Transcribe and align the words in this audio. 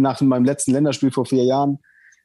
nach 0.00 0.20
meinem 0.20 0.44
letzten 0.44 0.72
Länderspiel 0.72 1.10
vor 1.10 1.26
vier 1.26 1.44
Jahren, 1.44 1.78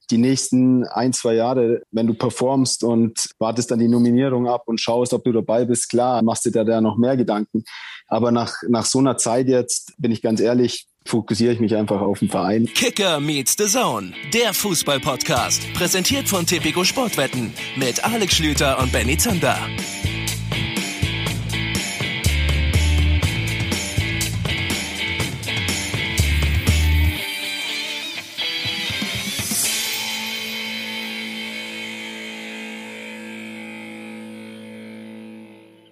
die 0.09 0.17
nächsten 0.17 0.85
ein, 0.85 1.13
zwei 1.13 1.35
Jahre, 1.35 1.81
wenn 1.91 2.07
du 2.07 2.13
performst 2.13 2.83
und 2.83 3.29
wartest 3.39 3.71
dann 3.71 3.79
die 3.79 3.87
Nominierung 3.87 4.47
ab 4.47 4.63
und 4.65 4.79
schaust, 4.79 5.13
ob 5.13 5.23
du 5.23 5.31
dabei 5.31 5.65
bist, 5.65 5.89
klar, 5.89 6.21
machst 6.21 6.45
du 6.45 6.51
dir 6.51 6.65
da 6.65 6.81
noch 6.81 6.97
mehr 6.97 7.17
Gedanken. 7.17 7.63
Aber 8.07 8.31
nach, 8.31 8.53
nach 8.67 8.85
so 8.85 8.99
einer 8.99 9.17
Zeit 9.17 9.47
jetzt, 9.47 9.93
bin 9.97 10.11
ich 10.11 10.21
ganz 10.21 10.41
ehrlich, 10.41 10.87
fokussiere 11.05 11.53
ich 11.53 11.59
mich 11.59 11.75
einfach 11.75 12.01
auf 12.01 12.19
den 12.19 12.29
Verein. 12.29 12.65
Kicker 12.65 13.19
meets 13.19 13.55
the 13.57 13.65
Zone, 13.65 14.13
der 14.33 14.53
Fußball-Podcast, 14.53 15.73
präsentiert 15.73 16.27
von 16.27 16.45
Tipico 16.45 16.83
Sportwetten 16.83 17.53
mit 17.77 18.03
Alex 18.03 18.35
Schlüter 18.35 18.79
und 18.79 18.91
Benny 18.91 19.17
Zander. 19.17 19.57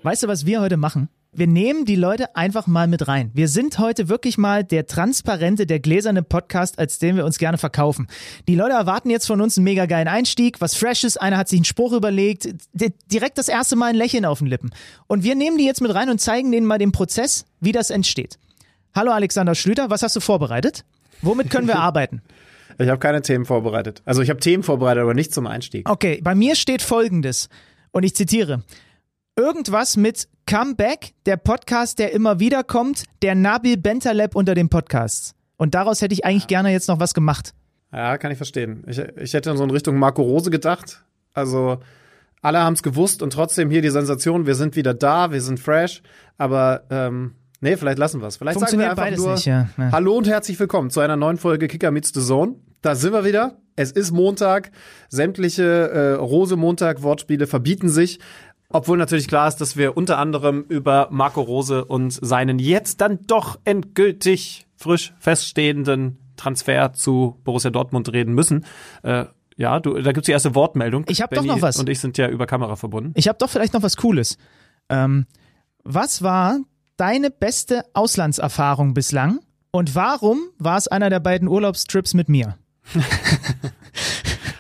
Weißt 0.02 0.24
du, 0.24 0.28
was 0.30 0.46
wir 0.46 0.62
heute 0.62 0.78
machen? 0.78 1.10
Wir 1.34 1.46
nehmen 1.46 1.84
die 1.84 1.98
Leute 1.98 2.34
einfach 2.36 2.68
mal 2.68 2.88
mit 2.88 3.10
rein. 3.10 3.32
Wir 3.34 3.50
sind 3.50 3.80
heute 3.80 4.08
wirklich 4.08 4.38
mal 4.38 4.64
der 4.64 4.88
transparente, 4.88 5.66
der 5.66 5.82
gläserne 5.82 6.24
Podcast, 6.24 6.80
als 6.80 7.00
den 7.00 7.18
wir 7.18 7.26
uns 7.26 7.38
gerne 7.38 7.58
verkaufen. 7.58 8.08
Die 8.48 8.56
Leute 8.56 8.76
erwarten 8.76 9.10
jetzt 9.10 9.28
von 9.28 9.42
uns 9.42 9.58
einen 9.58 9.66
mega 9.66 9.88
geilen 9.88 10.08
Einstieg, 10.08 10.62
was 10.62 10.76
Freshes, 10.76 11.18
einer 11.18 11.38
hat 11.38 11.50
sich 11.50 11.58
einen 11.58 11.66
Spruch 11.66 11.92
überlegt, 11.92 12.48
direkt 13.12 13.38
das 13.38 13.50
erste 13.50 13.76
Mal 13.76 13.88
ein 13.88 13.96
Lächeln 13.96 14.24
auf 14.24 14.40
den 14.40 14.48
Lippen. 14.48 14.70
Und 15.08 15.24
wir 15.24 15.36
nehmen 15.36 15.58
die 15.58 15.66
jetzt 15.66 15.82
mit 15.82 15.94
rein 15.94 16.10
und 16.10 16.20
zeigen 16.20 16.52
denen 16.54 16.66
mal 16.66 16.80
den 16.80 16.94
Prozess, 16.94 17.46
wie 17.60 17.74
das 17.74 17.90
entsteht. 17.90 18.40
Hallo 18.96 19.12
Alexander 19.12 19.54
Schlüter, 19.54 19.90
was 19.90 20.02
hast 20.02 20.16
du 20.16 20.22
vorbereitet? 20.22 20.86
Womit 21.22 21.50
können 21.52 21.68
wir 21.68 21.76
arbeiten? 21.80 22.22
Ich 22.80 22.88
habe 22.88 23.00
keine 23.00 23.22
Themen 23.22 23.44
vorbereitet. 23.44 24.02
Also 24.06 24.22
ich 24.22 24.30
habe 24.30 24.40
Themen 24.40 24.64
vorbereitet, 24.64 25.04
aber 25.04 25.14
nicht 25.14 25.34
zum 25.34 25.46
Einstieg. 25.46 25.90
Okay, 25.90 26.22
bei 26.24 26.36
mir 26.36 26.56
steht 26.56 26.82
folgendes, 26.82 27.50
und 27.92 28.04
ich 28.04 28.16
zitiere 28.16 28.64
irgendwas 29.40 29.96
mit 29.96 30.28
Comeback, 30.46 31.14
der 31.26 31.38
Podcast, 31.38 31.98
der 31.98 32.12
immer 32.12 32.42
wieder 32.42 32.62
kommt, 32.62 33.06
der 33.22 33.36
Nabil 33.36 33.78
Bentaleb 33.78 34.36
unter 34.36 34.54
den 34.54 34.68
Podcasts. 34.68 35.34
Und 35.56 35.76
daraus 35.76 36.02
hätte 36.02 36.14
ich 36.14 36.26
eigentlich 36.26 36.48
gerne 36.48 36.74
jetzt 36.74 36.90
noch 36.90 37.00
was 37.00 37.14
gemacht. 37.14 37.54
Ja, 37.94 38.18
kann 38.18 38.32
ich 38.32 38.38
verstehen. 38.38 38.84
Ich, 38.86 39.00
ich 39.00 39.34
hätte 39.34 39.56
so 39.56 39.64
in 39.64 39.72
Richtung 39.72 39.98
Marco 39.98 40.22
Rose 40.24 40.52
gedacht. 40.52 41.06
Also 41.34 41.80
alle 42.42 42.60
haben 42.60 42.74
es 42.74 42.84
gewusst 42.84 43.22
und 43.24 43.32
trotzdem 43.32 43.70
hier 43.70 43.82
die 43.82 43.92
Sensation, 43.92 44.46
wir 44.46 44.56
sind 44.56 44.76
wieder 44.76 44.94
da, 44.94 45.32
wir 45.32 45.42
sind 45.42 45.58
fresh, 45.60 46.02
aber 46.38 46.84
ähm, 46.90 47.36
nee, 47.62 47.78
vielleicht 47.78 47.98
lassen 47.98 48.20
wir 48.20 48.28
es. 48.28 48.36
Vielleicht 48.36 48.60
Funktioniert 48.60 48.90
sagen 48.90 48.98
wir 48.98 49.04
einfach 49.04 49.12
beides 49.12 49.26
nur 49.26 49.36
nicht, 49.36 49.46
ja. 49.46 49.70
ja. 49.78 49.92
Hallo 49.94 50.18
und 50.18 50.28
herzlich 50.28 50.60
willkommen 50.60 50.90
zu 50.90 51.00
einer 51.00 51.16
neuen 51.16 51.38
Folge 51.38 51.70
Kicker 51.70 51.92
meets 51.92 52.12
the 52.14 52.22
Zone. 52.22 52.56
Da 52.82 52.96
sind 52.96 53.14
wir 53.14 53.24
wieder. 53.24 53.58
Es 53.80 53.94
ist 53.94 54.12
Montag. 54.12 54.72
Sämtliche 55.08 55.64
äh, 55.64 56.14
Rose-Montag-Wortspiele 56.16 57.48
verbieten 57.48 57.88
sich. 57.88 58.20
Obwohl 58.72 58.98
natürlich 58.98 59.28
klar 59.28 59.48
ist, 59.48 59.58
dass 59.58 59.78
wir 59.78 59.98
unter 59.98 60.20
anderem 60.20 60.64
über 60.70 61.08
Marco 61.12 61.42
Rose 61.42 61.86
und 61.86 62.12
seinen 62.12 62.60
jetzt 62.60 63.02
dann 63.02 63.20
doch 63.26 63.60
endgültig 63.66 64.68
frisch 64.76 65.14
feststehenden 65.20 66.20
Transfer 66.38 66.94
zu 66.94 67.40
Borussia 67.44 67.72
Dortmund 67.72 68.14
reden 68.14 68.34
müssen. 68.34 68.66
Äh, 69.02 69.26
ja, 69.58 69.80
du, 69.80 70.00
da 70.00 70.12
gibt's 70.12 70.28
die 70.28 70.32
erste 70.32 70.56
Wortmeldung. 70.56 71.04
Ich 71.10 71.22
habe 71.22 71.36
doch 71.36 71.44
noch 71.44 71.62
was. 71.62 71.78
Und 71.78 71.90
ich 71.90 72.00
sind 72.00 72.18
ja 72.18 72.30
über 72.30 72.46
Kamera 72.46 72.76
verbunden. 72.76 73.12
Ich 73.16 73.28
habe 73.28 73.38
doch 73.40 73.50
vielleicht 73.50 73.74
noch 73.74 73.84
was 73.84 73.98
Cooles. 73.98 74.38
Ähm, 74.88 75.26
was 75.84 76.22
war 76.22 76.60
deine 76.96 77.32
beste 77.32 77.84
Auslandserfahrung 77.94 78.94
bislang? 78.94 79.40
Und 79.72 79.96
warum 79.96 80.40
war 80.60 80.78
es 80.78 80.88
einer 80.88 81.10
der 81.10 81.20
beiden 81.20 81.48
Urlaubstrips 81.48 82.14
mit 82.14 82.30
mir? 82.30 82.58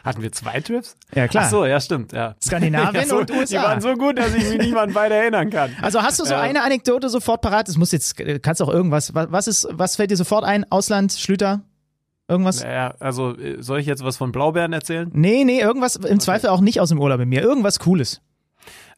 Hatten 0.03 0.21
wir 0.21 0.31
zwei 0.31 0.59
Trips? 0.61 0.95
Ja, 1.13 1.27
klar. 1.27 1.45
Ach 1.45 1.49
so, 1.49 1.65
ja, 1.65 1.79
stimmt. 1.79 2.11
Ja. 2.13 2.35
Skandinavien 2.43 2.95
ja, 3.03 3.07
so, 3.07 3.19
und 3.19 3.31
USA. 3.31 3.45
Die 3.45 3.63
waren 3.63 3.81
so 3.81 3.93
gut, 3.95 4.17
dass 4.17 4.33
ich 4.33 4.47
mich 4.49 4.57
nicht 4.57 4.73
mal 4.73 4.83
an 4.83 4.93
beide 4.93 5.15
erinnern 5.15 5.49
kann. 5.49 5.75
Also 5.81 6.01
hast 6.01 6.19
du 6.19 6.25
so 6.25 6.33
Ja. 6.33 6.41
eine 6.41 6.63
Anekdote 6.63 7.09
sofort 7.09 7.41
parat? 7.41 7.69
Es 7.69 7.77
muss 7.77 7.91
jetzt, 7.91 8.15
kannst 8.41 8.61
auch 8.61 8.69
irgendwas. 8.69 9.13
Was, 9.13 9.47
ist, 9.47 9.67
was 9.71 9.95
fällt 9.95 10.11
dir 10.11 10.17
sofort 10.17 10.43
ein? 10.43 10.65
Ausland, 10.71 11.13
Schlüter? 11.13 11.61
Irgendwas? 12.27 12.63
Naja, 12.63 12.93
also 12.99 13.35
äh, 13.37 13.61
soll 13.61 13.79
ich 13.79 13.87
jetzt 13.87 14.03
was 14.03 14.17
von 14.17 14.31
Blaubeeren 14.31 14.71
erzählen? 14.71 15.09
Nee, 15.13 15.43
nee, 15.45 15.59
irgendwas, 15.59 15.95
im 15.95 16.19
Zweifel 16.19 16.49
auch 16.49 16.61
nicht 16.61 16.79
aus 16.79 16.89
dem 16.89 16.99
Urlaub 16.99 17.17
mit 17.19 17.27
mir. 17.27 17.41
Irgendwas 17.41 17.79
Cooles. 17.79 18.21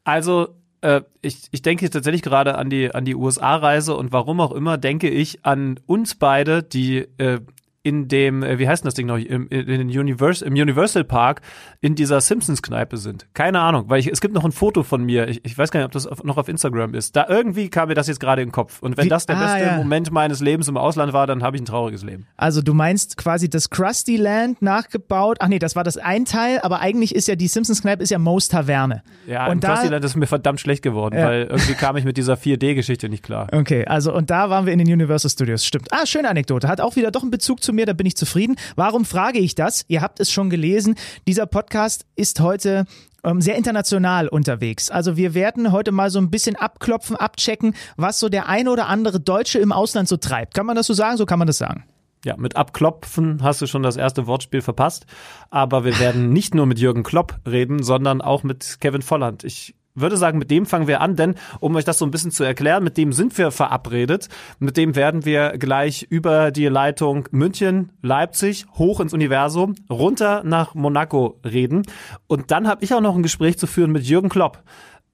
Also, 0.03 0.49
äh, 0.81 1.01
ich, 1.21 1.47
ich 1.51 1.61
denke 1.61 1.85
jetzt 1.85 1.93
tatsächlich 1.93 2.23
gerade 2.23 2.55
an 2.57 2.69
die, 2.69 2.93
an 2.93 3.05
die 3.05 3.15
USA-Reise 3.15 3.95
und 3.95 4.11
warum 4.11 4.41
auch 4.41 4.51
immer 4.51 4.77
denke 4.77 5.09
ich 5.09 5.45
an 5.45 5.79
uns 5.85 6.15
beide, 6.15 6.61
die 6.63 7.07
äh, 7.19 7.39
in 7.83 8.07
dem, 8.07 8.43
äh, 8.43 8.59
wie 8.59 8.67
heißt 8.67 8.83
denn 8.83 8.87
das 8.87 8.93
Ding 8.93 9.07
noch, 9.07 9.17
im, 9.17 9.47
in 9.47 9.65
den 9.65 9.89
Univers 9.89 10.41
im 10.41 10.53
Universal 10.53 11.03
Park 11.03 11.41
in 11.79 11.95
dieser 11.95 12.21
Simpsons-Kneipe 12.21 12.97
sind. 12.97 13.27
Keine 13.33 13.59
Ahnung, 13.59 13.85
weil 13.87 13.99
ich, 13.99 14.07
es 14.07 14.21
gibt 14.21 14.33
noch 14.35 14.45
ein 14.45 14.51
Foto 14.51 14.83
von 14.83 15.03
mir, 15.03 15.27
ich, 15.27 15.43
ich 15.43 15.57
weiß 15.57 15.71
gar 15.71 15.79
nicht, 15.79 15.85
ob 15.85 15.91
das 15.91 16.05
auf, 16.05 16.23
noch 16.23 16.37
auf 16.37 16.47
Instagram 16.47 16.93
ist. 16.93 17.15
Da 17.15 17.25
irgendwie 17.27 17.69
kam 17.69 17.87
mir 17.89 17.95
das 17.95 18.07
jetzt 18.07 18.19
gerade 18.19 18.41
in 18.43 18.49
den 18.49 18.51
Kopf. 18.53 18.81
Und 18.81 18.97
wenn 18.97 19.05
Wie- 19.05 19.09
das 19.09 19.25
der 19.25 19.37
ah, 19.37 19.53
beste 19.53 19.67
ja. 19.67 19.77
Moment 19.77 20.11
meines 20.11 20.41
Lebens 20.41 20.67
im 20.67 20.77
Ausland 20.77 21.11
war, 21.13 21.25
dann 21.25 21.41
habe 21.41 21.55
ich 21.57 21.61
ein 21.63 21.65
trauriges 21.65 22.03
Leben. 22.03 22.27
Also 22.37 22.61
du 22.61 22.73
meinst 22.73 23.17
quasi 23.17 23.49
das 23.49 23.69
Krusty 23.71 24.17
Land 24.17 24.61
nachgebaut. 24.61 25.37
Ach 25.39 25.47
nee, 25.47 25.59
das 25.59 25.75
war 25.75 25.83
das 25.83 25.97
ein 25.97 26.25
Teil, 26.25 26.59
aber 26.61 26.81
eigentlich 26.81 27.15
ist 27.15 27.27
ja 27.27 27.35
die 27.35 27.47
Simpsons 27.47 27.81
Kneipe 27.81 28.03
ist 28.03 28.09
ja 28.11 28.19
Moe's 28.19 28.47
Taverne. 28.47 29.01
Ja, 29.25 29.47
Und 29.47 29.63
da- 29.63 29.73
Krusty-Land 29.73 30.05
ist 30.05 30.15
mir 30.15 30.27
verdammt 30.27 30.59
schlecht 30.59 30.83
geworden, 30.83 31.17
Ja. 31.17 31.25
weil 31.25 31.43
irgendwie 31.45 31.73
kam 31.73 31.97
ich 31.97 32.05
mit 32.05 32.17
dieser 32.17 32.35
4D-Geschichte 32.35 33.09
nicht 33.09 33.23
klar. 33.23 33.47
Okay, 33.61 33.85
also 33.85 34.13
und 34.13 34.29
da 34.31 34.49
waren 34.49 34.65
wir 34.65 34.73
in 34.73 34.79
den 34.79 34.91
Universal 34.91 35.29
Studios. 35.29 35.65
Stimmt. 35.65 35.87
Ah, 35.91 36.05
schöne 36.05 36.29
Anekdote. 36.29 36.67
Hat 36.67 36.81
auch 36.81 36.95
wieder 36.95 37.11
doch 37.11 37.21
einen 37.21 37.29
Bezug 37.31 37.61
zu 37.61 37.70
mir, 37.71 37.85
da 37.85 37.93
bin 37.93 38.05
ich 38.05 38.15
zufrieden. 38.15 38.55
Warum 38.75 39.05
frage 39.05 39.39
ich 39.39 39.55
das? 39.55 39.85
Ihr 39.87 40.01
habt 40.01 40.19
es 40.19 40.31
schon 40.31 40.49
gelesen. 40.49 40.95
Dieser 41.27 41.45
Podcast 41.45 42.05
ist 42.15 42.39
heute 42.39 42.85
ähm, 43.23 43.41
sehr 43.41 43.55
international 43.55 44.27
unterwegs. 44.27 44.89
Also 44.89 45.17
wir 45.17 45.33
werden 45.33 45.71
heute 45.71 45.91
mal 45.91 46.09
so 46.09 46.19
ein 46.19 46.31
bisschen 46.31 46.55
abklopfen, 46.55 47.15
abchecken, 47.15 47.75
was 47.97 48.19
so 48.19 48.29
der 48.29 48.47
eine 48.47 48.71
oder 48.71 48.87
andere 48.87 49.19
Deutsche 49.19 49.59
im 49.59 49.71
Ausland 49.71 50.07
so 50.07 50.17
treibt. 50.17 50.53
Kann 50.53 50.65
man 50.65 50.75
das 50.75 50.87
so 50.87 50.93
sagen? 50.93 51.17
So 51.17 51.25
kann 51.25 51.39
man 51.39 51.47
das 51.47 51.57
sagen. 51.57 51.85
Ja, 52.23 52.37
mit 52.37 52.55
Abklopfen 52.55 53.41
hast 53.41 53.61
du 53.61 53.67
schon 53.67 53.81
das 53.81 53.97
erste 53.97 54.27
Wortspiel 54.27 54.61
verpasst. 54.61 55.07
Aber 55.49 55.83
wir 55.83 55.99
werden 55.99 56.31
nicht 56.31 56.53
nur 56.53 56.67
mit 56.67 56.79
Jürgen 56.79 57.03
Klopp 57.03 57.39
reden, 57.47 57.81
sondern 57.81 58.21
auch 58.21 58.43
mit 58.43 58.77
Kevin 58.79 59.01
Volland. 59.01 59.43
Ich 59.43 59.75
würde 59.95 60.17
sagen, 60.17 60.37
mit 60.37 60.51
dem 60.51 60.65
fangen 60.65 60.87
wir 60.87 61.01
an, 61.01 61.15
denn 61.15 61.35
um 61.59 61.75
euch 61.75 61.85
das 61.85 61.97
so 61.97 62.05
ein 62.05 62.11
bisschen 62.11 62.31
zu 62.31 62.43
erklären, 62.43 62.83
mit 62.83 62.97
dem 62.97 63.13
sind 63.13 63.37
wir 63.37 63.51
verabredet. 63.51 64.29
Mit 64.59 64.77
dem 64.77 64.95
werden 64.95 65.25
wir 65.25 65.57
gleich 65.57 66.03
über 66.09 66.51
die 66.51 66.67
Leitung 66.67 67.27
München, 67.31 67.91
Leipzig, 68.01 68.65
hoch 68.77 68.99
ins 68.99 69.13
Universum, 69.13 69.75
runter 69.89 70.43
nach 70.43 70.75
Monaco 70.75 71.39
reden. 71.45 71.83
Und 72.27 72.51
dann 72.51 72.67
habe 72.67 72.83
ich 72.83 72.93
auch 72.93 73.01
noch 73.01 73.15
ein 73.15 73.23
Gespräch 73.23 73.57
zu 73.57 73.67
führen 73.67 73.91
mit 73.91 74.03
Jürgen 74.03 74.29
Klopp, 74.29 74.63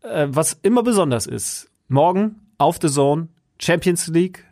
äh, 0.02 0.28
was 0.30 0.54
immer 0.54 0.84
besonders 0.84 1.26
ist. 1.26 1.70
Morgen 1.88 2.42
auf 2.58 2.78
The 2.82 2.90
Zone, 2.90 3.30
Champions 3.60 4.08
League, 4.08 4.44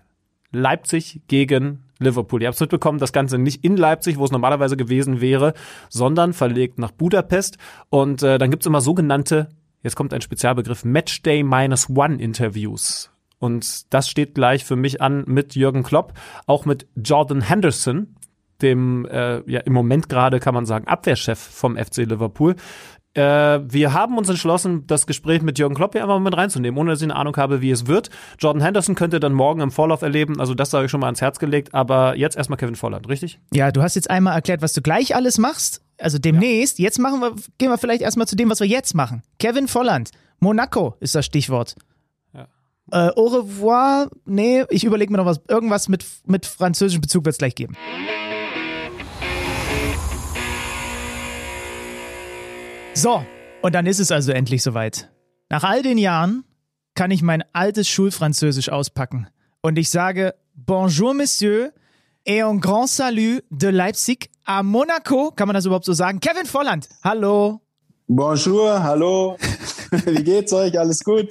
Leipzig 0.51 1.21
gegen 1.27 1.83
Liverpool. 1.99 2.41
Ihr 2.41 2.47
habt 2.47 2.55
es 2.55 2.61
mitbekommen, 2.61 2.99
das 2.99 3.13
Ganze 3.13 3.37
nicht 3.37 3.63
in 3.63 3.77
Leipzig, 3.77 4.17
wo 4.17 4.25
es 4.25 4.31
normalerweise 4.31 4.77
gewesen 4.77 5.21
wäre, 5.21 5.53
sondern 5.89 6.33
verlegt 6.33 6.77
nach 6.79 6.91
Budapest. 6.91 7.57
Und 7.89 8.23
äh, 8.23 8.37
dann 8.37 8.51
gibt's 8.51 8.65
immer 8.65 8.81
sogenannte, 8.81 9.49
jetzt 9.85 9.95
kommt 9.95 10.13
ein 10.13 10.21
Spezialbegriff, 10.21 10.83
Matchday 10.83 11.43
Minus 11.43 11.89
One 11.89 12.15
Interviews. 12.15 13.11
Und 13.37 13.93
das 13.93 14.09
steht 14.09 14.33
gleich 14.33 14.65
für 14.65 14.75
mich 14.75 15.01
an 15.01 15.23
mit 15.27 15.55
Jürgen 15.55 15.83
Klopp, 15.83 16.13
auch 16.47 16.65
mit 16.65 16.87
Jordan 16.95 17.41
Henderson, 17.41 18.15
dem 18.61 19.05
äh, 19.05 19.49
ja 19.49 19.59
im 19.59 19.73
Moment 19.73 20.09
gerade 20.09 20.39
kann 20.39 20.53
man 20.53 20.65
sagen 20.65 20.87
Abwehrchef 20.87 21.37
vom 21.37 21.77
FC 21.77 21.97
Liverpool. 21.97 22.55
Äh, 23.13 23.59
wir 23.63 23.93
haben 23.93 24.17
uns 24.17 24.27
entschlossen, 24.27 24.87
das 24.87 25.05
Gespräch 25.05 25.43
mit 25.43 25.59
Jürgen 25.59 25.75
Klopp 25.75 25.93
hier 25.93 26.01
einfach 26.01 26.15
mal 26.15 26.23
mit 26.23 26.35
reinzunehmen, 26.35 26.79
ohne 26.79 26.91
dass 26.91 27.01
ich 27.01 27.05
eine 27.05 27.15
Ahnung 27.15 27.37
habe, 27.37 27.61
wie 27.61 27.69
es 27.69 27.85
wird. 27.85 28.09
Jordan 28.39 28.63
Henderson 28.63 28.95
könnte 28.95 29.19
dann 29.19 29.33
morgen 29.33 29.61
im 29.61 29.71
Vorlauf 29.71 30.01
erleben, 30.01 30.39
also 30.39 30.55
das 30.55 30.71
sage 30.71 30.85
ich 30.85 30.91
schon 30.91 30.99
mal 30.99 31.07
ans 31.07 31.21
Herz 31.21 31.37
gelegt, 31.37 31.75
aber 31.75 32.17
jetzt 32.17 32.35
erstmal 32.35 32.57
Kevin 32.57 32.75
Volland, 32.75 33.07
richtig? 33.07 33.39
Ja, 33.53 33.71
du 33.71 33.83
hast 33.83 33.95
jetzt 33.95 34.09
einmal 34.09 34.33
erklärt, 34.33 34.61
was 34.63 34.73
du 34.73 34.81
gleich 34.81 35.15
alles 35.15 35.37
machst. 35.37 35.84
Also 35.97 36.17
demnächst, 36.17 36.79
jetzt 36.79 36.99
machen 36.99 37.21
wir, 37.21 37.35
gehen 37.57 37.69
wir 37.69 37.77
vielleicht 37.77 38.01
erstmal 38.01 38.27
zu 38.27 38.35
dem, 38.35 38.49
was 38.49 38.59
wir 38.59 38.67
jetzt 38.67 38.95
machen. 38.95 39.23
Kevin 39.39 39.67
Volland, 39.67 40.11
Monaco 40.39 40.95
ist 40.99 41.15
das 41.15 41.25
Stichwort. 41.25 41.75
Ja. 42.33 42.47
Äh, 42.91 43.11
au 43.15 43.27
revoir, 43.27 44.09
nee, 44.25 44.65
ich 44.69 44.83
überlege 44.83 45.11
mir 45.11 45.17
noch 45.17 45.25
was, 45.25 45.39
irgendwas 45.47 45.87
mit, 45.87 46.05
mit 46.25 46.45
französischem 46.45 47.01
Bezug 47.01 47.23
wird 47.25 47.33
es 47.33 47.37
gleich 47.37 47.55
geben. 47.55 47.77
So, 52.93 53.25
und 53.61 53.73
dann 53.75 53.85
ist 53.85 53.99
es 53.99 54.11
also 54.11 54.31
endlich 54.31 54.63
soweit. 54.63 55.09
Nach 55.49 55.63
all 55.63 55.81
den 55.81 55.97
Jahren 55.97 56.43
kann 56.93 57.11
ich 57.11 57.21
mein 57.21 57.43
altes 57.53 57.87
Schulfranzösisch 57.87 58.69
auspacken. 58.69 59.27
Und 59.61 59.77
ich 59.77 59.89
sage 59.89 60.35
Bonjour, 60.53 61.13
Monsieur, 61.13 61.71
et 62.25 62.41
un 62.41 62.55
grand 62.55 62.87
salut 62.87 63.41
de 63.51 63.67
Leipzig 63.67 64.29
à 64.45 64.63
Monaco. 64.63 65.31
Kann 65.31 65.47
man 65.47 65.53
das 65.53 65.65
überhaupt 65.65 65.85
so 65.85 65.93
sagen? 65.93 66.19
Kevin 66.19 66.45
Volland, 66.45 66.87
hallo. 67.03 67.61
Bonjour, 68.07 68.83
hallo. 68.83 69.35
Wie 70.05 70.23
geht's 70.23 70.53
euch? 70.53 70.77
Alles 70.77 71.03
gut? 71.03 71.29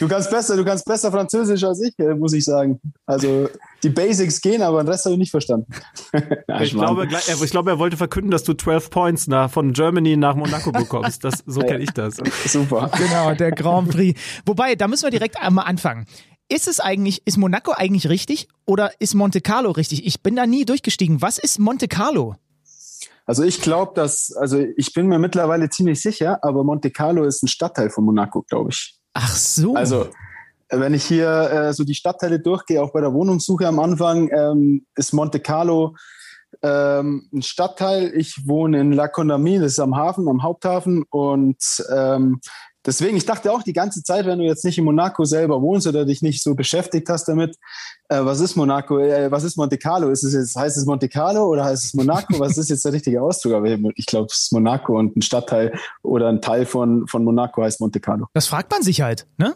du 0.00 0.08
kannst 0.08 0.30
besser, 0.30 0.56
du 0.56 0.64
kannst 0.64 0.84
besser 0.84 1.10
Französisch 1.10 1.64
als 1.64 1.80
ich, 1.82 1.98
äh, 1.98 2.14
muss 2.14 2.32
ich 2.32 2.44
sagen. 2.44 2.80
Also 3.06 3.48
die 3.82 3.88
Basics 3.88 4.40
gehen, 4.40 4.60
aber 4.60 4.82
den 4.82 4.88
Rest 4.88 5.04
habe 5.04 5.14
ich 5.14 5.18
nicht 5.18 5.30
verstanden. 5.30 5.66
ich, 6.60 6.72
glaube, 6.72 7.06
ich 7.06 7.50
glaube, 7.50 7.70
er 7.70 7.78
wollte 7.78 7.96
verkünden, 7.96 8.30
dass 8.30 8.42
du 8.42 8.52
12 8.52 8.90
Points 8.90 9.26
nach, 9.28 9.50
von 9.50 9.72
Germany 9.72 10.16
nach 10.16 10.34
Monaco 10.34 10.72
bekommst. 10.72 11.24
Das, 11.24 11.42
so 11.46 11.60
kenne 11.60 11.84
ich 11.84 11.90
das. 11.90 12.16
Super. 12.46 12.90
Genau, 12.96 13.34
der 13.34 13.52
Grand 13.52 13.90
Prix. 13.90 14.20
Wobei, 14.44 14.74
da 14.74 14.88
müssen 14.88 15.04
wir 15.04 15.10
direkt 15.10 15.40
einmal 15.40 15.66
anfangen. 15.66 16.06
Ist 16.48 16.66
es 16.66 16.80
eigentlich, 16.80 17.22
ist 17.26 17.36
Monaco 17.36 17.72
eigentlich 17.72 18.08
richtig 18.08 18.48
oder 18.64 18.92
ist 19.00 19.14
Monte 19.14 19.40
Carlo 19.40 19.70
richtig? 19.70 20.06
Ich 20.06 20.22
bin 20.22 20.36
da 20.36 20.46
nie 20.46 20.64
durchgestiegen. 20.64 21.20
Was 21.20 21.38
ist 21.38 21.58
Monte 21.58 21.88
Carlo? 21.88 22.36
Also 23.26 23.42
ich 23.42 23.60
glaube, 23.60 23.92
dass, 23.94 24.32
also 24.34 24.58
ich 24.76 24.94
bin 24.94 25.08
mir 25.08 25.18
mittlerweile 25.18 25.68
ziemlich 25.68 26.00
sicher, 26.00 26.42
aber 26.42 26.64
Monte 26.64 26.90
Carlo 26.90 27.24
ist 27.24 27.42
ein 27.42 27.48
Stadtteil 27.48 27.90
von 27.90 28.04
Monaco, 28.04 28.42
glaube 28.42 28.70
ich. 28.70 28.98
Ach 29.12 29.36
so. 29.36 29.74
Also 29.74 30.08
wenn 30.70 30.94
ich 30.94 31.04
hier 31.04 31.28
äh, 31.28 31.72
so 31.74 31.84
die 31.84 31.94
Stadtteile 31.94 32.40
durchgehe, 32.40 32.82
auch 32.82 32.92
bei 32.92 33.02
der 33.02 33.12
Wohnungssuche 33.12 33.68
am 33.68 33.78
Anfang, 33.78 34.30
ähm, 34.32 34.86
ist 34.96 35.12
Monte 35.12 35.40
Carlo 35.40 35.96
ähm, 36.62 37.28
ein 37.32 37.42
Stadtteil. 37.42 38.12
Ich 38.14 38.46
wohne 38.46 38.80
in 38.80 38.92
La 38.92 39.08
Condamine, 39.08 39.60
das 39.60 39.72
ist 39.72 39.78
am 39.80 39.96
Hafen, 39.96 40.28
am 40.28 40.42
Haupthafen 40.42 41.04
und 41.10 41.58
ähm, 41.94 42.40
Deswegen, 42.86 43.16
ich 43.16 43.26
dachte 43.26 43.52
auch 43.52 43.62
die 43.62 43.72
ganze 43.72 44.02
Zeit, 44.02 44.24
wenn 44.26 44.38
du 44.38 44.44
jetzt 44.44 44.64
nicht 44.64 44.78
in 44.78 44.84
Monaco 44.84 45.24
selber 45.24 45.60
wohnst 45.60 45.86
oder 45.86 46.04
dich 46.04 46.22
nicht 46.22 46.42
so 46.42 46.54
beschäftigt 46.54 47.08
hast 47.08 47.24
damit, 47.26 47.56
äh, 48.08 48.24
was 48.24 48.40
ist 48.40 48.56
Monaco, 48.56 48.98
äh, 48.98 49.30
was 49.30 49.44
ist 49.44 49.56
Monte 49.56 49.78
Carlo? 49.78 50.10
Ist 50.10 50.24
es 50.24 50.32
jetzt, 50.32 50.56
heißt 50.56 50.76
es 50.76 50.86
Monte 50.86 51.08
Carlo 51.08 51.46
oder 51.46 51.64
heißt 51.64 51.84
es 51.84 51.94
Monaco? 51.94 52.38
Was 52.38 52.56
ist 52.56 52.70
jetzt 52.70 52.84
der 52.84 52.92
richtige 52.92 53.20
Ausdruck? 53.20 53.54
Aber 53.54 53.66
ich 53.66 54.06
glaube, 54.06 54.28
es 54.30 54.44
ist 54.44 54.52
Monaco 54.52 54.98
und 54.98 55.16
ein 55.16 55.22
Stadtteil 55.22 55.78
oder 56.02 56.28
ein 56.28 56.40
Teil 56.40 56.66
von, 56.66 57.06
von 57.08 57.24
Monaco 57.24 57.62
heißt 57.62 57.80
Monte 57.80 58.00
Carlo. 58.00 58.26
Das 58.32 58.46
fragt 58.46 58.70
man 58.70 58.82
sich 58.82 59.00
halt, 59.00 59.26
ne? 59.36 59.54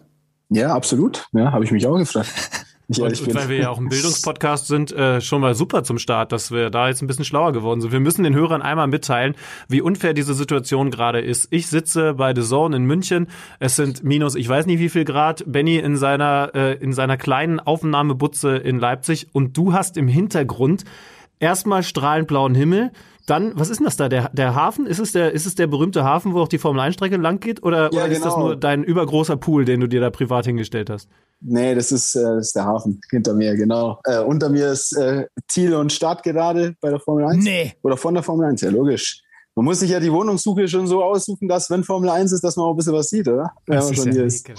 Ja, 0.51 0.75
absolut. 0.75 1.27
Ja, 1.33 1.53
habe 1.53 1.65
ich 1.65 1.71
mich 1.71 1.87
auch 1.87 1.97
gefragt. 1.97 2.29
Und, 2.99 3.21
und 3.21 3.35
weil 3.35 3.49
wir 3.49 3.57
ja 3.57 3.71
auch 3.71 3.79
ein 3.79 3.89
Bildungspodcast 3.89 4.67
sind, 4.67 4.93
äh, 4.93 5.21
schon 5.21 5.41
mal 5.41 5.55
super 5.55 5.85
zum 5.85 5.99
Start, 5.99 6.33
dass 6.33 6.51
wir 6.51 6.71
da 6.71 6.89
jetzt 6.89 7.03
ein 7.03 7.07
bisschen 7.07 7.25
schlauer 7.25 7.53
geworden 7.53 7.81
sind. 7.81 7.93
Wir 7.93 8.01
müssen 8.01 8.23
den 8.25 8.35
Hörern 8.35 8.63
einmal 8.63 8.87
mitteilen, 8.87 9.35
wie 9.69 9.81
unfair 9.81 10.15
diese 10.15 10.35
Situation 10.35 10.91
gerade 10.91 11.21
ist. 11.21 11.49
Ich 11.51 11.69
sitze 11.69 12.15
bei 12.15 12.35
The 12.35 12.43
Zone 12.43 12.77
in 12.77 12.85
München. 12.85 13.29
Es 13.59 13.77
sind 13.77 14.05
minus, 14.05 14.35
ich 14.35 14.49
weiß 14.49 14.67
nicht 14.67 14.79
wie 14.79 14.89
viel 14.89 15.05
Grad. 15.05 15.45
Benny 15.47 15.79
in 15.79 15.97
seiner, 15.97 16.51
äh, 16.55 16.75
in 16.75 16.93
seiner 16.93 17.17
kleinen 17.17 17.61
Aufnahmebutze 17.61 18.57
in 18.57 18.79
Leipzig. 18.79 19.29
Und 19.33 19.57
du 19.57 19.73
hast 19.73 19.97
im 19.97 20.09
Hintergrund 20.09 20.85
erstmal 21.43 21.83
strahlend 21.83 22.29
blauen 22.29 22.55
Himmel. 22.55 22.93
Dann, 23.27 23.53
was 23.55 23.71
ist 23.71 23.79
denn 23.79 23.85
das 23.85 23.97
da? 23.97 24.09
Der, 24.09 24.31
der 24.31 24.55
Hafen? 24.55 24.87
Ist 24.87 24.99
es 24.99 25.13
der, 25.13 25.33
ist 25.33 25.47
es 25.47 25.55
der 25.55 25.67
berühmte 25.67 26.03
Hafen, 26.03 26.35
wo 26.35 26.41
auch 26.41 26.49
die 26.49 26.59
Formel-1-Strecke 26.59 27.17
lang 27.17 27.39
geht? 27.39 27.63
Oder, 27.63 27.93
ja, 27.93 28.05
oder 28.05 28.09
ist 28.09 28.25
das 28.25 28.35
genau. 28.35 28.47
nur 28.47 28.57
dein 28.57 28.83
übergroßer 28.83 29.37
Pool, 29.37 29.65
den 29.65 29.81
du 29.81 29.87
dir 29.87 30.01
da 30.01 30.11
privat 30.11 30.47
hingestellt 30.47 30.91
hast? 30.91 31.09
Nee, 31.41 31.75
das 31.75 31.93
ist, 31.93 32.17
äh, 32.17 32.23
das 32.23 32.49
ist 32.49 32.57
der 32.57 32.65
Hafen 32.65 33.01
hinter 33.11 33.35
mir, 33.35 33.55
genau. 33.55 34.01
Äh, 34.05 34.21
unter 34.21 34.49
mir 34.49 34.73
ist 34.73 34.97
äh, 34.97 35.27
Ziel 35.49 35.75
und 35.75 35.93
Start 35.93 36.23
gerade 36.23 36.75
bei 36.81 36.91
der 36.91 37.01
Formel 37.01 37.25
1. 37.27 37.45
Nee. 37.45 37.75
Oder 37.83 37.97
von 37.97 38.15
der 38.15 38.23
Formel 38.23 38.47
1, 38.47 38.61
ja, 38.61 38.71
logisch. 38.71 39.23
Man 39.55 39.67
muss 39.67 39.81
sich 39.81 39.91
ja 39.91 40.01
die 40.01 40.11
Wohnungssuche 40.11 40.67
schon 40.67 40.87
so 40.87 41.05
aussuchen, 41.05 41.47
dass, 41.47 41.69
wenn 41.69 41.85
Formel 41.85 42.09
1 42.11 42.33
ist, 42.33 42.43
dass 42.43 42.57
man 42.57 42.67
auch 42.67 42.71
ein 42.71 42.77
bisschen 42.77 42.95
was 42.95 43.09
sieht, 43.09 43.29
oder? 43.29 43.53
Das, 43.67 43.91
ist, 43.91 44.07
ja 44.07 44.23
ist. 44.25 44.51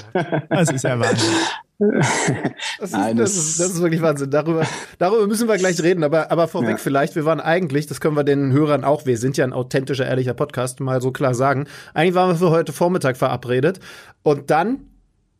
das 0.49 0.71
ist 0.71 0.83
ja 0.83 0.99
Wahnsinn. 0.99 1.29
Das 1.79 2.89
ist, 2.89 2.93
Nein, 2.93 3.17
das, 3.17 3.33
das, 3.33 3.43
ist, 3.43 3.59
das 3.59 3.67
ist 3.71 3.81
wirklich 3.81 4.01
Wahnsinn. 4.01 4.29
Darüber, 4.29 4.65
darüber 4.99 5.27
müssen 5.27 5.47
wir 5.47 5.57
gleich 5.57 5.81
reden. 5.81 6.03
Aber, 6.03 6.31
aber 6.31 6.47
vorweg 6.47 6.71
ja. 6.71 6.77
vielleicht, 6.77 7.15
wir 7.15 7.25
waren 7.25 7.39
eigentlich, 7.39 7.87
das 7.87 7.99
können 7.99 8.15
wir 8.15 8.23
den 8.23 8.51
Hörern 8.51 8.83
auch, 8.83 9.05
wir 9.05 9.17
sind 9.17 9.37
ja 9.37 9.43
ein 9.43 9.53
authentischer, 9.53 10.05
ehrlicher 10.05 10.33
Podcast, 10.33 10.79
mal 10.79 11.01
so 11.01 11.11
klar 11.11 11.33
sagen. 11.33 11.65
Eigentlich 11.93 12.15
waren 12.15 12.29
wir 12.29 12.35
für 12.35 12.49
heute 12.49 12.73
Vormittag 12.73 13.17
verabredet. 13.17 13.79
Und 14.21 14.51
dann 14.51 14.87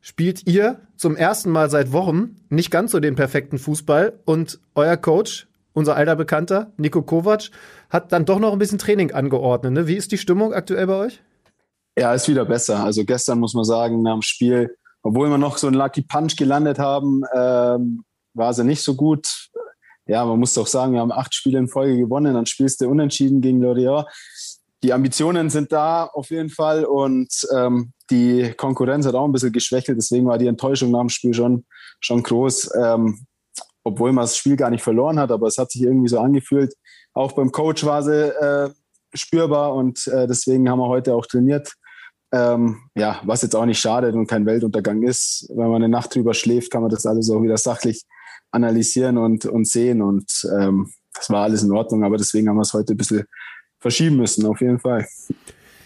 spielt 0.02 0.48
ihr 0.48 0.82
zum 0.98 1.16
ersten 1.16 1.50
Mal 1.50 1.70
seit 1.70 1.92
Wochen 1.92 2.36
nicht 2.50 2.72
ganz 2.72 2.92
so 2.92 3.00
den 3.00 3.16
perfekten 3.16 3.58
Fußball 3.58 4.14
und 4.26 4.60
euer 4.76 4.98
Coach, 4.98 5.48
unser 5.74 5.96
alter 5.96 6.16
Bekannter, 6.16 6.72
Nico 6.78 7.02
Kovac, 7.02 7.50
hat 7.90 8.12
dann 8.12 8.26
doch 8.26 8.40
noch 8.40 8.54
ein 8.54 8.60
bisschen 8.60 8.80
Training 8.80 9.12
angeordnet. 9.12 9.74
Ne? 9.74 9.88
Wie 9.88 9.96
ist 9.96 10.12
die 10.12 10.18
Stimmung 10.18 10.54
aktuell 10.54 10.88
bei 10.88 10.96
euch? 10.96 11.22
Ja, 11.98 12.14
ist 12.14 12.28
wieder 12.28 12.46
besser. 12.46 12.84
Also 12.84 13.06
gestern 13.06 13.40
muss 13.40 13.54
man 13.54 13.64
sagen, 13.64 14.02
nach 14.02 14.14
dem 14.14 14.22
Spiel, 14.22 14.76
obwohl 15.04 15.30
wir 15.30 15.38
noch 15.38 15.58
so 15.58 15.68
einen 15.68 15.76
Lucky 15.76 16.02
Punch 16.02 16.36
gelandet 16.36 16.80
haben, 16.80 17.22
ähm, 17.36 18.04
war 18.34 18.54
sie 18.54 18.64
nicht 18.64 18.82
so 18.82 18.96
gut. 18.96 19.50
Ja, 20.06 20.26
man 20.26 20.40
muss 20.40 20.54
doch 20.54 20.68
sagen, 20.68 20.94
wir 20.94 21.00
haben 21.00 21.12
acht 21.12 21.34
Spiele 21.34 21.60
in 21.60 21.68
Folge 21.68 21.98
gewonnen, 21.98 22.34
dann 22.34 22.46
spielst 22.46 22.82
du 22.82 22.90
unentschieden 22.90 23.40
gegen 23.42 23.62
Lorient 23.62 24.06
die 24.84 24.92
Ambitionen 24.92 25.50
sind 25.50 25.72
da 25.72 26.06
auf 26.06 26.30
jeden 26.30 26.50
Fall 26.50 26.84
und 26.84 27.30
ähm, 27.56 27.94
die 28.12 28.54
Konkurrenz 28.58 29.06
hat 29.06 29.16
auch 29.16 29.24
ein 29.24 29.32
bisschen 29.32 29.54
geschwächelt. 29.54 29.98
Deswegen 29.98 30.28
war 30.28 30.38
die 30.38 30.48
Enttäuschung 30.48 30.92
nach 30.92 31.00
dem 31.00 31.10
Spiel 31.10 31.34
schon, 31.34 31.66
schon 32.02 32.22
groß, 32.22 32.70
ähm, 32.76 33.26
obwohl 33.86 34.12
man 34.12 34.24
das 34.24 34.36
Spiel 34.36 34.58
gar 34.58 34.70
nicht 34.70 34.84
verloren 34.84 35.20
hat. 35.20 35.32
Aber 35.32 35.48
es 35.48 35.58
hat 35.58 35.72
sich 35.72 35.84
irgendwie 35.84 36.10
so 36.10 36.20
angefühlt. 36.20 36.74
Auch 37.14 37.32
beim 37.32 37.52
Coach 37.52 37.86
war 37.86 38.04
sie 38.04 38.28
äh, 38.28 38.70
spürbar 39.14 39.74
und 39.74 40.06
äh, 40.08 40.28
deswegen 40.28 40.70
haben 40.70 40.80
wir 40.80 40.90
heute 40.90 41.16
auch 41.16 41.26
trainiert. 41.26 41.74
Ähm, 42.34 42.90
ja, 42.96 43.22
was 43.24 43.44
jetzt 43.44 43.56
auch 43.56 43.66
nicht 43.66 43.80
schadet 43.80 44.16
und 44.16 44.26
kein 44.26 44.48
Weltuntergang 44.48 45.04
ist. 45.04 45.48
Wenn 45.50 45.68
man 45.68 45.76
eine 45.76 45.90
Nacht 45.90 46.16
drüber 46.16 46.34
schläft, 46.34 46.72
kann 46.72 46.82
man 46.82 46.90
das 46.90 47.06
alles 47.06 47.30
auch 47.30 47.44
wieder 47.44 47.58
sachlich 47.58 48.04
analysieren 48.52 49.20
und, 49.20 49.46
und 49.46 49.68
sehen. 49.68 50.02
Und 50.02 50.26
ähm, 50.60 50.92
das 51.14 51.30
war 51.30 51.44
alles 51.44 51.62
in 51.62 51.72
Ordnung. 51.72 52.04
Aber 52.04 52.18
deswegen 52.18 52.50
haben 52.50 52.58
wir 52.58 52.64
es 52.64 52.74
heute 52.74 52.96
ein 52.96 52.98
bisschen 52.98 53.26
verschieben 53.80 54.18
müssen, 54.18 54.48
auf 54.48 54.62
jeden 54.62 54.80
Fall. 54.80 55.06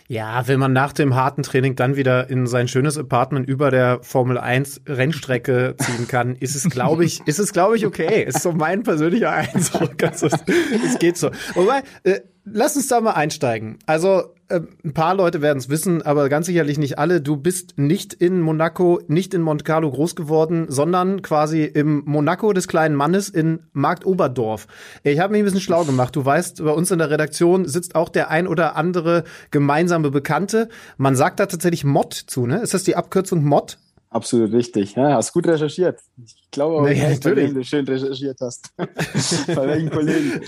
Ja, 0.10 0.48
wenn 0.48 0.58
man 0.58 0.72
nach 0.72 0.94
dem 0.94 1.16
harten 1.16 1.44
Training 1.44 1.76
dann 1.76 1.98
wieder 1.98 2.30
in 2.30 2.48
sein 2.48 2.70
schönes 2.70 2.98
Apartment 2.98 3.46
über 3.46 3.72
der 3.72 4.00
Formel 4.04 4.38
1 4.38 4.84
Rennstrecke 4.88 5.76
ziehen 5.78 6.08
kann, 6.08 6.38
ist 6.38 6.56
es, 6.56 6.70
glaube 6.70 7.04
ich, 7.04 7.20
ist 7.28 7.40
es, 7.40 7.52
glaube 7.52 7.76
ich, 7.76 7.86
okay. 7.86 8.24
Ist 8.24 8.42
so 8.42 8.54
mein 8.54 8.84
persönlicher 8.84 9.32
Eindruck. 9.34 10.02
Also, 10.02 10.28
es 10.28 11.00
geht 11.00 11.18
so. 11.18 11.30
Wobei, 11.56 11.84
äh, 12.04 12.22
lass 12.46 12.78
uns 12.78 12.88
da 12.88 13.02
mal 13.02 13.16
einsteigen. 13.16 13.80
Also, 13.86 14.34
äh, 14.50 14.62
ein 14.84 14.94
paar 14.94 15.16
Leute 15.16 15.42
werden 15.42 15.58
es 15.58 15.70
wissen, 15.70 16.02
aber 16.02 16.30
ganz 16.30 16.46
sicherlich 16.46 16.78
nicht 16.78 16.98
alle. 17.00 17.22
Du 17.22 17.38
bist 17.38 17.78
nicht 17.78 18.14
in 18.14 18.42
Monaco, 18.42 19.02
nicht 19.08 19.34
in 19.34 19.42
Monte 19.42 19.64
Carlo 19.64 19.92
groß 19.92 20.16
geworden, 20.16 20.66
sondern 20.70 21.22
quasi 21.22 21.64
im 21.64 22.04
Monaco 22.06 22.54
des 22.54 22.68
kleinen 22.68 22.96
Mannes 22.96 23.30
in 23.30 23.60
Marktoberdorf. 23.74 24.68
Ich 25.04 25.20
habe 25.20 25.34
mich 25.34 25.42
ein 25.42 25.46
bisschen 25.46 25.62
schlau 25.62 25.84
gemacht. 25.84 26.16
Du 26.16 26.24
weißt, 26.24 26.64
bei 26.64 26.72
uns 26.72 26.92
in 26.92 27.00
der 27.00 27.10
Redaktion 27.10 27.68
sitzt 27.68 27.96
auch 27.96 28.10
der 28.10 28.30
ein 28.30 28.48
oder 28.48 28.76
andere 28.76 29.24
gemeinsame 29.52 30.12
Bekannte. 30.12 30.70
Man 30.98 31.16
sagt 31.16 31.40
da 31.40 31.46
tatsächlich 31.46 31.84
Mod 31.84 32.14
zu, 32.14 32.46
ne? 32.46 32.62
Ist 32.62 32.74
das 32.74 32.84
die 32.84 32.96
Abkürzung 32.96 33.44
Mod? 33.44 33.78
Absolut 34.10 34.54
richtig. 34.54 34.96
Ja, 34.96 35.16
hast 35.16 35.34
gut 35.34 35.48
recherchiert. 35.48 36.00
Ich 36.24 36.50
glaube 36.50 36.78
auch, 36.78 36.84
naja, 36.84 37.10
dass 37.10 37.20
du 37.20 37.64
schön 37.64 37.86
recherchiert 37.86 38.38
hast. 38.40 38.72
Bei 38.78 39.68
welchen 39.68 39.90
Kollegen? 39.90 40.42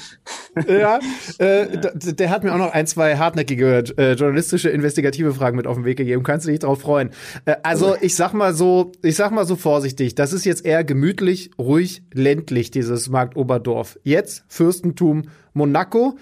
ja, 0.67 0.99
äh, 1.39 1.77
der 2.13 2.29
hat 2.29 2.45
mir 2.45 2.53
auch 2.53 2.57
noch 2.57 2.71
ein, 2.71 2.87
zwei 2.87 3.17
hartnäckige 3.17 3.83
äh, 3.97 4.13
journalistische, 4.13 4.69
investigative 4.69 5.33
Fragen 5.33 5.57
mit 5.57 5.67
auf 5.67 5.75
den 5.75 5.83
Weg 5.83 5.97
gegeben. 5.97 6.23
Kannst 6.23 6.45
du 6.45 6.51
dich 6.51 6.59
drauf 6.59 6.79
freuen? 6.79 7.09
Äh, 7.43 7.57
also 7.63 7.97
ich 7.99 8.15
sag 8.15 8.31
mal 8.33 8.53
so, 8.53 8.93
ich 9.03 9.17
sag 9.17 9.31
mal 9.31 9.45
so 9.45 9.57
vorsichtig. 9.57 10.15
Das 10.15 10.31
ist 10.31 10.45
jetzt 10.45 10.65
eher 10.65 10.85
gemütlich, 10.85 11.51
ruhig, 11.59 12.03
ländlich 12.13 12.71
dieses 12.71 13.09
Markt 13.09 13.35
Oberdorf. 13.35 13.99
Jetzt 14.03 14.45
Fürstentum 14.47 15.23
Monaco. 15.53 16.17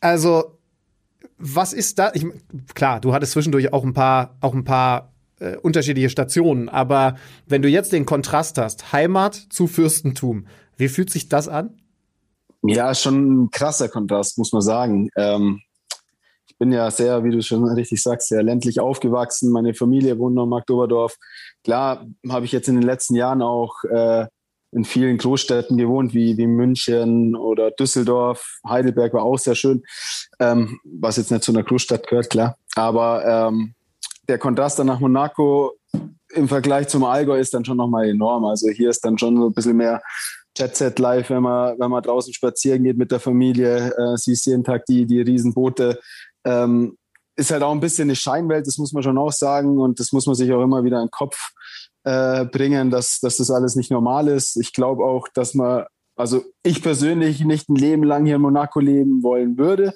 Also 0.00 0.58
was 1.36 1.74
ist 1.74 1.98
da? 1.98 2.10
Ich, 2.14 2.24
klar, 2.74 3.00
du 3.00 3.12
hattest 3.12 3.32
zwischendurch 3.32 3.72
auch 3.72 3.84
ein 3.84 3.92
paar, 3.92 4.36
auch 4.40 4.54
ein 4.54 4.64
paar 4.64 5.13
äh, 5.40 5.56
unterschiedliche 5.56 6.10
Stationen. 6.10 6.68
Aber 6.68 7.16
wenn 7.46 7.62
du 7.62 7.68
jetzt 7.68 7.92
den 7.92 8.06
Kontrast 8.06 8.58
hast, 8.58 8.92
Heimat 8.92 9.34
zu 9.34 9.66
Fürstentum, 9.66 10.46
wie 10.76 10.88
fühlt 10.88 11.10
sich 11.10 11.28
das 11.28 11.48
an? 11.48 11.80
Ja, 12.62 12.94
schon 12.94 13.44
ein 13.44 13.50
krasser 13.50 13.88
Kontrast, 13.88 14.38
muss 14.38 14.52
man 14.52 14.62
sagen. 14.62 15.10
Ähm, 15.16 15.60
ich 16.46 16.56
bin 16.56 16.72
ja 16.72 16.90
sehr, 16.90 17.24
wie 17.24 17.30
du 17.30 17.42
schon 17.42 17.64
richtig 17.64 18.02
sagst, 18.02 18.28
sehr 18.28 18.42
ländlich 18.42 18.80
aufgewachsen. 18.80 19.50
Meine 19.50 19.74
Familie 19.74 20.18
wohnt 20.18 20.34
noch 20.34 20.44
in 20.44 20.50
Magdoberdorf. 20.50 21.16
Klar 21.62 22.06
habe 22.28 22.44
ich 22.44 22.52
jetzt 22.52 22.68
in 22.68 22.76
den 22.76 22.84
letzten 22.84 23.16
Jahren 23.16 23.42
auch 23.42 23.84
äh, 23.84 24.26
in 24.72 24.84
vielen 24.84 25.18
Großstädten 25.18 25.76
gewohnt, 25.76 26.14
wie, 26.14 26.36
wie 26.36 26.46
München 26.46 27.36
oder 27.36 27.70
Düsseldorf. 27.70 28.58
Heidelberg 28.66 29.14
war 29.14 29.22
auch 29.22 29.38
sehr 29.38 29.54
schön, 29.54 29.82
ähm, 30.40 30.78
was 30.84 31.16
jetzt 31.16 31.30
nicht 31.30 31.44
zu 31.44 31.52
einer 31.52 31.62
Großstadt 31.62 32.06
gehört, 32.06 32.30
klar. 32.30 32.56
Aber 32.74 33.24
ähm, 33.24 33.73
der 34.28 34.38
Kontrast 34.38 34.78
dann 34.78 34.86
nach 34.86 35.00
Monaco 35.00 35.72
im 36.32 36.48
Vergleich 36.48 36.88
zum 36.88 37.04
Allgäu 37.04 37.38
ist 37.38 37.54
dann 37.54 37.64
schon 37.64 37.76
nochmal 37.76 38.08
enorm. 38.08 38.44
Also 38.44 38.68
hier 38.70 38.90
ist 38.90 39.04
dann 39.04 39.18
schon 39.18 39.36
so 39.36 39.46
ein 39.48 39.54
bisschen 39.54 39.76
mehr 39.76 40.02
Jet 40.56 40.76
Set 40.76 40.98
Live, 40.98 41.30
wenn 41.30 41.42
man, 41.42 41.78
wenn 41.78 41.90
man 41.90 42.02
draußen 42.02 42.32
spazieren 42.32 42.84
geht 42.84 42.96
mit 42.96 43.10
der 43.10 43.20
Familie, 43.20 43.92
äh, 43.96 44.16
siehst 44.16 44.46
jeden 44.46 44.64
Tag 44.64 44.86
die, 44.86 45.06
die 45.06 45.20
Riesenboote. 45.20 45.98
Ähm, 46.44 46.96
ist 47.36 47.50
halt 47.50 47.62
auch 47.62 47.72
ein 47.72 47.80
bisschen 47.80 48.06
eine 48.06 48.16
Scheinwelt, 48.16 48.66
das 48.66 48.78
muss 48.78 48.92
man 48.92 49.02
schon 49.02 49.18
auch 49.18 49.32
sagen. 49.32 49.78
Und 49.78 49.98
das 49.98 50.12
muss 50.12 50.26
man 50.26 50.34
sich 50.36 50.52
auch 50.52 50.62
immer 50.62 50.84
wieder 50.84 50.98
in 50.98 51.06
den 51.06 51.10
Kopf 51.10 51.50
äh, 52.04 52.44
bringen, 52.44 52.90
dass, 52.90 53.18
dass 53.20 53.38
das 53.38 53.50
alles 53.50 53.74
nicht 53.74 53.90
normal 53.90 54.28
ist. 54.28 54.56
Ich 54.56 54.72
glaube 54.72 55.04
auch, 55.04 55.26
dass 55.34 55.54
man, 55.54 55.84
also 56.16 56.44
ich 56.62 56.82
persönlich 56.82 57.44
nicht 57.44 57.68
ein 57.68 57.76
Leben 57.76 58.04
lang 58.04 58.24
hier 58.24 58.36
in 58.36 58.42
Monaco 58.42 58.78
leben 58.78 59.22
wollen 59.24 59.58
würde. 59.58 59.94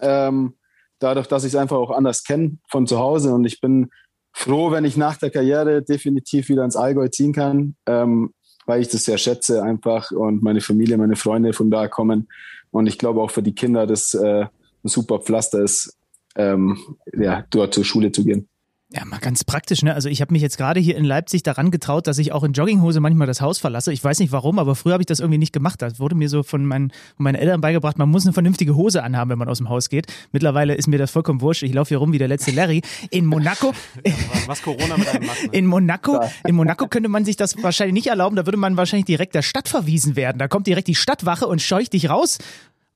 Ähm, 0.00 0.54
dadurch, 0.98 1.26
dass 1.26 1.44
ich 1.44 1.52
es 1.52 1.56
einfach 1.56 1.76
auch 1.76 1.90
anders 1.90 2.24
kenne 2.24 2.58
von 2.68 2.86
zu 2.86 2.98
Hause. 2.98 3.32
Und 3.32 3.44
ich 3.44 3.60
bin 3.60 3.90
froh, 4.32 4.70
wenn 4.70 4.84
ich 4.84 4.96
nach 4.96 5.16
der 5.16 5.30
Karriere 5.30 5.82
definitiv 5.82 6.48
wieder 6.48 6.64
ins 6.64 6.76
Allgäu 6.76 7.08
ziehen 7.08 7.32
kann, 7.32 7.76
ähm, 7.86 8.32
weil 8.66 8.80
ich 8.80 8.88
das 8.88 9.04
sehr 9.04 9.18
schätze 9.18 9.62
einfach 9.62 10.10
und 10.10 10.42
meine 10.42 10.60
Familie, 10.60 10.98
meine 10.98 11.16
Freunde 11.16 11.52
von 11.52 11.70
da 11.70 11.88
kommen. 11.88 12.28
Und 12.70 12.86
ich 12.86 12.98
glaube 12.98 13.22
auch 13.22 13.30
für 13.30 13.42
die 13.42 13.54
Kinder, 13.54 13.86
dass 13.86 14.14
äh, 14.14 14.42
ein 14.44 14.88
super 14.88 15.20
Pflaster 15.20 15.62
ist, 15.62 15.96
ähm, 16.36 16.78
ja, 17.12 17.44
dort 17.50 17.74
zur 17.74 17.84
Schule 17.84 18.12
zu 18.12 18.24
gehen. 18.24 18.48
Ja, 18.90 19.04
mal 19.04 19.18
ganz 19.18 19.44
praktisch, 19.44 19.82
ne? 19.82 19.92
Also 19.92 20.08
ich 20.08 20.22
habe 20.22 20.32
mich 20.32 20.40
jetzt 20.40 20.56
gerade 20.56 20.80
hier 20.80 20.96
in 20.96 21.04
Leipzig 21.04 21.42
daran 21.42 21.70
getraut, 21.70 22.06
dass 22.06 22.16
ich 22.16 22.32
auch 22.32 22.42
in 22.42 22.54
Jogginghose 22.54 23.00
manchmal 23.00 23.26
das 23.26 23.42
Haus 23.42 23.58
verlasse. 23.58 23.92
Ich 23.92 24.02
weiß 24.02 24.18
nicht 24.18 24.32
warum, 24.32 24.58
aber 24.58 24.74
früher 24.74 24.94
habe 24.94 25.02
ich 25.02 25.06
das 25.06 25.20
irgendwie 25.20 25.36
nicht 25.36 25.52
gemacht. 25.52 25.82
Das 25.82 26.00
wurde 26.00 26.14
mir 26.14 26.30
so 26.30 26.42
von 26.42 26.64
meinen, 26.64 26.88
von 27.16 27.24
meinen 27.24 27.34
Eltern 27.34 27.60
beigebracht, 27.60 27.98
man 27.98 28.08
muss 28.08 28.24
eine 28.24 28.32
vernünftige 28.32 28.76
Hose 28.76 29.02
anhaben, 29.02 29.30
wenn 29.30 29.38
man 29.38 29.48
aus 29.50 29.58
dem 29.58 29.68
Haus 29.68 29.90
geht. 29.90 30.06
Mittlerweile 30.32 30.74
ist 30.74 30.88
mir 30.88 30.98
das 30.98 31.10
vollkommen 31.10 31.42
wurscht. 31.42 31.64
Ich 31.64 31.74
laufe 31.74 31.88
hier 31.88 31.98
rum 31.98 32.12
wie 32.12 32.18
der 32.18 32.28
letzte 32.28 32.50
Larry. 32.50 32.80
In 33.10 33.26
Monaco. 33.26 33.74
Ja, 34.06 34.14
was 34.46 34.62
Corona 34.62 34.96
mit 34.96 35.08
einem 35.08 35.26
macht. 35.26 35.42
Ne? 35.42 35.50
In 35.52 35.66
Monaco, 35.66 36.20
in 36.46 36.54
Monaco 36.54 36.86
könnte 36.86 37.08
man 37.08 37.24
sich 37.24 37.36
das 37.36 37.62
wahrscheinlich 37.62 37.92
nicht 37.92 38.06
erlauben. 38.06 38.36
Da 38.36 38.46
würde 38.46 38.56
man 38.56 38.76
wahrscheinlich 38.76 39.04
direkt 39.04 39.34
der 39.34 39.42
Stadt 39.42 39.68
verwiesen 39.68 40.16
werden. 40.16 40.38
Da 40.38 40.48
kommt 40.48 40.66
direkt 40.66 40.88
die 40.88 40.94
Stadtwache 40.94 41.46
und 41.46 41.60
scheucht 41.60 41.92
dich 41.92 42.08
raus, 42.08 42.38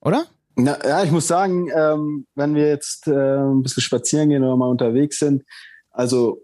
oder? 0.01 0.25
Na, 0.57 0.79
ja, 0.87 1.03
ich 1.05 1.11
muss 1.11 1.27
sagen, 1.27 1.69
ähm, 1.75 2.27
wenn 2.35 2.55
wir 2.55 2.69
jetzt 2.69 3.09
äh, 3.09 3.13
ein 3.13 3.63
bisschen 3.63 3.83
spazieren 3.83 4.31
gehen 4.31 4.43
oder 4.43 4.57
mal 4.57 4.69
unterwegs 4.69 5.19
sind, 5.19 5.43
also 5.93 6.43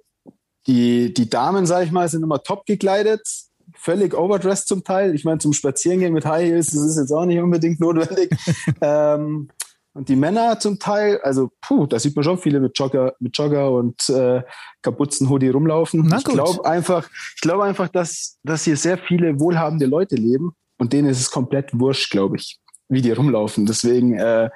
die, 0.67 1.12
die 1.14 1.31
Damen, 1.31 1.67
sage 1.67 1.87
ich 1.87 1.93
mal, 1.93 2.09
sind 2.09 2.23
immer 2.23 2.43
top 2.43 2.67
gekleidet, 2.67 3.26
völlig 3.75 4.14
overdressed 4.14 4.69
zum 4.69 4.85
Teil. 4.85 5.14
Ich 5.14 5.25
meine, 5.25 5.38
zum 5.38 5.52
Spazierengehen 5.52 6.12
mit 6.12 6.26
High 6.26 6.50
Heels, 6.50 6.67
das 6.67 6.83
ist 6.83 6.99
jetzt 6.99 7.12
auch 7.12 7.25
nicht 7.25 7.40
unbedingt 7.40 7.81
notwendig. 7.81 8.31
ähm, 8.81 9.49
und 9.95 10.09
die 10.09 10.17
Männer 10.17 10.61
zum 10.61 10.78
Teil, 10.78 11.21
also 11.23 11.50
puh, 11.61 11.87
da 11.87 11.99
sieht 11.99 12.14
man 12.14 12.25
schon 12.25 12.38
viele 12.38 12.61
mit 12.61 12.78
Jogger, 12.78 13.14
mit 13.19 13.37
Jogger 13.37 13.73
und 13.73 14.09
äh, 14.11 14.43
Kapuzenhoodie 14.83 15.49
rumlaufen. 15.49 16.07
Na 16.07 16.19
ich 16.19 16.25
glaube 16.25 16.64
einfach, 16.64 17.09
ich 17.35 17.40
glaube 17.40 17.64
einfach, 17.64 17.88
dass, 17.88 18.38
dass 18.45 18.64
hier 18.64 18.76
sehr 18.76 18.99
viele 18.99 19.40
wohlhabende 19.40 19.87
Leute 19.87 20.14
leben 20.14 20.52
und 20.78 20.93
denen 20.93 21.09
ist 21.09 21.21
es 21.21 21.31
komplett 21.31 21.71
wurscht, 21.73 22.11
glaube 22.11 22.37
ich, 22.37 22.61
wie 22.88 23.02
die 23.02 23.11
rumlaufen. 23.11 23.67
Deswegen, 23.67 24.14
äh, 24.14 24.50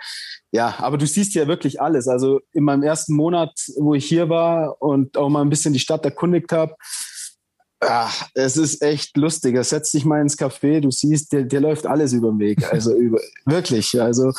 ja, 0.52 0.74
aber 0.78 0.98
du 0.98 1.06
siehst 1.06 1.34
ja 1.34 1.48
wirklich 1.48 1.80
alles. 1.80 2.08
Also 2.08 2.40
in 2.52 2.64
meinem 2.64 2.82
ersten 2.82 3.14
Monat, 3.14 3.52
wo 3.78 3.94
ich 3.94 4.04
hier 4.04 4.28
war 4.28 4.80
und 4.80 5.16
auch 5.16 5.30
mal 5.30 5.40
ein 5.40 5.48
bisschen 5.48 5.72
die 5.72 5.78
Stadt 5.78 6.04
erkundigt 6.04 6.52
habe, 6.52 6.74
ach, 7.80 8.28
es 8.34 8.58
ist 8.58 8.82
echt 8.82 9.16
lustig. 9.16 9.56
Er 9.56 9.64
setzt 9.64 9.94
dich 9.94 10.04
mal 10.04 10.20
ins 10.20 10.38
Café, 10.38 10.80
du 10.80 10.90
siehst, 10.90 11.32
der, 11.32 11.44
der 11.44 11.62
läuft 11.62 11.86
alles 11.86 12.12
über 12.12 12.30
den 12.30 12.38
Weg. 12.38 12.62
Also 12.70 12.94
über, 12.94 13.18
wirklich. 13.46 14.00
Also 14.00 14.32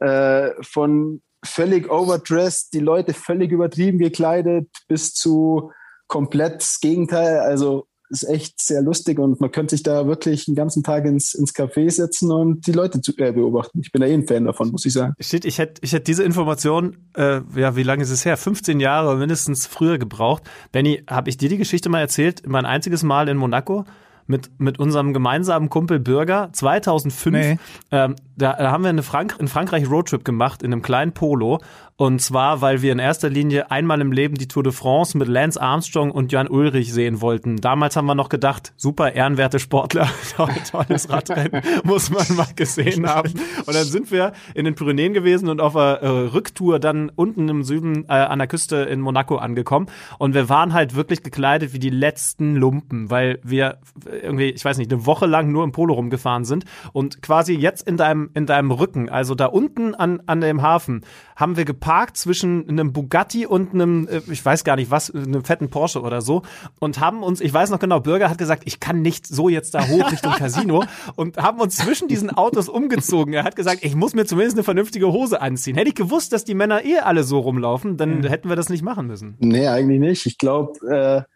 äh, 0.00 0.50
von 0.62 1.20
völlig 1.44 1.90
overdressed, 1.90 2.72
die 2.72 2.80
Leute 2.80 3.12
völlig 3.12 3.50
übertrieben 3.50 3.98
gekleidet, 3.98 4.68
bis 4.86 5.14
zu 5.14 5.72
komplett 6.06 6.60
das 6.60 6.78
Gegenteil. 6.80 7.40
Also 7.40 7.88
ist 8.10 8.24
echt 8.24 8.60
sehr 8.60 8.82
lustig 8.82 9.18
und 9.18 9.40
man 9.40 9.50
könnte 9.50 9.74
sich 9.74 9.82
da 9.82 10.06
wirklich 10.06 10.46
den 10.46 10.54
ganzen 10.54 10.82
Tag 10.82 11.04
ins, 11.04 11.34
ins 11.34 11.54
Café 11.54 11.90
setzen 11.90 12.30
und 12.30 12.66
die 12.66 12.72
Leute 12.72 13.00
zu, 13.00 13.12
äh, 13.18 13.32
beobachten. 13.32 13.80
Ich 13.80 13.92
bin 13.92 14.00
da 14.00 14.06
eh 14.06 14.14
ein 14.14 14.26
Fan 14.26 14.44
davon, 14.44 14.70
muss 14.70 14.84
ich 14.84 14.92
sagen. 14.92 15.14
Shit, 15.20 15.44
ich 15.44 15.58
hätte 15.58 15.80
ich 15.82 15.92
hätt 15.92 16.06
diese 16.06 16.24
Information, 16.24 16.96
äh, 17.14 17.40
ja, 17.56 17.76
wie 17.76 17.82
lange 17.82 18.02
ist 18.02 18.10
es 18.10 18.24
her? 18.24 18.36
15 18.36 18.80
Jahre 18.80 19.16
mindestens 19.16 19.66
früher 19.66 19.98
gebraucht. 19.98 20.42
Benny, 20.72 21.02
habe 21.08 21.28
ich 21.28 21.36
dir 21.36 21.48
die 21.48 21.58
Geschichte 21.58 21.88
mal 21.88 22.00
erzählt? 22.00 22.42
Mein 22.46 22.66
einziges 22.66 23.02
Mal 23.02 23.28
in 23.28 23.36
Monaco? 23.36 23.84
mit, 24.26 24.50
mit 24.58 24.78
unserem 24.78 25.12
gemeinsamen 25.12 25.70
Kumpel 25.70 26.00
Bürger 26.00 26.50
2005. 26.52 27.32
Nee. 27.32 27.58
Ähm, 27.90 28.16
da, 28.36 28.54
da 28.54 28.70
haben 28.70 28.82
wir 28.82 28.90
eine 28.90 29.02
Frank 29.02 29.36
in 29.38 29.48
Frankreich 29.48 29.88
Roadtrip 29.88 30.24
gemacht 30.24 30.62
in 30.62 30.72
einem 30.72 30.82
kleinen 30.82 31.12
Polo 31.12 31.60
und 31.98 32.20
zwar, 32.20 32.60
weil 32.60 32.82
wir 32.82 32.92
in 32.92 32.98
erster 32.98 33.30
Linie 33.30 33.70
einmal 33.70 34.02
im 34.02 34.12
Leben 34.12 34.34
die 34.34 34.48
Tour 34.48 34.62
de 34.62 34.72
France 34.72 35.16
mit 35.16 35.28
Lance 35.28 35.58
Armstrong 35.58 36.10
und 36.10 36.30
Jan 36.30 36.46
Ulrich 36.46 36.92
sehen 36.92 37.22
wollten. 37.22 37.56
Damals 37.56 37.96
haben 37.96 38.04
wir 38.04 38.14
noch 38.14 38.28
gedacht, 38.28 38.74
super 38.76 39.14
ehrenwerte 39.14 39.58
Sportler, 39.58 40.06
tolles 40.70 41.08
Radrennen, 41.08 41.62
muss 41.84 42.10
man 42.10 42.36
mal 42.36 42.48
gesehen 42.54 43.08
haben. 43.08 43.32
Und 43.64 43.74
dann 43.74 43.86
sind 43.86 44.10
wir 44.10 44.32
in 44.52 44.66
den 44.66 44.74
Pyrenäen 44.74 45.14
gewesen 45.14 45.48
und 45.48 45.62
auf 45.62 45.72
der 45.72 46.02
äh, 46.02 46.08
Rücktour 46.08 46.80
dann 46.80 47.10
unten 47.16 47.48
im 47.48 47.62
Süden 47.62 48.04
äh, 48.10 48.12
an 48.12 48.40
der 48.40 48.48
Küste 48.48 48.76
in 48.76 49.00
Monaco 49.00 49.36
angekommen. 49.36 49.86
Und 50.18 50.34
wir 50.34 50.50
waren 50.50 50.74
halt 50.74 50.96
wirklich 50.96 51.22
gekleidet 51.22 51.72
wie 51.72 51.78
die 51.78 51.88
letzten 51.88 52.56
Lumpen, 52.56 53.10
weil 53.10 53.40
wir 53.42 53.78
irgendwie, 54.04 54.50
ich 54.50 54.66
weiß 54.66 54.76
nicht, 54.76 54.92
eine 54.92 55.06
Woche 55.06 55.24
lang 55.24 55.50
nur 55.50 55.64
im 55.64 55.72
Polo 55.72 55.94
rumgefahren 55.94 56.44
sind. 56.44 56.66
Und 56.92 57.22
quasi 57.22 57.54
jetzt 57.54 57.88
in 57.88 57.96
deinem, 57.96 58.28
in 58.34 58.44
deinem 58.44 58.70
Rücken, 58.70 59.08
also 59.08 59.34
da 59.34 59.46
unten 59.46 59.94
an, 59.94 60.22
an 60.26 60.42
dem 60.42 60.60
Hafen, 60.60 61.00
haben 61.36 61.56
wir 61.56 61.64
geparkt 61.86 62.16
zwischen 62.16 62.68
einem 62.68 62.92
Bugatti 62.92 63.46
und 63.46 63.72
einem, 63.72 64.08
äh, 64.08 64.20
ich 64.28 64.44
weiß 64.44 64.64
gar 64.64 64.74
nicht 64.74 64.90
was, 64.90 65.14
einem 65.14 65.44
fetten 65.44 65.70
Porsche 65.70 66.02
oder 66.02 66.20
so 66.20 66.42
und 66.80 66.98
haben 66.98 67.22
uns, 67.22 67.40
ich 67.40 67.54
weiß 67.54 67.70
noch 67.70 67.78
genau, 67.78 68.00
Bürger 68.00 68.28
hat 68.28 68.38
gesagt, 68.38 68.64
ich 68.66 68.80
kann 68.80 69.02
nicht 69.02 69.24
so 69.24 69.48
jetzt 69.48 69.72
da 69.72 69.86
hoch 69.86 70.10
Richtung 70.10 70.32
Casino 70.36 70.82
und 71.14 71.36
haben 71.36 71.60
uns 71.60 71.76
zwischen 71.76 72.08
diesen 72.08 72.30
Autos 72.30 72.68
umgezogen. 72.68 73.34
Er 73.34 73.44
hat 73.44 73.54
gesagt, 73.54 73.84
ich 73.84 73.94
muss 73.94 74.16
mir 74.16 74.26
zumindest 74.26 74.56
eine 74.56 74.64
vernünftige 74.64 75.12
Hose 75.12 75.40
anziehen. 75.40 75.76
Hätte 75.76 75.90
ich 75.90 75.94
gewusst, 75.94 76.32
dass 76.32 76.44
die 76.44 76.54
Männer 76.54 76.84
eh 76.84 76.98
alle 76.98 77.22
so 77.22 77.38
rumlaufen, 77.38 77.96
dann 77.96 78.18
mhm. 78.18 78.24
hätten 78.24 78.48
wir 78.48 78.56
das 78.56 78.68
nicht 78.68 78.82
machen 78.82 79.06
müssen. 79.06 79.36
Nee, 79.38 79.68
eigentlich 79.68 80.00
nicht. 80.00 80.26
Ich 80.26 80.38
glaube, 80.38 81.24
äh 81.28 81.35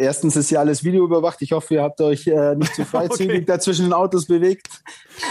Erstens 0.00 0.34
ist 0.34 0.50
ja 0.50 0.60
alles 0.60 0.82
Video 0.82 1.04
überwacht. 1.04 1.42
Ich 1.42 1.52
hoffe, 1.52 1.74
ihr 1.74 1.82
habt 1.82 2.00
euch 2.00 2.26
äh, 2.26 2.56
nicht 2.56 2.74
zu 2.74 2.84
freizügig 2.86 3.36
okay. 3.36 3.44
dazwischen 3.44 3.84
den 3.84 3.92
Autos 3.92 4.24
bewegt. 4.24 4.66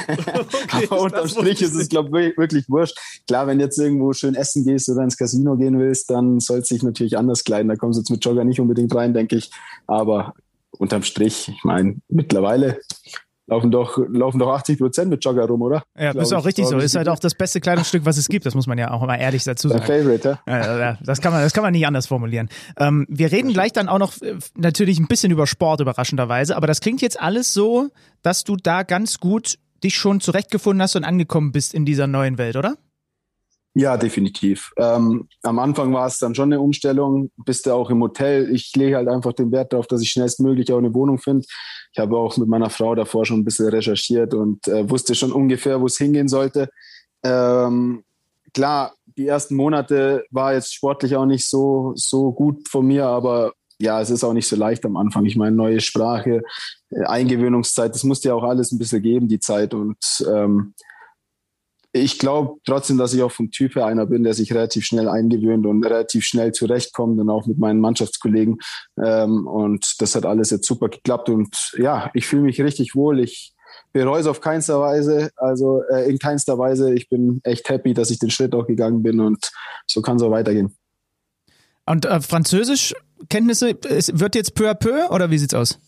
Okay, 0.07 0.87
Aber 0.91 1.01
unterm 1.01 1.27
Strich 1.27 1.59
ist 1.63 1.73
es, 1.73 1.89
glaube 1.89 2.27
ich, 2.27 2.37
wirklich 2.37 2.69
wurscht. 2.69 2.95
Klar, 3.25 3.47
wenn 3.47 3.59
jetzt 3.59 3.79
irgendwo 3.79 4.13
schön 4.13 4.35
essen 4.35 4.63
gehst 4.63 4.87
oder 4.87 5.01
ins 5.01 5.17
Casino 5.17 5.57
gehen 5.57 5.79
willst, 5.79 6.11
dann 6.11 6.39
soll 6.39 6.59
es 6.59 6.67
sich 6.67 6.83
natürlich 6.83 7.17
anders 7.17 7.43
kleiden. 7.43 7.67
Da 7.67 7.77
kommst 7.77 7.97
du 7.97 8.01
jetzt 8.01 8.11
mit 8.11 8.23
Jogger 8.23 8.43
nicht 8.43 8.59
unbedingt 8.59 8.93
rein, 8.93 9.15
denke 9.15 9.37
ich. 9.37 9.49
Aber 9.87 10.35
unterm 10.77 11.01
Strich, 11.01 11.47
ich 11.47 11.63
meine, 11.63 11.95
mittlerweile 12.07 12.79
laufen 13.49 13.71
doch, 13.71 13.97
laufen 14.09 14.39
doch 14.39 14.49
80 14.49 14.77
Prozent 14.79 15.09
mit 15.09 15.23
Jogger 15.23 15.45
rum, 15.45 15.61
oder? 15.61 15.83
Ja, 15.97 16.13
das 16.13 16.27
ist 16.27 16.33
auch 16.33 16.45
richtig 16.45 16.67
so. 16.67 16.77
Ist 16.77 16.95
halt 16.95 17.09
auch 17.09 17.19
das 17.19 17.35
beste 17.35 17.59
Kleidungsstück, 17.59 18.05
was 18.05 18.17
es 18.17 18.27
gibt. 18.27 18.45
Das 18.45 18.55
muss 18.55 18.67
man 18.67 18.77
ja 18.77 18.91
auch 18.91 19.05
mal 19.05 19.15
ehrlich 19.17 19.43
dazu 19.43 19.69
sagen. 19.69 19.83
Dein 19.85 20.01
Favorite, 20.01 20.39
ja? 20.47 20.97
das, 21.01 21.21
kann 21.21 21.33
man, 21.33 21.41
das 21.41 21.53
kann 21.53 21.63
man 21.63 21.73
nicht 21.73 21.85
anders 21.85 22.07
formulieren. 22.07 22.49
Ähm, 22.77 23.05
wir 23.09 23.31
reden 23.31 23.53
gleich 23.53 23.73
dann 23.73 23.89
auch 23.89 23.99
noch 23.99 24.21
äh, 24.21 24.35
natürlich 24.55 24.99
ein 24.99 25.07
bisschen 25.07 25.31
über 25.31 25.47
Sport, 25.47 25.81
überraschenderweise. 25.81 26.55
Aber 26.55 26.67
das 26.67 26.81
klingt 26.81 27.01
jetzt 27.01 27.19
alles 27.19 27.53
so, 27.53 27.89
dass 28.21 28.43
du 28.43 28.55
da 28.55 28.83
ganz 28.83 29.19
gut 29.19 29.57
dich 29.83 29.95
schon 29.95 30.19
zurechtgefunden 30.19 30.81
hast 30.81 30.95
und 30.95 31.03
angekommen 31.03 31.51
bist 31.51 31.73
in 31.73 31.85
dieser 31.85 32.07
neuen 32.07 32.37
Welt, 32.37 32.55
oder? 32.55 32.75
Ja, 33.75 33.97
definitiv. 33.97 34.71
Ähm, 34.77 35.27
am 35.43 35.59
Anfang 35.59 35.93
war 35.93 36.07
es 36.07 36.17
dann 36.17 36.33
schon 36.33 36.51
eine 36.51 36.59
Umstellung. 36.59 37.31
Bist 37.45 37.65
du 37.65 37.73
auch 37.73 37.89
im 37.89 38.01
Hotel. 38.01 38.53
Ich 38.53 38.75
lege 38.75 38.97
halt 38.97 39.07
einfach 39.07 39.33
den 39.33 39.51
Wert 39.51 39.73
darauf, 39.73 39.87
dass 39.87 40.01
ich 40.01 40.09
schnellstmöglich 40.09 40.71
auch 40.73 40.79
eine 40.79 40.93
Wohnung 40.93 41.19
finde. 41.19 41.45
Ich 41.93 41.99
habe 41.99 42.17
auch 42.17 42.35
mit 42.37 42.47
meiner 42.47 42.69
Frau 42.69 42.95
davor 42.95 43.25
schon 43.25 43.39
ein 43.39 43.45
bisschen 43.45 43.69
recherchiert 43.69 44.33
und 44.33 44.67
äh, 44.67 44.89
wusste 44.89 45.13
schon 45.15 45.31
ungefähr, 45.31 45.79
wo 45.81 45.85
es 45.85 45.97
hingehen 45.97 46.27
sollte. 46.27 46.69
Ähm, 47.23 48.03
klar, 48.53 48.93
die 49.17 49.27
ersten 49.27 49.55
Monate 49.55 50.25
war 50.31 50.53
jetzt 50.53 50.73
sportlich 50.73 51.15
auch 51.15 51.25
nicht 51.25 51.47
so, 51.47 51.93
so 51.95 52.31
gut 52.31 52.67
von 52.67 52.85
mir, 52.85 53.05
aber 53.05 53.53
ja, 53.79 54.01
es 54.01 54.09
ist 54.09 54.23
auch 54.23 54.33
nicht 54.33 54.47
so 54.47 54.55
leicht 54.55 54.85
am 54.85 54.97
Anfang. 54.97 55.25
Ich 55.25 55.37
meine, 55.37 55.55
neue 55.55 55.79
Sprache, 55.79 56.41
äh, 56.89 57.03
Eingewöhnungszeit, 57.05 57.93
das 57.93 58.03
musste 58.03 58.29
ja 58.29 58.33
auch 58.33 58.43
alles 58.43 58.71
ein 58.71 58.79
bisschen 58.79 59.01
geben, 59.01 59.27
die 59.27 59.39
Zeit. 59.39 59.73
Und 59.73 59.97
ähm, 60.29 60.73
ich 61.91 62.19
glaube 62.19 62.59
trotzdem, 62.65 62.97
dass 62.97 63.13
ich 63.13 63.23
auch 63.23 63.31
vom 63.31 63.51
Typ 63.51 63.75
her 63.75 63.85
einer 63.85 64.05
bin, 64.05 64.23
der 64.23 64.33
sich 64.33 64.53
relativ 64.53 64.85
schnell 64.85 65.09
eingewöhnt 65.09 65.65
und 65.65 65.83
relativ 65.83 66.23
schnell 66.23 66.51
zurechtkommt 66.51 67.19
und 67.19 67.29
auch 67.29 67.47
mit 67.47 67.57
meinen 67.57 67.79
Mannschaftskollegen. 67.79 68.59
Ähm, 69.03 69.47
und 69.47 69.95
das 69.99 70.15
hat 70.15 70.25
alles 70.25 70.51
jetzt 70.51 70.67
super 70.67 70.89
geklappt. 70.89 71.29
Und 71.29 71.73
ja, 71.77 72.11
ich 72.13 72.27
fühle 72.27 72.43
mich 72.43 72.61
richtig 72.61 72.95
wohl. 72.95 73.19
Ich 73.19 73.53
bereue 73.91 74.21
es 74.21 74.27
auf 74.27 74.39
keinster 74.39 74.79
Weise, 74.79 75.31
also 75.35 75.81
äh, 75.91 76.09
in 76.09 76.19
keinster 76.19 76.57
Weise. 76.59 76.93
Ich 76.93 77.09
bin 77.09 77.41
echt 77.43 77.67
happy, 77.69 77.93
dass 77.93 78.11
ich 78.11 78.19
den 78.19 78.29
Schritt 78.29 78.53
auch 78.53 78.67
gegangen 78.67 79.01
bin 79.01 79.19
und 79.19 79.51
so 79.87 80.01
kann 80.01 80.17
es 80.17 80.23
auch 80.23 80.31
weitergehen. 80.31 80.75
Und 81.85 82.05
äh, 82.05 82.21
Französischkenntnisse, 82.21 83.75
es 83.89 84.19
wird 84.19 84.35
jetzt 84.35 84.53
peu 84.53 84.69
à 84.69 84.75
peu 84.75 85.09
oder 85.09 85.31
wie 85.31 85.39
sieht's 85.39 85.55
aus? 85.55 85.79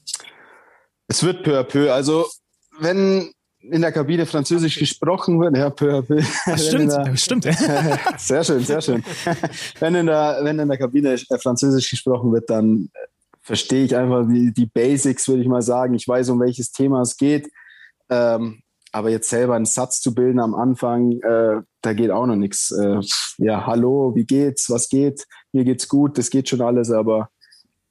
Es 1.08 1.22
wird 1.22 1.44
peu 1.44 1.60
à 1.60 1.64
peu. 1.64 1.94
Also 1.94 2.26
wenn 2.80 3.32
in 3.62 3.82
der 3.82 3.92
Kabine 3.92 4.26
Französisch 4.26 4.80
gesprochen 4.80 5.40
wird. 5.40 5.56
Ja, 5.56 5.70
peu 5.70 6.00
à 6.00 6.02
peu. 6.02 6.22
stimmt, 6.58 6.92
der, 6.92 7.16
stimmt. 7.16 7.44
sehr 8.18 8.44
schön, 8.44 8.64
sehr 8.64 8.82
schön. 8.82 9.04
wenn, 9.80 9.96
in 9.96 10.08
der, 10.08 10.40
wenn 10.44 10.60
in 10.60 10.68
der 10.68 10.78
Kabine 10.78 11.14
äh, 11.14 11.38
Französisch 11.38 11.90
gesprochen 11.90 12.32
wird, 12.32 12.50
dann 12.50 12.90
verstehe 13.42 13.86
ich 13.86 13.96
einfach 13.96 14.28
die, 14.28 14.54
die 14.54 14.66
Basics, 14.66 15.28
würde 15.28 15.42
ich 15.42 15.48
mal 15.48 15.62
sagen. 15.62 15.94
Ich 15.94 16.08
weiß, 16.08 16.30
um 16.30 16.40
welches 16.40 16.72
Thema 16.72 17.02
es 17.02 17.18
geht. 17.18 17.52
Ähm, 18.10 18.62
aber 18.92 19.10
jetzt 19.10 19.30
selber 19.30 19.56
einen 19.56 19.66
Satz 19.66 20.02
zu 20.02 20.14
bilden 20.14 20.40
am 20.40 20.54
Anfang, 20.54 21.14
äh, 21.22 21.62
da 21.82 21.94
geht 21.94 22.12
auch 22.12 22.26
noch 22.26 22.36
nichts. 22.36 22.72
Äh, 22.72 23.00
ja, 23.38 23.66
hallo, 23.66 24.14
wie 24.16 24.26
geht's? 24.26 24.70
Was 24.70 24.90
geht? 24.90 25.26
Mir 25.54 25.64
geht's 25.64 25.88
gut, 25.88 26.18
das 26.18 26.30
geht 26.30 26.50
schon 26.50 26.62
alles, 26.62 26.92
aber 26.92 27.30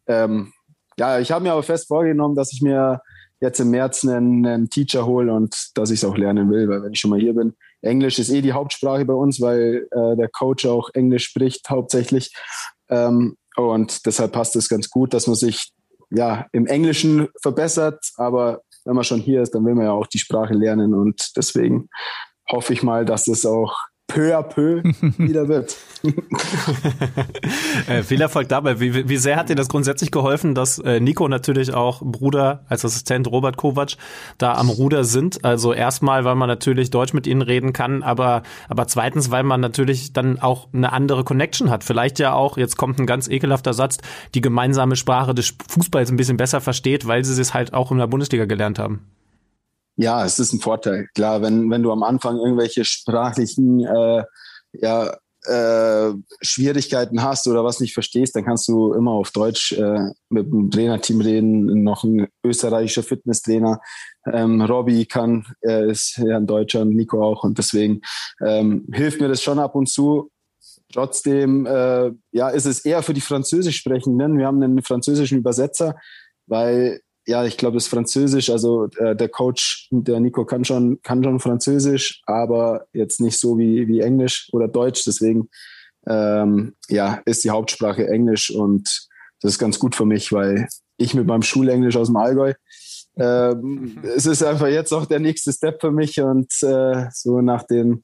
ähm, 0.07 0.53
ja, 0.99 1.19
ich 1.19 1.33
habe 1.33 1.43
mir 1.43 1.53
aber 1.53 1.63
fest 1.63 1.89
vorgenommen, 1.89 2.35
dass 2.35 2.53
ich 2.53 2.61
mir 2.61 3.01
jetzt 3.41 3.61
im 3.61 3.71
März 3.71 4.05
einen, 4.05 4.47
einen 4.47 4.71
Teacher 4.71 5.07
hole 5.07 5.33
und 5.33 5.71
dass 5.75 5.91
ich 5.91 6.01
es 6.01 6.05
auch 6.05 6.17
lernen 6.17 6.51
will, 6.51 6.69
weil 6.69 6.83
wenn 6.83 6.93
ich 6.93 7.01
schon 7.01 7.11
mal 7.11 7.21
hier 7.21 7.35
bin, 7.35 7.55
Englisch 7.83 8.19
ist 8.19 8.31
eh 8.31 8.43
die 8.43 8.53
Hauptsprache 8.53 9.05
bei 9.05 9.15
uns, 9.15 9.41
weil 9.41 9.89
äh, 9.91 10.17
der 10.17 10.29
Coach 10.29 10.67
auch 10.67 10.91
Englisch 10.93 11.25
spricht 11.25 11.71
hauptsächlich. 11.71 12.35
Ähm, 12.89 13.37
und 13.57 14.07
deshalb 14.07 14.33
passt 14.33 14.57
es 14.57 14.69
ganz 14.69 14.91
gut, 14.91 15.15
dass 15.15 15.27
man 15.27 15.37
sich 15.37 15.73
ja 16.11 16.47
im 16.53 16.67
Englischen 16.67 17.29
verbessert, 17.41 18.05
aber 18.17 18.61
wenn 18.85 18.95
man 18.95 19.05
schon 19.05 19.21
hier 19.21 19.43
ist, 19.43 19.55
dann 19.55 19.65
will 19.65 19.75
man 19.75 19.87
ja 19.87 19.93
auch 19.93 20.07
die 20.07 20.19
Sprache 20.19 20.55
lernen 20.55 20.95
und 20.95 21.33
deswegen 21.37 21.89
hoffe 22.51 22.73
ich 22.73 22.83
mal, 22.83 23.05
dass 23.05 23.25
das 23.25 23.47
auch 23.47 23.77
peu 24.11 24.37
à 24.37 24.43
peu 24.43 24.83
wieder 25.19 25.49
wird. 25.49 25.77
äh, 27.89 28.03
viel 28.03 28.21
Erfolg 28.21 28.49
dabei. 28.49 28.81
Wie, 28.81 29.09
wie 29.09 29.17
sehr 29.17 29.37
hat 29.37 29.49
dir 29.49 29.55
das 29.55 29.69
grundsätzlich 29.69 30.11
geholfen, 30.11 30.55
dass 30.55 30.79
äh, 30.79 31.01
Nico 31.01 31.29
natürlich 31.29 31.73
auch 31.75 32.01
Bruder 32.03 32.65
als 32.69 32.85
Assistent 32.85 33.31
Robert 33.31 33.57
Kovac 33.57 33.97
da 34.39 34.55
am 34.55 34.69
Ruder 34.69 35.05
sind? 35.05 35.45
Also 35.45 35.73
erstmal, 35.73 36.25
weil 36.25 36.35
man 36.35 36.49
natürlich 36.49 36.91
Deutsch 36.91 37.13
mit 37.13 37.27
ihnen 37.27 37.43
reden 37.43 37.73
kann, 37.73 38.03
aber, 38.03 38.43
aber 38.69 38.87
zweitens, 38.87 39.31
weil 39.31 39.43
man 39.43 39.61
natürlich 39.61 40.13
dann 40.13 40.39
auch 40.39 40.69
eine 40.73 40.93
andere 40.93 41.25
Connection 41.25 41.71
hat. 41.71 41.85
Vielleicht 41.85 42.19
ja 42.19 42.33
auch, 42.33 42.57
jetzt 42.57 42.77
kommt 42.77 42.99
ein 42.99 43.07
ganz 43.07 43.29
ekelhafter 43.29 43.75
Satz, 43.75 43.99
die 44.35 44.41
gemeinsame 44.41 44.97
Sprache 44.97 45.35
des 45.35 45.55
Fußballs 45.69 46.11
ein 46.11 46.17
bisschen 46.17 46.37
besser 46.37 46.61
versteht, 46.61 47.07
weil 47.07 47.25
sie 47.25 47.41
es 47.41 47.55
halt 47.55 47.75
auch 47.75 47.93
in 47.93 47.99
der 47.99 48.07
Bundesliga 48.07 48.47
gelernt 48.47 48.79
haben. 48.79 49.07
Ja, 50.01 50.25
es 50.25 50.39
ist 50.39 50.55
ein 50.55 50.61
Vorteil. 50.61 51.09
Klar, 51.15 51.43
wenn, 51.43 51.71
wenn 51.71 51.83
du 51.83 51.93
am 51.93 52.03
Anfang 52.03 52.39
irgendwelche 52.39 52.87
sprachlichen 52.87 53.85
äh, 53.85 54.25
ja, 54.73 55.15
äh, 55.45 56.15
Schwierigkeiten 56.41 57.23
hast 57.23 57.47
oder 57.47 57.65
was 57.65 57.81
nicht 57.81 57.93
verstehst, 57.93 58.35
dann 58.35 58.47
kannst 58.47 58.67
du 58.69 58.95
immer 58.95 59.11
auf 59.11 59.31
Deutsch 59.31 59.73
äh, 59.73 60.11
mit 60.31 60.47
dem 60.47 60.71
Trainerteam 60.71 61.21
reden. 61.21 61.83
Noch 61.83 62.03
ein 62.03 62.29
österreichischer 62.43 63.03
Fitnesstrainer. 63.03 63.79
Ähm, 64.33 64.63
Robby 64.63 65.05
kann, 65.05 65.45
er 65.61 65.85
ist 65.85 66.17
ja 66.17 66.39
ein 66.39 66.47
Deutscher 66.47 66.87
Nico 66.87 67.23
auch. 67.23 67.45
Und 67.45 67.59
deswegen 67.59 68.01
ähm, 68.43 68.87
hilft 68.95 69.21
mir 69.21 69.29
das 69.29 69.43
schon 69.43 69.59
ab 69.59 69.75
und 69.75 69.91
zu. 69.91 70.31
Trotzdem 70.95 71.67
äh, 71.67 72.11
ja, 72.33 72.49
ist 72.49 72.65
es 72.65 72.87
eher 72.87 73.03
für 73.03 73.13
die 73.13 73.21
Französisch 73.21 73.77
Sprechenden. 73.77 74.39
Wir 74.39 74.47
haben 74.47 74.63
einen 74.63 74.83
französischen 74.83 75.37
Übersetzer, 75.37 75.95
weil 76.47 77.03
ja, 77.31 77.45
ich 77.45 77.57
glaube, 77.57 77.77
das 77.77 77.87
Französisch, 77.87 78.51
also 78.51 78.89
äh, 78.99 79.15
der 79.15 79.29
Coach, 79.29 79.89
der 79.93 80.19
Nico 80.19 80.45
kann 80.45 80.65
schon, 80.65 81.01
kann 81.03 81.23
schon 81.23 81.39
Französisch, 81.39 82.23
aber 82.27 82.87
jetzt 82.93 83.21
nicht 83.21 83.39
so 83.39 83.57
wie, 83.57 83.87
wie 83.87 84.01
Englisch 84.01 84.49
oder 84.53 84.67
Deutsch. 84.67 85.05
Deswegen 85.07 85.49
ähm, 86.09 86.75
ja, 86.89 87.23
ist 87.27 87.45
die 87.45 87.51
Hauptsprache 87.51 88.09
Englisch 88.09 88.51
und 88.51 89.09
das 89.41 89.53
ist 89.53 89.59
ganz 89.61 89.79
gut 89.79 89.95
für 89.95 90.07
mich, 90.07 90.33
weil 90.33 90.67
ich 90.97 91.15
mit 91.15 91.29
meinem 91.29 91.43
Schulenglisch 91.43 91.97
aus 91.97 92.09
dem 92.09 92.17
Allgäu, 92.17 92.53
ähm, 93.17 94.03
es 94.17 94.27
ist 94.27 94.43
einfach 94.43 94.67
jetzt 94.67 94.93
auch 94.93 95.07
der 95.07 95.21
nächste 95.21 95.53
Step 95.53 95.81
für 95.81 95.93
mich 95.93 96.21
und 96.21 96.53
äh, 96.63 97.07
so 97.13 97.41
nach 97.41 97.63
den 97.63 98.03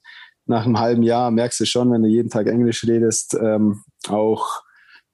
nach 0.48 0.64
einem 0.64 0.78
halben 0.78 1.02
Jahr 1.02 1.32
merkst 1.32 1.58
du 1.58 1.66
schon, 1.66 1.90
wenn 1.90 2.04
du 2.04 2.08
jeden 2.08 2.30
Tag 2.30 2.46
Englisch 2.46 2.86
redest, 2.86 3.36
ähm, 3.42 3.82
auch 4.08 4.62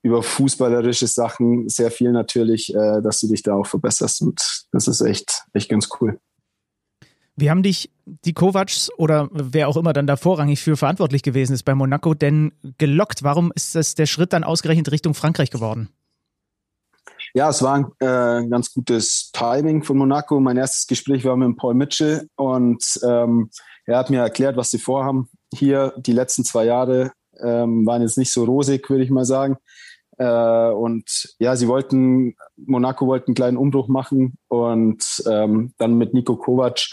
über 0.02 0.22
fußballerische 0.22 1.06
Sachen 1.06 1.68
sehr 1.68 1.90
viel 1.90 2.12
natürlich, 2.12 2.74
äh, 2.74 3.00
dass 3.02 3.20
du 3.20 3.28
dich 3.28 3.42
da 3.42 3.54
auch 3.54 3.66
verbesserst. 3.66 4.22
Und 4.22 4.66
das 4.72 4.88
ist 4.88 5.00
echt, 5.00 5.44
echt 5.52 5.68
ganz 5.68 5.88
cool. 6.00 6.18
Wie 7.36 7.48
haben 7.48 7.62
dich 7.62 7.90
die 8.04 8.34
Kovacs 8.34 8.90
oder 8.98 9.28
wer 9.32 9.68
auch 9.68 9.76
immer 9.76 9.92
dann 9.92 10.06
da 10.06 10.16
vorrangig 10.16 10.60
für 10.60 10.76
verantwortlich 10.76 11.22
gewesen 11.22 11.54
ist 11.54 11.62
bei 11.62 11.74
Monaco 11.74 12.14
denn 12.14 12.52
gelockt? 12.78 13.22
Warum 13.22 13.52
ist 13.54 13.74
das 13.74 13.94
der 13.94 14.06
Schritt 14.06 14.32
dann 14.32 14.44
ausgerechnet 14.44 14.90
Richtung 14.90 15.14
Frankreich 15.14 15.50
geworden? 15.50 15.88
Ja, 17.34 17.48
es 17.48 17.62
war 17.62 17.76
ein 17.76 17.86
äh, 18.00 18.48
ganz 18.48 18.74
gutes 18.74 19.30
Timing 19.32 19.82
von 19.82 19.96
Monaco. 19.96 20.38
Mein 20.40 20.58
erstes 20.58 20.86
Gespräch 20.86 21.24
war 21.24 21.36
mit 21.36 21.56
Paul 21.56 21.74
Mitchell 21.74 22.28
und 22.36 22.84
ähm, 23.02 23.48
er 23.86 23.98
hat 23.98 24.10
mir 24.10 24.20
erklärt, 24.20 24.56
was 24.56 24.70
sie 24.70 24.78
vorhaben. 24.78 25.30
Hier 25.54 25.94
die 25.96 26.12
letzten 26.12 26.44
zwei 26.44 26.66
Jahre 26.66 27.12
ähm, 27.42 27.86
waren 27.86 28.02
jetzt 28.02 28.18
nicht 28.18 28.32
so 28.32 28.44
rosig, 28.44 28.88
würde 28.90 29.04
ich 29.04 29.10
mal 29.10 29.24
sagen. 29.24 29.56
Äh, 30.18 30.70
und 30.70 31.34
ja, 31.38 31.56
sie 31.56 31.68
wollten, 31.68 32.34
Monaco 32.56 33.06
wollte 33.06 33.28
einen 33.28 33.34
kleinen 33.34 33.56
Umbruch 33.56 33.88
machen 33.88 34.34
und 34.48 35.04
ähm, 35.30 35.72
dann 35.78 35.96
mit 35.96 36.14
Nico 36.14 36.36
Kovac 36.36 36.86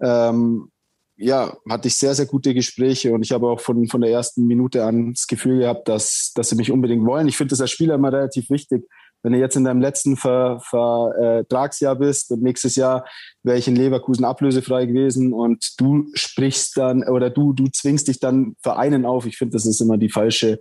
ähm, 0.00 0.70
ja, 1.16 1.56
hatte 1.70 1.88
ich 1.88 1.96
sehr, 1.96 2.14
sehr 2.14 2.26
gute 2.26 2.54
Gespräche 2.54 3.12
und 3.12 3.22
ich 3.22 3.32
habe 3.32 3.48
auch 3.48 3.60
von, 3.60 3.86
von 3.86 4.00
der 4.00 4.10
ersten 4.10 4.46
Minute 4.46 4.84
an 4.84 5.12
das 5.12 5.26
Gefühl 5.26 5.60
gehabt, 5.60 5.88
dass, 5.88 6.32
dass 6.34 6.48
sie 6.48 6.56
mich 6.56 6.72
unbedingt 6.72 7.06
wollen. 7.06 7.28
Ich 7.28 7.36
finde 7.36 7.50
das 7.50 7.60
als 7.60 7.70
Spieler 7.70 7.94
immer 7.94 8.12
relativ 8.12 8.50
wichtig. 8.50 8.88
Wenn 9.22 9.32
du 9.32 9.38
jetzt 9.38 9.56
in 9.56 9.64
deinem 9.64 9.80
letzten 9.80 10.16
Ver, 10.16 10.60
Vertragsjahr 10.60 11.96
bist 11.96 12.30
und 12.30 12.42
nächstes 12.42 12.76
Jahr 12.76 13.06
wäre 13.42 13.56
ich 13.56 13.66
in 13.66 13.76
Leverkusen 13.76 14.24
ablösefrei 14.24 14.84
gewesen 14.84 15.32
und 15.32 15.80
du 15.80 16.10
sprichst 16.12 16.76
dann 16.76 17.04
oder 17.04 17.30
du, 17.30 17.54
du 17.54 17.68
zwingst 17.68 18.08
dich 18.08 18.20
dann 18.20 18.54
Vereinen 18.60 19.06
auf. 19.06 19.24
Ich 19.24 19.38
finde, 19.38 19.52
das 19.52 19.64
ist 19.64 19.80
immer 19.80 19.96
die 19.96 20.10
falsche, 20.10 20.58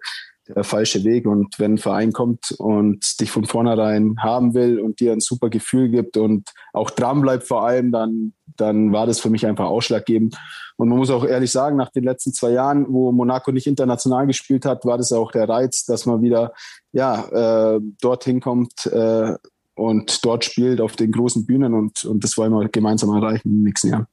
der 0.47 0.63
falsche 0.63 1.03
Weg. 1.03 1.25
Und 1.25 1.57
wenn 1.59 1.73
ein 1.73 1.77
Verein 1.77 2.11
kommt 2.11 2.51
und 2.57 3.19
dich 3.19 3.31
von 3.31 3.45
vornherein 3.45 4.15
haben 4.19 4.53
will 4.53 4.79
und 4.79 4.99
dir 4.99 5.13
ein 5.13 5.19
super 5.19 5.49
Gefühl 5.49 5.89
gibt 5.89 6.17
und 6.17 6.49
auch 6.73 6.89
dran 6.89 7.21
bleibt 7.21 7.47
vor 7.47 7.65
allem, 7.65 7.91
dann, 7.91 8.33
dann 8.57 8.91
war 8.91 9.05
das 9.05 9.19
für 9.19 9.29
mich 9.29 9.45
einfach 9.45 9.65
ausschlaggebend. 9.65 10.37
Und 10.77 10.89
man 10.89 10.97
muss 10.97 11.09
auch 11.09 11.25
ehrlich 11.25 11.51
sagen, 11.51 11.77
nach 11.77 11.91
den 11.91 12.03
letzten 12.03 12.33
zwei 12.33 12.51
Jahren, 12.51 12.85
wo 12.89 13.11
Monaco 13.11 13.51
nicht 13.51 13.67
international 13.67 14.27
gespielt 14.27 14.65
hat, 14.65 14.85
war 14.85 14.97
das 14.97 15.11
auch 15.11 15.31
der 15.31 15.47
Reiz, 15.47 15.85
dass 15.85 16.05
man 16.05 16.21
wieder 16.21 16.53
ja, 16.91 17.75
äh, 17.75 17.79
dorthin 18.01 18.41
kommt 18.41 18.85
äh, 18.87 19.33
und 19.75 20.23
dort 20.25 20.45
spielt 20.45 20.81
auf 20.81 20.95
den 20.95 21.11
großen 21.11 21.45
Bühnen. 21.45 21.73
Und, 21.73 22.03
und 22.03 22.23
das 22.23 22.37
wollen 22.37 22.51
wir 22.51 22.67
gemeinsam 22.69 23.15
erreichen 23.15 23.49
den 23.49 23.63
nächsten 23.63 23.89
Jahren. 23.89 24.07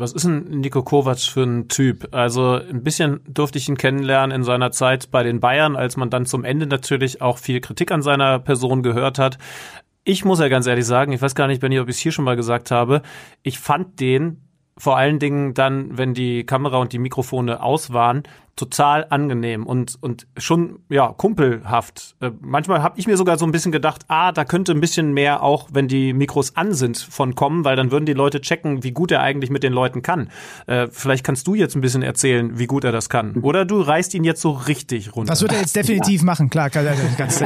Was 0.00 0.12
ist 0.12 0.24
ein 0.24 0.60
Nico 0.60 0.82
Kovac 0.82 1.18
für 1.18 1.42
ein 1.42 1.68
Typ? 1.68 2.08
Also 2.12 2.54
ein 2.54 2.82
bisschen 2.82 3.20
durfte 3.28 3.58
ich 3.58 3.68
ihn 3.68 3.76
kennenlernen 3.76 4.34
in 4.34 4.44
seiner 4.44 4.70
Zeit 4.70 5.10
bei 5.10 5.22
den 5.22 5.40
Bayern, 5.40 5.76
als 5.76 5.98
man 5.98 6.08
dann 6.08 6.24
zum 6.24 6.42
Ende 6.44 6.66
natürlich 6.66 7.20
auch 7.20 7.36
viel 7.36 7.60
Kritik 7.60 7.92
an 7.92 8.00
seiner 8.00 8.38
Person 8.38 8.82
gehört 8.82 9.18
hat. 9.18 9.36
Ich 10.02 10.24
muss 10.24 10.40
ja 10.40 10.48
ganz 10.48 10.66
ehrlich 10.66 10.86
sagen, 10.86 11.12
ich 11.12 11.20
weiß 11.20 11.34
gar 11.34 11.46
nicht, 11.46 11.60
Benny, 11.60 11.78
ob 11.78 11.88
ich 11.90 11.96
es 11.96 12.00
hier 12.00 12.12
schon 12.12 12.24
mal 12.24 12.36
gesagt 12.36 12.70
habe, 12.70 13.02
ich 13.42 13.58
fand 13.58 14.00
den 14.00 14.40
vor 14.76 14.96
allen 14.96 15.18
Dingen 15.18 15.54
dann, 15.54 15.96
wenn 15.98 16.14
die 16.14 16.44
Kamera 16.44 16.78
und 16.78 16.92
die 16.92 16.98
Mikrofone 16.98 17.62
aus 17.62 17.92
waren, 17.92 18.22
total 18.60 19.06
angenehm 19.08 19.66
und, 19.66 19.96
und 20.02 20.26
schon, 20.36 20.80
ja, 20.90 21.14
kumpelhaft. 21.14 22.14
Äh, 22.20 22.30
manchmal 22.40 22.82
habe 22.82 22.98
ich 22.98 23.06
mir 23.06 23.16
sogar 23.16 23.38
so 23.38 23.46
ein 23.46 23.52
bisschen 23.52 23.72
gedacht, 23.72 24.02
ah, 24.08 24.32
da 24.32 24.44
könnte 24.44 24.72
ein 24.72 24.80
bisschen 24.80 25.12
mehr 25.12 25.42
auch, 25.42 25.68
wenn 25.72 25.88
die 25.88 26.12
Mikros 26.12 26.56
an 26.56 26.74
sind, 26.74 26.98
von 26.98 27.34
kommen, 27.34 27.64
weil 27.64 27.76
dann 27.76 27.90
würden 27.90 28.04
die 28.04 28.12
Leute 28.12 28.42
checken, 28.42 28.82
wie 28.82 28.92
gut 28.92 29.12
er 29.12 29.22
eigentlich 29.22 29.50
mit 29.50 29.62
den 29.62 29.72
Leuten 29.72 30.02
kann. 30.02 30.30
Äh, 30.66 30.88
vielleicht 30.90 31.24
kannst 31.24 31.46
du 31.46 31.54
jetzt 31.54 31.74
ein 31.74 31.80
bisschen 31.80 32.02
erzählen, 32.02 32.58
wie 32.58 32.66
gut 32.66 32.84
er 32.84 32.92
das 32.92 33.08
kann. 33.08 33.36
Oder 33.40 33.64
du 33.64 33.80
reißt 33.80 34.12
ihn 34.14 34.24
jetzt 34.24 34.42
so 34.42 34.50
richtig 34.50 35.16
runter. 35.16 35.32
Das 35.32 35.40
wird 35.40 35.52
er 35.52 35.60
jetzt 35.60 35.74
definitiv 35.74 36.20
ja. 36.20 36.26
machen, 36.26 36.50
klar. 36.50 36.68
Kann 36.68 36.84
er 36.84 36.96
ganz 37.16 37.40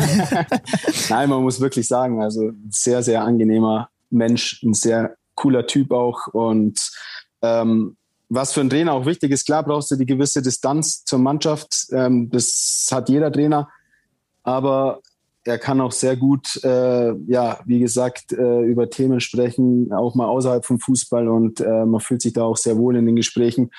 Nein, 1.10 1.28
man 1.28 1.42
muss 1.42 1.60
wirklich 1.60 1.86
sagen, 1.86 2.20
also 2.22 2.50
sehr, 2.70 3.04
sehr 3.04 3.22
angenehmer 3.22 3.88
Mensch, 4.10 4.60
ein 4.64 4.74
sehr 4.74 5.14
cooler 5.36 5.66
Typ 5.66 5.92
auch 5.92 6.26
und 6.32 6.90
ähm, 7.44 7.96
was 8.28 8.52
für 8.52 8.60
einen 8.60 8.70
Trainer 8.70 8.92
auch 8.92 9.06
wichtig 9.06 9.30
ist, 9.30 9.44
klar 9.44 9.62
brauchst 9.62 9.90
du 9.90 9.96
die 9.96 10.06
gewisse 10.06 10.42
Distanz 10.42 11.04
zur 11.04 11.18
Mannschaft. 11.18 11.86
Ähm, 11.92 12.30
das 12.30 12.88
hat 12.90 13.08
jeder 13.08 13.30
Trainer. 13.30 13.68
Aber 14.42 15.00
er 15.44 15.58
kann 15.58 15.80
auch 15.80 15.92
sehr 15.92 16.16
gut, 16.16 16.62
äh, 16.64 17.12
ja, 17.26 17.60
wie 17.66 17.78
gesagt, 17.78 18.32
äh, 18.32 18.62
über 18.62 18.88
Themen 18.88 19.20
sprechen, 19.20 19.92
auch 19.92 20.14
mal 20.14 20.26
außerhalb 20.26 20.64
vom 20.64 20.80
Fußball 20.80 21.28
und 21.28 21.60
äh, 21.60 21.84
man 21.84 22.00
fühlt 22.00 22.22
sich 22.22 22.32
da 22.32 22.44
auch 22.44 22.56
sehr 22.56 22.78
wohl 22.78 22.96
in 22.96 23.04
den 23.04 23.16
Gesprächen. 23.16 23.70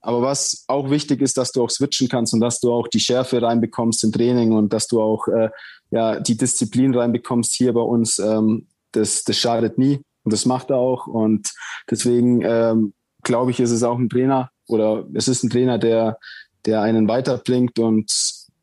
Aber 0.00 0.22
was 0.22 0.64
auch 0.68 0.90
wichtig 0.90 1.22
ist, 1.22 1.36
dass 1.36 1.52
du 1.52 1.64
auch 1.64 1.70
switchen 1.70 2.08
kannst 2.08 2.34
und 2.34 2.40
dass 2.40 2.60
du 2.60 2.70
auch 2.70 2.86
die 2.86 3.00
Schärfe 3.00 3.42
reinbekommst 3.42 4.04
im 4.04 4.12
Training 4.12 4.52
und 4.52 4.72
dass 4.72 4.86
du 4.86 5.00
auch 5.00 5.26
äh, 5.28 5.48
ja, 5.90 6.20
die 6.20 6.36
Disziplin 6.36 6.94
reinbekommst 6.94 7.54
hier 7.54 7.72
bei 7.72 7.80
uns. 7.80 8.18
Ähm, 8.18 8.66
das, 8.92 9.24
das 9.24 9.36
schadet 9.36 9.78
nie 9.78 10.00
und 10.22 10.32
das 10.32 10.46
macht 10.46 10.70
er 10.70 10.76
auch. 10.76 11.06
Und 11.06 11.52
deswegen 11.90 12.42
ähm, 12.42 12.92
glaube 13.26 13.50
ich, 13.50 13.60
ist 13.60 13.72
es 13.72 13.82
auch 13.82 13.98
ein 13.98 14.08
Trainer 14.08 14.50
oder 14.68 15.04
es 15.14 15.28
ist 15.28 15.42
ein 15.42 15.50
Trainer, 15.50 15.78
der, 15.78 16.18
der 16.64 16.80
einen 16.80 17.08
weiterbringt 17.08 17.78
und 17.78 18.10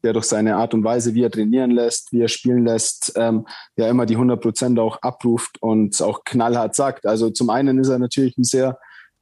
der 0.03 0.13
durch 0.13 0.25
seine 0.25 0.55
Art 0.57 0.73
und 0.73 0.83
Weise, 0.83 1.13
wie 1.13 1.23
er 1.23 1.31
trainieren 1.31 1.71
lässt, 1.71 2.11
wie 2.11 2.21
er 2.21 2.27
spielen 2.27 2.65
lässt, 2.65 3.13
ähm, 3.15 3.45
ja 3.77 3.87
immer 3.87 4.05
die 4.05 4.15
100 4.15 4.41
Prozent 4.41 4.79
auch 4.79 5.01
abruft 5.01 5.61
und 5.61 6.01
auch 6.01 6.23
knallhart 6.25 6.75
sagt. 6.75 7.05
Also 7.05 7.29
zum 7.29 7.49
einen 7.49 7.79
ist 7.79 7.89
er 7.89 7.99
natürlich 7.99 8.37
ein 8.37 8.43
sehr, 8.43 8.77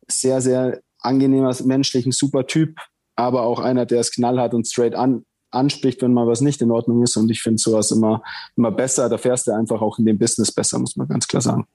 sehr, 0.07 0.41
sehr 0.41 0.79
angenehmer, 0.99 1.55
menschlichen, 1.63 2.11
super 2.11 2.47
Typ, 2.47 2.79
aber 3.15 3.43
auch 3.43 3.59
einer, 3.59 3.85
der 3.85 3.99
es 3.99 4.11
knallhart 4.11 4.53
und 4.53 4.67
straight 4.67 4.95
an, 4.95 5.25
anspricht, 5.51 6.01
wenn 6.01 6.13
mal 6.13 6.27
was 6.27 6.41
nicht 6.41 6.61
in 6.61 6.71
Ordnung 6.71 7.03
ist. 7.03 7.17
Und 7.17 7.29
ich 7.29 7.41
finde 7.41 7.61
sowas 7.61 7.91
immer, 7.91 8.23
immer 8.55 8.71
besser. 8.71 9.09
Da 9.09 9.17
fährst 9.17 9.47
du 9.47 9.51
einfach 9.51 9.81
auch 9.81 9.99
in 9.99 10.05
dem 10.05 10.17
Business 10.17 10.51
besser, 10.51 10.79
muss 10.79 10.95
man 10.95 11.07
ganz 11.07 11.27
klar 11.27 11.41
sagen. 11.41 11.67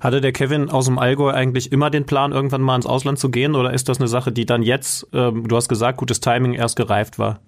Hatte 0.00 0.20
der 0.20 0.32
Kevin 0.32 0.70
aus 0.70 0.86
dem 0.86 0.98
Allgäu 0.98 1.30
eigentlich 1.30 1.72
immer 1.72 1.90
den 1.90 2.06
Plan, 2.06 2.32
irgendwann 2.32 2.62
mal 2.62 2.76
ins 2.76 2.86
Ausland 2.86 3.18
zu 3.18 3.30
gehen? 3.30 3.54
Oder 3.54 3.72
ist 3.72 3.88
das 3.88 3.98
eine 3.98 4.08
Sache, 4.08 4.32
die 4.32 4.46
dann 4.46 4.62
jetzt, 4.62 5.06
ähm, 5.12 5.46
du 5.48 5.56
hast 5.56 5.68
gesagt, 5.68 5.98
gutes 5.98 6.20
Timing 6.20 6.54
erst 6.54 6.76
gereift 6.76 7.18
war? 7.18 7.40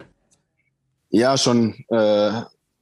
Ja, 1.11 1.39
schon 1.39 1.75
äh, 1.89 2.31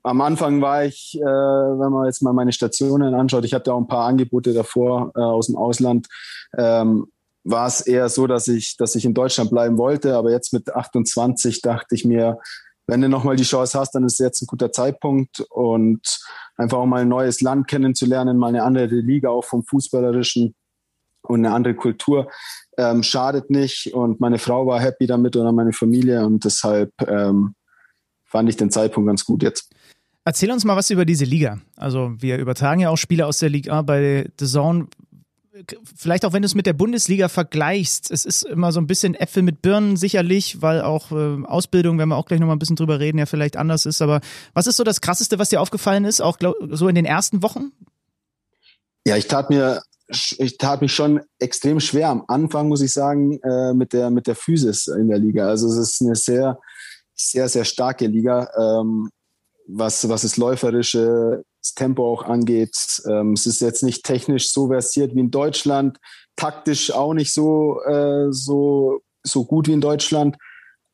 am 0.02 0.20
Anfang 0.20 0.60
war 0.60 0.84
ich, 0.84 1.18
äh, 1.20 1.24
wenn 1.24 1.92
man 1.92 2.06
jetzt 2.06 2.22
mal 2.22 2.32
meine 2.32 2.52
Stationen 2.52 3.14
anschaut, 3.14 3.44
ich 3.44 3.54
hatte 3.54 3.72
auch 3.74 3.78
ein 3.78 3.88
paar 3.88 4.06
Angebote 4.06 4.52
davor 4.52 5.12
äh, 5.16 5.20
aus 5.20 5.46
dem 5.46 5.56
Ausland, 5.56 6.06
ähm, 6.56 7.06
war 7.42 7.66
es 7.66 7.80
eher 7.80 8.08
so, 8.08 8.26
dass 8.26 8.48
ich, 8.48 8.76
dass 8.76 8.94
ich 8.94 9.04
in 9.04 9.14
Deutschland 9.14 9.50
bleiben 9.50 9.78
wollte. 9.78 10.16
Aber 10.16 10.30
jetzt 10.30 10.52
mit 10.52 10.74
28 10.74 11.60
dachte 11.60 11.94
ich 11.94 12.04
mir, 12.04 12.38
wenn 12.86 13.00
du 13.00 13.08
nochmal 13.08 13.36
die 13.36 13.44
Chance 13.44 13.78
hast, 13.78 13.94
dann 13.94 14.04
ist 14.04 14.18
jetzt 14.18 14.42
ein 14.42 14.46
guter 14.46 14.70
Zeitpunkt 14.70 15.40
und 15.50 16.20
einfach 16.56 16.78
auch 16.78 16.86
mal 16.86 17.02
ein 17.02 17.08
neues 17.08 17.40
Land 17.40 17.68
kennenzulernen, 17.68 18.38
mal 18.38 18.48
eine 18.48 18.62
andere 18.62 18.96
Liga 18.96 19.30
auch 19.30 19.44
vom 19.44 19.64
Fußballerischen 19.64 20.54
und 21.22 21.44
eine 21.44 21.54
andere 21.54 21.74
Kultur 21.74 22.30
ähm, 22.78 23.02
schadet 23.02 23.50
nicht. 23.50 23.92
Und 23.92 24.20
meine 24.20 24.38
Frau 24.38 24.66
war 24.66 24.80
happy 24.80 25.06
damit 25.06 25.36
oder 25.36 25.52
meine 25.52 25.72
Familie 25.72 26.24
und 26.24 26.44
deshalb 26.44 26.92
ähm, 27.06 27.54
fand 28.24 28.48
ich 28.48 28.56
den 28.56 28.70
Zeitpunkt 28.70 29.08
ganz 29.08 29.24
gut 29.24 29.42
jetzt. 29.42 29.72
Erzähl 30.24 30.50
uns 30.50 30.64
mal 30.64 30.76
was 30.76 30.90
über 30.90 31.04
diese 31.04 31.24
Liga. 31.24 31.60
Also 31.76 32.12
wir 32.18 32.38
übertragen 32.38 32.80
ja 32.80 32.90
auch 32.90 32.96
Spiele 32.96 33.26
aus 33.26 33.38
der 33.38 33.48
Liga 33.48 33.82
bei 33.82 34.28
The 34.40 34.46
Zone. 34.46 34.88
Vielleicht 35.94 36.24
auch, 36.24 36.32
wenn 36.32 36.42
du 36.42 36.46
es 36.46 36.54
mit 36.54 36.66
der 36.66 36.72
Bundesliga 36.72 37.28
vergleichst. 37.28 38.10
Es 38.10 38.24
ist 38.24 38.42
immer 38.42 38.72
so 38.72 38.80
ein 38.80 38.86
bisschen 38.86 39.14
Äpfel 39.14 39.42
mit 39.42 39.62
Birnen 39.62 39.96
sicherlich, 39.96 40.60
weil 40.60 40.82
auch 40.82 41.12
äh, 41.12 41.44
Ausbildung, 41.44 41.98
wenn 41.98 42.08
wir 42.08 42.16
auch 42.16 42.26
gleich 42.26 42.40
nochmal 42.40 42.56
ein 42.56 42.58
bisschen 42.58 42.76
drüber 42.76 43.00
reden, 43.00 43.18
ja 43.18 43.26
vielleicht 43.26 43.56
anders 43.56 43.86
ist. 43.86 44.02
Aber 44.02 44.20
was 44.54 44.66
ist 44.66 44.76
so 44.76 44.84
das 44.84 45.00
Krasseste, 45.00 45.38
was 45.38 45.48
dir 45.48 45.60
aufgefallen 45.60 46.04
ist, 46.04 46.20
auch 46.20 46.38
glaub, 46.38 46.56
so 46.70 46.88
in 46.88 46.94
den 46.94 47.04
ersten 47.04 47.42
Wochen? 47.42 47.72
Ja, 49.06 49.16
ich 49.16 49.28
tat 49.28 49.50
mir 49.50 49.82
ich 50.08 50.56
tat 50.58 50.82
mich 50.82 50.94
schon 50.94 51.20
extrem 51.38 51.80
schwer 51.80 52.10
am 52.10 52.24
Anfang, 52.28 52.68
muss 52.68 52.80
ich 52.80 52.92
sagen, 52.92 53.40
äh, 53.42 53.74
mit 53.74 53.92
der 53.92 54.10
mit 54.10 54.26
der 54.26 54.36
Physis 54.36 54.86
in 54.86 55.08
der 55.08 55.18
Liga. 55.18 55.48
Also 55.48 55.68
es 55.68 55.76
ist 55.76 56.02
eine 56.02 56.14
sehr 56.14 56.58
sehr 57.14 57.48
sehr 57.48 57.64
starke 57.64 58.06
Liga, 58.06 58.48
ähm, 58.58 59.10
was 59.66 60.08
was 60.08 60.22
das 60.22 60.36
läuferische 60.36 61.42
das 61.66 61.74
Tempo 61.74 62.10
auch 62.10 62.24
angeht. 62.24 62.76
Ähm, 63.08 63.32
es 63.32 63.46
ist 63.46 63.60
jetzt 63.60 63.82
nicht 63.82 64.04
technisch 64.04 64.52
so 64.52 64.68
versiert 64.68 65.14
wie 65.14 65.20
in 65.20 65.30
Deutschland, 65.30 65.98
taktisch 66.36 66.90
auch 66.90 67.14
nicht 67.14 67.32
so 67.32 67.80
äh, 67.82 68.26
so 68.30 69.00
so 69.22 69.44
gut 69.44 69.68
wie 69.68 69.72
in 69.72 69.80
Deutschland, 69.80 70.36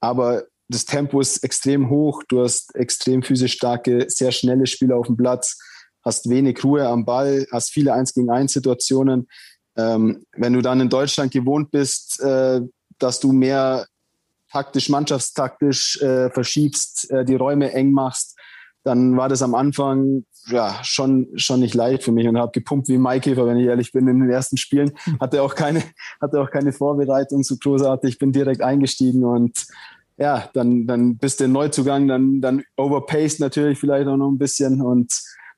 aber 0.00 0.44
das 0.68 0.84
Tempo 0.86 1.20
ist 1.20 1.44
extrem 1.44 1.90
hoch. 1.90 2.22
Du 2.28 2.42
hast 2.42 2.74
extrem 2.74 3.22
physisch 3.22 3.52
starke, 3.52 4.06
sehr 4.08 4.32
schnelle 4.32 4.66
Spieler 4.66 4.96
auf 4.96 5.06
dem 5.06 5.16
Platz 5.16 5.58
hast 6.04 6.28
wenig 6.28 6.62
Ruhe 6.64 6.86
am 6.86 7.04
Ball, 7.04 7.46
hast 7.52 7.70
viele 7.70 7.94
Eins 7.94 8.12
gegen 8.12 8.30
eins 8.30 8.52
Situationen. 8.52 9.28
Ähm, 9.76 10.24
wenn 10.36 10.52
du 10.52 10.60
dann 10.60 10.80
in 10.80 10.88
Deutschland 10.88 11.32
gewohnt 11.32 11.70
bist, 11.70 12.20
äh, 12.20 12.60
dass 12.98 13.20
du 13.20 13.32
mehr 13.32 13.86
taktisch, 14.50 14.88
mannschaftstaktisch 14.90 16.00
äh, 16.02 16.30
verschiebst, 16.30 17.10
äh, 17.10 17.24
die 17.24 17.36
Räume 17.36 17.72
eng 17.72 17.92
machst, 17.92 18.38
dann 18.84 19.16
war 19.16 19.28
das 19.28 19.42
am 19.42 19.54
Anfang 19.54 20.24
ja 20.46 20.78
schon 20.82 21.28
schon 21.36 21.60
nicht 21.60 21.74
leicht 21.74 22.02
für 22.02 22.12
mich 22.12 22.26
und 22.26 22.38
habe 22.38 22.52
gepumpt 22.52 22.88
wie 22.88 22.98
Maikäfer, 22.98 23.46
wenn 23.46 23.58
ich 23.58 23.66
ehrlich 23.66 23.92
bin, 23.92 24.08
in 24.08 24.20
den 24.20 24.30
ersten 24.30 24.56
Spielen. 24.56 24.92
Hatte 25.20 25.42
auch 25.42 25.54
keine 25.54 25.82
hatte 26.20 26.40
auch 26.40 26.50
keine 26.50 26.72
Vorbereitung 26.72 27.42
so 27.42 27.56
großartig. 27.56 28.14
Ich 28.14 28.18
bin 28.18 28.32
direkt 28.32 28.62
eingestiegen 28.62 29.24
und 29.24 29.66
ja, 30.18 30.48
dann 30.54 30.86
dann 30.86 31.16
bist 31.16 31.40
du 31.40 31.48
Neuzugang, 31.48 32.08
dann 32.08 32.40
dann 32.40 32.62
overpaced 32.76 33.40
natürlich 33.40 33.78
vielleicht 33.78 34.08
auch 34.08 34.16
noch 34.16 34.30
ein 34.30 34.38
bisschen 34.38 34.80
und 34.80 35.12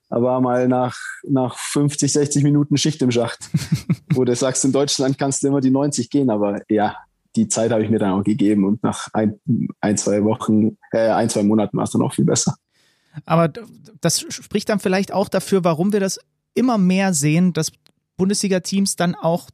aber 0.07 0.39
mal 0.39 0.67
nach, 0.67 0.95
nach 1.27 1.57
50, 1.57 2.13
60 2.13 2.43
Minuten 2.43 2.77
Schicht 2.77 3.01
im 3.01 3.09
Schacht. 3.09 3.49
wo 4.15 4.23
du 4.23 4.35
sagst, 4.35 4.65
in 4.65 4.71
Deutschland 4.71 5.17
kannst 5.17 5.43
du 5.43 5.47
immer 5.47 5.61
die 5.61 5.71
90 5.71 6.09
gehen, 6.09 6.29
aber 6.29 6.61
ja, 6.69 6.95
die 7.35 7.47
Zeit 7.47 7.71
habe 7.71 7.83
ich 7.83 7.89
mir 7.89 7.99
dann 7.99 8.13
auch 8.13 8.23
gegeben 8.23 8.65
und 8.65 8.81
nach 8.81 9.07
ein, 9.13 9.39
ein 9.81 9.97
zwei 9.97 10.23
Wochen, 10.23 10.77
äh, 10.91 11.09
ein, 11.09 11.29
zwei 11.29 11.43
Monaten 11.43 11.77
war 11.77 11.83
es 11.83 11.91
dann 11.91 12.01
auch 12.01 12.13
viel 12.13 12.25
besser. 12.25 12.55
Aber 13.25 13.49
das 14.01 14.19
spricht 14.19 14.69
dann 14.69 14.79
vielleicht 14.79 15.11
auch 15.11 15.29
dafür, 15.29 15.63
warum 15.63 15.93
wir 15.93 15.99
das 15.99 16.19
immer 16.53 16.77
mehr 16.77 17.13
sehen, 17.13 17.53
dass 17.53 17.71
Bundesliga-Teams 18.17 18.95
dann 18.95 19.15
auch 19.15 19.49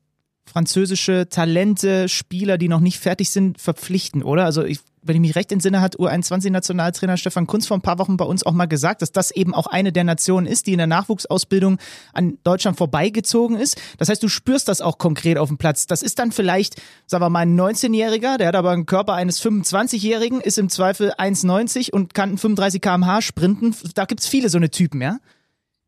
französische 0.45 1.29
Talente, 1.29 2.09
Spieler, 2.09 2.57
die 2.57 2.67
noch 2.67 2.79
nicht 2.79 2.99
fertig 2.99 3.29
sind, 3.29 3.59
verpflichten, 3.59 4.23
oder? 4.23 4.45
Also 4.45 4.63
ich, 4.63 4.79
wenn 5.01 5.15
ich 5.15 5.21
mich 5.21 5.35
recht 5.35 5.51
entsinne, 5.51 5.81
hat 5.81 5.97
U21-Nationaltrainer 5.97 7.17
Stefan 7.17 7.47
Kunz 7.47 7.67
vor 7.67 7.77
ein 7.77 7.81
paar 7.81 7.99
Wochen 7.99 8.17
bei 8.17 8.25
uns 8.25 8.45
auch 8.45 8.51
mal 8.51 8.65
gesagt, 8.65 9.01
dass 9.01 9.11
das 9.11 9.31
eben 9.31 9.53
auch 9.53 9.67
eine 9.67 9.91
der 9.91 10.03
Nationen 10.03 10.47
ist, 10.47 10.67
die 10.67 10.73
in 10.73 10.77
der 10.77 10.87
Nachwuchsausbildung 10.87 11.77
an 12.13 12.37
Deutschland 12.43 12.77
vorbeigezogen 12.77 13.57
ist. 13.57 13.79
Das 13.97 14.09
heißt, 14.09 14.21
du 14.21 14.27
spürst 14.27 14.67
das 14.67 14.81
auch 14.81 14.97
konkret 14.97 15.37
auf 15.37 15.47
dem 15.47 15.57
Platz. 15.57 15.87
Das 15.87 16.01
ist 16.01 16.19
dann 16.19 16.31
vielleicht, 16.31 16.81
sagen 17.07 17.23
wir 17.23 17.29
mal, 17.29 17.39
ein 17.39 17.59
19-Jähriger, 17.59 18.37
der 18.37 18.47
hat 18.47 18.55
aber 18.55 18.71
einen 18.71 18.85
Körper 18.85 19.13
eines 19.13 19.41
25-Jährigen, 19.41 20.41
ist 20.41 20.57
im 20.57 20.69
Zweifel 20.69 21.13
1,90 21.13 21.91
und 21.91 22.13
kann 22.13 22.37
35 22.37 22.81
kmh 22.81 23.21
sprinten. 23.21 23.75
Da 23.95 24.05
gibt's 24.05 24.27
viele 24.27 24.49
so 24.49 24.57
eine 24.57 24.69
Typen, 24.69 25.01
ja? 25.01 25.17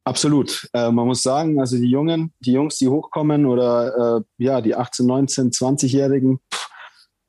Absolut. 0.06 0.68
Äh, 0.74 0.92
man 0.92 1.08
muss 1.08 1.24
sagen, 1.24 1.60
also 1.60 1.78
die 1.78 1.90
Jungen, 1.90 2.34
die 2.40 2.52
Jungs, 2.52 2.78
die 2.78 2.90
hochkommen 2.90 3.46
oder 3.46 4.18
äh, 4.18 4.44
ja, 4.44 4.62
die 4.62 4.76
18, 4.76 5.06
19, 5.06 5.52
20-Jährigen, 5.52 6.40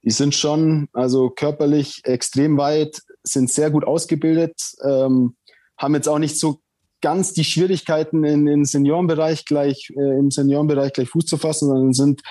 die 0.02 0.10
sind 0.10 0.34
schon 0.34 0.88
also 0.92 1.30
körperlich 1.30 2.00
extrem 2.04 2.58
weit, 2.58 3.00
sind 3.22 3.50
sehr 3.50 3.70
gut 3.70 3.84
ausgebildet, 3.87 4.60
ähm, 4.84 5.37
haben 5.78 5.94
jetzt 5.94 6.08
auch 6.08 6.18
nicht 6.18 6.38
so 6.38 6.60
ganz 7.00 7.32
die 7.32 7.44
Schwierigkeiten 7.44 8.24
in, 8.24 8.46
in 8.46 8.64
Seniorenbereich 8.64 9.44
gleich 9.44 9.90
äh, 9.96 10.18
im 10.18 10.30
Seniorenbereich 10.30 10.92
gleich 10.92 11.10
Fuß 11.10 11.26
zu 11.26 11.37
fassen, 11.37 11.68
sondern 11.68 11.92
sind 11.92 12.22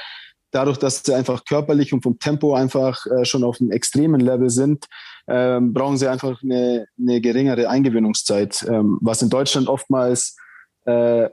dadurch, 0.54 0.78
dass 0.78 1.04
sie 1.04 1.14
einfach 1.14 1.46
körperlich 1.46 1.94
und 1.94 2.04
vom 2.04 2.20
Tempo 2.20 2.54
einfach 2.54 3.06
äh, 3.08 3.26
schon 3.26 3.44
auf 3.44 3.60
einem 3.60 3.72
extremen 3.72 4.22
Level 4.22 4.50
sind, 4.50 4.86
ähm, 5.28 5.74
brauchen 5.74 5.98
sie 5.98 6.08
einfach 6.08 6.42
eine, 6.44 6.86
eine 7.00 7.22
geringere 7.22 7.70
Eingewöhnungszeit, 7.70 8.66
ähm, 8.70 9.00
was 9.02 9.22
in 9.22 9.30
Deutschland 9.30 9.68
oftmals 9.68 10.38
äh, 10.86 11.30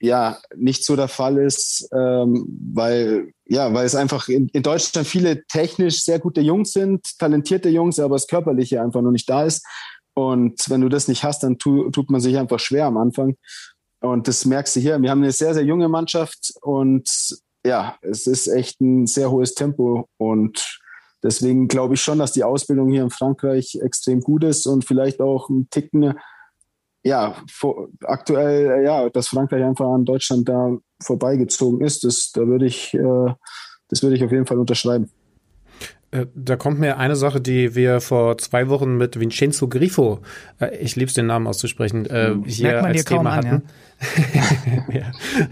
ja 0.00 0.38
nicht 0.56 0.84
so 0.84 0.96
der 0.96 1.08
Fall 1.08 1.38
ist, 1.38 1.88
ähm, 1.94 2.46
weil 2.74 3.32
ja, 3.46 3.72
weil 3.72 3.86
es 3.86 3.94
einfach 3.94 4.28
in, 4.28 4.48
in 4.48 4.62
Deutschland 4.62 5.06
viele 5.06 5.44
technisch 5.46 6.02
sehr 6.02 6.18
gute 6.18 6.40
Jungs 6.40 6.72
sind, 6.72 7.18
talentierte 7.18 7.68
Jungs, 7.68 7.98
aber 7.98 8.16
das 8.16 8.26
Körperliche 8.26 8.82
einfach 8.82 9.02
noch 9.02 9.12
nicht 9.12 9.28
da 9.28 9.44
ist. 9.44 9.64
Und 10.14 10.70
wenn 10.70 10.80
du 10.80 10.88
das 10.88 11.08
nicht 11.08 11.24
hast, 11.24 11.42
dann 11.42 11.58
tu, 11.58 11.90
tut 11.90 12.10
man 12.10 12.20
sich 12.20 12.38
einfach 12.38 12.60
schwer 12.60 12.86
am 12.86 12.96
Anfang. 12.96 13.36
Und 14.00 14.28
das 14.28 14.44
merkst 14.44 14.76
du 14.76 14.80
hier. 14.80 15.00
Wir 15.00 15.10
haben 15.10 15.22
eine 15.22 15.32
sehr, 15.32 15.54
sehr 15.54 15.64
junge 15.64 15.88
Mannschaft 15.88 16.52
und 16.62 17.08
ja, 17.64 17.96
es 18.02 18.26
ist 18.26 18.46
echt 18.48 18.80
ein 18.80 19.06
sehr 19.06 19.30
hohes 19.30 19.54
Tempo 19.54 20.08
und 20.18 20.80
deswegen 21.22 21.68
glaube 21.68 21.94
ich 21.94 22.02
schon, 22.02 22.18
dass 22.18 22.32
die 22.32 22.44
Ausbildung 22.44 22.90
hier 22.90 23.02
in 23.02 23.10
Frankreich 23.10 23.78
extrem 23.82 24.20
gut 24.20 24.44
ist 24.44 24.66
und 24.66 24.84
vielleicht 24.84 25.20
auch 25.20 25.48
ein 25.48 25.68
Ticken, 25.70 26.14
ja, 27.02 27.36
vor, 27.50 27.88
aktuell, 28.02 28.84
ja, 28.84 29.08
dass 29.10 29.28
Frankreich 29.28 29.62
einfach 29.62 29.86
an 29.86 30.04
Deutschland 30.04 30.48
da 30.48 30.76
vorbeigezogen 31.02 31.84
ist, 31.84 32.04
das, 32.04 32.32
da 32.32 32.46
würde 32.46 32.66
ich, 32.66 32.94
äh, 32.94 33.34
das 33.88 34.02
würde 34.02 34.16
ich 34.16 34.24
auf 34.24 34.32
jeden 34.32 34.46
Fall 34.46 34.58
unterschreiben. 34.58 35.10
Äh, 36.14 36.26
da 36.34 36.56
kommt 36.56 36.78
mir 36.78 36.96
eine 36.98 37.16
Sache, 37.16 37.40
die 37.40 37.74
wir 37.74 38.00
vor 38.00 38.38
zwei 38.38 38.68
Wochen 38.68 38.96
mit 38.96 39.18
Vincenzo 39.18 39.68
Grifo, 39.68 40.20
äh, 40.60 40.76
ich 40.78 40.94
liebe 40.94 41.08
es 41.08 41.14
den 41.14 41.26
Namen 41.26 41.46
auszusprechen, 41.46 42.06
äh, 42.06 42.28
hm. 42.28 42.44
hier 42.44 42.84
als 42.84 43.04
Thema 43.04 43.30
an, 43.32 43.36
hatten. 43.36 43.46
Ja? 43.46 43.62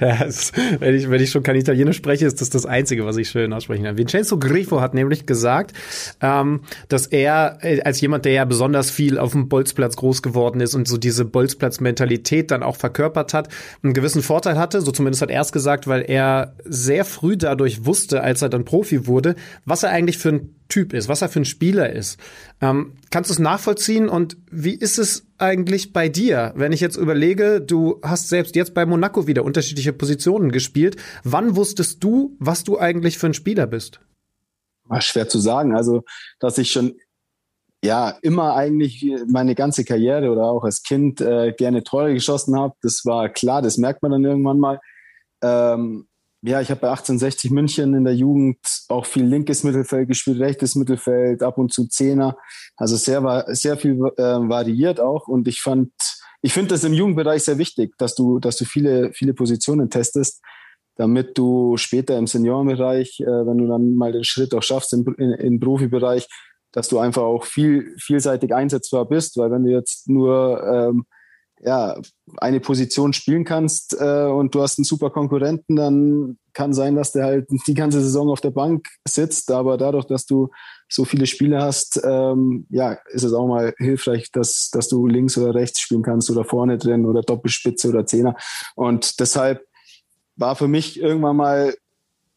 Ja, 0.01 0.25
ist, 0.25 0.53
wenn, 0.81 0.95
ich, 0.95 1.11
wenn 1.11 1.23
ich 1.23 1.31
schon 1.31 1.43
kein 1.43 1.57
Italienisch 1.57 1.97
spreche, 1.97 2.27
ist 2.27 2.41
das 2.41 2.51
das 2.51 2.67
Einzige, 2.67 3.05
was 3.05 3.17
ich 3.17 3.29
schön 3.29 3.53
aussprechen 3.53 3.85
kann. 3.85 3.99
Vincenzo 3.99 4.39
Grifo 4.39 4.81
hat 4.81 4.95
nämlich 4.95 5.27
gesagt, 5.27 5.75
ähm, 6.21 6.61
dass 6.89 7.07
er 7.07 7.59
als 7.85 8.01
jemand, 8.01 8.25
der 8.25 8.33
ja 8.33 8.45
besonders 8.45 8.91
viel 8.91 9.19
auf 9.19 9.33
dem 9.33 9.49
Bolzplatz 9.49 9.97
groß 9.97 10.23
geworden 10.23 10.61
ist 10.61 10.75
und 10.75 10.89
so 10.89 10.97
diese 10.97 11.25
Bolzplatz-Mentalität 11.25 12.51
dann 12.51 12.63
auch 12.63 12.77
verkörpert 12.77 13.35
hat, 13.35 13.49
einen 13.83 13.95
gewissen 13.95 14.23
Vorteil 14.23 14.59
hatte, 14.59 14.81
so 14.81 14.93
zumindest 14.93 15.23
hat 15.23 15.31
er 15.31 15.41
es 15.41 15.53
gesagt, 15.53 15.87
weil 15.87 16.03
er 16.03 16.55
sehr 16.65 17.05
früh 17.05 17.37
dadurch 17.37 17.85
wusste, 17.85 18.23
als 18.23 18.43
er 18.43 18.49
dann 18.49 18.65
Profi 18.65 19.07
wurde, 19.07 19.35
was 19.65 19.83
er 19.83 19.91
eigentlich 19.91 20.19
für 20.19 20.31
ein 20.31 20.55
Typ 20.73 20.95
ist, 20.95 21.07
was 21.07 21.21
er 21.21 21.29
für 21.29 21.41
ein 21.41 21.45
Spieler 21.45 21.93
ist. 21.93 22.19
Ähm, 22.63 22.95
kannst 23.11 23.29
du 23.29 23.35
es 23.35 23.39
nachvollziehen 23.39 24.09
und 24.09 24.39
wie 24.51 24.75
ist 24.75 24.99
es 24.99 25.27
eigentlich 25.37 25.93
bei 25.93 26.09
dir, 26.09 26.55
wenn 26.57 26.73
ich 26.73 26.81
jetzt 26.81 26.97
überlege, 26.97 27.61
du 27.61 28.01
hast 28.03 28.31
selbst 28.31 28.57
jetzt 28.57 28.73
bei 28.73 28.87
Monaco 28.87 29.27
wieder 29.27 29.45
unterschiedliche 29.45 29.93
Positionen 29.93 30.51
gespielt. 30.51 30.97
Wann 31.25 31.57
wusstest 31.57 32.03
du, 32.03 32.35
was 32.39 32.65
du 32.65 32.79
eigentlich 32.79 33.19
für 33.19 33.27
ein 33.27 33.35
Spieler 33.35 33.67
bist? 33.67 34.01
War 34.85 35.03
schwer 35.03 35.29
zu 35.29 35.41
sagen. 35.41 35.77
Also, 35.77 36.05
dass 36.41 36.57
ich 36.57 36.73
schon 36.73 36.95
ja 37.85 38.17
immer 38.23 38.57
eigentlich 38.57 39.05
meine 39.29 39.55
ganze 39.55 39.85
Karriere 39.85 40.31
oder 40.31 40.45
auch 40.45 40.65
als 40.65 40.83
Kind 40.83 41.21
äh, 41.21 41.53
gerne 41.53 41.83
Tore 41.83 42.15
geschossen 42.15 42.59
habe, 42.59 42.73
das 42.81 43.05
war 43.05 43.29
klar, 43.29 43.61
das 43.61 43.77
merkt 43.77 44.01
man 44.01 44.13
dann 44.13 44.25
irgendwann 44.25 44.59
mal. 44.59 44.81
Ähm, 45.43 46.07
ja, 46.45 46.61
ich 46.61 46.71
habe 46.71 46.81
bei 46.81 46.89
1860 46.89 47.53
München 47.53 47.95
in 47.95 48.05
der 48.05 48.17
Jugend 48.17 48.59
auch 48.89 49.07
viel 49.07 49.25
linkes 49.25 49.63
Mittelfeld 49.63 50.09
gespielt, 50.09 50.41
rechtes 50.41 50.75
Mittelfeld, 50.75 51.43
ab 51.43 51.57
und 51.57 51.73
zu 51.73 51.87
Zehner. 51.87 52.37
Also 52.77 52.97
sehr, 52.97 53.45
sehr 53.49 53.77
viel 53.77 53.93
äh, 54.17 54.23
variiert 54.23 54.99
auch. 54.99 55.29
Und 55.29 55.47
ich 55.47 55.61
fand, 55.61 55.93
ich 56.41 56.53
finde 56.53 56.71
das 56.71 56.83
im 56.83 56.95
Jugendbereich 56.95 57.45
sehr 57.45 57.59
wichtig, 57.59 57.97
dass 57.97 58.17
du, 58.17 58.41
dass 58.41 58.57
du 58.57 58.65
viele, 58.65 59.13
viele 59.13 59.35
Positionen 59.35 59.89
testest, 59.89 60.43
damit 60.97 61.39
du 61.39 61.77
später 61.77 62.19
im 62.19 62.27
Seniorenbereich, 62.27 63.21
äh, 63.21 63.47
wenn 63.47 63.59
du 63.59 63.69
dann 63.69 63.95
mal 63.95 64.11
den 64.11 64.25
Schritt 64.25 64.53
auch 64.53 64.65
schaffst 64.65 64.93
im, 64.95 65.15
in, 65.19 65.31
im 65.31 65.61
Profibereich, 65.61 66.27
dass 66.73 66.89
du 66.89 66.99
einfach 66.99 67.23
auch 67.23 67.45
viel, 67.45 67.95
vielseitig 68.01 68.53
einsetzbar 68.53 69.07
bist, 69.07 69.37
weil 69.37 69.53
wenn 69.53 69.63
du 69.63 69.71
jetzt 69.71 70.09
nur 70.09 70.61
ähm, 70.65 71.05
ja, 71.65 71.97
eine 72.39 72.61
Position 72.61 73.13
spielen 73.13 73.45
kannst 73.45 73.97
äh, 73.99 74.27
und 74.27 74.55
du 74.55 74.63
hast 74.63 74.79
einen 74.79 74.85
super 74.85 75.11
Konkurrenten, 75.11 75.77
dann 75.77 76.39
kann 76.53 76.73
sein, 76.73 76.97
dass 76.97 77.13
der 77.13 77.25
halt 77.25 77.49
die 77.67 77.75
ganze 77.75 78.01
Saison 78.01 78.29
auf 78.31 78.41
der 78.41 78.51
Bank 78.51 78.89
sitzt. 79.07 79.51
Aber 79.53 79.79
dadurch, 79.79 80.07
dass 80.07 80.27
du 80.27 80.51
so 80.89 81.05
viele 81.05 81.27
Spiele 81.27 81.63
hast, 81.63 82.01
ähm, 82.05 82.67
ja, 82.69 82.99
ist 83.11 83.23
es 83.23 83.33
auch 83.33 83.47
mal 83.47 83.75
hilfreich, 83.79 84.31
dass, 84.33 84.71
dass 84.73 84.89
du 84.89 85.07
links 85.07 85.39
oder 85.39 85.55
rechts 85.55 85.81
spielen 85.81 86.03
kannst 86.03 86.31
oder 86.31 86.45
vorne 86.45 86.79
drin 86.79 87.07
oder 87.07 87.23
Doppelspitze 87.23 87.89
oder 87.89 88.07
Zehner. 88.07 88.35
Und 88.75 89.21
deshalb 89.21 89.65
war 90.35 90.57
für 90.57 90.69
mich 90.69 91.01
irgendwann 91.01 91.37
mal 91.37 91.75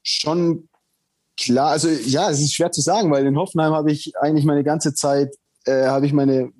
schon 0.03 0.69
klar, 1.37 1.71
also 1.71 1.89
ja, 1.89 2.29
es 2.29 2.39
ist 2.39 2.53
schwer 2.53 2.71
zu 2.71 2.81
sagen, 2.81 3.11
weil 3.11 3.25
in 3.25 3.37
Hoffenheim 3.37 3.73
habe 3.73 3.91
ich 3.91 4.13
eigentlich 4.21 4.45
meine 4.45 4.63
ganze 4.63 4.93
Zeit, 4.93 5.35
äh, 5.65 5.87
habe 5.87 6.05
ich 6.05 6.13
meine, 6.13 6.51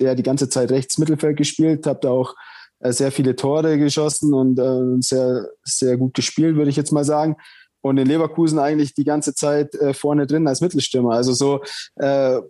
ja, 0.00 0.14
die 0.14 0.22
ganze 0.22 0.48
Zeit 0.48 0.70
rechts 0.70 0.98
Mittelfeld 0.98 1.36
gespielt, 1.36 1.86
habe 1.86 2.00
da 2.02 2.10
auch 2.10 2.34
äh, 2.80 2.92
sehr 2.92 3.12
viele 3.12 3.36
Tore 3.36 3.78
geschossen 3.78 4.34
und 4.34 4.58
äh, 4.58 5.00
sehr, 5.00 5.48
sehr 5.62 5.96
gut 5.96 6.14
gespielt, 6.14 6.56
würde 6.56 6.70
ich 6.70 6.76
jetzt 6.76 6.92
mal 6.92 7.04
sagen. 7.04 7.36
Und 7.82 7.96
in 7.98 8.06
Leverkusen 8.06 8.58
eigentlich 8.58 8.94
die 8.94 9.04
ganze 9.04 9.34
Zeit 9.34 9.74
äh, 9.74 9.94
vorne 9.94 10.26
drin 10.26 10.46
als 10.46 10.60
Mittelstürmer. 10.60 11.12
Also 11.12 11.32
so, 11.32 11.60
äh, 11.96 12.40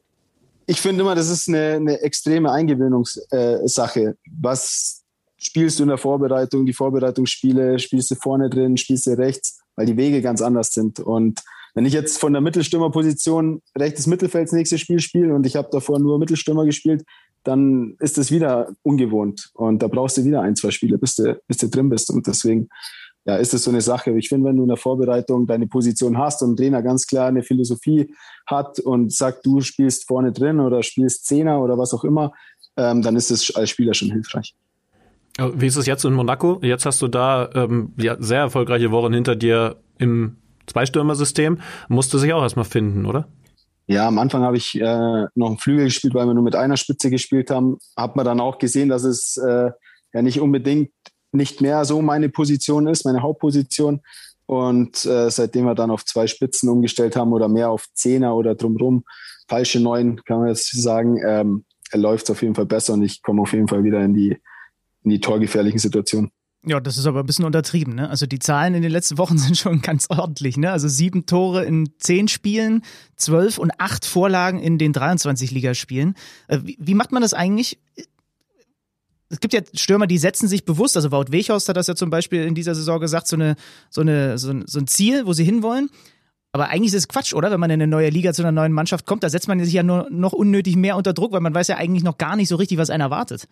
ich 0.66 0.80
finde 0.80 1.02
immer, 1.02 1.14
das 1.14 1.30
ist 1.30 1.48
eine, 1.48 1.74
eine 1.74 2.00
extreme 2.00 2.50
Eingewöhnungssache. 2.52 4.00
Äh, 4.00 4.14
Was 4.40 5.02
spielst 5.36 5.78
du 5.78 5.84
in 5.84 5.88
der 5.88 5.98
Vorbereitung? 5.98 6.66
Die 6.66 6.72
Vorbereitungsspiele, 6.72 7.78
spielst 7.78 8.10
du 8.10 8.14
vorne 8.14 8.50
drin, 8.50 8.76
spielst 8.76 9.06
du 9.06 9.18
rechts, 9.18 9.60
weil 9.74 9.86
die 9.86 9.96
Wege 9.96 10.22
ganz 10.22 10.42
anders 10.42 10.72
sind. 10.72 11.00
Und 11.00 11.40
wenn 11.74 11.86
ich 11.86 11.92
jetzt 11.92 12.18
von 12.18 12.32
der 12.32 12.42
Mittelstürmerposition 12.42 13.62
rechtes 13.76 14.06
Mittelfeld 14.06 14.46
das 14.46 14.52
nächste 14.52 14.78
Spiel 14.78 15.00
spiele 15.00 15.34
und 15.34 15.46
ich 15.46 15.56
habe 15.56 15.68
davor 15.70 15.98
nur 15.98 16.18
Mittelstürmer 16.18 16.64
gespielt, 16.64 17.04
dann 17.44 17.96
ist 18.00 18.18
das 18.18 18.30
wieder 18.30 18.68
ungewohnt. 18.82 19.50
Und 19.54 19.82
da 19.82 19.88
brauchst 19.88 20.18
du 20.18 20.24
wieder 20.24 20.42
ein, 20.42 20.56
zwei 20.56 20.70
Spiele, 20.70 20.98
bis 20.98 21.16
du, 21.16 21.40
bis 21.46 21.58
du 21.58 21.68
drin 21.68 21.88
bist. 21.88 22.10
Und 22.10 22.26
deswegen 22.26 22.68
ja, 23.24 23.36
ist 23.36 23.52
das 23.52 23.64
so 23.64 23.70
eine 23.70 23.80
Sache. 23.80 24.10
Ich 24.12 24.28
finde, 24.28 24.48
wenn 24.48 24.56
du 24.56 24.62
in 24.62 24.68
der 24.68 24.76
Vorbereitung 24.76 25.46
deine 25.46 25.66
Position 25.66 26.18
hast 26.18 26.42
und 26.42 26.52
ein 26.52 26.56
Trainer 26.56 26.82
ganz 26.82 27.06
klar 27.06 27.28
eine 27.28 27.42
Philosophie 27.42 28.14
hat 28.46 28.78
und 28.80 29.12
sagt, 29.12 29.44
du 29.44 29.60
spielst 29.60 30.06
vorne 30.08 30.32
drin 30.32 30.60
oder 30.60 30.82
spielst 30.82 31.26
Zehner 31.26 31.60
oder 31.60 31.78
was 31.78 31.92
auch 31.92 32.04
immer, 32.04 32.32
ähm, 32.76 33.02
dann 33.02 33.16
ist 33.16 33.30
es 33.30 33.54
als 33.54 33.70
Spieler 33.70 33.94
schon 33.94 34.10
hilfreich. 34.10 34.54
Wie 35.54 35.66
ist 35.66 35.76
es 35.76 35.86
jetzt 35.86 36.04
in 36.04 36.12
Monaco? 36.12 36.58
Jetzt 36.62 36.86
hast 36.86 37.00
du 37.00 37.08
da 37.08 37.48
ähm, 37.54 37.92
ja, 37.96 38.16
sehr 38.20 38.40
erfolgreiche 38.40 38.90
Wochen 38.90 39.12
hinter 39.12 39.36
dir 39.36 39.76
im 39.98 40.36
Zweistürmer-System. 40.66 41.58
Musste 41.88 42.18
sich 42.18 42.32
auch 42.32 42.42
erstmal 42.42 42.64
finden, 42.64 43.06
oder? 43.06 43.28
Ja, 43.90 44.06
am 44.06 44.20
Anfang 44.20 44.42
habe 44.42 44.56
ich 44.56 44.80
äh, 44.80 45.26
noch 45.34 45.48
einen 45.48 45.58
Flügel 45.58 45.86
gespielt, 45.86 46.14
weil 46.14 46.24
wir 46.28 46.34
nur 46.34 46.44
mit 46.44 46.54
einer 46.54 46.76
Spitze 46.76 47.10
gespielt 47.10 47.50
haben. 47.50 47.78
Hat 47.96 48.14
man 48.14 48.24
dann 48.24 48.38
auch 48.38 48.58
gesehen, 48.58 48.88
dass 48.88 49.02
es 49.02 49.36
äh, 49.36 49.72
ja 50.12 50.22
nicht 50.22 50.40
unbedingt 50.40 50.92
nicht 51.32 51.60
mehr 51.60 51.84
so 51.84 52.00
meine 52.00 52.28
Position 52.28 52.86
ist, 52.86 53.04
meine 53.04 53.22
Hauptposition. 53.22 54.00
Und 54.46 55.04
äh, 55.06 55.28
seitdem 55.28 55.64
wir 55.64 55.74
dann 55.74 55.90
auf 55.90 56.04
zwei 56.04 56.28
Spitzen 56.28 56.68
umgestellt 56.68 57.16
haben 57.16 57.32
oder 57.32 57.48
mehr 57.48 57.70
auf 57.70 57.86
Zehner 57.92 58.36
oder 58.36 58.54
drumrum, 58.54 59.02
falsche 59.48 59.80
Neun, 59.80 60.22
kann 60.24 60.38
man 60.38 60.48
jetzt 60.50 60.70
sagen, 60.80 61.18
ähm, 61.26 61.64
läuft 61.92 62.26
es 62.26 62.30
auf 62.30 62.42
jeden 62.42 62.54
Fall 62.54 62.66
besser 62.66 62.92
und 62.92 63.02
ich 63.02 63.22
komme 63.22 63.42
auf 63.42 63.52
jeden 63.52 63.66
Fall 63.66 63.82
wieder 63.82 64.04
in 64.04 64.14
die, 64.14 64.38
in 65.02 65.10
die 65.10 65.20
torgefährlichen 65.20 65.80
Situationen. 65.80 66.30
Ja, 66.66 66.78
das 66.78 66.98
ist 66.98 67.06
aber 67.06 67.20
ein 67.20 67.26
bisschen 67.26 67.46
untertrieben, 67.46 67.94
ne? 67.94 68.10
Also 68.10 68.26
die 68.26 68.38
Zahlen 68.38 68.74
in 68.74 68.82
den 68.82 68.92
letzten 68.92 69.16
Wochen 69.16 69.38
sind 69.38 69.56
schon 69.56 69.80
ganz 69.80 70.06
ordentlich, 70.10 70.56
ne? 70.56 70.70
Also 70.70 70.88
sieben 70.88 71.26
Tore 71.26 71.64
in 71.64 71.90
zehn 71.98 72.28
Spielen, 72.28 72.82
zwölf 73.16 73.58
und 73.58 73.72
acht 73.78 74.04
Vorlagen 74.04 74.58
in 74.58 74.76
den 74.76 74.92
23 74.92 75.50
Ligaspielen. 75.52 76.14
Äh, 76.48 76.58
wie, 76.62 76.76
wie 76.78 76.94
macht 76.94 77.12
man 77.12 77.22
das 77.22 77.32
eigentlich? 77.32 77.78
Es 79.30 79.40
gibt 79.40 79.54
ja 79.54 79.60
Stürmer, 79.74 80.06
die 80.06 80.18
setzen 80.18 80.48
sich 80.48 80.64
bewusst, 80.64 80.96
also 80.96 81.12
Wout 81.12 81.30
Weghorst 81.30 81.68
hat 81.68 81.76
das 81.76 81.86
ja 81.86 81.94
zum 81.94 82.10
Beispiel 82.10 82.42
in 82.42 82.54
dieser 82.54 82.74
Saison 82.74 82.98
gesagt, 83.00 83.28
so, 83.28 83.36
eine, 83.36 83.54
so, 83.88 84.00
eine, 84.00 84.38
so, 84.38 84.50
ein, 84.50 84.64
so 84.66 84.80
ein 84.80 84.88
Ziel, 84.88 85.24
wo 85.24 85.32
sie 85.32 85.44
hinwollen. 85.44 85.88
Aber 86.52 86.68
eigentlich 86.68 86.92
ist 86.92 86.98
es 86.98 87.08
Quatsch, 87.08 87.32
oder? 87.32 87.50
Wenn 87.52 87.60
man 87.60 87.70
in 87.70 87.80
eine 87.80 87.86
neue 87.86 88.10
Liga 88.10 88.32
zu 88.32 88.42
einer 88.42 88.50
neuen 88.50 88.72
Mannschaft 88.72 89.06
kommt, 89.06 89.22
da 89.22 89.30
setzt 89.30 89.46
man 89.46 89.62
sich 89.62 89.72
ja 89.72 89.84
nur 89.84 90.08
noch 90.10 90.32
unnötig 90.32 90.74
mehr 90.74 90.96
unter 90.96 91.12
Druck, 91.12 91.32
weil 91.32 91.40
man 91.40 91.54
weiß 91.54 91.68
ja 91.68 91.76
eigentlich 91.76 92.02
noch 92.02 92.18
gar 92.18 92.34
nicht 92.34 92.48
so 92.48 92.56
richtig, 92.56 92.76
was 92.76 92.90
einen 92.90 93.02
erwartet. 93.02 93.46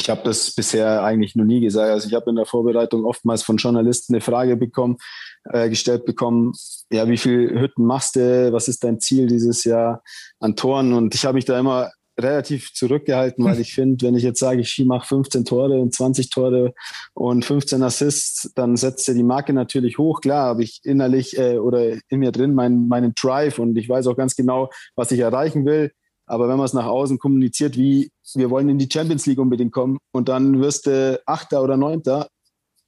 Ich 0.00 0.08
habe 0.08 0.22
das 0.24 0.54
bisher 0.54 1.02
eigentlich 1.04 1.36
noch 1.36 1.44
nie 1.44 1.60
gesagt. 1.60 1.90
Also 1.90 2.08
ich 2.08 2.14
habe 2.14 2.30
in 2.30 2.36
der 2.36 2.46
Vorbereitung 2.46 3.04
oftmals 3.04 3.42
von 3.42 3.58
Journalisten 3.58 4.14
eine 4.14 4.22
Frage 4.22 4.56
bekommen, 4.56 4.96
äh, 5.44 5.68
gestellt 5.68 6.06
bekommen, 6.06 6.54
ja, 6.90 7.06
wie 7.06 7.18
viel 7.18 7.60
Hütten 7.60 7.84
machst 7.84 8.16
du? 8.16 8.50
Was 8.52 8.66
ist 8.66 8.82
dein 8.82 8.98
Ziel 8.98 9.26
dieses 9.26 9.64
Jahr 9.64 10.02
an 10.38 10.56
Toren? 10.56 10.94
Und 10.94 11.14
ich 11.14 11.26
habe 11.26 11.34
mich 11.34 11.44
da 11.44 11.58
immer 11.58 11.90
relativ 12.18 12.72
zurückgehalten, 12.72 13.44
weil 13.44 13.60
ich 13.60 13.74
finde, 13.74 14.06
wenn 14.06 14.14
ich 14.14 14.22
jetzt 14.22 14.40
sage, 14.40 14.62
ich 14.62 14.82
mache 14.86 15.06
15 15.06 15.44
Tore 15.44 15.78
und 15.78 15.94
20 15.94 16.30
Tore 16.30 16.72
und 17.12 17.44
15 17.44 17.82
Assists, 17.82 18.50
dann 18.54 18.76
setzt 18.76 19.06
ja 19.06 19.14
die 19.14 19.22
Marke 19.22 19.52
natürlich 19.52 19.98
hoch. 19.98 20.22
Klar, 20.22 20.46
habe 20.46 20.62
ich 20.62 20.80
innerlich 20.82 21.38
äh, 21.38 21.58
oder 21.58 21.98
in 22.08 22.20
mir 22.20 22.32
drin 22.32 22.54
meinen, 22.54 22.88
meinen 22.88 23.12
Drive 23.14 23.58
und 23.58 23.76
ich 23.76 23.88
weiß 23.88 24.06
auch 24.06 24.16
ganz 24.16 24.34
genau, 24.34 24.70
was 24.96 25.12
ich 25.12 25.20
erreichen 25.20 25.66
will. 25.66 25.92
Aber 26.30 26.48
wenn 26.48 26.58
man 26.58 26.66
es 26.66 26.72
nach 26.74 26.86
außen 26.86 27.18
kommuniziert, 27.18 27.76
wie 27.76 28.12
wir 28.34 28.50
wollen 28.50 28.68
in 28.68 28.78
die 28.78 28.88
Champions 28.90 29.26
League 29.26 29.40
unbedingt 29.40 29.72
kommen 29.72 29.98
und 30.12 30.28
dann 30.28 30.60
wirst 30.60 30.86
du 30.86 31.20
Achter 31.26 31.60
oder 31.60 31.76
Neunter, 31.76 32.28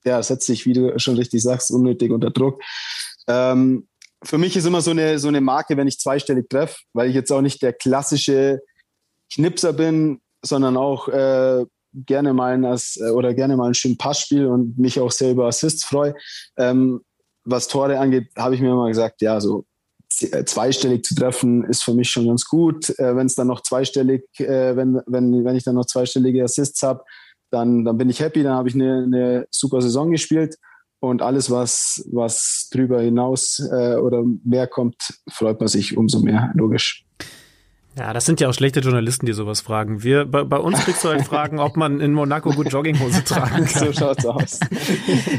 ja, 0.04 0.22
setzt 0.22 0.46
sich, 0.46 0.64
wie 0.64 0.74
du 0.74 0.96
schon 1.00 1.16
richtig 1.16 1.42
sagst, 1.42 1.72
unnötig 1.72 2.12
unter 2.12 2.30
Druck. 2.30 2.62
Ähm, 3.26 3.88
für 4.22 4.38
mich 4.38 4.56
ist 4.56 4.64
immer 4.64 4.80
so 4.80 4.92
eine, 4.92 5.18
so 5.18 5.26
eine 5.26 5.40
Marke, 5.40 5.76
wenn 5.76 5.88
ich 5.88 5.98
zweistellig 5.98 6.48
treffe, 6.48 6.76
weil 6.92 7.08
ich 7.08 7.16
jetzt 7.16 7.32
auch 7.32 7.40
nicht 7.40 7.62
der 7.62 7.72
klassische 7.72 8.60
Knipser 9.32 9.72
bin, 9.72 10.20
sondern 10.44 10.76
auch 10.76 11.08
äh, 11.08 11.66
gerne 11.94 12.34
mal 12.34 12.54
ein, 12.54 12.62
äh, 12.62 13.10
oder 13.10 13.34
gerne 13.34 13.56
mal 13.56 13.64
einen 13.64 13.74
schönen 13.74 13.98
Passspiel 13.98 14.46
und 14.46 14.78
mich 14.78 15.00
auch 15.00 15.10
sehr 15.10 15.32
über 15.32 15.46
Assists 15.46 15.84
freue. 15.84 16.14
Ähm, 16.56 17.00
was 17.44 17.66
Tore 17.66 17.98
angeht, 17.98 18.28
habe 18.36 18.54
ich 18.54 18.60
mir 18.60 18.70
immer 18.70 18.86
gesagt, 18.86 19.20
ja, 19.20 19.40
so 19.40 19.64
zweistellig 20.44 21.04
zu 21.04 21.14
treffen, 21.14 21.64
ist 21.64 21.84
für 21.84 21.94
mich 21.94 22.10
schon 22.10 22.26
ganz 22.26 22.44
gut. 22.44 22.90
Äh, 22.98 23.16
wenn 23.16 23.26
es 23.26 23.34
dann 23.34 23.48
noch 23.48 23.62
zweistellig, 23.62 24.24
äh, 24.38 24.76
wenn, 24.76 25.00
wenn, 25.06 25.44
wenn 25.44 25.56
ich 25.56 25.64
dann 25.64 25.74
noch 25.74 25.86
zweistellige 25.86 26.44
Assists 26.44 26.82
habe, 26.82 27.02
dann, 27.50 27.84
dann 27.84 27.98
bin 27.98 28.10
ich 28.10 28.20
happy, 28.20 28.42
dann 28.42 28.54
habe 28.54 28.68
ich 28.68 28.74
eine, 28.74 29.02
eine 29.04 29.46
super 29.50 29.80
Saison 29.82 30.10
gespielt. 30.10 30.56
Und 31.00 31.20
alles, 31.20 31.50
was, 31.50 32.06
was 32.12 32.68
drüber 32.72 33.00
hinaus 33.00 33.58
äh, 33.72 33.96
oder 33.96 34.22
mehr 34.44 34.68
kommt, 34.68 35.18
freut 35.28 35.58
man 35.58 35.68
sich 35.68 35.96
umso 35.96 36.20
mehr, 36.20 36.52
logisch. 36.54 37.04
Ja, 37.98 38.14
das 38.14 38.24
sind 38.24 38.40
ja 38.40 38.48
auch 38.48 38.54
schlechte 38.54 38.80
Journalisten, 38.80 39.26
die 39.26 39.34
sowas 39.34 39.60
fragen. 39.60 40.02
Wir, 40.02 40.24
bei, 40.24 40.44
bei 40.44 40.56
uns 40.56 40.78
kriegst 40.78 41.04
du 41.04 41.10
halt 41.10 41.26
Fragen, 41.26 41.60
ob 41.60 41.76
man 41.76 42.00
in 42.00 42.14
Monaco 42.14 42.50
gut 42.50 42.72
Jogginghose 42.72 43.22
tragen 43.24 43.66
kann. 43.66 43.84
so 43.84 43.92
schaut's 43.92 44.24
aus. 44.24 44.60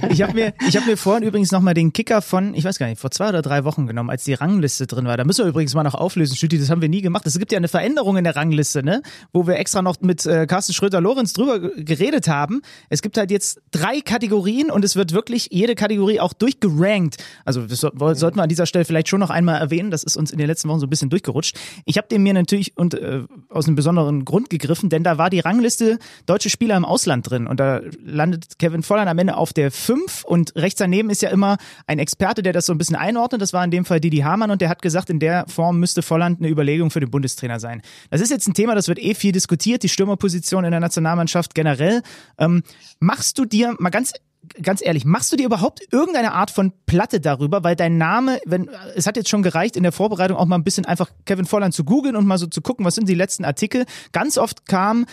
ich 0.09 0.21
habe 0.21 0.33
mir, 0.33 0.53
ich 0.67 0.77
hab 0.77 0.85
mir 0.85 0.95
vorhin 0.95 1.23
übrigens 1.23 1.51
nochmal 1.51 1.73
den 1.73 1.93
Kicker 1.93 2.21
von, 2.21 2.53
ich 2.53 2.63
weiß 2.63 2.77
gar 2.77 2.85
nicht, 2.85 3.01
vor 3.01 3.09
zwei 3.09 3.29
oder 3.29 3.41
drei 3.41 3.63
Wochen 3.63 3.87
genommen, 3.87 4.11
als 4.11 4.23
die 4.25 4.35
Rangliste 4.35 4.85
drin 4.85 5.05
war. 5.05 5.17
Da 5.17 5.23
müssen 5.23 5.43
wir 5.43 5.49
übrigens 5.49 5.73
mal 5.73 5.81
noch 5.81 5.95
auflösen, 5.95 6.35
Stütti, 6.35 6.59
das 6.59 6.69
haben 6.69 6.81
wir 6.81 6.89
nie 6.89 7.01
gemacht. 7.01 7.25
Es 7.25 7.39
gibt 7.39 7.51
ja 7.51 7.57
eine 7.57 7.67
Veränderung 7.67 8.17
in 8.17 8.23
der 8.23 8.35
Rangliste, 8.35 8.83
ne? 8.83 9.01
Wo 9.31 9.47
wir 9.47 9.55
extra 9.55 9.81
noch 9.81 9.99
mit 10.01 10.23
äh, 10.27 10.45
Carsten 10.45 10.73
Schröter-Lorenz 10.73 11.33
drüber 11.33 11.59
geredet 11.59 12.27
haben. 12.27 12.61
Es 12.89 13.01
gibt 13.01 13.17
halt 13.17 13.31
jetzt 13.31 13.61
drei 13.71 14.01
Kategorien 14.01 14.69
und 14.69 14.85
es 14.85 14.95
wird 14.95 15.13
wirklich 15.13 15.49
jede 15.51 15.73
Kategorie 15.73 16.19
auch 16.19 16.33
durchgerankt. 16.33 17.17
Also 17.45 17.65
das 17.65 17.79
sollten 17.79 18.37
wir 18.37 18.43
an 18.43 18.49
dieser 18.49 18.67
Stelle 18.67 18.85
vielleicht 18.85 19.09
schon 19.09 19.21
noch 19.21 19.31
einmal 19.31 19.59
erwähnen. 19.59 19.89
Das 19.89 20.03
ist 20.03 20.17
uns 20.17 20.29
in 20.29 20.37
den 20.37 20.45
letzten 20.45 20.69
Wochen 20.69 20.79
so 20.79 20.85
ein 20.85 20.91
bisschen 20.91 21.09
durchgerutscht. 21.09 21.57
Ich 21.85 21.97
habe 21.97 22.07
den 22.07 22.21
mir 22.21 22.42
natürlich 22.43 22.77
und 22.77 22.93
äh, 22.93 23.23
aus 23.49 23.67
einem 23.67 23.75
besonderen 23.75 24.25
Grund 24.25 24.49
gegriffen, 24.49 24.89
denn 24.89 25.03
da 25.03 25.17
war 25.17 25.29
die 25.29 25.39
Rangliste 25.39 25.99
deutsche 26.25 26.49
Spieler 26.49 26.77
im 26.77 26.85
Ausland 26.85 27.29
drin 27.29 27.47
und 27.47 27.59
da 27.59 27.81
landet 28.03 28.59
Kevin 28.59 28.83
Volland 28.83 29.09
am 29.09 29.17
Ende 29.17 29.35
auf 29.35 29.53
der 29.53 29.71
5 29.71 30.23
und 30.23 30.55
rechts 30.55 30.79
daneben 30.79 31.09
ist 31.09 31.21
ja 31.21 31.29
immer 31.29 31.57
ein 31.87 31.99
Experte, 31.99 32.43
der 32.43 32.53
das 32.53 32.65
so 32.65 32.73
ein 32.73 32.77
bisschen 32.77 32.95
einordnet. 32.95 33.41
Das 33.41 33.53
war 33.53 33.63
in 33.63 33.71
dem 33.71 33.85
Fall 33.85 33.99
Didi 33.99 34.19
Hamann 34.19 34.51
und 34.51 34.61
der 34.61 34.69
hat 34.69 34.81
gesagt, 34.81 35.09
in 35.09 35.19
der 35.19 35.45
Form 35.47 35.79
müsste 35.79 36.01
Volland 36.01 36.39
eine 36.39 36.49
Überlegung 36.49 36.91
für 36.91 36.99
den 36.99 37.09
Bundestrainer 37.09 37.59
sein. 37.59 37.81
Das 38.09 38.21
ist 38.21 38.29
jetzt 38.29 38.47
ein 38.47 38.53
Thema, 38.53 38.75
das 38.75 38.87
wird 38.87 38.99
eh 38.99 39.13
viel 39.13 39.31
diskutiert, 39.31 39.83
die 39.83 39.89
Stürmerposition 39.89 40.65
in 40.65 40.71
der 40.71 40.79
Nationalmannschaft 40.79 41.55
generell. 41.55 42.01
Ähm, 42.37 42.63
machst 42.99 43.37
du 43.37 43.45
dir 43.45 43.75
mal 43.79 43.89
ganz 43.89 44.13
ganz 44.61 44.85
ehrlich, 44.85 45.05
machst 45.05 45.31
du 45.31 45.35
dir 45.35 45.45
überhaupt 45.45 45.81
irgendeine 45.91 46.33
Art 46.33 46.51
von 46.51 46.73
Platte 46.85 47.19
darüber? 47.19 47.63
Weil 47.63 47.75
dein 47.75 47.97
Name, 47.97 48.39
wenn, 48.45 48.69
es 48.95 49.07
hat 49.07 49.17
jetzt 49.17 49.29
schon 49.29 49.43
gereicht, 49.43 49.75
in 49.75 49.83
der 49.83 49.91
Vorbereitung 49.91 50.37
auch 50.37 50.45
mal 50.45 50.57
ein 50.57 50.63
bisschen 50.63 50.85
einfach 50.85 51.09
Kevin 51.25 51.45
Volland 51.45 51.73
zu 51.73 51.83
googeln 51.83 52.15
und 52.15 52.25
mal 52.25 52.37
so 52.37 52.47
zu 52.47 52.61
gucken, 52.61 52.85
was 52.85 52.95
sind 52.95 53.09
die 53.09 53.15
letzten 53.15 53.45
Artikel. 53.45 53.85
Ganz 54.11 54.37
oft 54.37 54.65
kam 54.65 55.05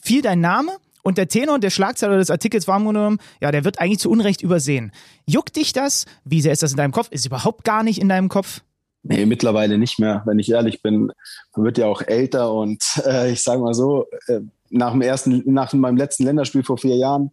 viel 0.00 0.22
dein 0.22 0.40
Name 0.40 0.72
und 1.02 1.18
der 1.18 1.28
Tenor 1.28 1.58
der 1.58 1.70
Schlagzeile 1.70 2.16
des 2.18 2.30
Artikels 2.30 2.68
war 2.68 2.82
genommen, 2.82 3.18
ja, 3.40 3.50
der 3.50 3.64
wird 3.64 3.80
eigentlich 3.80 3.98
zu 3.98 4.10
Unrecht 4.10 4.42
übersehen. 4.42 4.92
Juckt 5.26 5.56
dich 5.56 5.72
das? 5.72 6.06
Wie 6.24 6.40
sehr 6.40 6.52
ist 6.52 6.62
das 6.62 6.72
in 6.72 6.76
deinem 6.76 6.92
Kopf? 6.92 7.08
Ist 7.10 7.26
überhaupt 7.26 7.64
gar 7.64 7.82
nicht 7.82 8.00
in 8.00 8.08
deinem 8.08 8.28
Kopf? 8.28 8.62
Nee, 9.04 9.26
mittlerweile 9.26 9.78
nicht 9.78 9.98
mehr. 9.98 10.22
Wenn 10.26 10.38
ich 10.38 10.50
ehrlich 10.50 10.80
bin, 10.80 11.10
man 11.56 11.64
wird 11.64 11.76
ja 11.76 11.86
auch 11.86 12.02
älter 12.02 12.52
und 12.52 12.82
äh, 13.04 13.32
ich 13.32 13.42
sage 13.42 13.60
mal 13.60 13.74
so, 13.74 14.06
äh, 14.28 14.40
nach 14.70 14.92
dem 14.92 15.02
ersten, 15.02 15.42
nach 15.52 15.72
meinem 15.72 15.96
letzten 15.96 16.24
Länderspiel 16.24 16.62
vor 16.62 16.78
vier 16.78 16.96
Jahren 16.96 17.32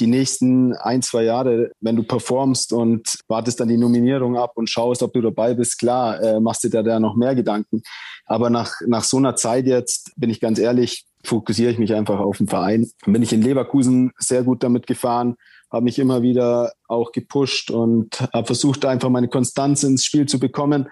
die 0.00 0.06
nächsten 0.06 0.74
ein, 0.74 1.02
zwei 1.02 1.24
Jahre, 1.24 1.70
wenn 1.80 1.96
du 1.96 2.02
performst 2.02 2.72
und 2.72 3.18
wartest 3.28 3.60
dann 3.60 3.68
die 3.68 3.76
Nominierung 3.76 4.36
ab 4.36 4.52
und 4.54 4.70
schaust, 4.70 5.02
ob 5.02 5.12
du 5.12 5.20
dabei 5.20 5.54
bist, 5.54 5.78
klar, 5.78 6.20
äh, 6.22 6.40
machst 6.40 6.64
du 6.64 6.68
dir 6.68 6.82
da 6.82 7.00
noch 7.00 7.16
mehr 7.16 7.34
Gedanken. 7.34 7.82
Aber 8.26 8.50
nach, 8.50 8.74
nach 8.86 9.04
so 9.04 9.16
einer 9.16 9.36
Zeit 9.36 9.66
jetzt, 9.66 10.12
bin 10.16 10.30
ich 10.30 10.40
ganz 10.40 10.58
ehrlich, 10.58 11.06
fokussiere 11.24 11.70
ich 11.70 11.78
mich 11.78 11.94
einfach 11.94 12.20
auf 12.20 12.38
den 12.38 12.48
Verein. 12.48 12.90
Bin 13.06 13.22
ich 13.22 13.32
in 13.32 13.42
Leverkusen 13.42 14.12
sehr 14.18 14.42
gut 14.42 14.62
damit 14.62 14.86
gefahren, 14.86 15.36
habe 15.70 15.84
mich 15.84 15.98
immer 15.98 16.22
wieder 16.22 16.72
auch 16.88 17.12
gepusht 17.12 17.70
und 17.70 18.20
habe 18.32 18.46
versucht, 18.46 18.84
einfach 18.84 19.08
meine 19.08 19.28
Konstanz 19.28 19.82
ins 19.82 20.04
Spiel 20.04 20.26
zu 20.26 20.38
bekommen. 20.38 20.88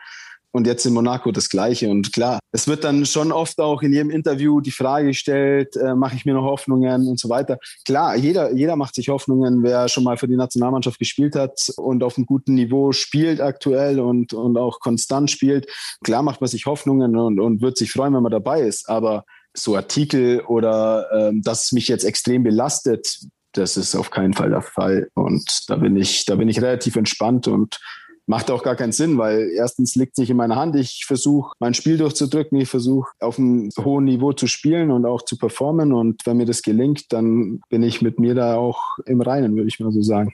Und 0.53 0.67
jetzt 0.67 0.85
in 0.85 0.93
Monaco 0.93 1.33
das 1.33 1.49
Gleiche. 1.49 1.89
Und 1.89 2.13
klar, 2.13 2.39
es 2.53 2.69
wird 2.69 2.85
dann 2.85 3.07
schon 3.07 3.33
oft 3.33 3.59
auch 3.59 3.83
in 3.83 3.93
jedem 3.93 4.11
Interview 4.11 4.61
die 4.61 4.71
Frage 4.71 5.09
gestellt, 5.09 5.77
äh, 5.77 5.95
mache 5.95 6.15
ich 6.15 6.27
mir 6.27 6.35
noch 6.35 6.45
Hoffnungen 6.45 7.09
und 7.09 7.19
so 7.19 7.29
weiter. 7.29 7.59
Klar, 7.87 8.17
jeder, 8.17 8.53
jeder 8.53 8.77
macht 8.77 8.95
sich 8.95 9.09
Hoffnungen, 9.09 9.63
wer 9.63 9.89
schon 9.89 10.05
mal 10.05 10.19
für 10.19 10.29
die 10.29 10.37
Nationalmannschaft 10.37 10.99
gespielt 10.99 11.35
hat 11.35 11.73
und 11.77 12.05
auf 12.05 12.19
einem 12.19 12.27
guten 12.27 12.55
Niveau 12.55 12.93
spielt 12.93 13.41
aktuell 13.41 13.99
und, 13.99 14.35
und 14.35 14.59
auch 14.59 14.81
konstant 14.81 15.31
spielt. 15.31 15.71
Klar 16.05 16.23
macht 16.23 16.41
man 16.41 16.49
sich 16.49 16.67
Hoffnungen 16.67 17.17
und, 17.17 17.41
und 17.41 17.63
wird 17.63 17.79
sich 17.79 17.91
freuen, 17.91 18.15
wenn 18.15 18.23
man 18.23 18.33
dabei 18.33 18.61
ist. 18.61 18.89
Aber 18.89 19.25
so 19.55 19.77
Artikel 19.77 20.41
oder 20.41 21.07
ähm, 21.13 21.43
dass 21.43 21.73
mich 21.73 21.89
jetzt 21.89 22.05
extrem 22.05 22.43
belastet, 22.43 23.21
das 23.53 23.77
ist 23.77 23.95
auf 23.95 24.11
keinen 24.11 24.33
Fall 24.33 24.51
der 24.51 24.63
Fall. 24.63 25.09
Und 25.15 25.69
da 25.69 25.77
bin 25.77 25.97
ich, 25.97 26.25
da 26.25 26.37
bin 26.37 26.49
ich 26.49 26.63
relativ 26.63 26.97
entspannt 26.97 27.49
und 27.49 27.79
macht 28.27 28.51
auch 28.51 28.63
gar 28.63 28.77
keinen 28.77 28.93
Sinn, 28.93 29.19
weil 29.19 29.51
erstens 29.55 29.95
liegt 29.95 30.13
es 30.13 30.19
nicht 30.19 30.31
in 30.31 30.37
meiner 30.37 30.57
Hand. 30.57 30.77
Ich 30.77 31.05
versuche, 31.07 31.55
mein 31.59 31.75
Spiel 31.75 31.99
durchzudrücken. 31.99 32.61
Ich 32.61 32.69
versuche, 32.69 33.11
auf 33.21 33.39
einem 33.39 33.71
hohen 33.79 34.05
Niveau 34.05 34.33
zu 34.33 34.47
spielen 34.47 34.91
und 34.91 35.07
auch 35.07 35.23
zu 35.23 35.37
performen. 35.37 35.93
Und 35.93 36.25
wenn 36.25 36.37
mir 36.37 36.47
das 36.47 36.63
gelingt, 36.63 37.13
dann 37.13 37.61
bin 37.69 37.83
ich 37.83 38.03
mit 38.03 38.19
mir 38.19 38.35
da 38.35 38.57
auch 38.57 38.99
im 39.07 39.21
Reinen, 39.21 39.57
würde 39.57 39.69
ich 39.69 39.81
mal 39.81 39.93
so 39.93 40.03
sagen. 40.03 40.33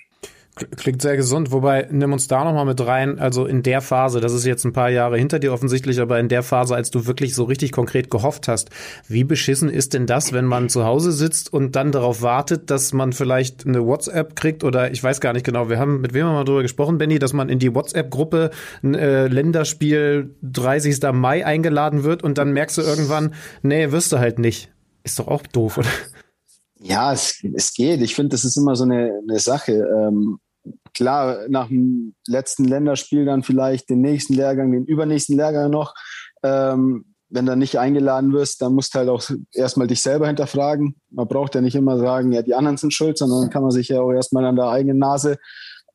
Klingt 0.77 1.03
sehr 1.03 1.17
gesund, 1.17 1.53
wobei 1.53 1.89
nimm 1.91 2.13
uns 2.13 2.29
da 2.29 2.45
nochmal 2.45 2.65
mit 2.65 2.85
rein. 2.85 3.19
Also 3.19 3.47
in 3.47 3.63
der 3.63 3.81
Phase, 3.81 4.21
das 4.21 4.33
ist 4.33 4.45
jetzt 4.45 4.65
ein 4.65 4.73
paar 4.73 4.91
Jahre 4.91 5.17
hinter 5.17 5.39
dir 5.39 5.53
offensichtlich, 5.53 6.01
aber 6.01 6.19
in 6.19 6.29
der 6.29 6.43
Phase, 6.43 6.75
als 6.75 6.91
du 6.91 7.07
wirklich 7.07 7.35
so 7.35 7.45
richtig 7.45 7.73
konkret 7.73 8.11
gehofft 8.11 8.49
hast, 8.49 8.71
wie 9.07 9.25
beschissen 9.25 9.69
ist 9.69 9.95
denn 9.95 10.07
das, 10.07 10.33
wenn 10.33 10.45
man 10.45 10.69
zu 10.69 10.85
Hause 10.85 11.13
sitzt 11.13 11.53
und 11.53 11.77
dann 11.77 11.93
darauf 11.93 12.23
wartet, 12.23 12.71
dass 12.71 12.93
man 12.93 13.13
vielleicht 13.13 13.67
eine 13.67 13.85
WhatsApp 13.85 14.37
kriegt 14.37 14.65
oder 14.65 14.91
ich 14.91 15.03
weiß 15.03 15.21
gar 15.21 15.33
nicht 15.33 15.47
genau, 15.47 15.69
wir 15.69 15.79
haben 15.79 16.01
mit 16.01 16.15
wem 16.15 16.27
haben 16.27 16.33
wir 16.33 16.39
mal 16.39 16.45
drüber 16.45 16.63
gesprochen, 16.63 16.99
Benny, 16.99 17.19
dass 17.19 17.33
man 17.33 17.49
in 17.49 17.59
die 17.59 17.75
WhatsApp-Gruppe 17.75 18.51
äh, 18.83 19.27
Länderspiel 19.29 20.35
30. 20.43 21.01
Mai 21.13 21.45
eingeladen 21.47 22.05
wird 22.05 22.23
und 22.23 22.39
dann 22.39 22.53
merkst 22.53 22.79
du 22.79 22.83
irgendwann, 22.83 23.35
nee, 23.63 23.91
wirst 23.93 24.13
du 24.13 24.19
halt 24.19 24.39
nicht. 24.39 24.71
Ist 25.05 25.19
doch 25.19 25.29
auch 25.29 25.47
doof, 25.47 25.79
oder? 25.79 25.89
Ja, 26.81 27.13
es, 27.13 27.43
es 27.55 27.75
geht. 27.75 28.01
Ich 28.03 28.15
finde, 28.15 28.31
das 28.31 28.45
ist 28.45 28.57
immer 28.57 28.77
so 28.77 28.85
eine, 28.85 29.21
eine 29.29 29.39
Sache. 29.39 29.73
Ähm, 29.73 30.39
klar, 30.93 31.49
nach 31.49 31.69
dem 31.69 32.15
letzten 32.27 32.65
Länderspiel 32.65 33.25
dann 33.25 33.43
vielleicht 33.43 33.91
den 33.91 34.01
nächsten 34.01 34.35
Lehrgang, 34.35 34.73
den 34.73 34.85
übernächsten 34.85 35.37
Lehrgang 35.37 35.71
noch. 35.71 35.95
Ähm, 36.43 37.15
wenn 37.31 37.47
du 37.47 37.57
nicht 37.57 37.79
eingeladen 37.79 38.33
wirst, 38.33 38.63
dann 38.63 38.75
musst 38.75 38.95
du 38.95 39.01
halt 39.01 39.09
auch 39.09 39.23
erstmal 39.53 39.87
dich 39.87 40.03
selber 40.03 40.27
hinterfragen. 40.27 40.97
Man 41.11 41.29
braucht 41.29 41.55
ja 41.55 41.61
nicht 41.61 41.75
immer 41.75 41.99
sagen, 41.99 42.33
ja, 42.33 42.43
die 42.43 42.55
anderen 42.55 42.79
sind 42.79 42.95
schuld, 42.95 43.19
sondern 43.19 43.51
kann 43.51 43.63
man 43.63 43.71
sich 43.71 43.89
ja 43.89 44.01
auch 44.01 44.13
erstmal 44.13 44.47
an 44.47 44.57
der 44.57 44.69
eigenen 44.69 44.99
Nase 44.99 45.37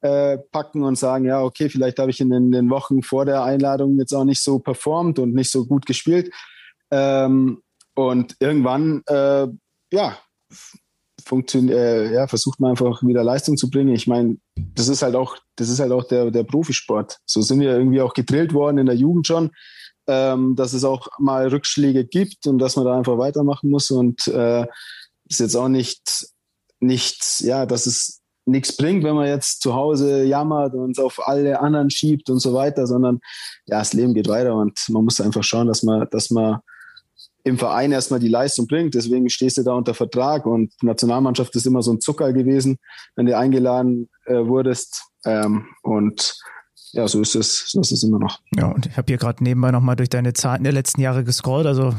äh, 0.01 0.37
packen 0.51 0.83
und 0.83 0.97
sagen, 0.97 1.25
ja, 1.25 1.41
okay, 1.41 1.69
vielleicht 1.69 1.97
habe 1.97 2.11
ich 2.11 2.19
in 2.19 2.29
den, 2.29 2.51
den, 2.51 2.69
Wochen 2.69 3.01
vor 3.01 3.25
der 3.25 3.43
Einladung 3.43 3.97
jetzt 3.97 4.13
auch 4.13 4.25
nicht 4.25 4.43
so 4.43 4.59
performt 4.59 5.17
und 5.17 5.33
nicht 5.33 5.49
so 5.49 5.65
gut 5.65 5.85
gespielt. 5.85 6.29
Ähm, 6.91 7.61
und 7.95 8.35
irgendwann, 8.39 9.01
äh, 9.07 9.47
ja, 9.91 10.17
funktioniert, 11.25 11.77
äh, 11.77 12.13
ja, 12.13 12.27
versucht 12.27 12.59
man 12.59 12.71
einfach 12.71 13.03
wieder 13.03 13.23
Leistung 13.23 13.57
zu 13.57 13.69
bringen. 13.69 13.93
Ich 13.93 14.07
meine, 14.07 14.37
das 14.55 14.87
ist 14.87 15.01
halt 15.01 15.15
auch, 15.15 15.37
das 15.55 15.69
ist 15.69 15.79
halt 15.79 15.91
auch 15.91 16.03
der, 16.05 16.31
der 16.31 16.43
Profisport. 16.43 17.19
So 17.25 17.41
sind 17.41 17.59
wir 17.59 17.71
irgendwie 17.71 18.01
auch 18.01 18.13
gedrillt 18.13 18.53
worden 18.53 18.77
in 18.77 18.85
der 18.85 18.95
Jugend 18.95 19.27
schon, 19.27 19.51
ähm, 20.07 20.55
dass 20.55 20.73
es 20.73 20.83
auch 20.83 21.07
mal 21.19 21.47
Rückschläge 21.47 22.05
gibt 22.05 22.47
und 22.47 22.59
dass 22.59 22.75
man 22.75 22.85
da 22.85 22.97
einfach 22.97 23.17
weitermachen 23.17 23.69
muss. 23.69 23.91
Und 23.91 24.27
äh, 24.27 24.65
ist 25.29 25.39
jetzt 25.39 25.55
auch 25.55 25.69
nicht, 25.69 26.27
nicht, 26.79 27.41
ja, 27.41 27.65
dass 27.65 27.85
es 27.85 28.21
nichts 28.45 28.75
bringt, 28.75 29.03
wenn 29.03 29.15
man 29.15 29.27
jetzt 29.27 29.61
zu 29.61 29.73
Hause 29.73 30.23
jammert 30.23 30.73
und 30.73 30.99
auf 30.99 31.25
alle 31.27 31.59
anderen 31.59 31.89
schiebt 31.89 32.29
und 32.29 32.39
so 32.39 32.53
weiter, 32.53 32.87
sondern 32.87 33.19
ja, 33.65 33.79
das 33.79 33.93
Leben 33.93 34.13
geht 34.13 34.27
weiter 34.27 34.55
und 34.55 34.79
man 34.89 35.05
muss 35.05 35.21
einfach 35.21 35.43
schauen, 35.43 35.67
dass 35.67 35.83
man, 35.83 36.07
dass 36.11 36.29
man 36.29 36.59
im 37.43 37.57
Verein 37.57 37.91
erstmal 37.91 38.19
die 38.19 38.29
Leistung 38.29 38.67
bringt. 38.67 38.95
Deswegen 38.95 39.29
stehst 39.29 39.57
du 39.57 39.63
da 39.63 39.73
unter 39.73 39.93
Vertrag 39.93 40.45
und 40.45 40.71
Nationalmannschaft 40.81 41.55
ist 41.55 41.65
immer 41.65 41.81
so 41.81 41.91
ein 41.91 41.99
Zucker 41.99 42.31
gewesen, 42.33 42.77
wenn 43.15 43.25
du 43.25 43.37
eingeladen 43.37 44.09
äh, 44.25 44.45
wurdest. 44.45 45.03
Ähm, 45.25 45.65
und 45.81 46.37
ja, 46.93 47.07
so 47.07 47.21
ist 47.21 47.35
es, 47.35 47.71
so 47.71 47.81
ist 47.81 47.91
es 47.91 48.03
immer 48.03 48.19
noch. 48.19 48.39
Ja, 48.55 48.67
und 48.67 48.85
ich 48.85 48.97
habe 48.97 49.05
hier 49.07 49.17
gerade 49.17 49.43
nebenbei 49.43 49.71
nochmal 49.71 49.95
durch 49.95 50.09
deine 50.09 50.33
Zahlen 50.33 50.63
der 50.63 50.73
letzten 50.73 51.01
Jahre 51.01 51.23
gescrollt. 51.23 51.65
Also 51.65 51.95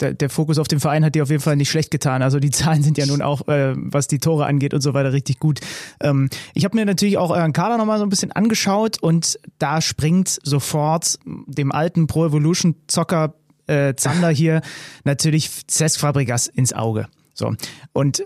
der, 0.00 0.14
der, 0.14 0.30
Fokus 0.30 0.58
auf 0.58 0.66
den 0.66 0.80
Verein 0.80 1.04
hat 1.04 1.14
dir 1.14 1.22
auf 1.22 1.30
jeden 1.30 1.40
Fall 1.40 1.54
nicht 1.54 1.70
schlecht 1.70 1.92
getan. 1.92 2.22
Also 2.22 2.40
die 2.40 2.50
Zahlen 2.50 2.82
sind 2.82 2.98
ja 2.98 3.06
nun 3.06 3.22
auch, 3.22 3.46
äh, 3.46 3.74
was 3.76 4.08
die 4.08 4.18
Tore 4.18 4.44
angeht 4.46 4.74
und 4.74 4.80
so 4.80 4.94
weiter, 4.94 5.12
richtig 5.12 5.38
gut. 5.38 5.60
Ähm, 6.00 6.28
ich 6.54 6.64
habe 6.64 6.76
mir 6.76 6.84
natürlich 6.84 7.18
auch 7.18 7.30
euren 7.30 7.52
Kader 7.52 7.78
nochmal 7.78 7.98
so 7.98 8.04
ein 8.04 8.08
bisschen 8.08 8.32
angeschaut 8.32 9.00
und 9.00 9.38
da 9.58 9.80
springt 9.80 10.40
sofort 10.42 11.20
dem 11.24 11.70
alten 11.70 12.08
Pro 12.08 12.26
Evolution 12.26 12.74
Zocker 12.88 13.34
äh, 13.72 13.96
Zander 13.96 14.28
hier 14.30 14.62
natürlich 15.04 15.50
Cesc 15.68 16.00
Fabregas 16.00 16.46
ins 16.46 16.72
Auge. 16.72 17.08
So. 17.34 17.54
Und 17.92 18.24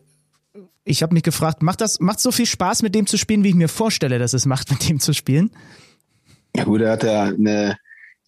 ich 0.84 1.02
habe 1.02 1.14
mich 1.14 1.22
gefragt, 1.22 1.62
macht 1.62 1.80
das 1.80 2.00
macht 2.00 2.20
so 2.20 2.30
viel 2.30 2.46
Spaß 2.46 2.82
mit 2.82 2.94
dem 2.94 3.06
zu 3.06 3.18
spielen, 3.18 3.44
wie 3.44 3.50
ich 3.50 3.54
mir 3.54 3.68
vorstelle, 3.68 4.18
dass 4.18 4.32
es 4.32 4.46
macht, 4.46 4.70
mit 4.70 4.88
dem 4.88 5.00
zu 5.00 5.12
spielen? 5.12 5.50
Ja 6.54 6.64
gut, 6.64 6.80
er 6.80 6.92
hat 6.92 7.04
ja 7.04 7.24
eine 7.24 7.76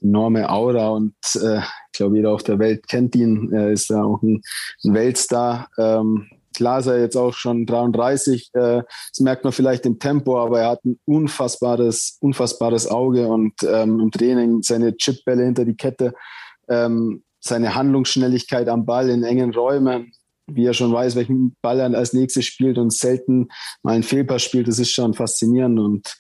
enorme 0.01 0.49
Aura 0.51 0.89
und 0.89 1.15
äh, 1.35 1.59
ich 1.59 1.99
glaube, 1.99 2.17
jeder 2.17 2.31
auf 2.31 2.43
der 2.43 2.59
Welt 2.59 2.87
kennt 2.89 3.17
ihn. 3.17 3.53
Er 3.53 3.71
ist 3.71 3.91
ja 3.91 4.03
auch 4.03 4.23
ein, 4.23 4.43
ein 4.85 4.95
Weltstar. 4.95 5.69
Ähm, 5.79 6.29
klar 6.55 6.81
ist 6.81 6.87
er 6.87 7.01
jetzt 7.01 7.17
auch 7.17 7.35
schon 7.35 7.67
33. 7.67 8.51
Äh, 8.53 8.83
das 8.83 9.21
merkt 9.21 9.45
man 9.45 9.53
vielleicht 9.53 9.87
im 9.87 9.99
Tempo, 9.99 10.39
aber 10.39 10.61
er 10.61 10.71
hat 10.71 10.85
ein 10.85 10.99
unfassbares, 11.05 12.19
unfassbares 12.21 12.89
Auge 12.89 13.29
und 13.29 13.55
ähm, 13.63 14.01
im 14.01 14.11
Training 14.11 14.63
seine 14.63 14.97
Chipbälle 14.97 15.45
hinter 15.45 15.65
die 15.65 15.77
Kette 15.77 16.13
ähm, 16.69 17.23
seine 17.41 17.75
Handlungsschnelligkeit 17.75 18.69
am 18.69 18.87
Ball 18.87 19.09
in 19.11 19.23
engen 19.23 19.55
Räumen, 19.55 20.13
wie 20.47 20.65
er 20.65 20.75
schon 20.75 20.93
weiß, 20.93 21.15
welchen 21.15 21.57
Ball 21.63 21.79
er 21.79 21.95
als 21.95 22.13
nächstes 22.13 22.47
spielt 22.47 22.79
und 22.79 22.93
selten 22.93 23.49
mal 23.83 23.95
einen 23.95 24.03
Fehlpass 24.03 24.43
spielt, 24.43 24.69
das 24.69 24.79
ist 24.79 24.93
schon 24.93 25.15
faszinierend 25.15 25.79
und 25.79 26.17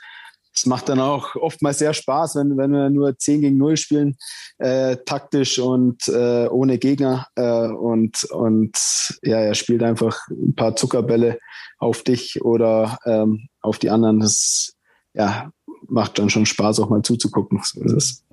es 0.59 0.67
macht 0.67 0.89
dann 0.89 0.99
auch 0.99 1.37
oftmals 1.37 1.79
sehr 1.79 1.95
Spaß, 1.95 2.35
wenn, 2.37 2.57
wenn 2.57 2.73
wir 2.73 2.91
nur 2.91 3.17
10 3.17 3.43
gegen 3.43 3.59
0 3.59 3.77
spielen, 3.77 4.17
äh, 4.59 4.97
taktisch 5.07 5.61
und 5.61 6.09
äh, 6.09 6.49
ohne 6.49 6.79
Gegner. 6.79 7.29
Äh, 7.37 7.69
und, 7.69 8.25
und 8.25 8.77
ja, 9.23 9.39
er 9.39 9.55
spielt 9.55 9.85
einfach 9.85 10.19
ein 10.31 10.57
paar 10.57 10.75
Zuckerbälle 10.75 11.39
auf 11.79 12.03
dich 12.03 12.43
oder 12.43 12.99
ähm, 13.05 13.49
auf 13.61 13.79
die 13.79 13.91
anderen. 13.91 14.19
Das 14.19 14.75
ja, 15.15 15.53
macht 15.87 16.19
dann 16.19 16.29
schon 16.29 16.47
Spaß, 16.47 16.81
auch 16.81 16.91
mal 16.91 17.03
zuzugucken. 17.03 17.61
So 17.63 17.81
ist 17.83 17.93
es. 17.93 18.28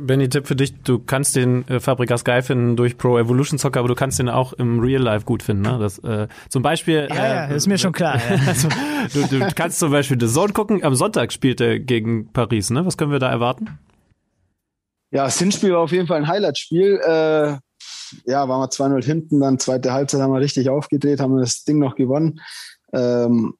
Benny, 0.00 0.28
Tipp 0.28 0.46
für 0.46 0.56
dich, 0.56 0.74
du 0.82 0.98
kannst 0.98 1.36
den 1.36 1.66
äh, 1.68 1.80
Fabrikas 1.80 2.24
geil 2.24 2.42
finden 2.42 2.76
durch 2.76 2.96
Pro 2.96 3.18
Evolution 3.18 3.58
Soccer, 3.58 3.80
aber 3.80 3.88
du 3.88 3.94
kannst 3.94 4.18
den 4.18 4.28
auch 4.28 4.52
im 4.52 4.80
Real 4.80 5.02
Life 5.02 5.24
gut 5.24 5.42
finden. 5.42 5.62
Ne? 5.62 5.78
Das, 5.78 5.98
äh, 6.00 6.28
zum 6.48 6.62
Beispiel. 6.62 7.08
Ja, 7.10 7.14
äh, 7.14 7.50
ja, 7.50 7.56
ist 7.56 7.66
mir 7.66 7.78
schon 7.78 7.92
klar. 7.92 8.16
Ja. 8.16 8.38
Also, 8.50 8.68
du, 9.12 9.26
du 9.26 9.48
kannst 9.54 9.78
zum 9.78 9.90
Beispiel 9.90 10.18
The 10.20 10.26
Zone 10.26 10.52
gucken. 10.52 10.82
Am 10.84 10.94
Sonntag 10.94 11.32
spielt 11.32 11.60
er 11.60 11.78
gegen 11.78 12.32
Paris. 12.32 12.70
Ne? 12.70 12.84
Was 12.84 12.96
können 12.96 13.12
wir 13.12 13.18
da 13.18 13.30
erwarten? 13.30 13.78
Ja, 15.12 15.24
das 15.24 15.38
Hinspiel 15.38 15.72
war 15.72 15.80
auf 15.80 15.92
jeden 15.92 16.06
Fall 16.06 16.18
ein 16.18 16.26
Highlight-Spiel. 16.26 17.00
Äh, 17.04 17.56
ja, 18.24 18.48
waren 18.48 18.60
wir 18.60 18.68
2-0 18.68 19.04
hinten, 19.04 19.40
dann 19.40 19.58
zweite 19.58 19.92
Halbzeit 19.92 20.20
haben 20.20 20.32
wir 20.32 20.40
richtig 20.40 20.68
aufgedreht, 20.68 21.20
haben 21.20 21.36
das 21.38 21.64
Ding 21.64 21.78
noch 21.78 21.94
gewonnen. 21.94 22.40
Ähm, 22.92 23.54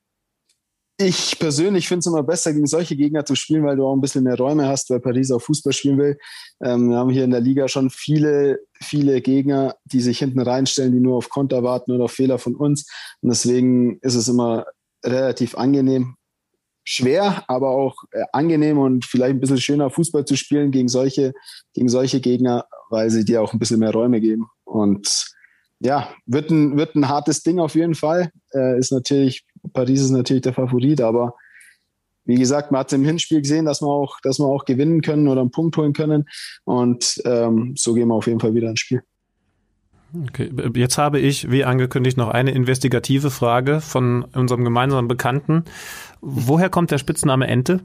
ich 1.00 1.38
persönlich 1.38 1.88
finde 1.88 2.00
es 2.00 2.06
immer 2.06 2.22
besser, 2.22 2.52
gegen 2.52 2.66
solche 2.66 2.94
Gegner 2.94 3.24
zu 3.24 3.34
spielen, 3.34 3.64
weil 3.64 3.76
du 3.76 3.86
auch 3.86 3.94
ein 3.94 4.02
bisschen 4.02 4.24
mehr 4.24 4.36
Räume 4.36 4.68
hast, 4.68 4.90
weil 4.90 5.00
Paris 5.00 5.30
auch 5.30 5.40
Fußball 5.40 5.72
spielen 5.72 5.98
will. 5.98 6.18
Ähm, 6.62 6.90
wir 6.90 6.98
haben 6.98 7.10
hier 7.10 7.24
in 7.24 7.30
der 7.30 7.40
Liga 7.40 7.68
schon 7.68 7.88
viele, 7.88 8.60
viele 8.82 9.22
Gegner, 9.22 9.76
die 9.86 10.00
sich 10.00 10.18
hinten 10.18 10.40
reinstellen, 10.40 10.92
die 10.92 11.00
nur 11.00 11.16
auf 11.16 11.30
Konter 11.30 11.62
warten 11.62 11.92
oder 11.92 12.04
auf 12.04 12.12
Fehler 12.12 12.38
von 12.38 12.54
uns. 12.54 12.86
Und 13.22 13.30
deswegen 13.30 13.98
ist 14.00 14.14
es 14.14 14.28
immer 14.28 14.66
relativ 15.02 15.56
angenehm, 15.56 16.16
schwer, 16.84 17.44
aber 17.48 17.70
auch 17.70 17.96
äh, 18.12 18.24
angenehm 18.32 18.78
und 18.78 19.06
vielleicht 19.06 19.34
ein 19.34 19.40
bisschen 19.40 19.60
schöner 19.60 19.88
Fußball 19.88 20.26
zu 20.26 20.36
spielen 20.36 20.70
gegen 20.70 20.88
solche, 20.88 21.32
gegen 21.72 21.88
solche 21.88 22.20
Gegner, 22.20 22.66
weil 22.90 23.08
sie 23.08 23.24
dir 23.24 23.40
auch 23.40 23.54
ein 23.54 23.58
bisschen 23.58 23.80
mehr 23.80 23.92
Räume 23.92 24.20
geben. 24.20 24.48
Und 24.64 25.32
ja, 25.80 26.14
wird 26.26 26.50
ein, 26.50 26.76
wird 26.76 26.94
ein 26.94 27.08
hartes 27.08 27.42
Ding 27.42 27.58
auf 27.58 27.74
jeden 27.74 27.94
Fall. 27.94 28.30
Äh, 28.52 28.78
ist 28.78 28.92
natürlich, 28.92 29.46
Paris 29.72 30.00
ist 30.00 30.10
natürlich 30.10 30.42
der 30.42 30.54
Favorit, 30.54 31.00
aber 31.00 31.34
wie 32.24 32.36
gesagt, 32.36 32.70
man 32.70 32.80
hat 32.80 32.92
im 32.92 33.04
Hinspiel 33.04 33.40
gesehen, 33.40 33.64
dass 33.64 33.80
wir 33.82 33.88
auch, 33.88 34.20
dass 34.22 34.38
wir 34.38 34.46
auch 34.46 34.64
gewinnen 34.64 35.00
können 35.00 35.26
oder 35.26 35.40
einen 35.40 35.50
Punkt 35.50 35.76
holen 35.76 35.92
können. 35.92 36.28
Und 36.64 37.20
ähm, 37.24 37.74
so 37.76 37.94
gehen 37.94 38.08
wir 38.08 38.14
auf 38.14 38.26
jeden 38.26 38.40
Fall 38.40 38.54
wieder 38.54 38.70
ins 38.70 38.80
Spiel. 38.80 39.02
Okay, 40.28 40.50
jetzt 40.74 40.98
habe 40.98 41.20
ich, 41.20 41.50
wie 41.50 41.64
angekündigt, 41.64 42.16
noch 42.16 42.28
eine 42.28 42.50
investigative 42.50 43.30
Frage 43.30 43.80
von 43.80 44.24
unserem 44.24 44.64
gemeinsamen 44.64 45.08
Bekannten. 45.08 45.64
Woher 46.20 46.68
kommt 46.68 46.90
der 46.90 46.98
Spitzname 46.98 47.46
Ente? 47.46 47.80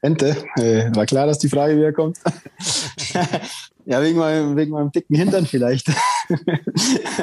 Ente, 0.00 0.36
äh, 0.56 0.94
war 0.94 1.06
klar, 1.06 1.26
dass 1.26 1.38
die 1.38 1.48
Frage 1.48 1.76
wieder 1.76 1.92
kommt. 1.92 2.18
ja, 3.88 4.02
wegen 4.02 4.18
meinem, 4.18 4.54
wegen 4.54 4.72
meinem 4.72 4.92
dicken 4.92 5.16
Hintern 5.16 5.46
vielleicht. 5.46 5.88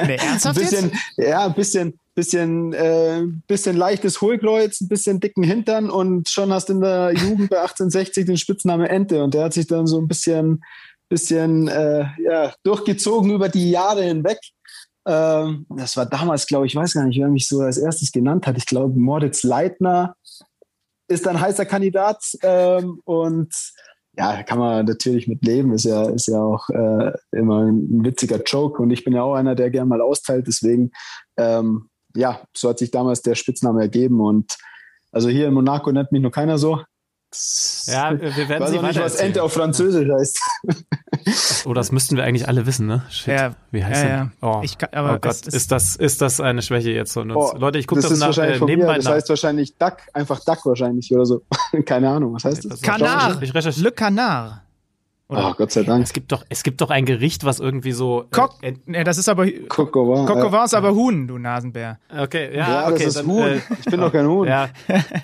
Nee, 0.04 0.16
ernsthaft 0.16 0.58
bisschen, 0.58 0.90
jetzt? 0.90 1.28
Ja, 1.28 1.46
ein 1.46 1.54
bisschen, 1.54 1.96
bisschen, 2.16 2.72
äh, 2.72 3.22
bisschen 3.46 3.76
leichtes 3.76 4.20
Hohlkreuz, 4.20 4.80
ein 4.80 4.88
bisschen 4.88 5.20
dicken 5.20 5.44
Hintern 5.44 5.90
und 5.90 6.28
schon 6.28 6.52
hast 6.52 6.68
du 6.68 6.72
in 6.72 6.80
der 6.80 7.12
Jugend 7.12 7.50
bei 7.50 7.60
1860 7.60 8.26
den 8.26 8.36
Spitznamen 8.36 8.86
Ente 8.86 9.22
und 9.22 9.32
der 9.32 9.44
hat 9.44 9.52
sich 9.52 9.68
dann 9.68 9.86
so 9.86 10.00
ein 10.00 10.08
bisschen, 10.08 10.64
bisschen 11.08 11.68
äh, 11.68 12.06
ja, 12.20 12.52
durchgezogen 12.64 13.30
über 13.30 13.48
die 13.48 13.70
Jahre 13.70 14.02
hinweg. 14.02 14.40
Ähm, 15.06 15.66
das 15.68 15.96
war 15.96 16.06
damals, 16.06 16.48
glaube 16.48 16.66
ich, 16.66 16.72
ich 16.72 16.76
weiß 16.76 16.94
gar 16.94 17.04
nicht, 17.04 17.20
wer 17.20 17.28
mich 17.28 17.46
so 17.46 17.60
als 17.60 17.78
erstes 17.78 18.10
genannt 18.10 18.44
hat. 18.48 18.56
Ich 18.56 18.66
glaube, 18.66 18.98
Moritz 18.98 19.44
Leitner 19.44 20.16
ist 21.06 21.28
ein 21.28 21.40
heißer 21.40 21.64
Kandidat 21.64 22.24
ähm, 22.42 23.00
und 23.04 23.54
ja, 24.16 24.42
kann 24.42 24.58
man 24.58 24.86
natürlich 24.86 25.28
mit 25.28 25.44
leben, 25.44 25.72
ist 25.72 25.84
ja, 25.84 26.08
ist 26.08 26.28
ja 26.28 26.40
auch 26.40 26.68
äh, 26.70 27.12
immer 27.32 27.64
ein 27.66 28.04
witziger 28.04 28.42
Joke. 28.42 28.82
Und 28.82 28.90
ich 28.90 29.04
bin 29.04 29.14
ja 29.14 29.22
auch 29.22 29.34
einer, 29.34 29.54
der 29.54 29.70
gerne 29.70 29.88
mal 29.88 30.00
austeilt, 30.00 30.46
deswegen, 30.46 30.90
ähm, 31.36 31.90
ja, 32.14 32.40
so 32.56 32.70
hat 32.70 32.78
sich 32.78 32.90
damals 32.90 33.20
der 33.20 33.34
Spitzname 33.34 33.82
ergeben. 33.82 34.20
Und 34.20 34.56
also 35.12 35.28
hier 35.28 35.48
in 35.48 35.54
Monaco 35.54 35.92
nennt 35.92 36.12
mich 36.12 36.22
nur 36.22 36.30
keiner 36.30 36.56
so. 36.56 36.80
Ja, 37.86 38.18
wir 38.18 38.48
werden 38.48 38.62
weiß 38.62 38.70
sie 38.70 38.78
auch 38.78 38.82
nicht, 38.82 38.98
was 39.00 39.12
erzählen. 39.12 39.26
Ente 39.28 39.42
auf 39.42 39.52
Französisch 39.52 40.08
heißt. 40.08 40.40
Oh, 41.66 41.74
das 41.74 41.92
müssten 41.92 42.16
wir 42.16 42.24
eigentlich 42.24 42.48
alle 42.48 42.66
wissen, 42.66 42.86
ne? 42.86 43.04
Shit. 43.10 43.28
Ja, 43.38 43.54
Wie 43.72 43.84
heißt 43.84 44.04
ja, 44.04 44.08
ja. 44.08 44.30
Oh, 44.40 44.60
Ich 44.62 44.78
kann- 44.78 44.90
aber 44.92 45.14
oh 45.14 45.18
Gott, 45.18 45.32
ist- 45.32 45.48
ist, 45.52 45.72
das, 45.72 45.96
ist 45.96 46.22
das 46.22 46.40
eine 46.40 46.62
Schwäche 46.62 46.90
jetzt 46.92 47.12
von 47.12 47.30
uns? 47.30 47.52
Oh, 47.52 47.56
Leute, 47.58 47.78
ich 47.78 47.86
gucke 47.86 48.00
das, 48.00 48.10
ist 48.12 48.20
nach, 48.20 48.28
wahrscheinlich 48.28 48.56
äh, 48.56 48.58
von 48.60 48.66
mir, 48.66 48.76
nebenbei 48.76 48.96
das 48.96 49.04
nach. 49.06 49.12
heißt 49.12 49.28
wahrscheinlich 49.28 49.76
Duck, 49.76 49.96
einfach 50.14 50.40
Duck 50.44 50.64
wahrscheinlich 50.64 51.12
oder 51.12 51.26
so. 51.26 51.42
Keine 51.84 52.08
Ahnung, 52.10 52.34
was 52.34 52.44
heißt 52.44 52.64
das? 52.64 52.80
Das- 52.80 52.82
Canard. 52.82 53.42
Ich 53.42 53.52
recherchiere. 53.54 53.84
Le 53.84 53.92
Canard. 53.92 54.62
Oh, 55.28 55.52
Gott 55.56 55.72
sei 55.72 55.82
Dank. 55.82 56.04
Es 56.04 56.12
gibt 56.12 56.30
doch, 56.30 56.44
es 56.48 56.62
gibt 56.62 56.80
doch 56.80 56.90
ein 56.90 57.04
Gericht, 57.04 57.44
was 57.44 57.58
irgendwie 57.58 57.90
so. 57.90 58.26
Coq. 58.30 58.52
Äh, 58.62 58.74
Nee, 58.86 59.02
das 59.02 59.18
ist 59.18 59.28
aber. 59.28 59.44
Ja. 59.44 59.52
vin 60.52 60.64
ist 60.64 60.74
aber 60.74 60.94
Huhn, 60.94 61.26
du 61.26 61.36
Nasenbär. 61.38 61.98
okay, 62.16 62.56
ja, 62.56 62.68
Ja, 62.68 62.84
okay, 62.86 62.92
das 62.98 63.06
ist 63.06 63.16
dann, 63.16 63.26
Huhn. 63.26 63.42
äh, 63.42 63.56
ich 63.80 63.84
bin 63.86 64.00
doch 64.00 64.12
kein 64.12 64.28
Huhn. 64.28 64.46
Ja, 64.48 64.68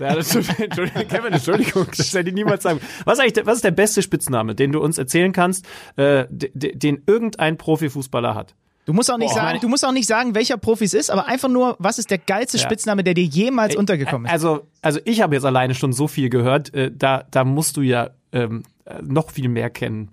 ja 0.01 0.15
das 0.17 0.31
tut 0.31 0.47
mir- 0.59 0.65
Entschuldigung, 0.65 1.07
Kevin, 1.09 1.33
Entschuldigung, 1.35 1.87
das 1.97 2.13
hätte 2.15 2.29
ich 2.31 2.35
niemals 2.35 2.65
sagen. 2.65 2.81
Was, 3.05 3.15
ist 3.15 3.21
eigentlich, 3.21 3.33
der- 3.35 3.47
was 3.47 3.55
ist 3.57 3.65
der 3.65 3.71
beste 3.71 4.03
Spitzname, 4.03 4.57
den 4.57 4.73
du 4.73 4.81
uns 4.81 4.99
erzählen 4.99 5.33
kannst, 5.33 5.67
äh, 5.97 6.27
de- 6.31 6.51
de- 6.53 6.77
den 6.77 7.03
irgendein 7.07 7.57
Profifußballer 7.57 8.35
hat? 8.35 8.57
Du 8.85 8.93
musst 8.93 9.11
auch 9.13 9.19
nicht 9.19 9.33
Boah. 9.33 9.43
sagen, 9.43 9.61
du 9.61 9.69
musst 9.69 9.85
auch 9.85 9.93
nicht 9.93 10.09
sagen, 10.09 10.35
welcher 10.35 10.57
Profi 10.57 10.85
es 10.85 10.95
ist, 10.95 11.11
aber 11.11 11.27
einfach 11.27 11.49
nur, 11.49 11.77
was 11.79 11.99
ist 11.99 12.11
der 12.11 12.19
geilste 12.19 12.57
Ja. 12.59 12.65
Spitzname, 12.65 13.05
der 13.05 13.15
dir 13.15 13.25
jemals 13.25 13.77
untergekommen 13.77 14.27
ist? 14.27 14.33
Also, 14.33 14.67
also 14.81 14.99
ich 15.05 15.21
habe 15.21 15.37
jetzt 15.37 15.45
alleine 15.45 15.75
schon 15.75 15.93
so 15.93 16.09
viel 16.09 16.29
gehört, 16.31 16.75
äh, 16.75 16.91
da, 16.93 17.25
da 17.31 17.45
musst 17.45 17.77
du 17.77 17.83
ja 17.83 18.11
ähm, 18.33 18.65
äh, 18.85 19.01
noch 19.03 19.31
viel 19.31 19.49
mehr 19.49 19.71
kennen. 19.71 20.11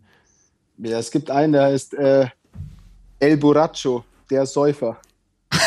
Ja, 0.78 1.00
es 1.00 1.10
gibt 1.10 1.32
einen, 1.32 1.54
der 1.54 1.64
heißt 1.64 1.96
äh, 1.96 2.28
El 3.20 3.38
Borracho, 3.38 4.06
der 4.30 4.46
Säufer. 4.46 4.98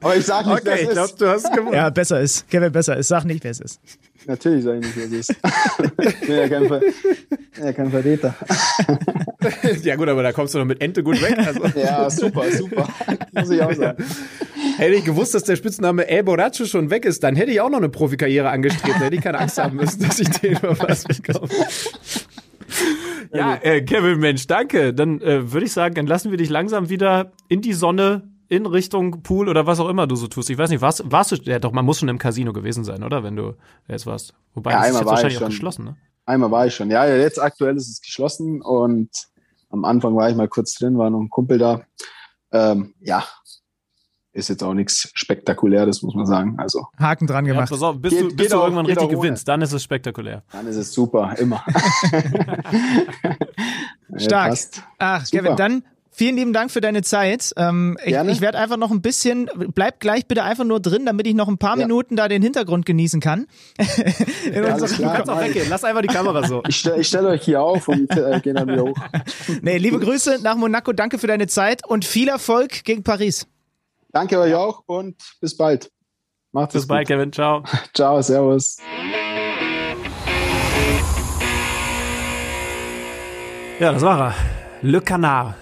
Aber 0.00 0.16
ich 0.16 0.26
sag 0.26 0.46
nicht, 0.46 0.64
wer 0.64 0.90
es 0.90 1.10
ist. 1.10 1.20
du 1.20 1.28
hast 1.28 1.52
gewonnen. 1.52 1.74
Ja, 1.74 1.88
besser 1.90 2.20
ist. 2.20 2.48
Kevin, 2.50 2.72
besser 2.72 2.96
ist. 2.96 3.08
Sag 3.08 3.24
nicht, 3.24 3.44
wer 3.44 3.52
es 3.52 3.60
ist. 3.60 3.80
Natürlich 4.26 4.64
sag 4.64 4.76
ich 4.76 4.80
nicht, 4.80 4.96
wer 4.96 5.04
es 5.06 5.12
ist. 5.12 5.30
ich 5.98 6.20
bin 6.20 6.36
ja 6.36 6.48
kein, 6.48 6.68
Ver 6.68 6.80
ja, 7.62 7.72
kein 7.72 7.90
Verräter. 7.90 8.34
Ja 9.82 9.96
gut, 9.96 10.08
aber 10.08 10.22
da 10.22 10.30
kommst 10.30 10.54
du 10.54 10.58
noch 10.58 10.64
mit 10.64 10.80
Ente 10.80 11.02
gut 11.02 11.20
weg. 11.20 11.36
Also, 11.36 11.62
Ja, 11.78 12.08
super, 12.08 12.44
super. 12.52 12.88
Muss 13.32 13.50
ich 13.50 13.60
auch 13.60 13.72
sagen. 13.72 14.04
hätte 14.76 14.94
ich 14.94 15.04
gewusst, 15.04 15.34
dass 15.34 15.42
der 15.42 15.56
Spitzname 15.56 16.06
El 16.06 16.22
Borracho 16.22 16.64
schon 16.64 16.90
weg 16.90 17.04
ist, 17.04 17.24
dann 17.24 17.34
hätte 17.34 17.50
ich 17.50 17.60
auch 17.60 17.68
noch 17.68 17.78
eine 17.78 17.88
Profikarriere 17.88 18.48
angestrebt. 18.48 18.94
Da 19.00 19.06
hätte 19.06 19.16
ich 19.16 19.22
keine 19.22 19.40
Angst 19.40 19.58
haben 19.58 19.76
müssen, 19.76 20.00
dass 20.00 20.20
ich 20.20 20.28
den 20.28 20.56
verpasst 20.56 21.08
bekomme. 21.08 21.48
Ja, 23.34 23.58
äh, 23.62 23.82
Kevin, 23.82 24.20
Mensch, 24.20 24.46
danke. 24.46 24.94
Dann 24.94 25.20
äh, 25.20 25.52
würde 25.52 25.66
ich 25.66 25.72
sagen, 25.72 25.94
dann 25.94 26.06
lassen 26.06 26.30
wir 26.30 26.38
dich 26.38 26.50
langsam 26.50 26.88
wieder 26.88 27.32
in 27.48 27.62
die 27.62 27.72
Sonne, 27.72 28.22
in 28.52 28.66
Richtung 28.66 29.22
Pool 29.22 29.48
oder 29.48 29.66
was 29.66 29.80
auch 29.80 29.88
immer 29.88 30.06
du 30.06 30.14
so 30.14 30.26
tust. 30.28 30.50
Ich 30.50 30.58
weiß 30.58 30.68
nicht, 30.70 30.82
warst, 30.82 31.10
warst 31.10 31.32
du, 31.32 31.36
ja 31.36 31.58
doch, 31.58 31.72
man 31.72 31.84
muss 31.84 31.98
schon 31.98 32.08
im 32.08 32.18
Casino 32.18 32.52
gewesen 32.52 32.84
sein, 32.84 33.02
oder? 33.02 33.22
Wenn 33.24 33.34
du 33.36 33.54
jetzt 33.88 34.06
warst. 34.06 34.34
Wobei, 34.54 34.72
Ja, 34.72 34.78
das 34.80 34.88
ist 34.90 34.96
einmal 34.96 35.00
jetzt 35.00 35.06
war 35.06 35.12
ich 35.12 35.16
wahrscheinlich 35.24 35.36
auch 35.38 35.40
schon. 35.40 35.48
geschlossen, 35.50 35.84
ne? 35.84 35.96
Einmal 36.26 36.50
war 36.50 36.66
ich 36.66 36.74
schon. 36.74 36.90
Ja, 36.90 37.06
ja, 37.06 37.16
jetzt 37.16 37.40
aktuell 37.40 37.76
ist 37.76 37.88
es 37.88 38.00
geschlossen 38.00 38.60
und 38.62 39.08
am 39.70 39.84
Anfang 39.84 40.14
war 40.14 40.28
ich 40.30 40.36
mal 40.36 40.48
kurz 40.48 40.74
drin, 40.74 40.98
war 40.98 41.08
noch 41.10 41.20
ein 41.20 41.30
Kumpel 41.30 41.58
da. 41.58 41.80
Ähm, 42.52 42.94
ja, 43.00 43.24
ist 44.34 44.48
jetzt 44.48 44.62
auch 44.62 44.74
nichts 44.74 45.10
Spektakuläres, 45.14 46.02
muss 46.02 46.14
man 46.14 46.26
sagen. 46.26 46.56
Also, 46.58 46.86
Haken 46.98 47.26
dran 47.26 47.44
Ja, 47.46 47.54
gemacht. 47.54 47.70
pass 47.70 47.82
auf, 47.82 47.98
bis 48.00 48.12
Geht- 48.12 48.20
du, 48.22 48.28
bis 48.28 48.36
geht 48.36 48.52
du 48.52 48.56
auch- 48.58 48.64
irgendwann 48.64 48.86
richtig 48.86 49.08
gewinnst, 49.08 49.48
dann 49.48 49.62
ist 49.62 49.72
es 49.72 49.82
spektakulär. 49.82 50.42
dann 50.52 50.66
ist 50.66 50.76
es 50.76 50.92
super, 50.92 51.34
immer. 51.38 51.64
Ja, 54.14 54.18
Stark. 54.18 54.48
passt. 54.50 54.82
Ach, 54.98 55.24
Super. 55.24 55.42
Kevin, 55.42 55.56
dann 55.56 55.84
vielen 56.12 56.36
lieben 56.36 56.52
Dank 56.52 56.70
für 56.70 56.80
deine 56.80 57.02
Zeit. 57.02 57.52
Ähm, 57.56 57.96
ich 58.00 58.10
Gerne. 58.10 58.30
ich 58.30 58.40
werde 58.40 58.58
einfach 58.58 58.76
noch 58.76 58.90
ein 58.92 59.02
bisschen, 59.02 59.50
bleib 59.74 59.98
gleich 59.98 60.26
bitte 60.26 60.44
einfach 60.44 60.64
nur 60.64 60.78
drin, 60.78 61.04
damit 61.06 61.26
ich 61.26 61.34
noch 61.34 61.48
ein 61.48 61.58
paar 61.58 61.76
Ja. 61.78 61.86
Minuten 61.86 62.14
da 62.16 62.28
den 62.28 62.42
Hintergrund 62.42 62.86
genießen 62.86 63.20
kann. 63.20 63.46
In 64.46 64.62
Ja, 64.64 64.74
alles 64.74 64.94
klar. 64.94 65.14
Kannst 65.16 65.30
auch 65.30 65.40
weggehen, 65.40 65.66
lass 65.70 65.82
einfach 65.84 66.02
die 66.02 66.08
Kamera 66.08 66.46
so. 66.46 66.62
Ich, 66.68 66.76
stell- 66.76 67.02
stelle 67.02 67.28
euch 67.30 67.42
hier 67.44 67.60
auf 67.62 67.88
und 67.88 68.10
äh, 68.16 68.38
gehe 68.40 68.54
dann 68.54 68.68
wieder 68.68 68.82
hoch. 68.84 68.96
nee, 69.62 69.78
liebe 69.78 69.98
Grüße 69.98 70.40
nach 70.42 70.56
Monaco, 70.56 70.92
danke 70.92 71.18
für 71.18 71.26
deine 71.26 71.46
Zeit 71.48 71.86
und 71.88 72.04
viel 72.04 72.28
Erfolg 72.28 72.84
gegen 72.84 73.02
Paris. 73.02 73.46
Danke 74.12 74.38
euch 74.38 74.54
auch 74.54 74.82
und 74.86 75.16
bis 75.40 75.56
bald. 75.56 75.90
Macht's 76.54 76.74
Bis 76.74 76.86
bald, 76.86 77.08
gut. 77.08 77.16
Kevin, 77.16 77.32
ciao. 77.32 77.64
Ciao, 77.94 78.20
servus. 78.20 78.76
Ja, 83.80 83.92
das 83.92 84.02
war 84.02 84.20
er. 84.20 84.34
Le 84.82 85.00
Canard. 85.00 85.54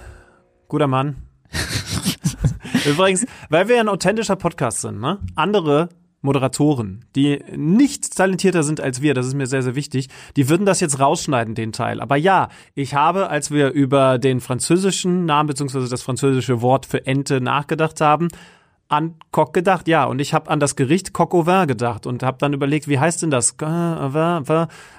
Guter 0.70 0.86
Mann. 0.86 1.16
Übrigens, 2.88 3.26
weil 3.48 3.68
wir 3.68 3.80
ein 3.80 3.88
authentischer 3.88 4.36
Podcast 4.36 4.80
sind, 4.80 5.00
ne? 5.00 5.18
Andere 5.34 5.88
Moderatoren, 6.22 7.04
die 7.16 7.42
nicht 7.56 8.16
talentierter 8.16 8.62
sind 8.62 8.80
als 8.80 9.02
wir, 9.02 9.14
das 9.14 9.26
ist 9.26 9.34
mir 9.34 9.46
sehr, 9.46 9.62
sehr 9.62 9.74
wichtig, 9.74 10.08
die 10.36 10.48
würden 10.48 10.66
das 10.66 10.80
jetzt 10.80 11.00
rausschneiden, 11.00 11.54
den 11.54 11.72
Teil. 11.72 12.00
Aber 12.00 12.16
ja, 12.16 12.50
ich 12.74 12.94
habe, 12.94 13.30
als 13.30 13.50
wir 13.50 13.70
über 13.70 14.18
den 14.18 14.40
französischen 14.40 15.24
Namen 15.24 15.48
beziehungsweise 15.48 15.88
das 15.88 16.02
französische 16.02 16.62
Wort 16.62 16.86
für 16.86 17.04
Ente 17.04 17.40
nachgedacht 17.40 18.00
haben, 18.00 18.28
an 18.90 19.14
Coq 19.30 19.52
gedacht, 19.52 19.88
ja. 19.88 20.04
Und 20.04 20.20
ich 20.20 20.34
habe 20.34 20.50
an 20.50 20.60
das 20.60 20.74
Gericht 20.76 21.12
Coq 21.12 21.32
au 21.34 21.46
vin 21.46 21.68
gedacht 21.68 22.06
und 22.06 22.22
habe 22.22 22.38
dann 22.38 22.52
überlegt, 22.52 22.88
wie 22.88 22.98
heißt 22.98 23.22
denn 23.22 23.30
das? 23.30 23.56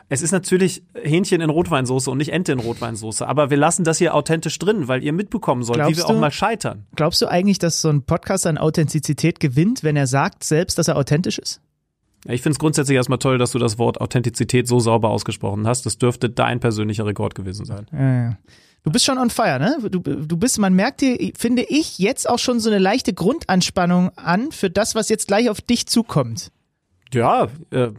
Es 0.09 0.21
ist 0.21 0.31
natürlich 0.31 0.83
Hähnchen 0.95 1.41
in 1.41 1.49
Rotweinsauce 1.49 2.07
und 2.07 2.17
nicht 2.17 2.31
Ente 2.31 2.53
in 2.53 2.59
Rotweinsauce. 2.59 3.21
Aber 3.21 3.49
wir 3.49 3.57
lassen 3.57 3.83
das 3.83 3.97
hier 3.97 4.15
authentisch 4.15 4.57
drin, 4.59 4.87
weil 4.87 5.03
ihr 5.03 5.13
mitbekommen 5.13 5.63
sollt, 5.63 5.79
wie 5.79 5.83
Glaubst 5.83 5.97
wir 5.99 6.05
auch 6.05 6.13
du? 6.13 6.19
mal 6.19 6.31
scheitern. 6.31 6.85
Glaubst 6.95 7.21
du 7.21 7.27
eigentlich, 7.27 7.59
dass 7.59 7.81
so 7.81 7.89
ein 7.89 8.03
Podcast 8.03 8.47
an 8.47 8.57
Authentizität 8.57 9.39
gewinnt, 9.41 9.83
wenn 9.83 9.97
er 9.97 10.07
sagt 10.07 10.43
selbst, 10.45 10.77
dass 10.77 10.87
er 10.87 10.95
authentisch 10.97 11.37
ist? 11.37 11.61
Ich 12.25 12.41
finde 12.41 12.53
es 12.53 12.59
grundsätzlich 12.59 12.95
erstmal 12.95 13.19
toll, 13.19 13.39
dass 13.39 13.51
du 13.51 13.59
das 13.59 13.77
Wort 13.77 13.99
Authentizität 13.99 14.67
so 14.67 14.79
sauber 14.79 15.09
ausgesprochen 15.09 15.67
hast. 15.67 15.85
Das 15.85 15.97
dürfte 15.97 16.29
dein 16.29 16.59
persönlicher 16.59 17.05
Rekord 17.05 17.35
gewesen 17.35 17.65
sein. 17.65 17.87
Ja, 17.91 18.23
ja. 18.23 18.37
Du 18.83 18.91
bist 18.91 19.05
schon 19.05 19.17
on 19.19 19.29
fire, 19.29 19.59
ne? 19.59 19.77
Du, 19.89 19.99
du 19.99 20.37
bist, 20.37 20.57
man 20.57 20.73
merkt 20.73 21.01
dir, 21.01 21.31
finde 21.37 21.61
ich, 21.63 21.99
jetzt 21.99 22.27
auch 22.27 22.39
schon 22.39 22.59
so 22.59 22.69
eine 22.69 22.79
leichte 22.79 23.13
Grundanspannung 23.13 24.09
an 24.17 24.51
für 24.51 24.69
das, 24.71 24.95
was 24.95 25.09
jetzt 25.09 25.27
gleich 25.27 25.49
auf 25.49 25.61
dich 25.61 25.85
zukommt. 25.87 26.51
Ja, 27.13 27.47
äh, 27.71 27.89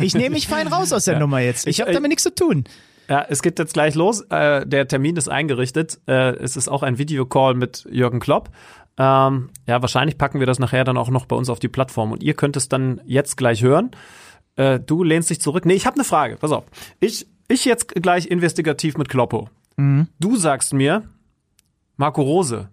Ich 0.00 0.14
nehme 0.14 0.30
mich 0.30 0.46
fein 0.48 0.66
raus 0.66 0.92
aus 0.92 1.04
der 1.06 1.14
Ja. 1.14 1.20
Nummer 1.20 1.38
jetzt. 1.40 1.66
Ich 1.66 1.80
habe 1.80 1.92
damit 1.92 2.10
nichts 2.10 2.24
zu 2.24 2.34
tun. 2.34 2.64
Ja, 3.08 3.24
es 3.28 3.42
geht 3.42 3.58
jetzt 3.58 3.74
gleich 3.74 3.94
los. 3.94 4.22
Äh, 4.30 4.66
der 4.66 4.88
Termin 4.88 5.16
ist 5.16 5.28
eingerichtet. 5.28 6.00
Äh, 6.06 6.36
es 6.36 6.56
ist 6.56 6.68
auch 6.68 6.82
ein 6.82 6.98
Videocall 6.98 7.54
mit 7.54 7.86
Jürgen 7.90 8.18
Klopp. 8.20 8.50
Ähm, 8.98 9.50
ja, 9.66 9.80
wahrscheinlich 9.82 10.18
packen 10.18 10.38
wir 10.40 10.46
das 10.46 10.58
nachher 10.58 10.84
dann 10.84 10.96
auch 10.96 11.10
noch 11.10 11.26
bei 11.26 11.36
uns 11.36 11.48
auf 11.48 11.58
die 11.58 11.68
Plattform 11.68 12.12
und 12.12 12.22
ihr 12.22 12.34
könnt 12.34 12.56
es 12.56 12.68
dann 12.68 13.00
jetzt 13.06 13.36
gleich 13.36 13.62
hören. 13.62 13.90
Äh, 14.56 14.80
du 14.80 15.02
lehnst 15.02 15.30
dich 15.30 15.40
zurück. 15.40 15.64
Nee, 15.66 15.74
ich 15.74 15.86
habe 15.86 15.96
eine 15.96 16.04
Frage. 16.04 16.36
Pass 16.36 16.52
auf. 16.52 16.64
Ich, 17.00 17.26
ich 17.48 17.64
jetzt 17.64 17.88
gleich 17.94 18.26
investigativ 18.26 18.96
mit 18.96 19.08
Kloppo. 19.08 19.48
Du 19.76 20.36
sagst 20.36 20.72
mir, 20.72 21.02
Marco 21.96 22.22
Rose, 22.22 22.68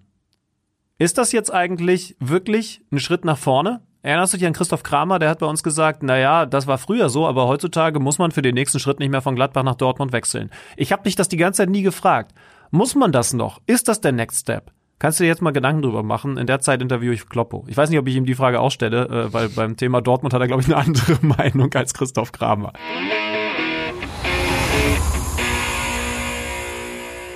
ist 0.97 1.17
das 1.17 1.31
jetzt 1.31 1.51
eigentlich 1.51 2.15
wirklich 2.19 2.81
ein 2.91 2.99
Schritt 2.99 3.25
nach 3.25 3.37
vorne? 3.37 3.81
Erinnerst 4.03 4.33
du 4.33 4.37
dich 4.37 4.47
an 4.47 4.53
Christoph 4.53 4.83
Kramer, 4.83 5.19
der 5.19 5.29
hat 5.29 5.39
bei 5.39 5.45
uns 5.45 5.61
gesagt, 5.61 6.01
na 6.01 6.17
ja, 6.17 6.45
das 6.47 6.65
war 6.65 6.79
früher 6.79 7.09
so, 7.09 7.27
aber 7.27 7.47
heutzutage 7.47 7.99
muss 7.99 8.17
man 8.17 8.31
für 8.31 8.41
den 8.41 8.55
nächsten 8.55 8.79
Schritt 8.79 8.99
nicht 8.99 9.11
mehr 9.11 9.21
von 9.21 9.35
Gladbach 9.35 9.63
nach 9.63 9.75
Dortmund 9.75 10.11
wechseln. 10.11 10.49
Ich 10.75 10.91
habe 10.91 11.03
dich 11.03 11.15
das 11.15 11.27
die 11.27 11.37
ganze 11.37 11.57
Zeit 11.57 11.69
nie 11.69 11.83
gefragt. 11.83 12.33
Muss 12.71 12.95
man 12.95 13.11
das 13.11 13.33
noch? 13.33 13.61
Ist 13.67 13.87
das 13.87 14.01
der 14.01 14.11
Next 14.11 14.41
Step? 14.41 14.71
Kannst 14.97 15.19
du 15.19 15.23
dir 15.23 15.29
jetzt 15.29 15.41
mal 15.41 15.51
Gedanken 15.51 15.81
drüber 15.81 16.03
machen? 16.03 16.37
In 16.37 16.45
der 16.47 16.59
Zeit 16.59 16.81
interviewe 16.81 17.13
ich 17.13 17.27
Kloppo. 17.27 17.65
Ich 17.67 17.75
weiß 17.77 17.89
nicht, 17.89 17.99
ob 17.99 18.07
ich 18.07 18.15
ihm 18.15 18.25
die 18.25 18.35
Frage 18.35 18.59
auch 18.59 18.69
stelle, 18.71 19.07
äh, 19.07 19.33
weil 19.33 19.49
beim 19.49 19.75
Thema 19.75 20.01
Dortmund 20.01 20.33
hat 20.33 20.41
er, 20.41 20.47
glaube 20.47 20.61
ich, 20.61 20.67
eine 20.67 20.77
andere 20.77 21.17
Meinung 21.21 21.73
als 21.73 21.93
Christoph 21.93 22.31
Kramer. 22.31 22.73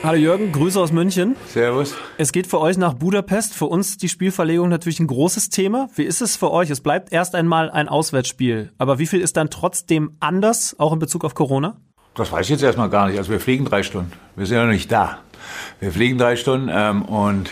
Hallo 0.06 0.20
Jürgen, 0.20 0.51
Grüße 0.51 0.80
aus 0.80 0.91
München. 0.91 1.36
Servus. 1.47 1.95
Es 2.20 2.32
geht 2.32 2.45
für 2.45 2.60
euch 2.60 2.78
nach 2.78 2.93
Budapest. 2.93 3.56
Für 3.56 3.66
uns 3.66 3.97
die 3.97 4.08
Spielverlegung 4.08 4.70
natürlich 4.70 4.99
ein 4.99 5.08
großes 5.08 5.49
Thema. 5.49 5.88
Wie 5.95 6.03
ist 6.03 6.22
es 6.22 6.36
für 6.36 6.51
euch? 6.51 6.70
Es 6.70 6.80
bleibt 6.80 7.12
erst 7.12 7.34
einmal 7.34 7.72
ein 7.72 7.89
Auswärtsspiel. 7.89 8.72
Aber 8.78 8.99
wie 8.99 9.08
viel 9.08 9.20
ist 9.20 9.36
dann 9.36 9.49
trotzdem 9.49 10.12
anders, 10.20 10.76
auch 10.78 10.93
in 10.93 10.99
Bezug 10.99 11.26
auf 11.26 11.34
Corona? 11.34 11.78
Das 12.14 12.32
weiß 12.32 12.45
ich 12.45 12.51
jetzt 12.51 12.62
erstmal 12.62 12.91
gar 12.91 13.08
nicht. 13.08 13.18
Also 13.18 13.32
wir 13.32 13.39
fliegen 13.39 13.66
drei 13.66 13.82
Stunden. 13.82 14.12
Wir 14.36 14.45
sind 14.45 14.58
ja 14.58 14.66
noch 14.66 14.74
nicht 14.74 14.91
da. 14.91 15.18
Wir 15.80 15.91
fliegen 15.91 16.20
drei 16.20 16.36
Stunden 16.36 16.70
ähm, 16.72 17.01
und 17.01 17.49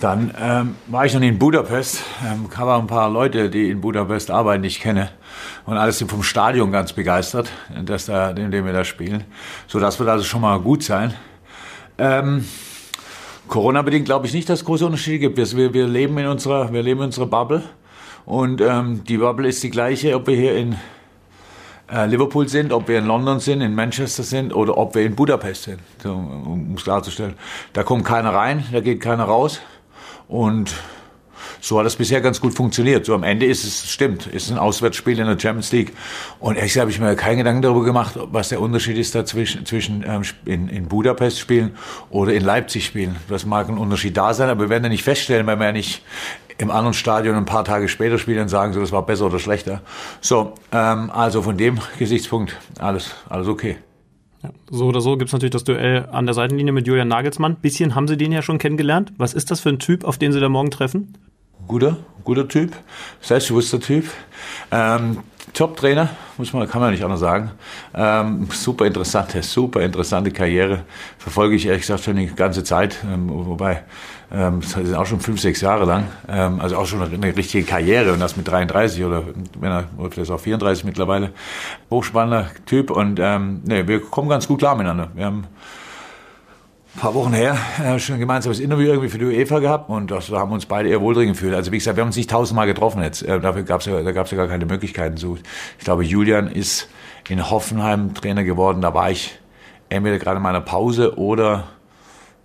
dann 0.00 0.32
ähm, 0.40 0.76
war 0.86 1.04
ich 1.04 1.12
noch 1.12 1.20
in 1.20 1.38
Budapest. 1.38 2.00
Ähm, 2.26 2.48
habe 2.56 2.72
auch 2.72 2.80
ein 2.80 2.86
paar 2.86 3.10
Leute, 3.10 3.50
die 3.50 3.68
in 3.68 3.82
Budapest 3.82 4.30
arbeiten, 4.30 4.62
die 4.62 4.68
ich 4.68 4.80
kenne. 4.80 5.10
Und 5.66 5.76
alles 5.76 5.98
sind 5.98 6.10
vom 6.10 6.22
Stadion 6.22 6.72
ganz 6.72 6.94
begeistert, 6.94 7.50
dass 7.84 8.06
da, 8.06 8.30
in 8.30 8.50
dem 8.50 8.64
wir 8.64 8.72
da 8.72 8.82
spielen. 8.82 9.24
So, 9.66 9.78
das 9.78 9.98
wird 9.98 10.08
also 10.08 10.24
schon 10.24 10.40
mal 10.40 10.58
gut 10.58 10.82
sein. 10.82 11.12
Ähm, 11.98 12.44
Corona-bedingt 13.48 14.04
glaube 14.04 14.26
ich 14.26 14.34
nicht, 14.34 14.48
dass 14.48 14.60
es 14.60 14.64
große 14.64 14.84
Unterschiede 14.84 15.18
gibt. 15.18 15.36
Wir, 15.36 15.72
wir, 15.72 15.86
leben 15.86 16.18
in 16.18 16.26
unserer, 16.26 16.72
wir 16.72 16.82
leben 16.82 17.00
in 17.00 17.06
unserer 17.06 17.26
Bubble. 17.26 17.62
Und 18.24 18.60
ähm, 18.60 19.04
die 19.04 19.18
Bubble 19.18 19.48
ist 19.48 19.62
die 19.62 19.70
gleiche, 19.70 20.14
ob 20.16 20.26
wir 20.26 20.36
hier 20.36 20.56
in 20.56 20.76
äh, 21.90 22.06
Liverpool 22.06 22.48
sind, 22.48 22.72
ob 22.72 22.88
wir 22.88 22.98
in 22.98 23.06
London 23.06 23.38
sind, 23.38 23.60
in 23.60 23.74
Manchester 23.74 24.24
sind 24.24 24.52
oder 24.52 24.76
ob 24.76 24.94
wir 24.96 25.02
in 25.02 25.14
Budapest 25.14 25.64
sind, 25.64 25.78
so, 26.02 26.12
um 26.12 26.74
es 26.76 26.82
klarzustellen. 26.82 27.34
Da 27.72 27.84
kommt 27.84 28.04
keiner 28.04 28.34
rein, 28.34 28.64
da 28.72 28.80
geht 28.80 29.00
keiner 29.00 29.24
raus. 29.24 29.60
Und 30.26 30.74
so 31.66 31.80
hat 31.80 31.86
es 31.86 31.96
bisher 31.96 32.20
ganz 32.20 32.40
gut 32.40 32.54
funktioniert. 32.54 33.04
So 33.06 33.14
am 33.14 33.24
Ende 33.24 33.44
ist 33.44 33.64
es, 33.64 33.90
stimmt, 33.90 34.28
ist 34.28 34.52
ein 34.52 34.58
Auswärtsspiel 34.58 35.18
in 35.18 35.26
der 35.26 35.36
Champions 35.36 35.72
League. 35.72 35.92
Und 36.38 36.54
ehrlich 36.54 36.74
gesagt 36.74 36.82
habe 36.82 36.90
ich 36.92 37.00
mir 37.00 37.16
keinen 37.16 37.38
Gedanken 37.38 37.62
darüber 37.62 37.84
gemacht, 37.84 38.14
was 38.30 38.50
der 38.50 38.60
Unterschied 38.60 38.96
ist 38.96 39.16
dazwischen, 39.16 39.66
zwischen 39.66 40.04
ähm, 40.06 40.22
in, 40.44 40.68
in 40.68 40.86
Budapest 40.86 41.40
spielen 41.40 41.72
oder 42.08 42.34
in 42.34 42.44
Leipzig 42.44 42.86
spielen. 42.86 43.16
Das 43.28 43.46
mag 43.46 43.68
ein 43.68 43.78
Unterschied 43.78 44.16
da 44.16 44.32
sein, 44.32 44.48
aber 44.48 44.60
wir 44.60 44.68
werden 44.68 44.84
ja 44.84 44.90
nicht 44.90 45.02
feststellen, 45.02 45.44
weil 45.48 45.58
wir 45.58 45.66
ja 45.66 45.72
nicht 45.72 46.02
im 46.58 46.70
anderen 46.70 46.94
Stadion 46.94 47.34
ein 47.34 47.46
paar 47.46 47.64
Tage 47.64 47.88
später 47.88 48.18
spielen 48.18 48.42
und 48.42 48.48
sagen, 48.48 48.72
so, 48.72 48.78
das 48.78 48.92
war 48.92 49.04
besser 49.04 49.26
oder 49.26 49.40
schlechter. 49.40 49.82
So, 50.20 50.54
ähm, 50.70 51.10
also 51.10 51.42
von 51.42 51.56
dem 51.56 51.80
Gesichtspunkt 51.98 52.56
alles, 52.78 53.10
alles 53.28 53.48
okay. 53.48 53.76
So 54.70 54.84
oder 54.84 55.00
so 55.00 55.16
gibt 55.16 55.30
es 55.30 55.32
natürlich 55.32 55.50
das 55.50 55.64
Duell 55.64 56.06
an 56.12 56.26
der 56.26 56.34
Seitenlinie 56.34 56.72
mit 56.72 56.86
Julian 56.86 57.08
Nagelsmann. 57.08 57.56
Bisschen 57.56 57.96
haben 57.96 58.06
Sie 58.06 58.16
den 58.16 58.30
ja 58.30 58.42
schon 58.42 58.58
kennengelernt. 58.58 59.12
Was 59.16 59.34
ist 59.34 59.50
das 59.50 59.58
für 59.58 59.70
ein 59.70 59.80
Typ, 59.80 60.04
auf 60.04 60.16
den 60.16 60.30
Sie 60.30 60.38
da 60.38 60.48
morgen 60.48 60.70
treffen? 60.70 61.14
Guter, 61.66 61.96
guter 62.24 62.46
Typ, 62.48 62.72
selbstbewusster 63.20 63.80
Typ. 63.80 64.06
Ähm, 64.70 65.18
Top-Trainer, 65.56 66.10
muss 66.36 66.52
man, 66.52 66.68
kann 66.68 66.82
man 66.82 66.90
nicht 66.90 67.02
anders 67.02 67.20
sagen. 67.20 67.50
Ähm, 67.94 68.46
super 68.50 68.84
interessante, 68.84 69.42
super 69.42 69.80
interessante 69.80 70.30
Karriere. 70.30 70.80
Verfolge 71.16 71.54
ich 71.54 71.64
ehrlich 71.64 71.80
gesagt 71.80 72.04
schon 72.04 72.16
die 72.16 72.26
ganze 72.26 72.62
Zeit, 72.62 72.98
ähm, 73.10 73.30
wobei 73.30 73.84
ähm, 74.30 74.60
das 74.60 74.72
sind 74.72 74.94
auch 74.94 75.06
schon 75.06 75.20
fünf, 75.20 75.40
sechs 75.40 75.62
Jahre 75.62 75.86
lang. 75.86 76.08
Ähm, 76.28 76.60
also 76.60 76.76
auch 76.76 76.84
schon 76.84 77.00
eine, 77.00 77.36
richtige 77.36 77.64
Karriere 77.64 78.12
und 78.12 78.20
das 78.20 78.36
mit 78.36 78.46
33 78.46 79.02
oder 79.02 79.22
wenn 79.58 79.70
er 79.70 79.84
oder 79.96 80.10
vielleicht 80.10 80.30
auch 80.30 80.40
34 80.40 80.84
mittlerweile. 80.84 81.32
Hochspannender 81.90 82.50
Typ 82.66 82.90
und 82.90 83.18
ähm, 83.18 83.62
nee, 83.64 83.86
wir 83.86 84.00
kommen 84.00 84.28
ganz 84.28 84.46
gut 84.46 84.58
klar 84.58 84.74
miteinander. 84.74 85.08
Wir 85.14 85.24
haben 85.24 85.46
ein 86.96 87.00
paar 87.00 87.14
Wochen 87.14 87.34
her 87.34 87.58
äh, 87.84 87.98
schon 87.98 88.14
ein 88.14 88.20
gemeinsames 88.20 88.58
Interview 88.58 88.86
irgendwie 88.86 89.10
für 89.10 89.18
die 89.18 89.26
UEFA 89.26 89.58
gehabt 89.58 89.90
und 89.90 90.10
das, 90.10 90.28
da 90.28 90.38
haben 90.38 90.52
uns 90.52 90.64
beide 90.64 90.88
eher 90.88 91.02
wohldringend 91.02 91.36
gefühlt. 91.36 91.54
Also 91.54 91.70
wie 91.70 91.76
gesagt, 91.76 91.98
wir 91.98 92.00
haben 92.00 92.08
uns 92.08 92.16
nicht 92.16 92.30
tausendmal 92.30 92.66
getroffen 92.66 93.02
jetzt. 93.02 93.20
Äh, 93.20 93.38
dafür 93.38 93.64
gab's 93.64 93.84
ja, 93.84 94.02
da 94.02 94.12
gab 94.12 94.24
es 94.24 94.32
ja 94.32 94.38
gar 94.38 94.48
keine 94.48 94.64
Möglichkeiten 94.64 95.18
zu. 95.18 95.38
Ich 95.78 95.84
glaube, 95.84 96.04
Julian 96.04 96.48
ist 96.48 96.88
in 97.28 97.50
Hoffenheim 97.50 98.14
Trainer 98.14 98.44
geworden. 98.44 98.80
Da 98.80 98.94
war 98.94 99.10
ich 99.10 99.38
entweder 99.90 100.18
gerade 100.18 100.38
in 100.38 100.42
meiner 100.42 100.62
Pause 100.62 101.18
oder 101.18 101.64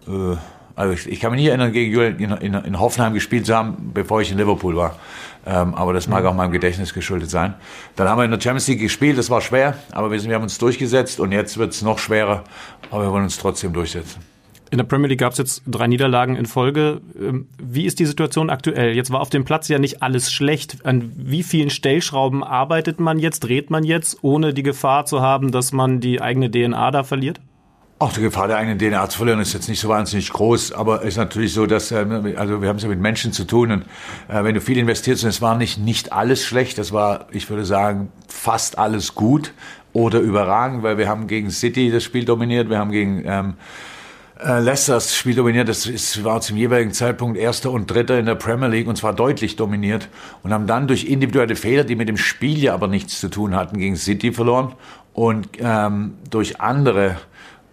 äh, 0.05 0.35
also 0.75 0.93
ich, 0.93 1.09
ich, 1.09 1.19
kann 1.21 1.31
mich 1.31 1.39
nicht 1.39 1.47
erinnern, 1.47 1.71
gegen 1.71 1.93
Julian 1.93 2.19
in, 2.19 2.31
in, 2.31 2.53
in, 2.53 2.79
Hoffenheim 2.79 3.13
gespielt 3.13 3.45
zu 3.45 3.55
haben, 3.55 3.91
bevor 3.93 4.21
ich 4.21 4.31
in 4.31 4.37
Liverpool 4.37 4.75
war. 4.75 4.97
Ähm, 5.45 5.75
aber 5.75 5.93
das 5.93 6.07
mag 6.07 6.25
auch 6.25 6.33
meinem 6.33 6.51
Gedächtnis 6.51 6.93
geschuldet 6.93 7.29
sein. 7.29 7.53
Dann 7.95 8.09
haben 8.09 8.17
wir 8.17 8.25
in 8.25 8.31
der 8.31 8.41
Champions 8.41 8.67
League 8.67 8.79
gespielt, 8.79 9.17
das 9.17 9.29
war 9.29 9.39
schwer, 9.39 9.75
aber 9.91 10.11
wir, 10.11 10.19
sind, 10.19 10.29
wir 10.29 10.35
haben 10.35 10.43
uns 10.43 10.57
durchgesetzt 10.57 11.21
und 11.21 11.31
jetzt 11.31 11.57
wird 11.57 11.71
es 11.71 11.81
noch 11.81 11.99
schwerer, 11.99 12.43
aber 12.89 13.03
wir 13.03 13.11
wollen 13.11 13.23
uns 13.23 13.37
trotzdem 13.37 13.71
durchsetzen. 13.71 14.30
In 14.71 14.77
der 14.77 14.85
Premier 14.85 15.09
League 15.09 15.19
gab 15.19 15.33
es 15.33 15.37
jetzt 15.37 15.63
drei 15.67 15.87
Niederlagen 15.87 16.37
in 16.37 16.45
Folge. 16.45 17.01
Ähm, 17.19 17.47
wie 17.61 17.85
ist 17.85 17.99
die 17.99 18.05
Situation 18.05 18.49
aktuell? 18.49 18.95
Jetzt 18.95 19.11
war 19.11 19.19
auf 19.19 19.29
dem 19.29 19.43
Platz 19.43 19.67
ja 19.67 19.79
nicht 19.79 20.01
alles 20.01 20.31
schlecht. 20.31 20.77
An 20.85 21.11
wie 21.13 21.43
vielen 21.43 21.69
Stellschrauben 21.69 22.41
arbeitet 22.41 23.01
man 23.01 23.19
jetzt, 23.19 23.41
dreht 23.41 23.69
man 23.69 23.83
jetzt, 23.83 24.19
ohne 24.21 24.53
die 24.53 24.63
Gefahr 24.63 25.05
zu 25.05 25.19
haben, 25.19 25.51
dass 25.51 25.73
man 25.73 25.99
die 25.99 26.21
eigene 26.21 26.49
DNA 26.49 26.89
da 26.91 27.03
verliert? 27.03 27.41
Auch 27.99 28.13
die 28.13 28.21
Gefahr 28.21 28.47
der 28.47 28.57
eigenen 28.57 28.79
DNA 28.79 29.09
zu 29.09 29.17
verlieren 29.17 29.41
ist 29.41 29.51
jetzt 29.51 29.67
nicht 29.67 29.81
so 29.81 29.89
wahnsinnig 29.89 30.31
groß, 30.31 30.71
aber 30.71 31.01
es 31.01 31.09
ist 31.09 31.17
natürlich 31.17 31.53
so, 31.53 31.65
dass 31.65 31.91
ähm, 31.91 32.33
also 32.37 32.61
wir 32.61 32.69
haben 32.69 32.77
es 32.77 32.83
ja 32.83 32.89
mit 32.89 33.01
Menschen 33.01 33.33
zu 33.33 33.43
tun 33.43 33.71
und 33.71 33.81
äh, 34.29 34.43
wenn 34.45 34.55
du 34.55 34.61
viel 34.61 34.77
investierst 34.77 35.23
und 35.23 35.29
es 35.29 35.41
war 35.41 35.57
nicht 35.57 35.79
nicht 35.79 36.13
alles 36.13 36.45
schlecht, 36.45 36.77
das 36.77 36.93
war, 36.93 37.27
ich 37.31 37.49
würde 37.49 37.65
sagen, 37.65 38.09
fast 38.29 38.79
alles 38.79 39.15
gut 39.15 39.53
oder 39.91 40.19
überragend, 40.19 40.81
weil 40.81 40.97
wir 40.97 41.09
haben 41.09 41.27
gegen 41.27 41.51
City 41.51 41.91
das 41.91 42.03
Spiel 42.03 42.23
dominiert, 42.23 42.69
wir 42.69 42.79
haben 42.79 42.91
gegen 42.91 43.21
ähm, 43.25 43.53
äh, 44.43 44.59
Leicester 44.59 44.95
das 44.95 45.15
Spiel 45.15 45.35
dominiert. 45.35 45.69
Das 45.69 45.85
ist, 45.85 46.23
war 46.23 46.41
zum 46.41 46.57
jeweiligen 46.57 46.91
Zeitpunkt 46.91 47.37
Erster 47.37 47.71
und 47.71 47.89
Dritter 47.89 48.17
in 48.19 48.25
der 48.25 48.35
Premier 48.35 48.67
League 48.67 48.87
und 48.87 48.97
zwar 48.97 49.13
deutlich 49.13 49.55
dominiert 49.55 50.09
und 50.43 50.53
haben 50.53 50.67
dann 50.67 50.87
durch 50.87 51.05
individuelle 51.05 51.55
Fehler, 51.55 51.83
die 51.83 51.95
mit 51.95 52.09
dem 52.09 52.17
Spiel 52.17 52.61
ja 52.61 52.73
aber 52.73 52.87
nichts 52.87 53.19
zu 53.19 53.29
tun 53.29 53.55
hatten, 53.55 53.77
gegen 53.77 53.95
City 53.95 54.31
verloren 54.31 54.73
und 55.13 55.49
ähm, 55.59 56.15
durch 56.29 56.59
andere 56.61 57.17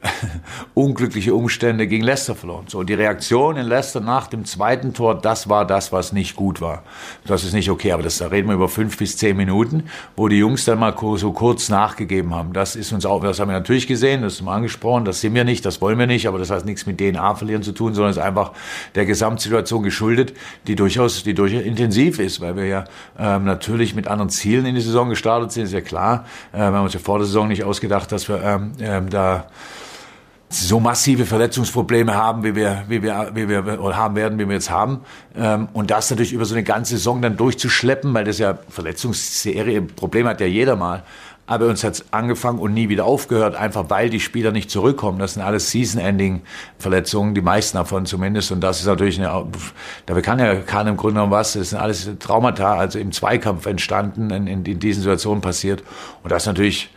unglückliche 0.74 1.34
Umstände 1.34 1.86
gegen 1.86 2.04
Leicester 2.04 2.34
verloren. 2.34 2.66
So, 2.68 2.82
die 2.82 2.94
Reaktion 2.94 3.56
in 3.56 3.66
Leicester 3.66 4.00
nach 4.00 4.28
dem 4.28 4.44
zweiten 4.44 4.94
Tor, 4.94 5.20
das 5.20 5.48
war 5.48 5.66
das, 5.66 5.92
was 5.92 6.12
nicht 6.12 6.36
gut 6.36 6.60
war. 6.60 6.84
Das 7.26 7.44
ist 7.44 7.52
nicht 7.52 7.70
okay, 7.70 7.92
aber 7.92 8.02
das, 8.02 8.18
da 8.18 8.28
reden 8.28 8.48
wir 8.48 8.54
über 8.54 8.68
fünf 8.68 8.96
bis 8.96 9.16
zehn 9.16 9.36
Minuten, 9.36 9.84
wo 10.16 10.28
die 10.28 10.38
Jungs 10.38 10.64
dann 10.64 10.78
mal 10.78 10.94
so 11.16 11.32
kurz 11.32 11.68
nachgegeben 11.68 12.34
haben. 12.34 12.52
Das 12.52 12.76
ist 12.76 12.92
uns 12.92 13.06
auch, 13.06 13.22
das 13.22 13.40
haben 13.40 13.48
wir 13.48 13.58
natürlich 13.58 13.86
gesehen, 13.86 14.22
das 14.22 14.34
ist 14.34 14.42
mal 14.42 14.54
angesprochen, 14.56 15.04
das 15.04 15.20
sind 15.20 15.34
wir 15.34 15.44
nicht, 15.44 15.64
das 15.64 15.80
wollen 15.80 15.98
wir 15.98 16.06
nicht, 16.06 16.28
aber 16.28 16.38
das 16.38 16.50
hat 16.50 16.64
nichts 16.64 16.86
mit 16.86 16.98
DNA 16.98 17.34
verlieren 17.34 17.62
zu 17.62 17.72
tun, 17.72 17.94
sondern 17.94 18.12
ist 18.12 18.18
einfach 18.18 18.52
der 18.94 19.04
Gesamtsituation 19.04 19.82
geschuldet, 19.82 20.32
die 20.66 20.76
durchaus, 20.76 21.24
die 21.24 21.34
durchaus 21.34 21.62
intensiv 21.62 22.20
ist, 22.20 22.40
weil 22.40 22.56
wir 22.56 22.66
ja 22.66 22.84
ähm, 23.18 23.44
natürlich 23.44 23.94
mit 23.94 24.06
anderen 24.06 24.30
Zielen 24.30 24.64
in 24.66 24.74
die 24.74 24.80
Saison 24.80 25.08
gestartet 25.08 25.52
sind, 25.52 25.64
ist 25.64 25.72
ja 25.72 25.80
klar. 25.80 26.24
Äh, 26.52 26.58
wir 26.58 26.64
haben 26.66 26.84
uns 26.84 26.94
ja 26.94 27.00
vor 27.00 27.18
der 27.18 27.26
Saison 27.26 27.48
nicht 27.48 27.64
ausgedacht, 27.64 28.12
dass 28.12 28.28
wir 28.28 28.42
ähm, 28.42 28.72
ähm, 28.80 29.10
da 29.10 29.46
so 30.50 30.80
massive 30.80 31.26
Verletzungsprobleme 31.26 32.14
haben, 32.14 32.42
wie 32.42 32.54
wir, 32.54 32.84
wie 32.88 33.02
wir, 33.02 33.30
wie 33.34 33.48
wir 33.48 33.96
haben 33.96 34.16
werden, 34.16 34.38
wie 34.38 34.46
wir 34.46 34.54
jetzt 34.54 34.70
haben. 34.70 35.00
Ähm, 35.36 35.68
und 35.72 35.90
das 35.90 36.10
natürlich 36.10 36.32
über 36.32 36.44
so 36.44 36.54
eine 36.54 36.64
ganze 36.64 36.96
Saison 36.96 37.20
dann 37.20 37.36
durchzuschleppen, 37.36 38.14
weil 38.14 38.24
das 38.24 38.38
ja 38.38 38.58
Verletzungsserie, 38.68 39.82
Problem 39.82 40.26
hat 40.26 40.40
ja 40.40 40.46
jeder 40.46 40.76
mal. 40.76 41.02
Aber 41.46 41.66
uns 41.66 41.82
hat's 41.82 42.04
angefangen 42.10 42.58
und 42.58 42.74
nie 42.74 42.90
wieder 42.90 43.06
aufgehört, 43.06 43.56
einfach 43.56 43.88
weil 43.88 44.10
die 44.10 44.20
Spieler 44.20 44.52
nicht 44.52 44.70
zurückkommen. 44.70 45.18
Das 45.18 45.32
sind 45.32 45.42
alles 45.42 45.70
Season-Ending-Verletzungen, 45.70 47.34
die 47.34 47.40
meisten 47.40 47.78
davon 47.78 48.04
zumindest. 48.04 48.52
Und 48.52 48.60
das 48.60 48.80
ist 48.80 48.86
natürlich 48.86 49.18
eine, 49.18 49.46
da 50.04 50.20
kann 50.20 50.38
ja 50.38 50.56
keiner 50.56 50.90
im 50.90 50.98
Grunde 50.98 51.14
genommen 51.14 51.32
was. 51.32 51.54
Das 51.54 51.70
sind 51.70 51.78
alles 51.78 52.10
Traumata, 52.18 52.76
also 52.76 52.98
im 52.98 53.12
Zweikampf 53.12 53.64
entstanden, 53.64 54.30
in, 54.30 54.46
in, 54.46 54.64
in 54.66 54.78
diesen 54.78 55.02
Situationen 55.02 55.40
passiert. 55.40 55.82
Und 56.22 56.32
das 56.32 56.42
ist 56.42 56.48
natürlich 56.48 56.90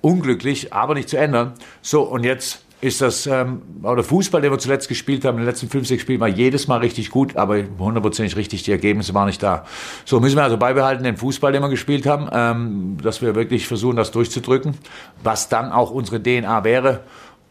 unglücklich, 0.00 0.72
aber 0.72 0.94
nicht 0.94 1.10
zu 1.10 1.18
ändern. 1.18 1.52
So, 1.82 2.00
und 2.00 2.24
jetzt 2.24 2.64
ist 2.80 3.00
das, 3.00 3.26
ähm, 3.26 3.62
der 3.82 4.02
Fußball, 4.02 4.40
den 4.40 4.50
wir 4.50 4.58
zuletzt 4.58 4.88
gespielt 4.88 5.24
haben, 5.24 5.36
in 5.36 5.42
den 5.42 5.46
letzten 5.46 5.68
fünf, 5.68 5.86
sechs 5.86 6.02
Spielen, 6.02 6.20
war 6.20 6.28
jedes 6.28 6.66
Mal 6.66 6.78
richtig 6.78 7.10
gut, 7.10 7.36
aber 7.36 7.62
hundertprozentig 7.78 8.36
richtig, 8.36 8.62
die 8.62 8.72
Ergebnisse 8.72 9.12
waren 9.12 9.26
nicht 9.26 9.42
da. 9.42 9.64
So 10.04 10.20
müssen 10.20 10.36
wir 10.36 10.44
also 10.44 10.56
beibehalten 10.56 11.04
den 11.04 11.16
Fußball, 11.16 11.52
den 11.52 11.62
wir 11.62 11.68
gespielt 11.68 12.06
haben, 12.06 12.28
ähm, 12.32 12.96
dass 13.02 13.20
wir 13.20 13.34
wirklich 13.34 13.66
versuchen, 13.66 13.96
das 13.96 14.10
durchzudrücken, 14.12 14.74
was 15.22 15.48
dann 15.48 15.72
auch 15.72 15.90
unsere 15.90 16.22
DNA 16.22 16.64
wäre 16.64 17.00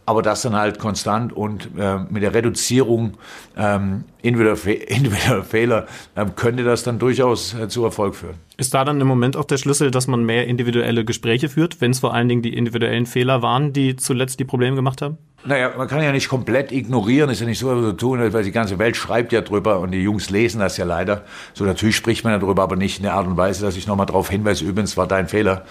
aber 0.10 0.24
das 0.24 0.42
dann 0.42 0.56
halt 0.56 0.80
konstant 0.80 1.32
und 1.34 1.70
äh, 1.78 2.00
mit 2.10 2.24
der 2.24 2.34
Reduzierung 2.34 3.14
ähm, 3.56 4.06
individueller, 4.24 5.44
Fehler 5.44 5.86
äh, 6.16 6.26
könnte 6.36 6.64
das 6.64 6.82
dann 6.82 6.98
durchaus 6.98 7.54
äh, 7.54 7.68
zu 7.68 7.84
Erfolg 7.84 8.16
führen. 8.16 8.34
Ist 8.58 8.74
da 8.74 8.84
dann 8.84 9.00
im 9.02 9.08
Moment 9.08 9.38
auch 9.38 9.46
der 9.46 9.58
Schlüssel, 9.58 9.92
dass 9.92 10.08
man 10.08 10.24
mehr 10.24 10.48
individuelle 10.48 11.06
Gespräche 11.06 11.48
führt, 11.48 11.80
wenn 11.80 11.92
es 11.92 12.00
vor 12.00 12.16
allen 12.16 12.28
Dingen 12.28 12.42
die 12.42 12.58
individuellen 12.58 13.06
Fehler 13.06 13.44
waren, 13.44 13.72
die 13.72 13.98
zuletzt 13.98 14.40
die 14.40 14.46
Probleme 14.46 14.76
gemacht 14.76 15.04
haben? 15.04 15.20
Naja, 15.46 15.72
man 15.78 15.88
kann 15.88 16.04
ja 16.04 16.12
nicht 16.12 16.28
komplett 16.28 16.74
ignorieren, 16.74 17.30
ist 17.30 17.40
ja 17.40 17.46
nicht 17.46 17.60
so, 17.60 17.68
was 17.68 17.82
wir 17.82 17.96
tun, 17.96 18.34
weil 18.34 18.44
die 18.44 18.52
ganze 18.52 18.78
Welt 18.78 18.98
schreibt 18.98 19.32
ja 19.32 19.40
drüber 19.40 19.80
und 19.80 19.92
die 19.92 20.04
Jungs 20.04 20.30
lesen 20.30 20.60
das 20.60 20.76
ja 20.76 20.84
leider. 20.84 21.24
So, 21.54 21.64
natürlich 21.64 21.96
spricht 21.96 22.26
man 22.26 22.34
ja 22.34 22.40
drüber, 22.40 22.62
aber 22.64 22.76
nicht 22.76 22.98
in 22.98 23.04
der 23.04 23.14
Art 23.14 23.26
und 23.26 23.38
Weise, 23.38 23.64
dass 23.64 23.78
ich 23.78 23.88
nochmal 23.88 24.06
darauf 24.06 24.30
hinweise, 24.30 24.66
übrigens 24.66 24.98
war 24.98 25.08
dein 25.08 25.30
Fehler. 25.30 25.64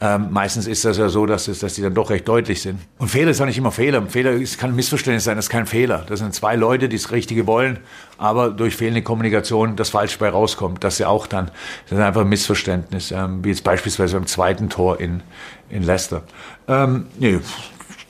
Ähm, 0.00 0.28
meistens 0.30 0.68
ist 0.68 0.84
das 0.84 0.98
ja 0.98 1.08
so, 1.08 1.26
dass, 1.26 1.48
es, 1.48 1.58
dass 1.58 1.74
die 1.74 1.82
dann 1.82 1.94
doch 1.94 2.10
recht 2.10 2.28
deutlich 2.28 2.62
sind. 2.62 2.78
Und 2.98 3.08
Fehler 3.08 3.32
ist 3.32 3.40
auch 3.40 3.46
nicht 3.46 3.58
immer 3.58 3.72
Fehler. 3.72 4.00
Fehler 4.06 4.30
ist, 4.30 4.58
kann 4.58 4.70
ein 4.70 4.76
Missverständnis 4.76 5.24
sein, 5.24 5.34
das 5.34 5.46
ist 5.46 5.50
kein 5.50 5.66
Fehler. 5.66 6.04
Das 6.06 6.20
sind 6.20 6.32
zwei 6.32 6.54
Leute, 6.54 6.88
die 6.88 6.96
das 6.96 7.10
Richtige 7.10 7.48
wollen, 7.48 7.80
aber 8.18 8.50
durch 8.50 8.76
fehlende 8.76 9.02
Kommunikation 9.02 9.74
das 9.74 9.90
Falsche 9.90 10.20
bei 10.20 10.28
rauskommt. 10.28 10.84
Das 10.84 10.94
ist 10.94 10.98
ja 11.00 11.08
auch 11.08 11.26
dann, 11.26 11.50
das 11.88 11.98
ist 11.98 12.04
einfach 12.04 12.20
ein 12.20 12.28
Missverständnis, 12.28 13.10
ähm, 13.10 13.44
wie 13.44 13.48
jetzt 13.48 13.64
beispielsweise 13.64 14.14
beim 14.16 14.26
zweiten 14.26 14.70
Tor 14.70 15.00
in, 15.00 15.20
in 15.68 15.82
Leicester. 15.82 16.22
Ähm, 16.68 17.06
nee, 17.18 17.40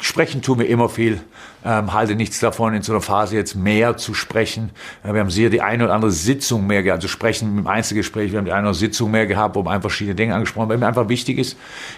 Sprechen 0.06 0.40
tun 0.40 0.60
wir 0.60 0.68
immer 0.68 0.88
viel. 0.88 1.20
Ähm, 1.64 1.92
halte 1.92 2.14
nichts 2.14 2.38
davon, 2.38 2.74
in 2.74 2.82
so 2.82 2.92
einer 2.92 3.00
Phase 3.00 3.34
jetzt 3.34 3.56
mehr 3.56 3.96
zu 3.96 4.14
sprechen. 4.14 4.70
Äh, 5.02 5.12
wir 5.14 5.20
haben 5.20 5.30
sehr 5.30 5.50
die 5.50 5.60
eine 5.60 5.82
oder 5.82 5.94
andere 5.94 6.12
Sitzung 6.12 6.64
mehr 6.64 6.84
gehabt, 6.84 6.98
also 6.98 7.08
sprechen 7.08 7.58
im 7.58 7.66
Einzelgespräch, 7.66 8.30
wir 8.30 8.38
haben 8.38 8.44
die 8.44 8.52
eine 8.52 8.60
oder 8.60 8.68
andere 8.68 8.78
Sitzung 8.78 9.10
mehr 9.10 9.26
gehabt, 9.26 9.56
wo 9.56 9.60
einfach 9.62 9.90
verschiedene 9.90 10.14
Dinge 10.14 10.34
angesprochen 10.34 10.68
weil 10.68 10.78
mir 10.78 10.86
einfach 10.86 11.08
wichtig 11.08 11.38
ist, 11.38 11.56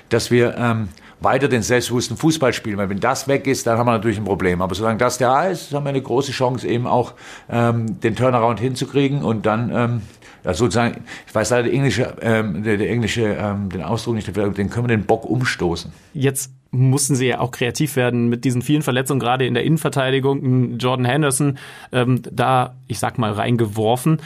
dass 0.08 0.30
wir 0.30 0.56
ähm, 0.56 0.88
weiter 1.20 1.48
den 1.48 1.60
selbstbewussten 1.60 2.16
Fußball 2.16 2.54
spielen. 2.54 2.78
Weil 2.78 2.88
wenn 2.88 3.00
das 3.00 3.28
weg 3.28 3.46
ist, 3.46 3.66
dann 3.66 3.76
haben 3.76 3.86
wir 3.86 3.92
natürlich 3.92 4.16
ein 4.16 4.24
Problem. 4.24 4.62
Aber 4.62 4.74
solange 4.74 4.96
das 4.96 5.18
da 5.18 5.44
ist, 5.44 5.74
haben 5.74 5.84
wir 5.84 5.90
eine 5.90 6.00
große 6.00 6.32
Chance, 6.32 6.66
eben 6.66 6.86
auch 6.86 7.12
ähm, 7.50 8.00
den 8.00 8.16
Turnaround 8.16 8.58
hinzukriegen 8.58 9.22
und 9.22 9.44
dann 9.44 9.70
ähm, 9.70 10.02
ja, 10.44 10.54
sozusagen, 10.54 11.04
ich 11.26 11.34
weiß 11.34 11.50
leider 11.50 11.64
der 11.64 11.74
englische, 11.74 12.16
ähm, 12.22 12.62
der, 12.62 12.78
der 12.78 12.88
englische, 12.88 13.36
ähm, 13.38 13.68
den 13.68 13.82
Ausdruck 13.82 14.14
nicht, 14.14 14.34
den 14.34 14.70
können 14.70 14.88
wir 14.88 14.96
den 14.96 15.04
Bock 15.04 15.26
umstoßen. 15.26 15.92
Jetzt 16.14 16.52
mussten 16.70 17.14
sie 17.14 17.26
ja 17.26 17.40
auch 17.40 17.50
kreativ 17.50 17.96
werden 17.96 18.28
mit 18.28 18.44
diesen 18.44 18.62
vielen 18.62 18.82
Verletzungen, 18.82 19.20
gerade 19.20 19.46
in 19.46 19.54
der 19.54 19.64
Innenverteidigung. 19.64 20.78
Jordan 20.78 21.06
Henderson 21.06 21.58
ähm, 21.92 22.22
da, 22.30 22.76
ich 22.86 22.98
sag 22.98 23.18
mal, 23.18 23.32
reingeworfen. 23.32 24.20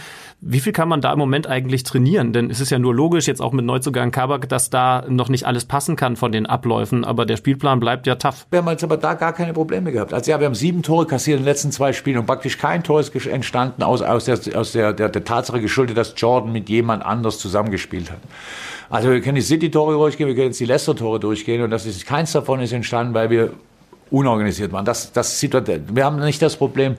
Wie 0.44 0.58
viel 0.58 0.72
kann 0.72 0.88
man 0.88 1.00
da 1.00 1.12
im 1.12 1.20
Moment 1.20 1.46
eigentlich 1.46 1.84
trainieren? 1.84 2.32
Denn 2.32 2.50
es 2.50 2.58
ist 2.58 2.70
ja 2.70 2.80
nur 2.80 2.92
logisch, 2.92 3.28
jetzt 3.28 3.40
auch 3.40 3.52
mit 3.52 3.64
Neuzugang 3.64 4.10
Kabak, 4.10 4.48
dass 4.48 4.70
da 4.70 5.04
noch 5.08 5.28
nicht 5.28 5.46
alles 5.46 5.66
passen 5.66 5.94
kann 5.94 6.16
von 6.16 6.32
den 6.32 6.46
Abläufen, 6.46 7.04
aber 7.04 7.26
der 7.26 7.36
Spielplan 7.36 7.78
bleibt 7.78 8.08
ja 8.08 8.16
tough. 8.16 8.48
Wir 8.50 8.58
haben 8.58 8.68
jetzt 8.68 8.82
aber 8.82 8.96
da 8.96 9.14
gar 9.14 9.32
keine 9.34 9.52
Probleme 9.52 9.92
gehabt. 9.92 10.12
Also 10.12 10.32
ja, 10.32 10.40
wir 10.40 10.46
haben 10.46 10.56
sieben 10.56 10.82
Tore 10.82 11.06
kassiert 11.06 11.38
in 11.38 11.44
den 11.44 11.48
letzten 11.48 11.70
zwei 11.70 11.92
Spielen 11.92 12.18
und 12.18 12.26
praktisch 12.26 12.58
kein 12.58 12.82
Tor 12.82 12.98
ist 12.98 13.14
entstanden 13.24 13.84
aus, 13.84 14.02
aus, 14.02 14.24
der, 14.24 14.40
aus 14.56 14.72
der, 14.72 14.92
der, 14.92 15.10
der 15.10 15.24
Tatsache 15.24 15.60
geschuldet, 15.60 15.96
dass 15.96 16.12
Jordan 16.16 16.50
mit 16.50 16.68
jemand 16.68 17.06
anders 17.06 17.38
zusammengespielt 17.38 18.10
hat. 18.10 18.18
Also 18.90 19.12
wir 19.12 19.20
können 19.20 19.36
die 19.36 19.42
City-Tore 19.42 19.92
durchgehen, 19.92 20.26
wir 20.26 20.34
können 20.34 20.48
jetzt 20.48 20.58
die 20.58 20.64
Leicester-Tore 20.64 21.20
durchgehen 21.20 21.62
und 21.62 21.70
das 21.70 21.86
ist, 21.86 22.04
keins 22.04 22.32
davon 22.32 22.58
ist 22.58 22.72
entstanden, 22.72 23.14
weil 23.14 23.30
wir 23.30 23.52
unorganisiert 24.10 24.72
waren. 24.72 24.84
Das, 24.84 25.12
das, 25.12 25.40
wir 25.40 26.04
haben 26.04 26.18
nicht 26.18 26.42
das 26.42 26.56
Problem, 26.56 26.96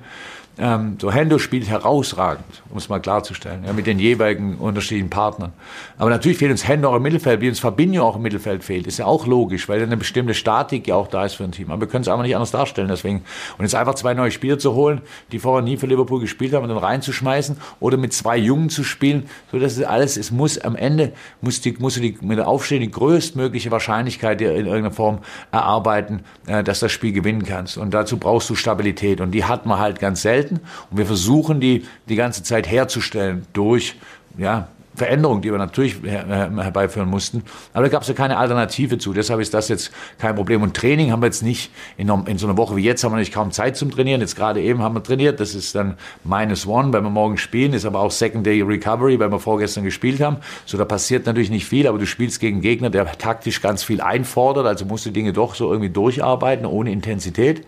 ähm, 0.59 0.97
so 1.01 1.11
Hendo 1.11 1.39
spielt 1.39 1.67
herausragend, 1.67 2.61
um 2.69 2.77
es 2.77 2.87
mal 2.87 2.99
klarzustellen, 2.99 3.63
ja, 3.65 3.73
mit 3.73 3.87
den 3.87 3.97
jeweiligen 3.97 4.57
unterschiedlichen 4.57 5.09
Partnern. 5.09 5.51
Aber 5.97 6.11
natürlich 6.11 6.37
fehlt 6.37 6.51
uns 6.51 6.67
Hendo 6.67 6.89
auch 6.89 6.97
im 6.97 7.01
Mittelfeld, 7.01 7.41
wie 7.41 7.49
uns 7.49 7.59
Fabinho 7.59 8.03
auch 8.03 8.17
im 8.17 8.21
Mittelfeld 8.21 8.63
fehlt. 8.63 8.85
Ist 8.85 8.99
ja 8.99 9.05
auch 9.05 9.25
logisch, 9.25 9.67
weil 9.67 9.81
eine 9.81 9.97
bestimmte 9.97 10.35
Statik 10.35 10.87
ja 10.87 10.95
auch 10.95 11.07
da 11.07 11.25
ist 11.25 11.33
für 11.33 11.43
ein 11.43 11.51
Team. 11.51 11.71
Aber 11.71 11.81
wir 11.81 11.87
können 11.87 12.03
es 12.03 12.07
einfach 12.07 12.21
nicht 12.21 12.35
anders 12.35 12.51
darstellen. 12.51 12.87
Deswegen. 12.87 13.23
Und 13.57 13.63
jetzt 13.63 13.73
einfach 13.73 13.95
zwei 13.95 14.13
neue 14.13 14.29
Spieler 14.29 14.59
zu 14.59 14.75
holen, 14.75 15.01
die 15.31 15.39
vorher 15.39 15.63
nie 15.63 15.77
für 15.77 15.87
Liverpool 15.87 16.19
gespielt 16.19 16.53
haben, 16.53 16.63
und 16.63 16.69
dann 16.69 16.77
reinzuschmeißen 16.77 17.57
oder 17.79 17.97
mit 17.97 18.13
zwei 18.13 18.37
Jungen 18.37 18.69
zu 18.69 18.83
spielen, 18.83 19.27
so 19.51 19.57
dass 19.57 19.77
es 19.77 19.83
alles, 19.83 20.17
es 20.17 20.31
muss 20.31 20.59
am 20.59 20.75
Ende, 20.75 21.13
muss 21.41 21.61
die, 21.61 21.75
muss 21.79 21.95
die 21.95 22.17
mit 22.21 22.37
der 22.37 22.47
Aufstehen 22.47 22.81
die 22.81 22.91
größtmögliche 22.91 23.71
Wahrscheinlichkeit 23.71 24.39
in 24.41 24.47
irgendeiner 24.49 24.91
Form 24.91 25.19
erarbeiten, 25.51 26.21
äh, 26.45 26.63
dass 26.63 26.79
das 26.79 26.91
Spiel 26.91 27.11
gewinnen 27.11 27.43
kannst. 27.43 27.77
Und 27.77 27.93
dazu 27.93 28.17
brauchst 28.17 28.49
du 28.49 28.55
Stabilität. 28.55 29.19
Und 29.19 29.31
die 29.31 29.45
hat 29.45 29.65
man 29.65 29.79
halt 29.79 29.99
ganz 29.99 30.21
selten 30.21 30.42
selten. 30.43 30.59
Und 30.91 30.97
wir 30.97 31.05
versuchen 31.05 31.59
die 31.59 31.85
die 32.07 32.15
ganze 32.15 32.43
Zeit 32.43 32.69
herzustellen 32.69 33.45
durch, 33.53 33.95
ja, 34.37 34.67
Veränderungen, 34.95 35.41
die 35.41 35.49
wir 35.49 35.57
natürlich 35.57 36.03
herbeiführen 36.03 37.09
mussten. 37.09 37.43
Aber 37.73 37.81
da 37.81 37.89
gab 37.89 38.03
es 38.03 38.07
ja 38.09 38.13
keine 38.13 38.37
Alternative 38.37 38.99
zu. 38.99 39.11
Deshalb 39.11 39.39
ist 39.39 39.51
das 39.55 39.67
jetzt 39.67 39.91
kein 40.19 40.35
Problem. 40.35 40.61
Und 40.61 40.75
Training 40.75 41.11
haben 41.11 41.23
wir 41.23 41.25
jetzt 41.25 41.41
nicht, 41.41 41.71
in, 41.97 42.09
in 42.27 42.37
so 42.37 42.45
einer 42.45 42.57
Woche 42.57 42.75
wie 42.75 42.83
jetzt 42.83 43.03
haben 43.03 43.11
wir 43.11 43.17
nicht 43.17 43.33
kaum 43.33 43.51
Zeit 43.51 43.75
zum 43.75 43.89
Trainieren. 43.89 44.21
Jetzt 44.21 44.35
gerade 44.35 44.61
eben 44.61 44.83
haben 44.83 44.93
wir 44.93 45.01
trainiert. 45.01 45.39
Das 45.39 45.55
ist 45.55 45.73
dann 45.73 45.97
minus 46.23 46.67
one, 46.67 46.93
weil 46.93 47.01
wir 47.01 47.09
morgen 47.09 47.37
spielen. 47.37 47.73
Ist 47.73 47.85
aber 47.85 48.01
auch 48.01 48.11
Second 48.11 48.45
Day 48.45 48.61
Recovery, 48.61 49.19
weil 49.19 49.31
wir 49.31 49.39
vorgestern 49.39 49.83
gespielt 49.83 50.21
haben. 50.21 50.37
So, 50.67 50.77
da 50.77 50.85
passiert 50.85 51.25
natürlich 51.25 51.49
nicht 51.49 51.65
viel, 51.65 51.87
aber 51.87 51.97
du 51.97 52.05
spielst 52.05 52.39
gegen 52.39 52.61
Gegner, 52.61 52.91
der 52.91 53.11
taktisch 53.13 53.63
ganz 53.63 53.83
viel 53.83 53.99
einfordert. 53.99 54.67
Also 54.67 54.85
musst 54.85 55.07
du 55.07 55.09
Dinge 55.09 55.33
doch 55.33 55.55
so 55.55 55.71
irgendwie 55.71 55.89
durcharbeiten, 55.89 56.67
ohne 56.67 56.91
Intensität. 56.91 57.65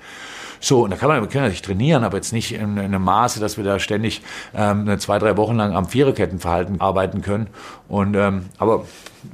So, 0.65 0.83
und 0.83 0.89
da 0.89 0.97
kann 0.97 1.09
man, 1.09 1.21
wir 1.21 1.29
können 1.29 1.43
natürlich 1.43 1.61
trainieren, 1.61 2.03
aber 2.03 2.17
jetzt 2.17 2.33
nicht 2.33 2.51
in, 2.51 2.77
in 2.77 2.79
einem 2.79 3.03
Maße, 3.03 3.39
dass 3.39 3.55
wir 3.55 3.63
da 3.63 3.77
ständig 3.77 4.23
ähm, 4.55 4.97
zwei, 4.97 5.19
drei 5.19 5.37
Wochen 5.37 5.57
lang 5.57 5.75
am 5.75 5.85
Viererkettenverhalten 5.85 6.81
arbeiten 6.81 7.21
können. 7.21 7.45
Und 7.87 8.15
ähm, 8.15 8.45
aber 8.57 8.83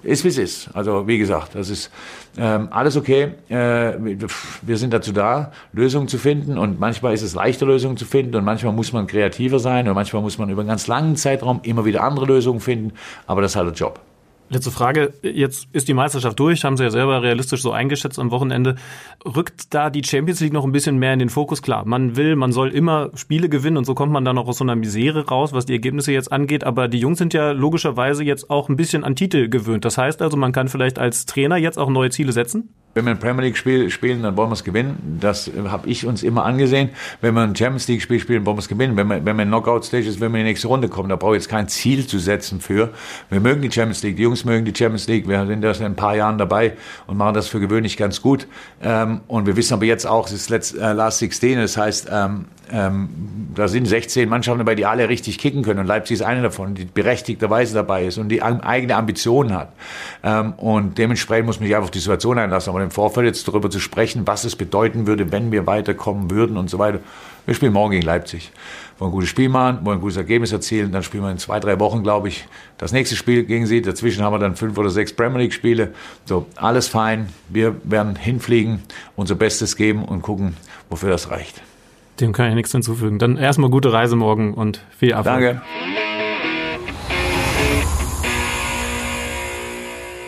ist 0.04 0.26
wie 0.26 0.28
es 0.28 0.38
ist. 0.38 0.70
Also 0.74 1.08
wie 1.08 1.18
gesagt, 1.18 1.56
das 1.56 1.70
ist 1.70 1.90
ähm, 2.38 2.68
alles 2.72 2.98
okay. 2.98 3.32
Äh, 3.48 4.18
wir 4.62 4.76
sind 4.76 4.92
dazu 4.92 5.14
da, 5.14 5.54
Lösungen 5.72 6.10
zu 6.10 6.18
finden. 6.18 6.58
Und 6.58 6.82
manchmal 6.82 7.14
ist 7.14 7.22
es 7.22 7.34
leichter, 7.34 7.66
Lösungen 7.66 7.96
zu 7.96 8.04
finden. 8.04 8.36
Und 8.36 8.44
manchmal 8.44 8.74
muss 8.74 8.92
man 8.92 9.08
kreativer 9.08 9.60
sein. 9.60 9.88
Und 9.88 9.96
manchmal 9.96 10.22
muss 10.22 10.38
man 10.38 10.50
über 10.50 10.64
einen 10.64 10.70
ganz 10.70 10.88
langen 10.88 11.16
Zeitraum 11.16 11.62
immer 11.64 11.86
wieder 11.86 12.04
andere 12.04 12.26
Lösungen 12.26 12.60
finden. 12.60 12.92
Aber 13.26 13.42
das 13.42 13.52
ist 13.52 13.56
halt 13.56 13.68
der 13.68 13.76
Job. 13.76 14.02
Letzte 14.54 14.70
Frage. 14.70 15.14
Jetzt 15.24 15.70
ist 15.72 15.88
die 15.88 15.94
Meisterschaft 15.94 16.38
durch, 16.38 16.66
haben 16.66 16.76
Sie 16.76 16.84
ja 16.84 16.90
selber 16.90 17.24
realistisch 17.24 17.62
so 17.62 17.72
eingeschätzt 17.72 18.20
am 18.20 18.32
Wochenende. 18.32 18.76
Rückt 19.24 19.74
da 19.74 19.90
die 19.90 20.04
Champions 20.04 20.42
League 20.42 20.52
noch 20.52 20.66
ein 20.66 20.74
bisschen 20.74 20.98
mehr 20.98 21.14
in 21.14 21.20
den 21.20 21.30
Fokus? 21.30 21.62
Klar, 21.62 21.86
man 21.86 22.18
will, 22.18 22.36
man 22.36 22.52
soll 22.52 22.68
immer 22.68 23.12
Spiele 23.16 23.48
gewinnen 23.48 23.78
und 23.78 23.86
so 23.86 23.96
kommt 23.96 24.12
man 24.12 24.26
dann 24.26 24.38
auch 24.38 24.50
aus 24.50 24.58
so 24.58 24.66
einer 24.66 24.76
Misere 24.76 25.26
raus, 25.26 25.54
was 25.54 25.68
die 25.68 25.72
Ergebnisse 25.72 26.12
jetzt 26.12 26.34
angeht. 26.34 26.66
Aber 26.66 26.90
die 26.90 27.00
Jungs 27.00 27.18
sind 27.18 27.34
ja 27.34 27.52
logischerweise 27.52 28.26
jetzt 28.26 28.50
auch 28.50 28.68
ein 28.68 28.76
bisschen 28.76 29.06
an 29.06 29.16
Titel 29.16 29.48
gewöhnt. 29.48 29.86
Das 29.86 29.98
heißt 29.98 30.22
also, 30.22 30.36
man 30.36 30.52
kann 30.52 30.68
vielleicht 30.68 31.00
als 31.00 31.26
Trainer 31.26 31.56
jetzt 31.56 31.80
auch 31.80 31.90
neue 31.90 32.10
Ziele 32.10 32.34
setzen? 32.34 32.74
Wenn 32.94 33.06
wir 33.06 33.12
ein 33.12 33.20
Premier 33.20 33.44
League 33.44 33.58
Spiel 33.58 33.90
spielen, 33.90 34.22
dann 34.22 34.36
wollen 34.36 34.50
wir 34.50 34.54
es 34.54 34.66
gewinnen. 34.66 35.18
Das 35.22 35.50
habe 35.66 35.88
ich 35.88 36.06
uns 36.06 36.24
immer 36.24 36.44
angesehen. 36.44 36.90
Wenn 37.22 37.34
wir 37.34 37.42
ein 37.42 37.56
Champions 37.56 37.88
League 37.88 38.02
Spiel 38.02 38.20
spielen, 38.20 38.46
wollen 38.46 38.58
wir 38.58 38.62
es 38.62 38.68
gewinnen. 38.68 38.98
Wenn 38.98 39.08
wir, 39.08 39.24
wenn 39.24 39.38
wir 39.38 39.46
Knockout 39.46 39.86
Stage 39.86 40.08
ist, 40.08 40.20
wenn 40.20 40.34
wir 40.34 40.40
in 40.40 40.46
die 40.46 40.52
nächste 40.52 40.68
Runde 40.68 40.90
kommen, 40.90 41.08
da 41.08 41.16
brauche 41.16 41.38
ich 41.38 41.44
jetzt 41.44 41.50
kein 41.50 41.70
Ziel 41.70 42.06
zu 42.06 42.20
setzen 42.20 42.60
für. 42.60 42.90
Wir 43.30 43.40
mögen 43.40 43.62
die 43.62 43.72
Champions 43.72 44.04
League. 44.04 44.18
Die 44.18 44.24
Jungs 44.24 44.44
mögen 44.44 44.66
die 44.66 44.76
Champions 44.76 45.08
League. 45.08 45.28
Wir 45.28 45.46
sind 45.46 45.62
da 45.62 45.72
in 45.72 45.86
ein 45.86 45.96
paar 45.96 46.18
Jahren 46.18 46.38
dabei 46.38 46.74
und 47.08 47.16
machen 47.16 47.34
das 47.34 47.48
für 47.48 47.62
gewöhnlich 47.62 47.96
ganz 47.96 48.22
gut. 48.22 48.48
Ähm, 48.84 49.22
und 49.28 49.46
wir 49.46 49.56
wissen 49.56 49.74
aber 49.74 49.86
jetzt 49.86 50.06
auch, 50.06 50.28
es 50.30 50.50
ist 50.50 50.74
äh, 50.74 50.92
Last 50.92 51.20
16. 51.20 51.60
Das 51.60 51.78
heißt, 51.78 52.10
ähm, 52.72 53.10
da 53.54 53.68
sind 53.68 53.86
16 53.86 54.30
Mannschaften 54.30 54.60
dabei, 54.60 54.76
die 54.76 54.86
alle 54.86 55.10
richtig 55.10 55.38
kicken 55.38 55.64
können. 55.64 55.80
Und 55.80 55.88
Leipzig 55.88 56.16
ist 56.16 56.22
eine 56.22 56.42
davon, 56.42 56.74
die 56.76 56.86
berechtigterweise 56.86 57.74
dabei 57.74 58.06
ist 58.06 58.18
und 58.18 58.30
die 58.30 58.42
eigene 58.42 58.96
Ambitionen 58.96 59.54
hat. 59.54 59.74
Ähm, 60.24 60.54
und 60.54 60.98
dementsprechend 60.98 61.48
muss 61.48 61.60
man 61.60 61.68
sich 61.68 61.76
einfach 61.76 61.86
auf 61.86 61.92
die 61.92 62.00
Situation 62.00 62.38
einlassen. 62.38 62.70
Aber 62.70 62.82
im 62.82 62.92
Vorfeld 62.92 63.26
jetzt 63.26 63.48
darüber 63.48 63.70
zu 63.70 63.80
sprechen, 63.80 64.26
was 64.26 64.44
es 64.44 64.56
bedeuten 64.56 65.08
würde, 65.08 65.32
wenn 65.32 65.52
wir 65.52 65.68
weiterkommen 65.68 66.32
würden 66.32 66.58
und 66.58 66.70
so 66.70 66.80
weiter. 66.80 67.00
Wir 67.46 67.56
spielen 67.56 67.74
morgen 67.74 67.92
gegen 67.92 68.06
Leipzig. 68.06 68.52
Wollen 69.00 69.10
ein 69.10 69.14
gutes 69.14 69.30
Spiel 69.30 69.50
machen, 69.50 69.80
wollen 69.84 69.98
ein 69.98 70.02
gutes 70.02 70.18
Ergebnis 70.18 70.52
erzielen. 70.52 70.92
Dann 70.92 71.02
spielen 71.02 71.24
wir 71.24 71.32
in 71.32 71.40
zwei, 71.40 71.60
drei 71.60 71.80
Wochen, 71.80 72.04
glaube 72.04 72.28
ich, 72.28 72.48
das 72.78 72.92
nächste 72.92 73.16
Spiel 73.16 73.44
gegen 73.44 73.66
sie. 73.66 73.82
Dazwischen 73.82 74.24
haben 74.24 74.34
wir 74.34 74.40
dann 74.40 74.56
fünf 74.56 74.78
oder 74.78 74.92
sechs 74.92 75.12
Premier 75.12 75.40
League 75.40 75.54
Spiele. 75.54 75.94
So, 76.26 76.46
alles 76.56 76.88
fein. 76.88 77.30
Wir 77.50 77.76
werden 77.84 78.16
hinfliegen, 78.16 78.84
unser 79.16 79.36
Bestes 79.36 79.76
geben 79.76 80.06
und 80.06 80.22
gucken, 80.22 80.56
wofür 80.90 81.10
das 81.10 81.32
reicht. 81.32 81.62
Dem 82.20 82.34
kann 82.34 82.50
ich 82.50 82.56
nichts 82.56 82.72
hinzufügen. 82.72 83.20
Dann 83.20 83.38
erstmal 83.38 83.70
gute 83.70 83.92
Reise 83.92 84.16
morgen 84.16 84.54
und 84.54 84.86
viel 84.98 85.12
Erfolg. 85.12 85.42
Danke. 85.42 85.62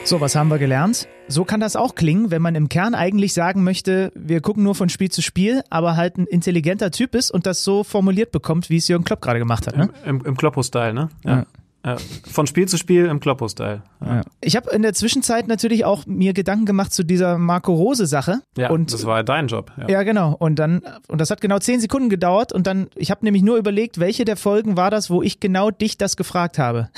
So, 0.05 0.19
was 0.19 0.35
haben 0.35 0.49
wir 0.49 0.57
gelernt? 0.57 1.07
So 1.29 1.45
kann 1.45 1.61
das 1.61 1.77
auch 1.77 1.95
klingen, 1.95 2.29
wenn 2.29 2.41
man 2.41 2.55
im 2.55 2.67
Kern 2.67 2.93
eigentlich 2.93 3.33
sagen 3.33 3.63
möchte, 3.63 4.11
wir 4.15 4.41
gucken 4.41 4.61
nur 4.63 4.75
von 4.75 4.89
Spiel 4.89 5.09
zu 5.09 5.21
Spiel, 5.21 5.63
aber 5.69 5.95
halt 5.95 6.17
ein 6.17 6.27
intelligenter 6.27 6.91
Typ 6.91 7.15
ist 7.15 7.31
und 7.31 7.45
das 7.45 7.63
so 7.63 7.85
formuliert 7.85 8.31
bekommt, 8.33 8.69
wie 8.69 8.77
es 8.77 8.87
Jürgen 8.89 9.05
Klopp 9.05 9.21
gerade 9.21 9.39
gemacht 9.39 9.65
hat. 9.65 9.77
Ne? 9.77 9.89
Im, 10.03 10.17
im, 10.17 10.25
im 10.25 10.37
Kloppo-Style, 10.37 10.93
ne? 10.93 11.09
ja. 11.23 11.37
ja. 11.37 11.45
Ja, 11.85 11.97
von 12.31 12.47
Spiel 12.47 12.65
zu 12.67 12.77
Spiel 12.77 13.07
im 13.07 13.19
Kloppo-Style. 13.19 13.81
Ja. 13.99 14.21
Ich 14.39 14.55
habe 14.55 14.69
in 14.71 14.83
der 14.83 14.93
Zwischenzeit 14.93 15.49
natürlich 15.49 15.83
auch 15.83 16.05
mir 16.05 16.31
Gedanken 16.31 16.65
gemacht 16.65 16.93
zu 16.93 17.03
dieser 17.03 17.37
Marco 17.37 17.73
Rose-Sache. 17.73 18.39
Ja, 18.57 18.69
und 18.69 18.93
das 18.93 19.05
war 19.05 19.17
ja 19.17 19.23
dein 19.23 19.47
Job. 19.47 19.71
Ja. 19.77 19.89
ja. 19.89 20.03
genau. 20.03 20.33
Und 20.39 20.59
dann, 20.59 20.81
und 21.09 21.19
das 21.19 21.29
hat 21.29 21.41
genau 21.41 21.59
zehn 21.59 21.81
Sekunden 21.81 22.07
gedauert 22.07 22.53
und 22.53 22.67
dann, 22.67 22.87
ich 22.95 23.11
habe 23.11 23.25
nämlich 23.25 23.43
nur 23.43 23.57
überlegt, 23.57 23.99
welche 23.99 24.23
der 24.23 24.37
Folgen 24.37 24.77
war 24.77 24.91
das, 24.91 25.09
wo 25.09 25.21
ich 25.21 25.41
genau 25.41 25.71
dich 25.71 25.97
das 25.97 26.15
gefragt 26.15 26.57
habe. 26.57 26.89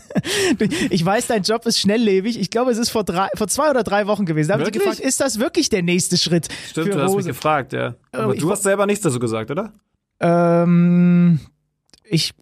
ich 0.90 1.04
weiß, 1.04 1.28
dein 1.28 1.42
Job 1.42 1.64
ist 1.66 1.78
schnelllebig. 1.78 2.40
Ich 2.40 2.50
glaube, 2.50 2.72
es 2.72 2.78
ist 2.78 2.90
vor, 2.90 3.04
drei, 3.04 3.28
vor 3.34 3.46
zwei 3.46 3.70
oder 3.70 3.84
drei 3.84 4.08
Wochen 4.08 4.26
gewesen. 4.26 4.48
Da 4.48 4.54
habe 4.54 4.64
ich 4.64 4.72
gefragt, 4.72 4.98
ist 4.98 5.20
das 5.20 5.38
wirklich 5.38 5.68
der 5.68 5.84
nächste 5.84 6.16
Schritt? 6.16 6.48
Stimmt, 6.70 6.92
du 6.92 7.00
hast 7.00 7.14
mich 7.14 7.26
gefragt, 7.26 7.72
ja. 7.72 7.94
Aber 8.10 8.34
ähm, 8.34 8.40
du 8.40 8.50
hast 8.50 8.64
selber 8.64 8.84
nichts 8.86 9.02
dazu 9.02 9.20
gesagt, 9.20 9.52
oder? 9.52 9.72
Ähm, 10.20 11.38
ich 12.02 12.34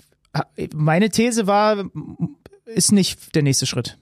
meine 0.74 1.10
These 1.10 1.46
war, 1.46 1.84
ist 2.64 2.92
nicht 2.92 3.34
der 3.34 3.42
nächste 3.42 3.66
Schritt. 3.66 3.98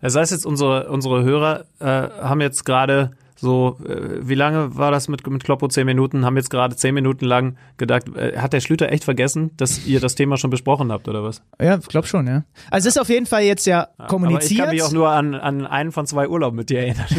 Das 0.00 0.16
heißt 0.16 0.32
jetzt, 0.32 0.46
unsere, 0.46 0.88
unsere 0.90 1.22
Hörer 1.22 1.66
äh, 1.78 1.84
haben 1.84 2.40
jetzt 2.40 2.64
gerade 2.64 3.12
so, 3.40 3.78
äh, 3.86 4.18
wie 4.20 4.34
lange 4.34 4.76
war 4.76 4.90
das 4.90 5.08
mit, 5.08 5.26
mit 5.26 5.42
Kloppo? 5.42 5.66
Zehn 5.68 5.86
Minuten, 5.86 6.26
haben 6.26 6.36
jetzt 6.36 6.50
gerade 6.50 6.76
zehn 6.76 6.94
Minuten 6.94 7.24
lang 7.24 7.56
gedacht, 7.78 8.04
äh, 8.14 8.36
hat 8.36 8.52
der 8.52 8.60
Schlüter 8.60 8.92
echt 8.92 9.04
vergessen, 9.04 9.50
dass 9.56 9.86
ihr 9.86 9.98
das 9.98 10.14
Thema 10.14 10.36
schon 10.36 10.50
besprochen 10.50 10.92
habt, 10.92 11.08
oder 11.08 11.24
was? 11.24 11.42
Ja, 11.58 11.78
ich 11.78 11.88
glaube 11.88 12.06
schon, 12.06 12.26
ja. 12.26 12.44
Also 12.70 12.88
es 12.88 12.96
ist 12.96 13.00
auf 13.00 13.08
jeden 13.08 13.24
Fall 13.24 13.44
jetzt 13.44 13.66
ja 13.66 13.88
kommuniziert. 14.08 14.60
Aber 14.60 14.74
ich 14.74 14.80
kann 14.80 14.88
mich 14.88 14.92
auch 14.92 14.92
nur 14.92 15.08
an, 15.08 15.34
an 15.34 15.66
einen 15.66 15.90
von 15.90 16.06
zwei 16.06 16.28
Urlauben 16.28 16.54
mit 16.54 16.68
dir 16.68 16.80
erinnern. 16.80 17.06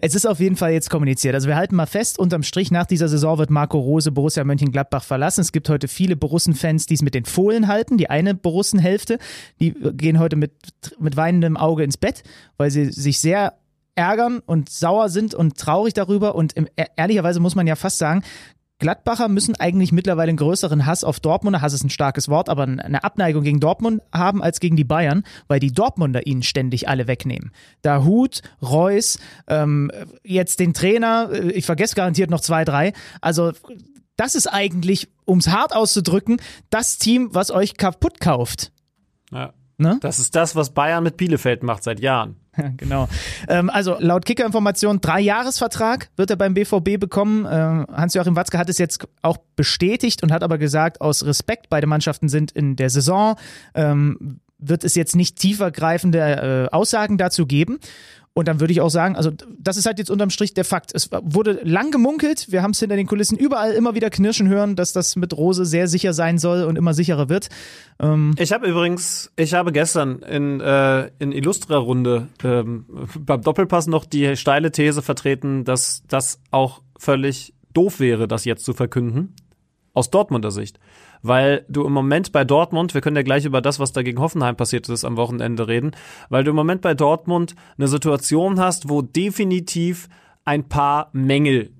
es 0.00 0.14
ist 0.14 0.26
auf 0.26 0.40
jeden 0.40 0.56
Fall 0.56 0.72
jetzt 0.72 0.88
kommuniziert. 0.88 1.34
Also 1.34 1.48
wir 1.48 1.56
halten 1.56 1.76
mal 1.76 1.84
fest, 1.84 2.18
unterm 2.18 2.42
Strich 2.42 2.70
nach 2.70 2.86
dieser 2.86 3.08
Saison 3.08 3.36
wird 3.36 3.50
Marco 3.50 3.78
Rose 3.78 4.10
Borussia 4.10 4.42
Mönchengladbach 4.42 5.04
verlassen. 5.04 5.42
Es 5.42 5.52
gibt 5.52 5.68
heute 5.68 5.86
viele 5.86 6.16
Borussen-Fans, 6.16 6.86
die 6.86 6.94
es 6.94 7.02
mit 7.02 7.14
den 7.14 7.26
Fohlen 7.26 7.68
halten. 7.68 7.98
Die 7.98 8.08
eine 8.08 8.34
Borussen-Hälfte, 8.34 9.18
die 9.60 9.72
gehen 9.72 10.18
heute 10.18 10.36
mit, 10.36 10.52
mit 10.98 11.18
weinendem 11.18 11.58
Auge 11.58 11.84
ins 11.84 11.98
Bett, 11.98 12.22
weil 12.56 12.70
sie 12.70 12.86
sich 12.86 13.18
sehr 13.18 13.52
ärgern 13.96 14.40
und 14.46 14.68
sauer 14.68 15.08
sind 15.08 15.34
und 15.34 15.58
traurig 15.58 15.94
darüber. 15.94 16.34
Und 16.36 16.54
ehrlicherweise 16.96 17.40
muss 17.40 17.56
man 17.56 17.66
ja 17.66 17.74
fast 17.74 17.98
sagen, 17.98 18.22
Gladbacher 18.78 19.28
müssen 19.28 19.56
eigentlich 19.56 19.90
mittlerweile 19.90 20.28
einen 20.28 20.36
größeren 20.36 20.84
Hass 20.84 21.02
auf 21.02 21.18
Dortmund, 21.18 21.62
Hass 21.62 21.72
ist 21.72 21.82
ein 21.82 21.90
starkes 21.90 22.28
Wort, 22.28 22.50
aber 22.50 22.64
eine 22.64 23.04
Abneigung 23.04 23.42
gegen 23.42 23.58
Dortmund 23.58 24.02
haben 24.12 24.42
als 24.42 24.60
gegen 24.60 24.76
die 24.76 24.84
Bayern, 24.84 25.24
weil 25.48 25.60
die 25.60 25.72
Dortmunder 25.72 26.26
ihnen 26.26 26.42
ständig 26.42 26.86
alle 26.86 27.06
wegnehmen. 27.06 27.52
Da 27.80 28.04
Hut, 28.04 28.42
Reus, 28.60 29.18
ähm, 29.48 29.90
jetzt 30.22 30.60
den 30.60 30.74
Trainer, 30.74 31.30
äh, 31.32 31.52
ich 31.52 31.64
vergesse 31.64 31.94
garantiert 31.94 32.28
noch 32.28 32.42
zwei, 32.42 32.66
drei. 32.66 32.92
Also 33.22 33.52
das 34.16 34.34
ist 34.34 34.46
eigentlich, 34.46 35.08
um 35.24 35.38
es 35.38 35.48
hart 35.48 35.74
auszudrücken, 35.74 36.38
das 36.68 36.98
Team, 36.98 37.30
was 37.32 37.50
euch 37.50 37.78
kaputt 37.78 38.20
kauft. 38.20 38.72
Ja. 39.32 39.54
Ne? 39.78 39.98
Das 40.00 40.18
ist 40.18 40.34
das, 40.34 40.56
was 40.56 40.70
Bayern 40.70 41.04
mit 41.04 41.16
Bielefeld 41.16 41.62
macht 41.62 41.82
seit 41.82 42.00
Jahren. 42.00 42.36
genau. 42.76 43.08
Ähm, 43.48 43.70
also 43.70 43.96
laut 43.98 44.24
Kicker-Information, 44.24 45.00
drei 45.00 45.20
Jahresvertrag 45.20 46.08
wird 46.16 46.30
er 46.30 46.36
beim 46.36 46.54
BVB 46.54 46.98
bekommen. 46.98 47.46
Ähm, 47.50 47.86
Hans-Joachim 47.92 48.36
Watzke 48.36 48.58
hat 48.58 48.68
es 48.68 48.78
jetzt 48.78 49.06
auch 49.22 49.38
bestätigt 49.56 50.22
und 50.22 50.32
hat 50.32 50.42
aber 50.42 50.58
gesagt, 50.58 51.00
aus 51.00 51.24
Respekt, 51.24 51.68
beide 51.68 51.86
Mannschaften 51.86 52.28
sind 52.28 52.52
in 52.52 52.76
der 52.76 52.90
Saison, 52.90 53.36
ähm, 53.74 54.40
wird 54.58 54.84
es 54.84 54.94
jetzt 54.94 55.16
nicht 55.16 55.36
tiefergreifende 55.38 56.68
äh, 56.70 56.74
Aussagen 56.74 57.18
dazu 57.18 57.46
geben. 57.46 57.78
Und 58.36 58.48
dann 58.48 58.60
würde 58.60 58.70
ich 58.70 58.82
auch 58.82 58.90
sagen, 58.90 59.16
also 59.16 59.30
das 59.58 59.78
ist 59.78 59.86
halt 59.86 59.98
jetzt 59.98 60.10
unterm 60.10 60.28
Strich 60.28 60.52
der 60.52 60.66
Fakt. 60.66 60.94
Es 60.94 61.08
wurde 61.22 61.58
lang 61.62 61.90
gemunkelt, 61.90 62.52
wir 62.52 62.62
haben 62.62 62.72
es 62.72 62.80
hinter 62.80 62.94
den 62.94 63.06
Kulissen 63.06 63.38
überall 63.38 63.72
immer 63.72 63.94
wieder 63.94 64.10
knirschen 64.10 64.46
hören, 64.46 64.76
dass 64.76 64.92
das 64.92 65.16
mit 65.16 65.34
Rose 65.34 65.64
sehr 65.64 65.88
sicher 65.88 66.12
sein 66.12 66.36
soll 66.36 66.64
und 66.64 66.76
immer 66.76 66.92
sicherer 66.92 67.30
wird. 67.30 67.48
Ähm 67.98 68.34
ich 68.38 68.52
habe 68.52 68.66
übrigens, 68.66 69.32
ich 69.36 69.54
habe 69.54 69.72
gestern 69.72 70.18
in, 70.18 70.60
äh, 70.60 71.06
in 71.18 71.32
Illustra-Runde 71.32 72.28
ähm, 72.44 72.84
beim 73.18 73.40
Doppelpass 73.40 73.86
noch 73.86 74.04
die 74.04 74.36
steile 74.36 74.70
These 74.70 75.00
vertreten, 75.00 75.64
dass 75.64 76.02
das 76.06 76.38
auch 76.50 76.82
völlig 76.98 77.54
doof 77.72 78.00
wäre, 78.00 78.28
das 78.28 78.44
jetzt 78.44 78.66
zu 78.66 78.74
verkünden. 78.74 79.34
Aus 79.94 80.10
Dortmunder 80.10 80.50
Sicht 80.50 80.78
weil 81.22 81.64
du 81.68 81.84
im 81.84 81.92
Moment 81.92 82.32
bei 82.32 82.44
Dortmund, 82.44 82.94
wir 82.94 83.00
können 83.00 83.16
ja 83.16 83.22
gleich 83.22 83.44
über 83.44 83.60
das, 83.60 83.78
was 83.78 83.92
da 83.92 84.02
gegen 84.02 84.20
Hoffenheim 84.20 84.56
passiert 84.56 84.88
ist, 84.88 85.04
am 85.04 85.16
Wochenende 85.16 85.68
reden, 85.68 85.92
weil 86.28 86.44
du 86.44 86.50
im 86.50 86.56
Moment 86.56 86.82
bei 86.82 86.94
Dortmund 86.94 87.54
eine 87.78 87.88
Situation 87.88 88.60
hast, 88.60 88.88
wo 88.88 89.02
definitiv 89.02 90.08
ein 90.44 90.68
paar 90.68 91.10
Mängel 91.12 91.72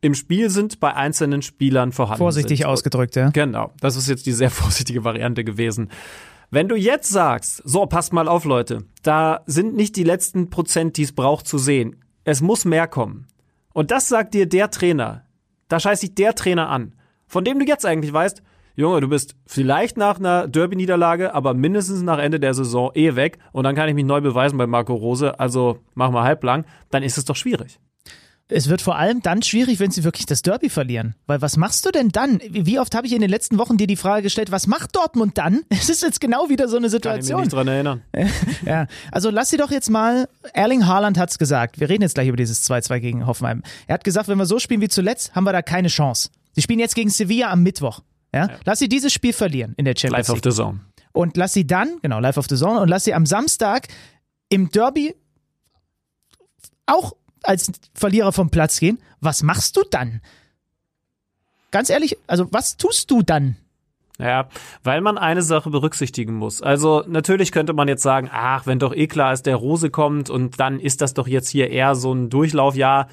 im 0.00 0.14
Spiel 0.14 0.50
sind, 0.50 0.80
bei 0.80 0.94
einzelnen 0.94 1.40
Spielern 1.40 1.92
vorhanden 1.92 2.18
Vorsichtig 2.18 2.58
sind. 2.58 2.66
ausgedrückt, 2.66 3.16
ja. 3.16 3.30
Genau, 3.30 3.72
das 3.80 3.96
ist 3.96 4.08
jetzt 4.08 4.26
die 4.26 4.32
sehr 4.32 4.50
vorsichtige 4.50 5.04
Variante 5.04 5.44
gewesen. 5.44 5.90
Wenn 6.50 6.68
du 6.68 6.76
jetzt 6.76 7.08
sagst, 7.08 7.62
so, 7.64 7.86
passt 7.86 8.12
mal 8.12 8.28
auf, 8.28 8.44
Leute, 8.44 8.84
da 9.02 9.40
sind 9.46 9.74
nicht 9.74 9.96
die 9.96 10.04
letzten 10.04 10.50
Prozent, 10.50 10.96
die 10.98 11.02
es 11.02 11.12
braucht 11.12 11.48
zu 11.48 11.58
sehen. 11.58 12.04
Es 12.24 12.42
muss 12.42 12.64
mehr 12.64 12.86
kommen. 12.86 13.26
Und 13.72 13.90
das 13.90 14.08
sagt 14.08 14.34
dir 14.34 14.46
der 14.46 14.70
Trainer. 14.70 15.24
Da 15.68 15.80
scheißt 15.80 16.02
sich 16.02 16.14
der 16.14 16.34
Trainer 16.34 16.68
an, 16.68 16.94
von 17.26 17.44
dem 17.44 17.58
du 17.58 17.64
jetzt 17.64 17.86
eigentlich 17.86 18.12
weißt, 18.12 18.42
Junge, 18.76 19.00
du 19.00 19.08
bist 19.08 19.36
vielleicht 19.46 19.96
nach 19.96 20.18
einer 20.18 20.48
Derby-Niederlage, 20.48 21.32
aber 21.32 21.54
mindestens 21.54 22.02
nach 22.02 22.18
Ende 22.18 22.40
der 22.40 22.54
Saison 22.54 22.90
eh 22.94 23.14
weg 23.14 23.38
und 23.52 23.64
dann 23.64 23.76
kann 23.76 23.88
ich 23.88 23.94
mich 23.94 24.04
neu 24.04 24.20
beweisen 24.20 24.58
bei 24.58 24.66
Marco 24.66 24.94
Rose, 24.94 25.38
also 25.38 25.78
mach 25.94 26.10
mal 26.10 26.24
halblang, 26.24 26.64
dann 26.90 27.04
ist 27.04 27.16
es 27.16 27.24
doch 27.24 27.36
schwierig. 27.36 27.78
Es 28.48 28.68
wird 28.68 28.82
vor 28.82 28.96
allem 28.96 29.22
dann 29.22 29.42
schwierig, 29.42 29.80
wenn 29.80 29.90
sie 29.90 30.04
wirklich 30.04 30.26
das 30.26 30.42
Derby 30.42 30.68
verlieren. 30.68 31.14
Weil 31.26 31.40
was 31.40 31.56
machst 31.56 31.86
du 31.86 31.90
denn 31.90 32.10
dann? 32.10 32.40
Wie 32.46 32.78
oft 32.78 32.94
habe 32.94 33.06
ich 33.06 33.14
in 33.14 33.22
den 33.22 33.30
letzten 33.30 33.58
Wochen 33.58 33.78
dir 33.78 33.86
die 33.86 33.96
Frage 33.96 34.22
gestellt, 34.22 34.50
was 34.50 34.66
macht 34.66 34.94
Dortmund 34.94 35.38
dann? 35.38 35.62
Es 35.70 35.88
ist 35.88 36.02
jetzt 36.02 36.20
genau 36.20 36.50
wieder 36.50 36.68
so 36.68 36.76
eine 36.76 36.90
Situation. 36.90 37.40
Kann 37.40 37.48
ich 37.48 37.52
mich 37.52 37.54
nicht 37.54 37.54
dran 37.54 37.68
erinnern. 37.68 38.02
ja, 38.66 38.86
also 39.12 39.30
lass 39.30 39.50
sie 39.50 39.56
doch 39.56 39.70
jetzt 39.70 39.88
mal, 39.88 40.28
Erling 40.52 40.86
Haaland 40.86 41.16
hat 41.16 41.30
es 41.30 41.38
gesagt, 41.38 41.80
wir 41.80 41.88
reden 41.88 42.02
jetzt 42.02 42.14
gleich 42.14 42.28
über 42.28 42.36
dieses 42.36 42.68
2-2 42.68 43.00
gegen 43.00 43.26
Hoffenheim. 43.26 43.62
Er 43.86 43.94
hat 43.94 44.04
gesagt, 44.04 44.28
wenn 44.28 44.38
wir 44.38 44.46
so 44.46 44.58
spielen 44.58 44.82
wie 44.82 44.88
zuletzt, 44.88 45.34
haben 45.34 45.44
wir 45.44 45.52
da 45.52 45.62
keine 45.62 45.88
Chance. 45.88 46.28
Sie 46.52 46.60
spielen 46.60 46.80
jetzt 46.80 46.94
gegen 46.94 47.10
Sevilla 47.10 47.50
am 47.50 47.62
Mittwoch. 47.62 48.00
Ja? 48.34 48.46
ja? 48.48 48.58
Lass 48.64 48.78
sie 48.78 48.88
dieses 48.88 49.12
Spiel 49.12 49.32
verlieren 49.32 49.74
in 49.76 49.84
der 49.84 49.94
Champions 49.96 50.28
League. 50.28 50.44
Live 50.44 50.44
of 50.44 50.52
the 50.52 50.56
Zone. 50.56 50.80
Und 51.12 51.36
lass 51.36 51.52
sie 51.52 51.66
dann, 51.66 51.98
genau, 52.02 52.18
Live 52.18 52.36
of 52.36 52.46
the 52.48 52.56
Zone, 52.56 52.80
und 52.80 52.88
lass 52.88 53.04
sie 53.04 53.14
am 53.14 53.24
Samstag 53.24 53.88
im 54.48 54.70
Derby 54.70 55.14
auch 56.86 57.14
als 57.42 57.70
Verlierer 57.94 58.32
vom 58.32 58.50
Platz 58.50 58.80
gehen. 58.80 58.98
Was 59.20 59.42
machst 59.42 59.76
du 59.76 59.82
dann? 59.90 60.20
Ganz 61.70 61.90
ehrlich, 61.90 62.16
also 62.26 62.48
was 62.50 62.76
tust 62.76 63.10
du 63.10 63.22
dann? 63.22 63.56
Ja, 64.18 64.48
weil 64.84 65.00
man 65.00 65.18
eine 65.18 65.42
Sache 65.42 65.70
berücksichtigen 65.70 66.34
muss. 66.34 66.62
Also 66.62 67.02
natürlich 67.08 67.50
könnte 67.50 67.72
man 67.72 67.88
jetzt 67.88 68.02
sagen, 68.02 68.30
ach, 68.32 68.66
wenn 68.66 68.78
doch 68.78 68.94
eh 68.94 69.08
klar 69.08 69.32
ist, 69.32 69.46
der 69.46 69.56
Rose 69.56 69.90
kommt 69.90 70.30
und 70.30 70.60
dann 70.60 70.78
ist 70.78 71.00
das 71.00 71.14
doch 71.14 71.26
jetzt 71.26 71.48
hier 71.48 71.70
eher 71.70 71.96
so 71.96 72.12
ein 72.12 72.30
Durchlaufjahr, 72.30 73.08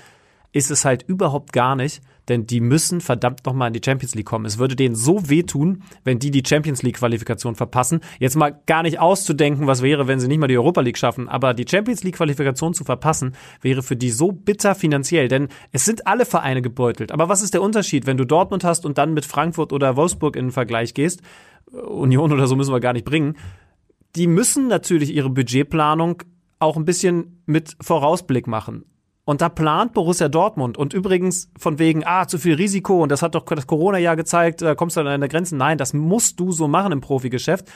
ist 0.52 0.72
es 0.72 0.86
halt 0.86 1.04
überhaupt 1.08 1.54
gar 1.54 1.76
nicht 1.76 2.02
denn 2.32 2.48
die 2.48 2.62
müssen 2.62 3.02
verdammt 3.02 3.46
nochmal 3.46 3.68
in 3.68 3.74
die 3.74 3.82
Champions 3.84 4.16
League 4.16 4.26
kommen. 4.26 4.46
Es 4.46 4.58
würde 4.58 4.76
denen 4.76 4.96
so 4.96 5.30
wehtun, 5.30 5.84
wenn 6.04 6.18
die 6.18 6.32
die 6.32 6.44
Champions 6.46 6.84
League 6.84 6.98
Qualifikation 6.98 7.56
verpassen. 7.56 8.00
Jetzt 8.20 8.36
mal 8.36 8.58
gar 8.68 8.84
nicht 8.84 9.00
auszudenken, 9.00 9.68
was 9.68 9.82
wäre, 9.82 10.08
wenn 10.08 10.20
sie 10.20 10.28
nicht 10.28 10.40
mal 10.40 10.48
die 10.48 10.58
Europa 10.58 10.82
League 10.82 10.98
schaffen, 10.98 11.28
aber 11.28 11.54
die 11.54 11.66
Champions 11.70 12.04
League 12.04 12.16
Qualifikation 12.16 12.74
zu 12.74 12.84
verpassen, 12.84 13.36
wäre 13.62 13.84
für 13.84 13.96
die 13.96 14.12
so 14.12 14.32
bitter 14.32 14.76
finanziell, 14.76 15.28
denn 15.28 15.50
es 15.72 15.86
sind 15.86 16.08
alle 16.08 16.26
Vereine 16.26 16.62
gebeutelt. 16.62 17.12
Aber 17.12 17.28
was 17.28 17.42
ist 17.42 17.54
der 17.54 17.62
Unterschied, 17.62 18.06
wenn 18.06 18.18
du 18.18 18.26
Dortmund 18.26 18.64
hast 18.64 18.86
und 18.86 18.98
dann 18.98 19.14
mit 19.14 19.26
Frankfurt 19.26 19.74
oder 19.74 19.96
Wolfsburg 19.96 20.36
in 20.36 20.46
den 20.46 20.52
Vergleich 20.52 20.94
gehst? 20.94 21.22
Union 21.72 22.32
oder 22.32 22.48
so 22.48 22.56
müssen 22.56 22.74
wir 22.74 22.80
gar 22.80 22.94
nicht 22.94 23.06
bringen. 23.06 23.36
Die 24.16 24.28
müssen 24.28 24.68
natürlich 24.68 25.14
ihre 25.14 25.30
Budgetplanung 25.30 26.24
auch 26.60 26.78
ein 26.78 26.86
bisschen 26.86 27.42
mit 27.46 27.76
Vorausblick 27.82 28.46
machen. 28.46 28.86
Und 29.24 29.42
da 29.42 29.50
plant 29.50 29.94
Borussia 29.94 30.30
Dortmund. 30.30 30.78
Und 30.78 30.94
übrigens 30.94 31.50
von 31.58 31.80
wegen, 31.80 32.04
ah, 32.06 32.28
zu 32.28 32.38
viel 32.38 32.56
Risiko 32.56 33.04
und 33.04 33.12
das 33.12 33.22
hat 33.22 33.36
doch 33.36 33.46
das 33.46 33.68
Corona-Jahr 33.68 34.16
gezeigt, 34.16 34.62
da 34.62 34.76
kommst 34.76 34.98
du 34.98 35.02
an 35.02 35.06
deine 35.06 35.30
Grenzen. 35.30 35.58
Nein, 35.58 35.78
das 35.78 35.94
musst 35.94 36.40
du 36.40 36.52
so 36.52 36.68
machen 36.68 36.92
im 36.92 37.02
Profigeschäft 37.02 37.68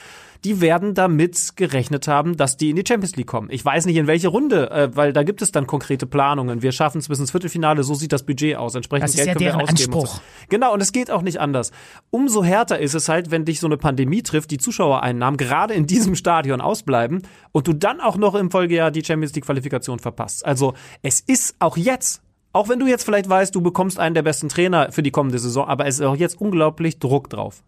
die 0.44 0.60
werden 0.60 0.94
damit 0.94 1.56
gerechnet 1.56 2.08
haben, 2.08 2.36
dass 2.36 2.56
die 2.56 2.70
in 2.70 2.76
die 2.76 2.84
Champions 2.86 3.16
League 3.16 3.26
kommen. 3.26 3.48
Ich 3.50 3.64
weiß 3.64 3.86
nicht 3.86 3.96
in 3.96 4.06
welche 4.06 4.28
Runde, 4.28 4.70
äh, 4.70 4.94
weil 4.94 5.12
da 5.12 5.22
gibt 5.22 5.42
es 5.42 5.52
dann 5.52 5.66
konkrete 5.66 6.06
Planungen. 6.06 6.62
Wir 6.62 6.72
schaffen 6.72 6.98
es 6.98 7.08
bis 7.08 7.18
ins 7.18 7.30
Viertelfinale, 7.30 7.82
so 7.82 7.94
sieht 7.94 8.12
das 8.12 8.24
Budget 8.24 8.56
aus. 8.56 8.74
Entsprechend 8.74 9.04
das 9.04 9.10
ist 9.14 9.16
Geld 9.24 9.28
ja 9.28 9.34
können 9.34 9.60
wir 9.60 9.64
ausgeben. 9.64 9.94
Anspruch. 9.94 10.16
So. 10.16 10.20
Genau, 10.48 10.72
und 10.72 10.80
es 10.80 10.92
geht 10.92 11.10
auch 11.10 11.22
nicht 11.22 11.40
anders. 11.40 11.72
Umso 12.10 12.44
härter 12.44 12.78
ist 12.78 12.94
es 12.94 13.08
halt, 13.08 13.30
wenn 13.30 13.44
dich 13.44 13.60
so 13.60 13.66
eine 13.66 13.76
Pandemie 13.76 14.22
trifft, 14.22 14.50
die 14.50 14.58
Zuschauereinnahmen 14.58 15.36
gerade 15.36 15.74
in 15.74 15.86
diesem 15.86 16.14
Stadion 16.14 16.60
ausbleiben 16.60 17.22
und 17.52 17.66
du 17.66 17.72
dann 17.72 18.00
auch 18.00 18.16
noch 18.16 18.34
im 18.34 18.50
Folgejahr 18.50 18.90
die 18.90 19.04
Champions 19.04 19.34
League 19.34 19.46
Qualifikation 19.46 19.98
verpasst. 19.98 20.44
Also 20.44 20.74
es 21.02 21.20
ist 21.20 21.56
auch 21.58 21.76
jetzt 21.76 22.22
auch 22.52 22.70
wenn 22.70 22.78
du 22.78 22.86
jetzt 22.86 23.04
vielleicht 23.04 23.28
weißt, 23.28 23.54
du 23.54 23.60
bekommst 23.60 23.98
einen 23.98 24.14
der 24.14 24.22
besten 24.22 24.48
Trainer 24.48 24.90
für 24.90 25.02
die 25.02 25.10
kommende 25.10 25.38
Saison, 25.38 25.68
aber 25.68 25.84
es 25.84 25.96
ist 25.96 26.06
auch 26.06 26.16
jetzt 26.16 26.40
unglaublich 26.40 26.98
Druck 26.98 27.28
drauf 27.28 27.62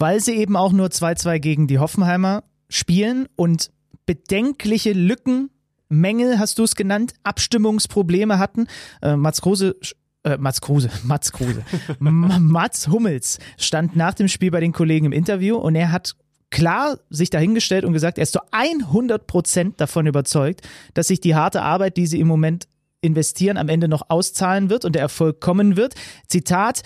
weil 0.00 0.20
sie 0.20 0.34
eben 0.34 0.56
auch 0.56 0.72
nur 0.72 0.88
2-2 0.88 1.38
gegen 1.38 1.66
die 1.66 1.78
Hoffenheimer 1.78 2.42
spielen 2.68 3.28
und 3.36 3.70
bedenkliche 4.06 4.92
Lücken, 4.92 5.50
Mängel 5.88 6.38
hast 6.38 6.58
du 6.58 6.64
es 6.64 6.74
genannt, 6.74 7.12
Abstimmungsprobleme 7.22 8.38
hatten. 8.38 8.66
Äh, 9.02 9.16
Mats 9.16 9.42
Kruse 9.42 9.76
äh, 10.24 10.36
Mats 10.38 10.60
Kruse, 10.60 10.90
Mats 11.04 11.32
Kruse, 11.32 11.64
Mats 11.98 12.88
Hummels 12.88 13.38
stand 13.58 13.96
nach 13.96 14.14
dem 14.14 14.28
Spiel 14.28 14.50
bei 14.50 14.60
den 14.60 14.72
Kollegen 14.72 15.06
im 15.06 15.12
Interview 15.12 15.56
und 15.56 15.74
er 15.74 15.92
hat 15.92 16.16
klar 16.50 16.98
sich 17.10 17.30
dahingestellt 17.30 17.84
und 17.84 17.92
gesagt, 17.92 18.18
er 18.18 18.22
ist 18.22 18.32
zu 18.32 18.40
100 18.50 19.26
Prozent 19.26 19.80
davon 19.80 20.06
überzeugt, 20.06 20.62
dass 20.94 21.08
sich 21.08 21.20
die 21.20 21.34
harte 21.34 21.62
Arbeit, 21.62 21.96
die 21.96 22.06
sie 22.06 22.20
im 22.20 22.26
Moment 22.26 22.68
investieren, 23.00 23.56
am 23.56 23.68
Ende 23.68 23.88
noch 23.88 24.02
auszahlen 24.08 24.68
wird 24.70 24.84
und 24.84 24.94
der 24.94 25.02
Erfolg 25.02 25.40
kommen 25.40 25.76
wird. 25.76 25.94
Zitat, 26.26 26.82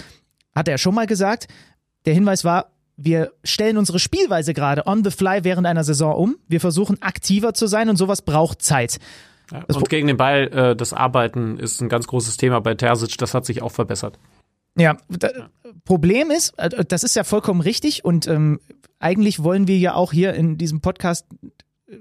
hat 0.55 0.69
er 0.69 0.79
schon 0.79 0.95
mal 0.95 1.07
gesagt. 1.07 1.49
Der 2.05 2.15
Hinweis 2.15 2.45
war, 2.45 2.74
wir 2.97 3.33
stellen 3.43 3.77
unsere 3.77 3.99
Spielweise 3.99 4.55
gerade 4.55 4.87
on 4.87 5.05
the 5.05 5.11
fly 5.11 5.41
während 5.43 5.67
einer 5.67 5.85
Saison 5.85 6.15
um. 6.15 6.37
Wir 6.49 6.61
versuchen 6.61 7.01
aktiver 7.03 7.55
zu 7.55 7.67
sein 7.67 7.89
und 7.89 7.97
sowas 7.97 8.23
braucht 8.23 8.63
Zeit. 8.63 8.99
Ja, 9.53 9.65
und 9.73 9.89
gegen 9.89 10.07
den 10.07 10.17
Ball, 10.17 10.49
äh, 10.49 10.77
das 10.77 10.93
Arbeiten 10.93 11.59
ist 11.59 11.81
ein 11.81 11.89
ganz 11.89 12.07
großes 12.07 12.37
Thema 12.37 12.61
bei 12.61 12.75
Terzic. 12.75 13.19
Das 13.19 13.35
hat 13.35 13.45
sich 13.45 13.63
auch 13.63 13.73
verbessert. 13.73 14.19
Ja, 14.77 14.97
da, 15.09 15.29
Problem 15.85 16.31
ist, 16.31 16.59
äh, 16.59 16.85
das 16.85 17.05
ist 17.05 17.17
ja 17.17 17.25
vollkommen 17.25 17.61
richtig 17.61 18.05
und 18.05 18.27
ähm, 18.27 18.61
eigentlich 18.99 19.43
wollen 19.43 19.69
wir 19.69 19.79
ja 19.79 19.95
auch 19.95 20.13
hier 20.13 20.35
in 20.35 20.57
diesem 20.57 20.81
Podcast 20.81 21.27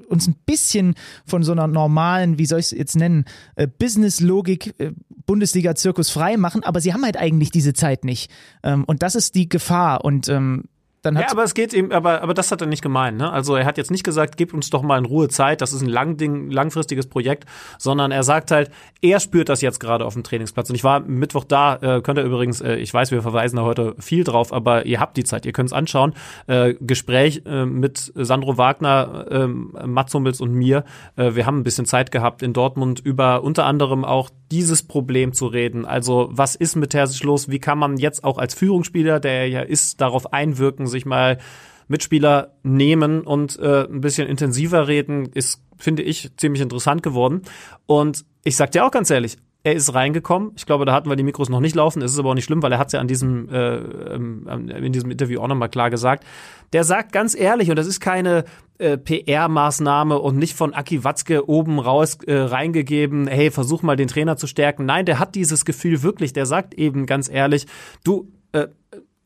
uns 0.08 0.28
ein 0.28 0.36
bisschen 0.46 0.96
von 1.26 1.44
so 1.44 1.52
einer 1.52 1.68
normalen, 1.68 2.38
wie 2.38 2.46
soll 2.46 2.60
ich 2.60 2.68
es 2.68 2.72
jetzt 2.72 2.96
nennen, 2.96 3.26
äh, 3.56 3.68
Business-Logik 3.68 4.80
äh, 4.80 4.92
Bundesliga-Zirkus 5.26 6.10
frei 6.10 6.38
machen, 6.38 6.64
aber 6.64 6.82
sie 6.82 6.94
haben 6.94 7.04
halt 7.04 7.18
eigentlich 7.18 7.52
diese 7.52 7.74
Zeit 7.74 8.04
nicht. 8.04 8.32
Ähm, 8.64 8.84
und 8.86 9.04
das 9.04 9.16
ist 9.16 9.36
die 9.36 9.48
Gefahr. 9.48 10.04
Und 10.04 10.30
ähm, 10.30 10.66
Dann 11.04 11.18
hat 11.18 11.26
ja, 11.26 11.32
aber 11.32 11.44
es 11.44 11.54
geht 11.54 11.74
ihm, 11.74 11.92
aber, 11.92 12.22
aber 12.22 12.34
das 12.34 12.50
hat 12.50 12.62
er 12.62 12.68
nicht 12.68 12.82
gemeint. 12.82 13.18
Ne? 13.18 13.30
Also 13.30 13.58
er 13.58 13.66
hat 13.66 13.78
jetzt 13.78 13.92
nicht 13.92 14.06
gesagt, 14.06 14.38
gib 14.38 14.54
uns 14.54 14.70
doch 14.70 14.82
mal 14.84 14.98
in 14.98 15.04
Ruhe 15.04 15.28
Zeit, 15.28 15.60
das 15.60 15.74
ist 15.74 15.82
ein 15.82 15.90
lang 15.90 16.16
Ding, 16.16 16.50
langfristiges 16.50 17.08
Projekt, 17.08 17.46
sondern 17.78 18.12
er 18.12 18.24
sagt 18.24 18.52
halt, 18.52 18.72
er 19.02 19.20
spürt 19.20 19.50
das 19.50 19.60
jetzt 19.60 19.82
gerade 19.82 20.06
auf 20.06 20.14
dem 20.14 20.24
Trainingsplatz. 20.24 20.70
Und 20.70 20.76
ich 20.76 20.84
war 20.86 21.02
Mittwoch 21.02 21.44
da, 21.44 21.76
äh, 21.76 22.02
könnt 22.02 22.20
ihr 22.20 22.24
übrigens, 22.24 22.62
äh, 22.62 22.76
ich 22.76 22.94
weiß, 22.94 23.12
wir 23.12 23.22
verweisen 23.22 23.58
da 23.58 23.64
heute 23.64 23.96
viel 24.00 24.24
drauf, 24.24 24.54
aber 24.54 24.86
ihr 24.86 25.02
habt 25.02 25.18
die 25.18 25.26
Zeit, 25.26 25.46
ihr 25.46 25.52
könnt 25.52 25.68
es 25.68 25.74
anschauen. 25.74 26.14
Äh, 26.48 26.76
Gespräch 26.80 27.42
äh, 27.46 27.66
mit 27.66 28.14
Sandro 28.16 28.58
Wagner, 28.58 29.26
äh, 29.30 29.48
Mats 29.48 30.14
Hummels 30.14 30.40
und 30.40 30.54
mir. 30.54 30.86
Äh, 31.18 31.36
wir 31.36 31.46
haben 31.46 31.60
ein 31.60 31.64
bisschen 31.64 31.86
Zeit 31.86 32.12
gehabt 32.12 32.42
in 32.42 32.54
Dortmund 32.54 33.02
über 33.02 33.44
unter 33.44 33.66
anderem 33.66 34.06
auch 34.06 34.30
dieses 34.54 34.84
Problem 34.84 35.34
zu 35.34 35.48
reden. 35.48 35.84
Also 35.84 36.30
was 36.32 36.56
ist 36.56 36.76
mit 36.76 36.92
Terzic 36.92 37.24
los? 37.24 37.50
Wie 37.50 37.58
kann 37.58 37.80
man 37.80 37.98
jetzt 37.98 38.24
auch 38.24 38.38
als 38.38 38.54
Führungsspieler, 38.54 39.20
der 39.20 39.32
er 39.32 39.48
ja 39.48 39.62
ist, 39.62 40.00
darauf 40.00 40.32
einwirken, 40.32 40.86
sich 40.86 41.08
mal 41.08 41.40
Mitspieler 41.88 42.54
nehmen 42.62 43.22
und 43.22 43.58
äh, 43.58 43.86
ein 43.86 44.02
bisschen 44.02 44.28
intensiver 44.28 44.88
reden, 44.88 45.26
ist, 45.34 45.60
finde 45.76 46.04
ich, 46.04 46.30
ziemlich 46.38 46.62
interessant 46.62 47.02
geworden. 47.02 47.42
Und 47.88 48.26
ich 48.44 48.56
sag 48.56 48.72
dir 48.72 48.86
auch 48.86 48.92
ganz 48.92 49.10
ehrlich, 49.10 49.38
er 49.64 49.74
ist 49.74 49.96
reingekommen. 49.96 50.52
Ich 50.56 50.68
glaube, 50.68 50.86
da 50.86 50.94
hatten 50.94 51.10
wir 51.10 51.16
die 51.16 51.24
Mikros 51.24 51.50
noch 51.50 51.62
nicht 51.62 51.76
laufen. 51.76 52.04
Es 52.04 52.12
ist 52.12 52.20
aber 52.20 52.30
auch 52.30 52.36
nicht 52.36 52.46
schlimm, 52.46 52.62
weil 52.62 52.72
er 52.72 52.78
hat 52.78 52.88
es 52.88 52.94
ja 52.94 53.00
an 53.00 53.08
diesem, 53.08 53.50
äh, 53.50 53.78
ähm, 53.78 54.48
in 54.70 54.94
diesem 54.94 55.10
Interview 55.10 55.42
auch 55.42 55.48
nochmal 55.48 55.70
klar 55.70 55.90
gesagt. 55.90 56.26
Der 56.74 56.84
sagt 56.84 57.12
ganz 57.12 57.34
ehrlich, 57.34 57.72
und 57.72 57.78
das 57.78 57.88
ist 57.88 58.02
keine 58.02 58.44
äh, 58.84 58.98
PR-Maßnahme 58.98 60.20
und 60.20 60.38
nicht 60.38 60.56
von 60.56 60.74
Aki 60.74 61.04
Watzke 61.04 61.48
oben 61.48 61.80
raus 61.80 62.18
äh, 62.28 62.36
reingegeben, 62.36 63.28
hey, 63.28 63.50
versuch 63.50 63.82
mal 63.82 63.96
den 63.96 64.10
Trainer 64.10 64.36
zu 64.36 64.46
stärken. 64.46 64.86
Nein, 64.86 65.06
der 65.06 65.20
hat 65.20 65.36
dieses 65.36 65.64
Gefühl 65.64 66.04
wirklich. 66.04 66.34
Der 66.34 66.46
sagt 66.46 66.74
eben 66.74 67.06
ganz 67.06 67.30
ehrlich, 67.30 67.66
du, 68.04 68.28
äh, 68.52 68.68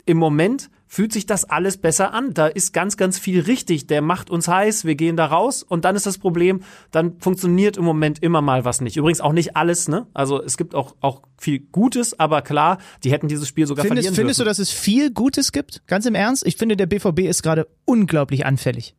im 0.05 0.17
Moment 0.17 0.69
fühlt 0.85 1.11
sich 1.11 1.25
das 1.25 1.43
alles 1.43 1.77
besser 1.77 2.13
an. 2.13 2.33
Da 2.33 2.47
ist 2.47 2.71
ganz, 2.71 2.97
ganz 2.97 3.19
viel 3.19 3.41
richtig. 3.41 3.87
Der 3.87 4.01
macht 4.01 4.29
uns 4.29 4.47
heiß, 4.47 4.85
wir 4.85 4.95
gehen 4.95 5.17
da 5.17 5.25
raus 5.25 5.63
und 5.63 5.85
dann 5.85 5.95
ist 5.95 6.05
das 6.05 6.17
Problem, 6.17 6.61
dann 6.91 7.19
funktioniert 7.19 7.77
im 7.77 7.83
Moment 7.83 8.23
immer 8.23 8.41
mal 8.41 8.63
was 8.63 8.79
nicht. 8.79 8.95
Übrigens 8.95 9.21
auch 9.21 9.33
nicht 9.33 9.57
alles, 9.57 9.87
ne? 9.87 10.07
Also 10.13 10.41
es 10.41 10.55
gibt 10.55 10.75
auch, 10.75 10.95
auch 11.01 11.23
viel 11.37 11.59
Gutes, 11.59 12.17
aber 12.19 12.41
klar, 12.41 12.77
die 13.03 13.11
hätten 13.11 13.27
dieses 13.27 13.47
Spiel 13.47 13.67
sogar 13.67 13.85
findest, 13.85 14.07
verlieren 14.07 14.15
Findest 14.15 14.39
dürfen. 14.39 14.45
du, 14.45 14.49
dass 14.49 14.59
es 14.59 14.71
viel 14.71 15.11
Gutes 15.11 15.51
gibt? 15.51 15.81
Ganz 15.87 16.05
im 16.05 16.15
Ernst? 16.15 16.45
Ich 16.45 16.55
finde, 16.57 16.77
der 16.77 16.85
BVB 16.85 17.21
ist 17.21 17.43
gerade 17.43 17.67
unglaublich 17.85 18.45
anfällig. 18.45 18.95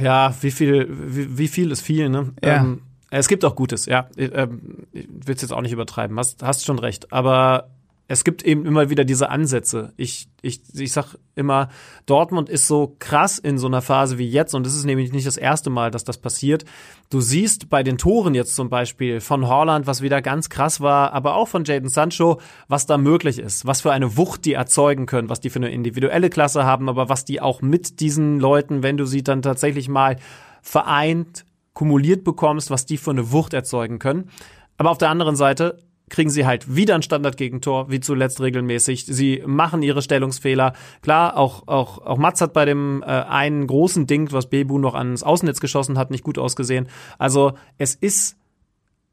Ja, 0.00 0.34
wie 0.40 0.50
viel, 0.50 0.88
wie, 0.90 1.38
wie 1.38 1.48
viel 1.48 1.70
ist 1.70 1.82
viel, 1.82 2.08
ne? 2.08 2.32
Ja. 2.42 2.56
Ähm, 2.56 2.82
es 3.10 3.28
gibt 3.28 3.44
auch 3.44 3.54
Gutes, 3.54 3.86
ja. 3.86 4.08
Ich, 4.16 4.30
ähm, 4.34 4.86
ich 4.92 5.06
will 5.08 5.34
es 5.36 5.42
jetzt 5.42 5.52
auch 5.52 5.60
nicht 5.60 5.72
übertreiben, 5.72 6.18
hast, 6.18 6.42
hast 6.42 6.64
schon 6.64 6.80
recht. 6.80 7.12
Aber 7.12 7.68
es 8.14 8.22
gibt 8.22 8.44
eben 8.44 8.64
immer 8.64 8.90
wieder 8.90 9.04
diese 9.04 9.28
Ansätze. 9.28 9.92
Ich, 9.96 10.28
ich, 10.40 10.60
ich 10.72 10.92
sag 10.92 11.16
immer, 11.34 11.68
Dortmund 12.06 12.48
ist 12.48 12.68
so 12.68 12.94
krass 13.00 13.40
in 13.40 13.58
so 13.58 13.66
einer 13.66 13.82
Phase 13.82 14.18
wie 14.18 14.28
jetzt, 14.28 14.54
und 14.54 14.66
es 14.68 14.76
ist 14.76 14.84
nämlich 14.84 15.12
nicht 15.12 15.26
das 15.26 15.36
erste 15.36 15.68
Mal, 15.68 15.90
dass 15.90 16.04
das 16.04 16.18
passiert. 16.18 16.64
Du 17.10 17.20
siehst 17.20 17.68
bei 17.70 17.82
den 17.82 17.98
Toren 17.98 18.34
jetzt 18.34 18.54
zum 18.54 18.70
Beispiel 18.70 19.20
von 19.20 19.48
Holland, 19.48 19.88
was 19.88 20.00
wieder 20.00 20.22
ganz 20.22 20.48
krass 20.48 20.80
war, 20.80 21.12
aber 21.12 21.34
auch 21.34 21.48
von 21.48 21.64
Jaden 21.64 21.88
Sancho, 21.88 22.40
was 22.68 22.86
da 22.86 22.98
möglich 22.98 23.40
ist, 23.40 23.66
was 23.66 23.80
für 23.80 23.90
eine 23.90 24.16
Wucht 24.16 24.44
die 24.44 24.52
erzeugen 24.52 25.06
können, 25.06 25.28
was 25.28 25.40
die 25.40 25.50
für 25.50 25.58
eine 25.58 25.72
individuelle 25.72 26.30
Klasse 26.30 26.64
haben, 26.64 26.88
aber 26.88 27.08
was 27.08 27.24
die 27.24 27.40
auch 27.40 27.62
mit 27.62 27.98
diesen 27.98 28.38
Leuten, 28.38 28.84
wenn 28.84 28.96
du 28.96 29.06
sie 29.06 29.24
dann 29.24 29.42
tatsächlich 29.42 29.88
mal 29.88 30.18
vereint, 30.62 31.44
kumuliert 31.72 32.22
bekommst, 32.22 32.70
was 32.70 32.86
die 32.86 32.96
für 32.96 33.10
eine 33.10 33.32
Wucht 33.32 33.54
erzeugen 33.54 33.98
können. 33.98 34.30
Aber 34.76 34.90
auf 34.90 34.98
der 34.98 35.10
anderen 35.10 35.34
Seite 35.34 35.78
kriegen 36.14 36.30
sie 36.30 36.46
halt 36.46 36.76
wieder 36.76 36.94
ein 36.94 37.02
Standardgegentor, 37.02 37.90
wie 37.90 38.00
zuletzt 38.00 38.40
regelmäßig. 38.40 39.04
Sie 39.04 39.42
machen 39.44 39.82
ihre 39.82 40.00
Stellungsfehler. 40.00 40.72
Klar, 41.02 41.36
auch, 41.36 41.66
auch, 41.66 41.98
auch 41.98 42.18
Mats 42.18 42.40
hat 42.40 42.52
bei 42.52 42.64
dem 42.64 43.02
äh, 43.02 43.06
einen 43.06 43.66
großen 43.66 44.06
Ding, 44.06 44.30
was 44.30 44.48
Bebu 44.48 44.78
noch 44.78 44.94
ans 44.94 45.22
Außennetz 45.24 45.60
geschossen 45.60 45.98
hat, 45.98 46.10
nicht 46.10 46.24
gut 46.24 46.38
ausgesehen. 46.38 46.88
Also 47.18 47.54
es 47.78 47.94
ist 47.94 48.36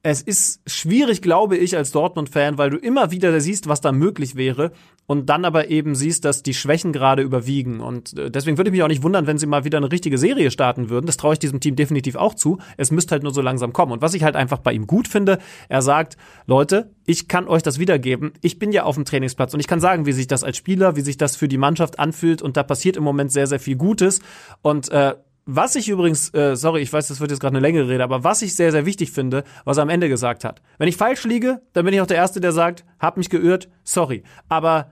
es 0.04 0.22
ist 0.24 0.62
schwierig, 0.66 1.22
glaube 1.22 1.58
ich, 1.58 1.78
als 1.78 1.92
Dortmund-Fan, 1.92 2.58
weil 2.58 2.72
du 2.72 2.78
immer 2.78 3.12
wieder 3.12 3.40
siehst, 3.40 3.68
was 3.68 3.82
da 3.82 3.92
möglich 3.92 4.36
wäre 4.36 4.72
und 5.12 5.26
dann 5.26 5.44
aber 5.44 5.70
eben 5.70 5.94
siehst, 5.94 6.24
dass 6.24 6.42
die 6.42 6.54
Schwächen 6.54 6.94
gerade 6.94 7.22
überwiegen. 7.22 7.82
Und 7.82 8.18
äh, 8.18 8.32
deswegen 8.32 8.58
würde 8.58 8.70
ich 8.70 8.72
mich 8.72 8.82
auch 8.82 8.88
nicht 8.88 9.04
wundern, 9.04 9.28
wenn 9.28 9.38
sie 9.38 9.46
mal 9.46 9.66
wieder 9.66 9.78
eine 9.78 9.92
richtige 9.92 10.18
Serie 10.18 10.52
starten 10.52 10.90
würden. 10.90 11.06
Das 11.06 11.18
traue 11.18 11.34
ich 11.34 11.40
diesem 11.40 11.60
Team 11.60 11.76
definitiv 11.76 12.16
auch 12.16 12.34
zu. 12.34 12.60
Es 12.78 12.92
müsste 12.92 13.12
halt 13.12 13.24
nur 13.24 13.34
so 13.34 13.42
langsam 13.42 13.74
kommen. 13.74 13.92
Und 13.92 14.02
was 14.02 14.14
ich 14.14 14.24
halt 14.24 14.38
einfach 14.38 14.60
bei 14.60 14.72
ihm 14.72 14.88
gut 14.88 15.10
finde, 15.10 15.40
er 15.68 15.82
sagt, 15.82 16.16
Leute, 16.48 16.92
ich 17.06 17.28
kann 17.28 17.50
euch 17.50 17.62
das 17.62 17.78
wiedergeben. 17.78 18.32
Ich 18.40 18.58
bin 18.58 18.72
ja 18.72 18.84
auf 18.84 18.96
dem 18.96 19.04
Trainingsplatz 19.04 19.54
und 19.54 19.60
ich 19.60 19.68
kann 19.68 19.82
sagen, 19.82 20.06
wie 20.06 20.14
sich 20.14 20.28
das 20.28 20.46
als 20.46 20.56
Spieler, 20.56 20.96
wie 20.96 21.02
sich 21.02 21.18
das 21.18 21.36
für 21.36 21.50
die 21.50 21.58
Mannschaft 21.58 22.00
anfühlt. 22.00 22.42
Und 22.42 22.56
da 22.56 22.64
passiert 22.64 22.96
im 22.96 23.04
Moment 23.04 23.34
sehr, 23.34 23.48
sehr 23.48 23.60
viel 23.60 23.76
Gutes. 23.76 24.22
Und 24.62 24.92
äh, 24.92 25.16
was 25.46 25.76
ich 25.76 25.90
übrigens, 25.90 26.34
äh, 26.34 26.56
sorry, 26.56 26.82
ich 26.82 26.94
weiß, 26.94 27.10
das 27.10 27.20
wird 27.20 27.32
jetzt 27.32 27.42
gerade 27.42 27.58
eine 27.58 27.68
längere 27.68 27.90
Rede, 27.90 28.06
aber 28.06 28.24
was 28.24 28.42
ich 28.44 28.56
sehr, 28.56 28.72
sehr 28.72 28.86
wichtig 28.86 29.12
finde, 29.12 29.44
was 29.66 29.76
er 29.76 29.84
am 29.84 29.90
Ende 29.90 30.08
gesagt 30.08 30.46
hat. 30.46 30.62
Wenn 30.78 30.88
ich 30.88 30.96
falsch 30.96 31.26
liege, 31.26 31.62
dann 31.74 31.84
bin 31.84 31.94
ich 31.94 32.00
auch 32.00 32.08
der 32.08 32.16
Erste, 32.16 32.40
der 32.40 32.54
sagt, 32.54 32.86
hab 32.98 33.18
mich 33.18 33.30
geirrt, 33.30 33.68
sorry. 33.84 34.24
Aber 34.48 34.92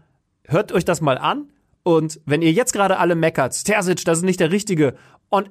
hört 0.50 0.72
euch 0.72 0.86
das 0.86 1.02
mal 1.02 1.18
an 1.18 1.52
und 1.84 2.20
wenn 2.26 2.41
ihr 2.41 2.52
jetzt 2.52 2.74
gerade 2.74 2.97
alle 2.97 3.16
meckert, 3.16 3.64
Terzic, 3.64 4.04
das 4.06 4.20
ist 4.20 4.24
nicht 4.24 4.39
der 4.39 4.52
Richtige 4.52 4.95
und 5.30 5.50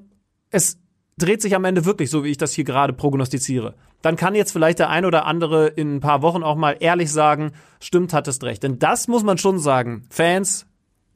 es 0.51 0.78
dreht 1.18 1.42
sich 1.42 1.55
am 1.55 1.64
Ende 1.64 1.84
wirklich 1.84 2.11
so, 2.11 2.24
wie 2.24 2.28
ich 2.30 2.38
das 2.38 2.53
hier 2.53 2.64
gerade 2.64 2.92
prognostiziere, 2.92 3.74
dann 4.03 4.16
kann 4.16 4.34
jetzt 4.34 4.53
vielleicht 4.53 4.78
der 4.78 4.88
ein 4.88 5.05
oder 5.05 5.26
andere 5.26 5.66
in 5.66 5.96
ein 5.96 6.01
paar 6.01 6.22
Wochen 6.22 6.42
auch 6.42 6.57
mal 6.57 6.76
ehrlich 6.78 7.11
sagen, 7.12 7.53
stimmt, 7.80 8.12
hattest 8.12 8.44
recht. 8.44 8.62
Denn 8.62 8.78
das 8.78 9.09
muss 9.09 9.24
man 9.24 9.38
schon 9.38 9.59
sagen. 9.59 10.05
Fans, 10.11 10.66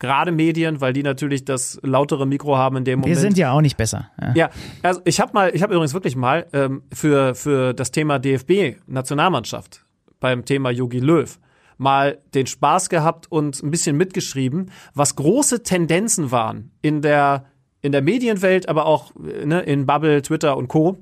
gerade 0.00 0.32
Medien, 0.32 0.80
weil 0.80 0.92
die 0.92 1.04
natürlich 1.04 1.44
das 1.44 1.78
lautere 1.82 2.26
Mikro 2.26 2.56
haben 2.56 2.78
in 2.78 2.84
dem 2.84 2.98
Wir 2.98 3.02
Moment. 3.02 3.20
sind 3.20 3.38
ja 3.38 3.52
auch 3.52 3.60
nicht 3.60 3.76
besser. 3.76 4.10
Ja. 4.20 4.34
Ja, 4.34 4.50
also 4.82 5.00
ich 5.04 5.20
habe 5.20 5.32
mal, 5.32 5.54
ich 5.54 5.62
habe 5.62 5.72
übrigens 5.74 5.94
wirklich 5.94 6.16
mal 6.16 6.46
ähm, 6.52 6.82
für 6.92 7.36
für 7.36 7.72
das 7.72 7.92
Thema 7.92 8.18
DFB 8.18 8.80
Nationalmannschaft 8.88 9.84
beim 10.18 10.44
Thema 10.44 10.70
Yogi 10.70 10.98
Löw 10.98 11.38
mal 11.82 12.18
den 12.34 12.46
Spaß 12.46 12.88
gehabt 12.88 13.30
und 13.30 13.62
ein 13.62 13.70
bisschen 13.70 13.96
mitgeschrieben, 13.96 14.70
was 14.94 15.16
große 15.16 15.62
Tendenzen 15.62 16.30
waren 16.30 16.70
in 16.80 17.02
der 17.02 17.46
in 17.84 17.90
der 17.90 18.02
Medienwelt, 18.02 18.68
aber 18.68 18.86
auch 18.86 19.12
äh, 19.16 19.44
ne, 19.44 19.60
in 19.60 19.86
Bubble, 19.86 20.22
Twitter 20.22 20.56
und 20.56 20.68
Co. 20.68 20.98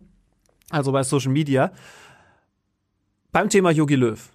Also 0.70 0.92
bei 0.92 1.02
Social 1.02 1.32
Media 1.32 1.72
beim 3.32 3.48
Thema 3.48 3.70
Yogi 3.70 3.94
Löw 3.94 4.30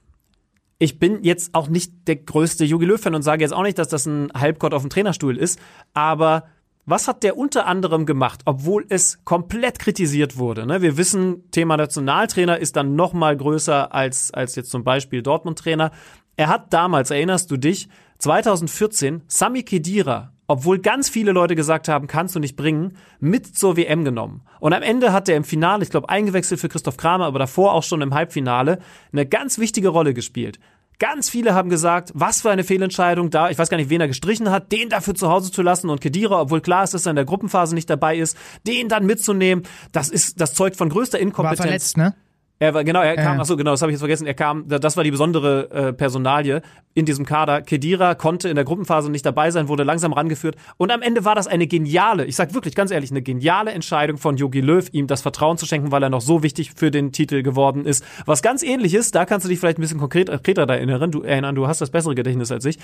ich 0.77 0.99
bin 0.99 1.23
jetzt 1.23 1.55
auch 1.55 1.67
nicht 1.69 2.07
der 2.07 2.17
größte 2.17 2.65
Jogi 2.65 2.85
Löw-Fan 2.85 3.15
und 3.15 3.21
sage 3.21 3.43
jetzt 3.43 3.53
auch 3.53 3.63
nicht, 3.63 3.77
dass 3.77 3.87
das 3.87 4.05
ein 4.05 4.31
Halbgott 4.33 4.73
auf 4.73 4.81
dem 4.81 4.89
Trainerstuhl 4.89 5.37
ist, 5.37 5.59
aber 5.93 6.45
was 6.85 7.07
hat 7.07 7.23
der 7.23 7.35
unter 7.35 7.65
anderem 7.65 8.05
gemacht, 8.05 8.41
obwohl 8.45 8.85
es 8.89 9.23
komplett 9.25 9.79
kritisiert 9.79 10.37
wurde? 10.37 10.67
Ne? 10.67 10.83
Wir 10.83 10.97
wissen, 10.97 11.49
Thema 11.49 11.77
Nationaltrainer 11.77 12.59
ist 12.59 12.75
dann 12.75 12.95
noch 12.95 13.13
mal 13.13 13.35
größer 13.35 13.93
als, 13.93 14.31
als 14.31 14.55
jetzt 14.55 14.69
zum 14.69 14.83
Beispiel 14.83 15.23
Dortmund-Trainer. 15.23 15.91
Er 16.37 16.47
hat 16.49 16.73
damals, 16.73 17.11
erinnerst 17.11 17.49
du 17.51 17.57
dich, 17.57 17.87
2014 18.19 19.23
Sami 19.27 19.63
Khedira, 19.63 20.33
obwohl 20.47 20.79
ganz 20.79 21.09
viele 21.09 21.31
Leute 21.31 21.55
gesagt 21.55 21.87
haben, 21.87 22.07
kannst 22.07 22.35
du 22.35 22.39
nicht 22.39 22.55
bringen, 22.55 22.97
mit 23.19 23.57
zur 23.57 23.77
WM 23.77 24.03
genommen. 24.05 24.41
Und 24.59 24.73
am 24.73 24.83
Ende 24.83 25.11
hat 25.11 25.27
er 25.27 25.37
im 25.37 25.43
Finale, 25.43 25.83
ich 25.83 25.89
glaube, 25.89 26.09
eingewechselt 26.09 26.59
für 26.59 26.69
Christoph 26.69 26.97
Kramer, 26.97 27.25
aber 27.25 27.39
davor 27.39 27.73
auch 27.73 27.83
schon 27.83 28.01
im 28.01 28.13
Halbfinale, 28.13 28.79
eine 29.11 29.25
ganz 29.25 29.57
wichtige 29.57 29.89
Rolle 29.89 30.13
gespielt. 30.13 30.59
Ganz 30.97 31.29
viele 31.29 31.53
haben 31.53 31.69
gesagt, 31.69 32.11
was 32.13 32.41
für 32.41 32.51
eine 32.51 32.63
Fehlentscheidung 32.63 33.29
da, 33.29 33.49
ich 33.49 33.57
weiß 33.57 33.69
gar 33.69 33.77
nicht, 33.77 33.89
wen 33.89 33.99
er 33.99 34.07
gestrichen 34.07 34.49
hat, 34.49 34.71
den 34.71 34.87
dafür 34.87 35.13
zu 35.13 35.29
Hause 35.29 35.51
zu 35.51 35.61
lassen 35.61 35.89
und 35.89 35.99
Kedira, 35.99 36.39
obwohl 36.39 36.61
klar 36.61 36.85
ist, 36.85 36.93
dass 36.93 37.05
er 37.05 37.09
in 37.09 37.17
der 37.17 37.25
Gruppenphase 37.25 37.75
nicht 37.75 37.89
dabei 37.89 38.17
ist, 38.17 38.37
den 38.65 38.87
dann 38.87 39.05
mitzunehmen, 39.05 39.65
das 39.91 40.09
ist, 40.09 40.39
das 40.39 40.53
zeugt 40.53 40.77
von 40.77 40.89
größter 40.89 41.17
War 41.17 41.21
Inkompetenz. 41.21 41.61
verletzt, 41.61 41.97
ne? 41.97 42.15
Er 42.57 42.73
war, 42.73 42.85
genau, 42.85 43.01
er 43.01 43.17
kam, 43.17 43.39
ach 43.41 43.45
so, 43.45 43.57
genau, 43.57 43.71
das 43.71 43.81
habe 43.81 43.91
ich 43.91 43.95
jetzt 43.95 44.01
vergessen. 44.01 44.25
Er 44.25 44.33
kam, 44.33 44.65
das 44.69 44.95
war 44.95 45.03
die 45.03 45.11
besondere 45.11 45.69
äh, 45.71 45.93
Personalie 45.93 46.61
in 46.93 47.05
diesem 47.05 47.25
Kader. 47.25 47.61
Kedira 47.61 48.15
konnte 48.15 48.47
in 48.47 48.55
der 48.55 48.63
Gruppenphase 48.63 49.11
nicht 49.11 49.25
dabei 49.25 49.51
sein, 49.51 49.67
wurde 49.67 49.83
langsam 49.83 50.13
rangeführt. 50.13 50.55
Und 50.77 50.89
am 50.91 51.01
Ende 51.01 51.25
war 51.25 51.35
das 51.35 51.47
eine 51.47 51.67
geniale, 51.67 52.23
ich 52.23 52.37
sag 52.37 52.53
wirklich 52.53 52.73
ganz 52.73 52.91
ehrlich, 52.91 53.11
eine 53.11 53.21
geniale 53.21 53.71
Entscheidung 53.71 54.17
von 54.17 54.37
Jogi 54.37 54.61
Löw, 54.61 54.87
ihm 54.93 55.07
das 55.07 55.21
Vertrauen 55.21 55.57
zu 55.57 55.65
schenken, 55.65 55.91
weil 55.91 56.01
er 56.01 56.09
noch 56.09 56.21
so 56.21 56.43
wichtig 56.43 56.71
für 56.73 56.91
den 56.91 57.11
Titel 57.11 57.43
geworden 57.43 57.85
ist. 57.85 58.05
Was 58.25 58.41
ganz 58.41 58.63
ähnlich 58.63 58.93
ist, 58.93 59.15
da 59.15 59.25
kannst 59.25 59.45
du 59.45 59.49
dich 59.49 59.59
vielleicht 59.59 59.77
ein 59.77 59.81
bisschen 59.81 59.99
konkret, 59.99 60.29
konkreter 60.29 60.65
da 60.65 60.75
erinnern. 60.75 61.11
Du, 61.11 61.23
erinnern, 61.23 61.55
du 61.55 61.67
hast 61.67 61.81
das 61.81 61.89
bessere 61.89 62.15
Gedächtnis 62.15 62.53
als 62.53 62.63
ich. 62.63 62.77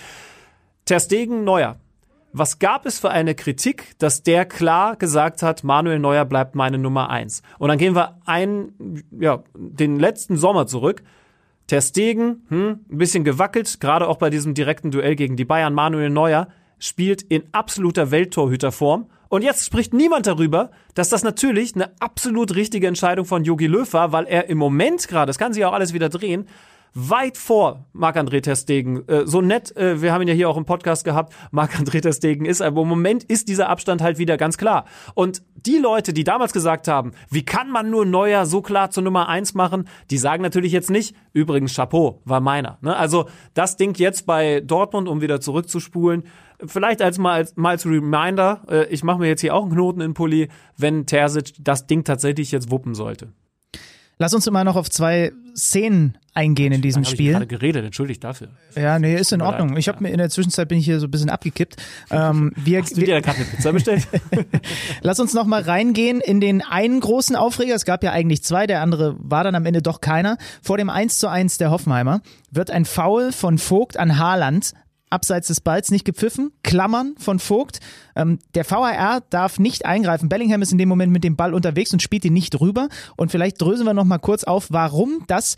Ter 0.83 0.99
Stegen 0.99 1.45
Neuer. 1.45 1.77
Was 2.33 2.59
gab 2.59 2.85
es 2.85 2.99
für 2.99 3.09
eine 3.09 3.35
Kritik, 3.35 3.97
dass 3.99 4.23
der 4.23 4.45
klar 4.45 4.95
gesagt 4.95 5.43
hat, 5.43 5.63
Manuel 5.63 5.99
Neuer 5.99 6.25
bleibt 6.25 6.55
meine 6.55 6.77
Nummer 6.77 7.09
eins? 7.09 7.41
Und 7.59 7.69
dann 7.69 7.77
gehen 7.77 7.95
wir 7.95 8.19
ein, 8.25 9.03
ja, 9.19 9.43
den 9.53 9.99
letzten 9.99 10.37
Sommer 10.37 10.65
zurück. 10.65 11.03
Ter 11.67 11.81
Stegen, 11.81 12.43
hm, 12.49 12.79
ein 12.89 12.97
bisschen 12.97 13.23
gewackelt, 13.23 13.79
gerade 13.79 14.07
auch 14.07 14.17
bei 14.17 14.29
diesem 14.29 14.53
direkten 14.53 14.91
Duell 14.91 15.15
gegen 15.15 15.35
die 15.35 15.45
Bayern. 15.45 15.73
Manuel 15.73 16.09
Neuer 16.09 16.47
spielt 16.79 17.21
in 17.21 17.43
absoluter 17.51 18.11
Welttorhüterform. 18.11 19.07
Und 19.29 19.43
jetzt 19.43 19.65
spricht 19.65 19.93
niemand 19.93 20.27
darüber, 20.27 20.71
dass 20.93 21.09
das 21.09 21.23
natürlich 21.23 21.75
eine 21.75 21.91
absolut 22.01 22.55
richtige 22.55 22.87
Entscheidung 22.87 23.25
von 23.25 23.45
Jogi 23.45 23.67
Löw 23.67 23.91
war, 23.93 24.11
weil 24.11 24.25
er 24.25 24.49
im 24.49 24.57
Moment 24.57 25.07
gerade, 25.07 25.27
das 25.27 25.37
kann 25.37 25.53
sich 25.53 25.63
auch 25.63 25.71
alles 25.73 25.93
wieder 25.93 26.09
drehen, 26.09 26.47
weit 26.93 27.37
vor 27.37 27.85
Marc-André 27.93 28.41
Testegen. 28.41 29.07
Äh, 29.07 29.25
so 29.25 29.41
nett, 29.41 29.75
äh, 29.77 30.01
wir 30.01 30.13
haben 30.13 30.21
ihn 30.21 30.27
ja 30.27 30.33
hier 30.33 30.49
auch 30.49 30.57
im 30.57 30.65
Podcast 30.65 31.05
gehabt, 31.05 31.33
Marc-André 31.51 32.01
Testegen 32.01 32.45
ist, 32.45 32.61
aber 32.61 32.81
im 32.81 32.87
Moment 32.87 33.23
ist 33.23 33.47
dieser 33.47 33.69
Abstand 33.69 34.01
halt 34.01 34.17
wieder 34.17 34.37
ganz 34.37 34.57
klar. 34.57 34.85
Und 35.13 35.43
die 35.65 35.77
Leute, 35.77 36.13
die 36.13 36.23
damals 36.23 36.53
gesagt 36.53 36.87
haben, 36.87 37.11
wie 37.29 37.45
kann 37.45 37.69
man 37.69 37.89
nur 37.89 38.05
Neuer 38.05 38.45
so 38.45 38.61
klar 38.61 38.89
zur 38.89 39.03
Nummer 39.03 39.29
eins 39.29 39.53
machen, 39.53 39.87
die 40.09 40.17
sagen 40.17 40.41
natürlich 40.41 40.71
jetzt 40.71 40.89
nicht, 40.89 41.15
übrigens 41.33 41.75
Chapeau, 41.75 42.21
war 42.25 42.41
meiner. 42.41 42.77
Ne? 42.81 42.95
Also 42.95 43.27
das 43.53 43.77
Ding 43.77 43.95
jetzt 43.97 44.25
bei 44.25 44.61
Dortmund, 44.61 45.07
um 45.07 45.21
wieder 45.21 45.39
zurückzuspulen, 45.39 46.23
vielleicht 46.65 47.01
als 47.01 47.17
mal 47.17 47.33
als, 47.33 47.55
mal 47.55 47.69
als 47.69 47.85
Reminder, 47.85 48.63
äh, 48.69 48.85
ich 48.87 49.03
mache 49.03 49.19
mir 49.19 49.27
jetzt 49.27 49.41
hier 49.41 49.55
auch 49.55 49.63
einen 49.63 49.73
Knoten 49.73 50.01
in 50.01 50.13
Pulli, 50.13 50.49
wenn 50.77 51.05
Terzic 51.05 51.53
das 51.59 51.87
Ding 51.87 52.03
tatsächlich 52.03 52.51
jetzt 52.51 52.71
wuppen 52.71 52.95
sollte. 52.95 53.31
Lass 54.21 54.35
uns 54.35 54.45
immer 54.45 54.63
noch 54.63 54.75
auf 54.75 54.87
zwei 54.87 55.31
Szenen 55.55 56.15
eingehen 56.35 56.71
in 56.71 56.83
diesem 56.83 57.05
Spiel. 57.05 57.31
Ich 57.31 57.31
gerade 57.31 57.47
geredet, 57.47 57.85
entschuldigt 57.85 58.23
dafür. 58.23 58.49
Ja, 58.75 58.99
nee, 58.99 59.15
ist 59.15 59.31
in 59.31 59.41
Ordnung. 59.41 59.75
Ich 59.77 59.87
habe 59.87 60.03
mir 60.03 60.09
in 60.11 60.19
der 60.19 60.29
Zwischenzeit 60.29 60.67
bin 60.67 60.77
ich 60.77 60.85
hier 60.85 60.99
so 60.99 61.07
ein 61.07 61.11
bisschen 61.11 61.31
abgekippt. 61.31 61.77
Ähm, 62.11 62.53
wir, 62.55 62.83
Hast 62.83 62.95
du 62.95 63.01
dir 63.01 63.19
gerade 63.19 63.37
eine 63.37 63.45
Pizza 63.45 63.71
bestellt? 63.71 64.07
Lass 65.01 65.19
uns 65.19 65.33
noch 65.33 65.45
mal 65.45 65.63
reingehen 65.63 66.21
in 66.21 66.39
den 66.39 66.61
einen 66.61 66.99
großen 66.99 67.35
Aufreger. 67.35 67.73
Es 67.73 67.83
gab 67.83 68.03
ja 68.03 68.11
eigentlich 68.11 68.43
zwei, 68.43 68.67
der 68.67 68.81
andere 68.81 69.15
war 69.17 69.43
dann 69.43 69.55
am 69.55 69.65
Ende 69.65 69.81
doch 69.81 70.01
keiner. 70.01 70.37
Vor 70.61 70.77
dem 70.77 70.91
1 70.91 71.17
zu 71.17 71.27
1 71.27 71.57
der 71.57 71.71
Hoffenheimer 71.71 72.21
wird 72.51 72.69
ein 72.69 72.85
Foul 72.85 73.31
von 73.31 73.57
Vogt 73.57 73.97
an 73.97 74.19
Haaland 74.19 74.73
abseits 75.11 75.47
des 75.47 75.61
Balls 75.61 75.91
nicht 75.91 76.05
gepfiffen. 76.05 76.51
Klammern 76.63 77.15
von 77.17 77.39
Vogt. 77.39 77.79
Ähm, 78.15 78.39
der 78.55 78.69
VAR 78.69 79.21
darf 79.29 79.59
nicht 79.59 79.85
eingreifen. 79.85 80.29
Bellingham 80.29 80.61
ist 80.61 80.71
in 80.71 80.77
dem 80.77 80.89
Moment 80.89 81.11
mit 81.11 81.23
dem 81.23 81.35
Ball 81.35 81.53
unterwegs 81.53 81.93
und 81.93 82.01
spielt 82.01 82.25
ihn 82.25 82.33
nicht 82.33 82.59
rüber. 82.59 82.89
Und 83.17 83.31
vielleicht 83.31 83.61
drösen 83.61 83.85
wir 83.85 83.93
noch 83.93 84.05
mal 84.05 84.19
kurz 84.19 84.43
auf, 84.43 84.67
warum 84.69 85.23
das 85.27 85.55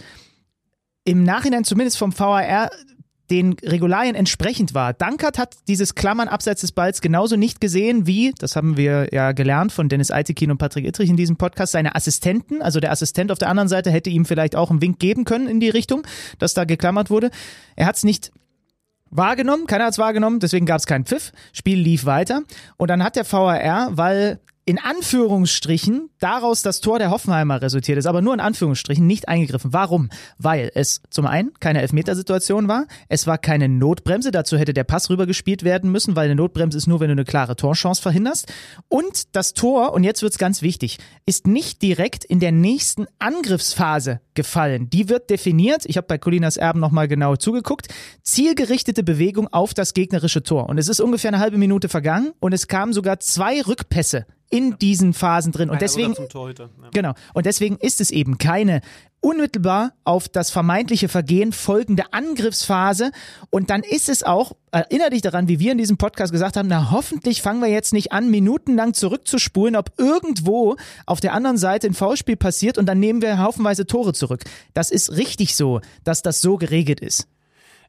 im 1.06 1.24
Nachhinein 1.24 1.64
zumindest 1.64 1.98
vom 1.98 2.18
VAR 2.18 2.70
den 3.30 3.54
Regularien 3.54 4.16
entsprechend 4.16 4.74
war. 4.74 4.94
Dankert 4.94 5.38
hat 5.38 5.56
dieses 5.68 5.96
Klammern 5.96 6.28
abseits 6.28 6.62
des 6.62 6.72
Balls 6.72 7.02
genauso 7.02 7.36
nicht 7.36 7.62
gesehen 7.62 8.06
wie, 8.06 8.34
das 8.38 8.56
haben 8.56 8.76
wir 8.78 9.10
ja 9.12 9.32
gelernt 9.32 9.72
von 9.72 9.90
Dennis 9.90 10.12
Eitekin 10.12 10.52
und 10.52 10.58
Patrick 10.58 10.86
Ittrich 10.86 11.10
in 11.10 11.18
diesem 11.18 11.38
Podcast, 11.38 11.72
seine 11.72 11.96
Assistenten. 11.96 12.62
Also 12.62 12.80
der 12.80 12.92
Assistent 12.92 13.32
auf 13.32 13.40
der 13.40 13.50
anderen 13.50 13.70
Seite 13.70 13.92
hätte 13.92 14.10
ihm 14.10 14.26
vielleicht 14.26 14.56
auch 14.56 14.70
einen 14.70 14.82
Wink 14.82 15.00
geben 15.00 15.24
können 15.24 15.48
in 15.48 15.60
die 15.60 15.70
Richtung, 15.70 16.04
dass 16.38 16.54
da 16.54 16.66
geklammert 16.66 17.10
wurde. 17.10 17.32
Er 17.76 17.86
hat 17.86 17.96
es 17.96 18.04
nicht 18.04 18.32
wahrgenommen, 19.16 19.68
keiner 19.68 19.86
hat 19.86 19.94
es 19.94 20.00
wahrgenommen, 20.00 20.40
deswegen 20.40 20.66
gab 20.66 20.78
es 20.80 20.88
keinen 20.88 21.06
Pfiff. 21.06 21.32
Spiel 21.54 21.80
lief 21.80 22.06
weiter 22.06 22.42
und 22.78 22.90
dann 22.90 23.04
hat 23.04 23.16
der 23.16 23.32
VAR, 23.32 23.90
weil 23.98 24.40
in 24.66 24.80
Anführungsstrichen 24.80 26.10
daraus 26.20 26.62
das 26.62 26.80
Tor 26.80 26.98
der 26.98 27.12
Hoffenheimer 27.12 27.62
resultiert 27.62 27.98
ist, 27.98 28.06
aber 28.06 28.22
nur 28.22 28.34
in 28.34 28.40
Anführungsstrichen 28.40 29.06
nicht 29.06 29.28
eingegriffen. 29.28 29.74
Warum? 29.74 30.10
Weil 30.38 30.72
es 30.74 31.02
zum 31.10 31.26
einen 31.26 31.52
keine 31.60 31.82
Elfmetersituation 31.82 32.70
war, 32.70 32.86
es 33.10 33.28
war 33.28 33.38
keine 33.38 33.68
Notbremse, 33.68 34.32
dazu 34.32 34.58
hätte 34.58 34.74
der 34.74 34.86
Pass 34.86 35.10
rübergespielt 35.10 35.64
werden 35.64 35.92
müssen, 35.92 36.16
weil 36.16 36.26
eine 36.26 36.36
Notbremse 36.36 36.78
ist 36.78 36.88
nur, 36.88 37.02
wenn 37.02 37.10
du 37.10 37.14
eine 37.14 37.26
klare 37.26 37.58
Torchance 37.58 38.02
verhinderst. 38.02 38.52
Und 38.88 39.36
das 39.36 39.54
Tor, 39.54 39.94
und 39.94 40.06
jetzt 40.06 40.22
wird's 40.22 40.38
ganz 40.38 40.62
wichtig, 40.62 40.98
ist 41.26 41.46
nicht 41.46 41.82
direkt 41.82 42.24
in 42.24 42.40
der 42.40 42.54
nächsten 42.54 43.06
Angriffsphase 43.20 44.22
gefallen. 44.34 44.90
Die 44.90 45.10
wird 45.10 45.30
definiert, 45.30 45.84
ich 45.86 45.98
habe 45.98 46.08
bei 46.08 46.18
Colinas 46.18 46.56
Erben 46.56 46.80
nochmal 46.80 47.10
genau 47.10 47.36
zugeguckt, 47.36 47.88
zielgerichtete 48.24 49.04
Bewegung 49.04 49.48
auf 49.52 49.74
das 49.74 49.94
gegnerische 49.94 50.42
Tor. 50.42 50.70
Und 50.70 50.78
es 50.78 50.88
ist 50.88 51.02
ungefähr 51.02 51.32
eine 51.32 51.40
halbe 51.40 51.58
Minute 51.58 51.90
vergangen 51.90 52.32
und 52.40 52.54
es 52.54 52.68
kamen 52.70 52.94
sogar 52.94 53.20
zwei 53.20 53.62
Rückpässe 53.62 54.26
in 54.54 54.78
diesen 54.78 55.14
Phasen 55.14 55.52
drin. 55.52 55.72
Und 55.72 55.82
deswegen, 55.82 56.14
ja. 56.14 56.70
genau. 56.94 57.14
Und 57.34 57.48
deswegen 57.48 57.78
ist 57.78 58.00
es 58.00 58.12
eben 58.12 58.38
keine 58.38 58.82
unmittelbar 59.20 59.94
auf 60.04 60.30
das 60.30 60.52
vermeintliche 60.52 61.08
Vergehen 61.08 61.54
folgende 61.54 62.14
Angriffsphase. 62.14 63.12
Und 63.50 63.72
dann 63.72 63.82
ist 63.82 64.10
es 64.10 64.22
auch, 64.22 64.52
erinnere 64.72 65.10
dich 65.10 65.24
daran, 65.24 65.48
wie 65.48 65.60
wir 65.60 65.72
in 65.72 65.80
diesem 65.80 65.98
Podcast 65.98 66.32
gesagt 66.32 66.56
haben, 66.56 66.68
na 66.68 66.92
hoffentlich 66.92 67.42
fangen 67.42 67.62
wir 67.62 67.70
jetzt 67.70 67.94
nicht 67.94 68.12
an, 68.12 68.30
minutenlang 68.30 68.94
zurückzuspulen, 68.94 69.76
ob 69.76 69.92
irgendwo 69.98 70.76
auf 71.08 71.20
der 71.20 71.34
anderen 71.34 71.58
Seite 71.58 71.88
ein 71.88 71.96
Foulspiel 71.96 72.36
passiert 72.36 72.78
und 72.78 72.86
dann 72.86 73.00
nehmen 73.00 73.24
wir 73.24 73.40
haufenweise 73.40 73.88
Tore 73.88 74.14
zurück. 74.14 74.44
Das 74.76 74.92
ist 74.92 75.18
richtig 75.18 75.56
so, 75.56 75.82
dass 76.04 76.22
das 76.22 76.42
so 76.42 76.58
geregelt 76.58 77.00
ist. 77.00 77.28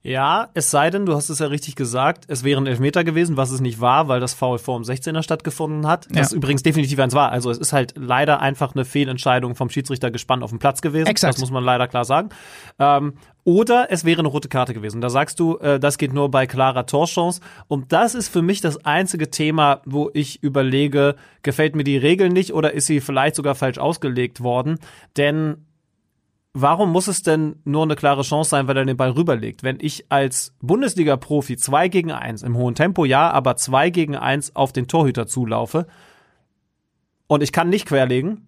Ja, 0.07 0.50
es 0.52 0.70
sei 0.70 0.90
denn, 0.90 1.07
du 1.07 1.14
hast 1.14 1.30
es 1.30 1.38
ja 1.38 1.46
richtig 1.46 1.76
gesagt, 1.76 2.26
es 2.28 2.44
wäre 2.44 2.61
ein 2.61 2.66
Elfmeter 2.66 3.05
gewesen, 3.05 3.38
was 3.38 3.50
es 3.50 3.62
nicht 3.62 3.80
war, 3.80 4.07
weil 4.07 4.20
das 4.20 4.34
Foul 4.34 4.59
vor 4.59 4.78
dem 4.78 4.84
16er 4.84 5.22
stattgefunden 5.22 5.86
hat. 5.86 6.09
Das 6.11 6.30
ja. 6.30 6.36
übrigens 6.36 6.62
definitiv 6.62 6.98
eins 6.98 7.14
war. 7.14 7.32
Also 7.32 7.50
es 7.50 7.57
ist 7.57 7.72
halt 7.72 7.94
leider 7.96 8.40
einfach 8.40 8.74
eine 8.74 8.84
Fehlentscheidung 8.84 9.55
vom 9.55 9.70
Schiedsrichter 9.70 10.11
gespannt 10.11 10.42
auf 10.42 10.50
dem 10.50 10.59
Platz 10.59 10.82
gewesen. 10.82 11.07
Exakt. 11.07 11.32
Das 11.32 11.40
muss 11.40 11.50
man 11.50 11.64
leider 11.64 11.88
klar 11.88 12.05
sagen. 12.05 12.28
Ähm, 12.78 13.14
oder 13.44 13.90
es 13.90 14.05
wäre 14.05 14.18
eine 14.18 14.28
rote 14.28 14.50
Karte 14.50 14.74
gewesen. 14.74 15.00
Da 15.00 15.09
sagst 15.09 15.40
du, 15.40 15.57
äh, 15.57 15.80
das 15.80 15.96
geht 15.96 16.12
nur 16.12 16.30
bei 16.30 16.46
klarer 16.46 16.84
Torchance. 16.84 17.40
Und 17.66 17.90
das 17.94 18.14
ist 18.14 18.28
für 18.28 18.42
mich 18.42 18.61
das 18.61 18.84
einzige 18.84 19.30
Thema, 19.30 19.80
wo 19.86 20.11
ich 20.12 20.42
überlege, 20.42 21.16
gefällt 21.42 21.76
mir 21.76 21.84
die 21.84 21.96
Regel 21.96 22.28
nicht 22.28 22.52
oder 22.52 22.74
ist 22.74 22.84
sie 22.84 23.00
vielleicht 23.00 23.36
sogar 23.36 23.55
falsch 23.55 23.78
ausgelegt 23.78 24.42
worden? 24.42 24.78
Denn 25.16 25.64
warum 26.55 26.90
muss 26.90 27.09
es 27.09 27.22
denn 27.22 27.57
nur 27.64 27.82
eine 27.82 27.96
klare 27.96 28.22
Chance 28.22 28.50
sein, 28.50 28.66
weil 28.66 28.76
er 28.76 28.84
den 28.84 28.96
Ball 28.96 29.11
rüberlegt? 29.11 29.62
Wenn 29.62 29.78
ich 29.80 30.07
als 30.11 30.55
Bundesliga-Profi 30.62 31.57
zwei 31.57 31.88
gegen 31.88 32.12
eins 32.12 32.42
im 32.42 32.57
hohen 32.57 32.74
Tempo 32.74 33.05
ja, 33.05 33.30
aber 33.30 33.57
zwei 33.57 33.90
gegen 33.90 34.16
eins 34.16 34.57
auf 34.57 34.72
den 34.72 34.88
Torhüter 34.88 35.26
zulaufe 35.26 35.86
und 37.26 37.42
ich 37.42 37.52
kann 37.52 37.68
nicht 37.68 37.86
querlegen, 37.86 38.46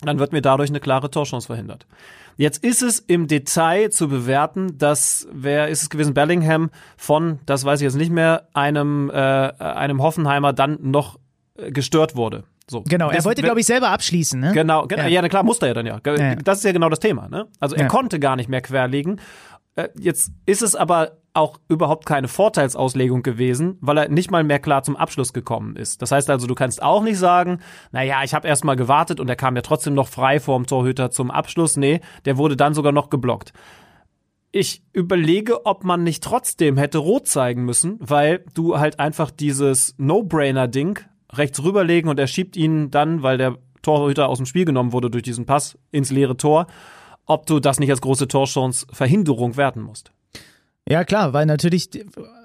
dann 0.00 0.18
wird 0.18 0.32
mir 0.32 0.42
dadurch 0.42 0.70
eine 0.70 0.80
klare 0.80 1.10
Torchance 1.10 1.46
verhindert. 1.46 1.86
Jetzt 2.36 2.62
ist 2.62 2.82
es 2.82 2.98
im 2.98 3.28
Detail 3.28 3.90
zu 3.90 4.08
bewerten, 4.08 4.76
dass, 4.76 5.26
wer 5.32 5.68
ist 5.68 5.82
es 5.82 5.90
gewesen, 5.90 6.12
Bellingham 6.12 6.70
von, 6.96 7.40
das 7.46 7.64
weiß 7.64 7.80
ich 7.80 7.84
jetzt 7.84 7.96
nicht 7.96 8.12
mehr, 8.12 8.48
einem, 8.52 9.10
äh, 9.10 9.14
einem 9.14 10.02
Hoffenheimer 10.02 10.52
dann 10.52 10.78
noch 10.82 11.18
äh, 11.54 11.72
gestört 11.72 12.14
wurde. 12.14 12.44
So. 12.68 12.82
Genau, 12.82 13.10
er 13.10 13.24
wollte, 13.24 13.42
glaube 13.42 13.60
ich, 13.60 13.66
selber 13.66 13.90
abschließen. 13.90 14.40
Ne? 14.40 14.52
Genau, 14.52 14.86
genau 14.86 15.04
ja. 15.04 15.08
ja, 15.08 15.22
na 15.22 15.28
klar, 15.28 15.44
musste 15.44 15.68
er 15.68 15.74
dann 15.74 15.86
ja. 15.86 16.00
ja. 16.04 16.34
Das 16.34 16.58
ist 16.58 16.64
ja 16.64 16.72
genau 16.72 16.88
das 16.88 16.98
Thema. 16.98 17.28
Ne? 17.28 17.46
Also 17.60 17.76
er 17.76 17.82
ja. 17.82 17.88
konnte 17.88 18.18
gar 18.18 18.34
nicht 18.34 18.48
mehr 18.48 18.60
querlegen. 18.60 19.20
Äh, 19.76 19.88
jetzt 19.98 20.32
ist 20.46 20.62
es 20.62 20.74
aber 20.74 21.18
auch 21.32 21.60
überhaupt 21.68 22.06
keine 22.06 22.28
Vorteilsauslegung 22.28 23.22
gewesen, 23.22 23.76
weil 23.80 23.98
er 23.98 24.08
nicht 24.08 24.30
mal 24.30 24.42
mehr 24.42 24.58
klar 24.58 24.82
zum 24.82 24.96
Abschluss 24.96 25.32
gekommen 25.32 25.76
ist. 25.76 26.02
Das 26.02 26.10
heißt 26.10 26.28
also, 26.30 26.46
du 26.46 26.54
kannst 26.54 26.82
auch 26.82 27.02
nicht 27.02 27.18
sagen, 27.18 27.60
naja, 27.92 28.22
ich 28.24 28.34
habe 28.34 28.48
erst 28.48 28.64
mal 28.64 28.74
gewartet 28.74 29.20
und 29.20 29.28
er 29.28 29.36
kam 29.36 29.54
ja 29.54 29.62
trotzdem 29.62 29.94
noch 29.94 30.08
frei 30.08 30.40
vorm 30.40 30.66
Torhüter 30.66 31.10
zum 31.10 31.30
Abschluss. 31.30 31.76
Nee, 31.76 32.00
der 32.24 32.38
wurde 32.38 32.56
dann 32.56 32.74
sogar 32.74 32.92
noch 32.92 33.10
geblockt. 33.10 33.52
Ich 34.50 34.82
überlege, 34.94 35.66
ob 35.66 35.84
man 35.84 36.02
nicht 36.02 36.24
trotzdem 36.24 36.78
hätte 36.78 36.98
rot 36.98 37.28
zeigen 37.28 37.64
müssen, 37.64 37.98
weil 38.00 38.44
du 38.54 38.78
halt 38.78 38.98
einfach 38.98 39.30
dieses 39.30 39.94
No-Brainer-Ding 39.98 41.00
rechts 41.32 41.62
rüberlegen 41.62 42.10
und 42.10 42.18
er 42.18 42.26
schiebt 42.26 42.56
ihn 42.56 42.90
dann, 42.90 43.22
weil 43.22 43.38
der 43.38 43.56
Torhüter 43.82 44.28
aus 44.28 44.38
dem 44.38 44.46
Spiel 44.46 44.64
genommen 44.64 44.92
wurde 44.92 45.10
durch 45.10 45.22
diesen 45.22 45.46
Pass 45.46 45.78
ins 45.90 46.10
leere 46.10 46.36
Tor, 46.36 46.66
ob 47.24 47.46
du 47.46 47.60
das 47.60 47.78
nicht 47.78 47.90
als 47.90 48.00
große 48.00 48.28
Torchance 48.28 48.86
Verhinderung 48.92 49.56
werten 49.56 49.82
musst. 49.82 50.12
Ja, 50.88 51.04
klar, 51.04 51.32
weil 51.32 51.46
natürlich 51.46 51.90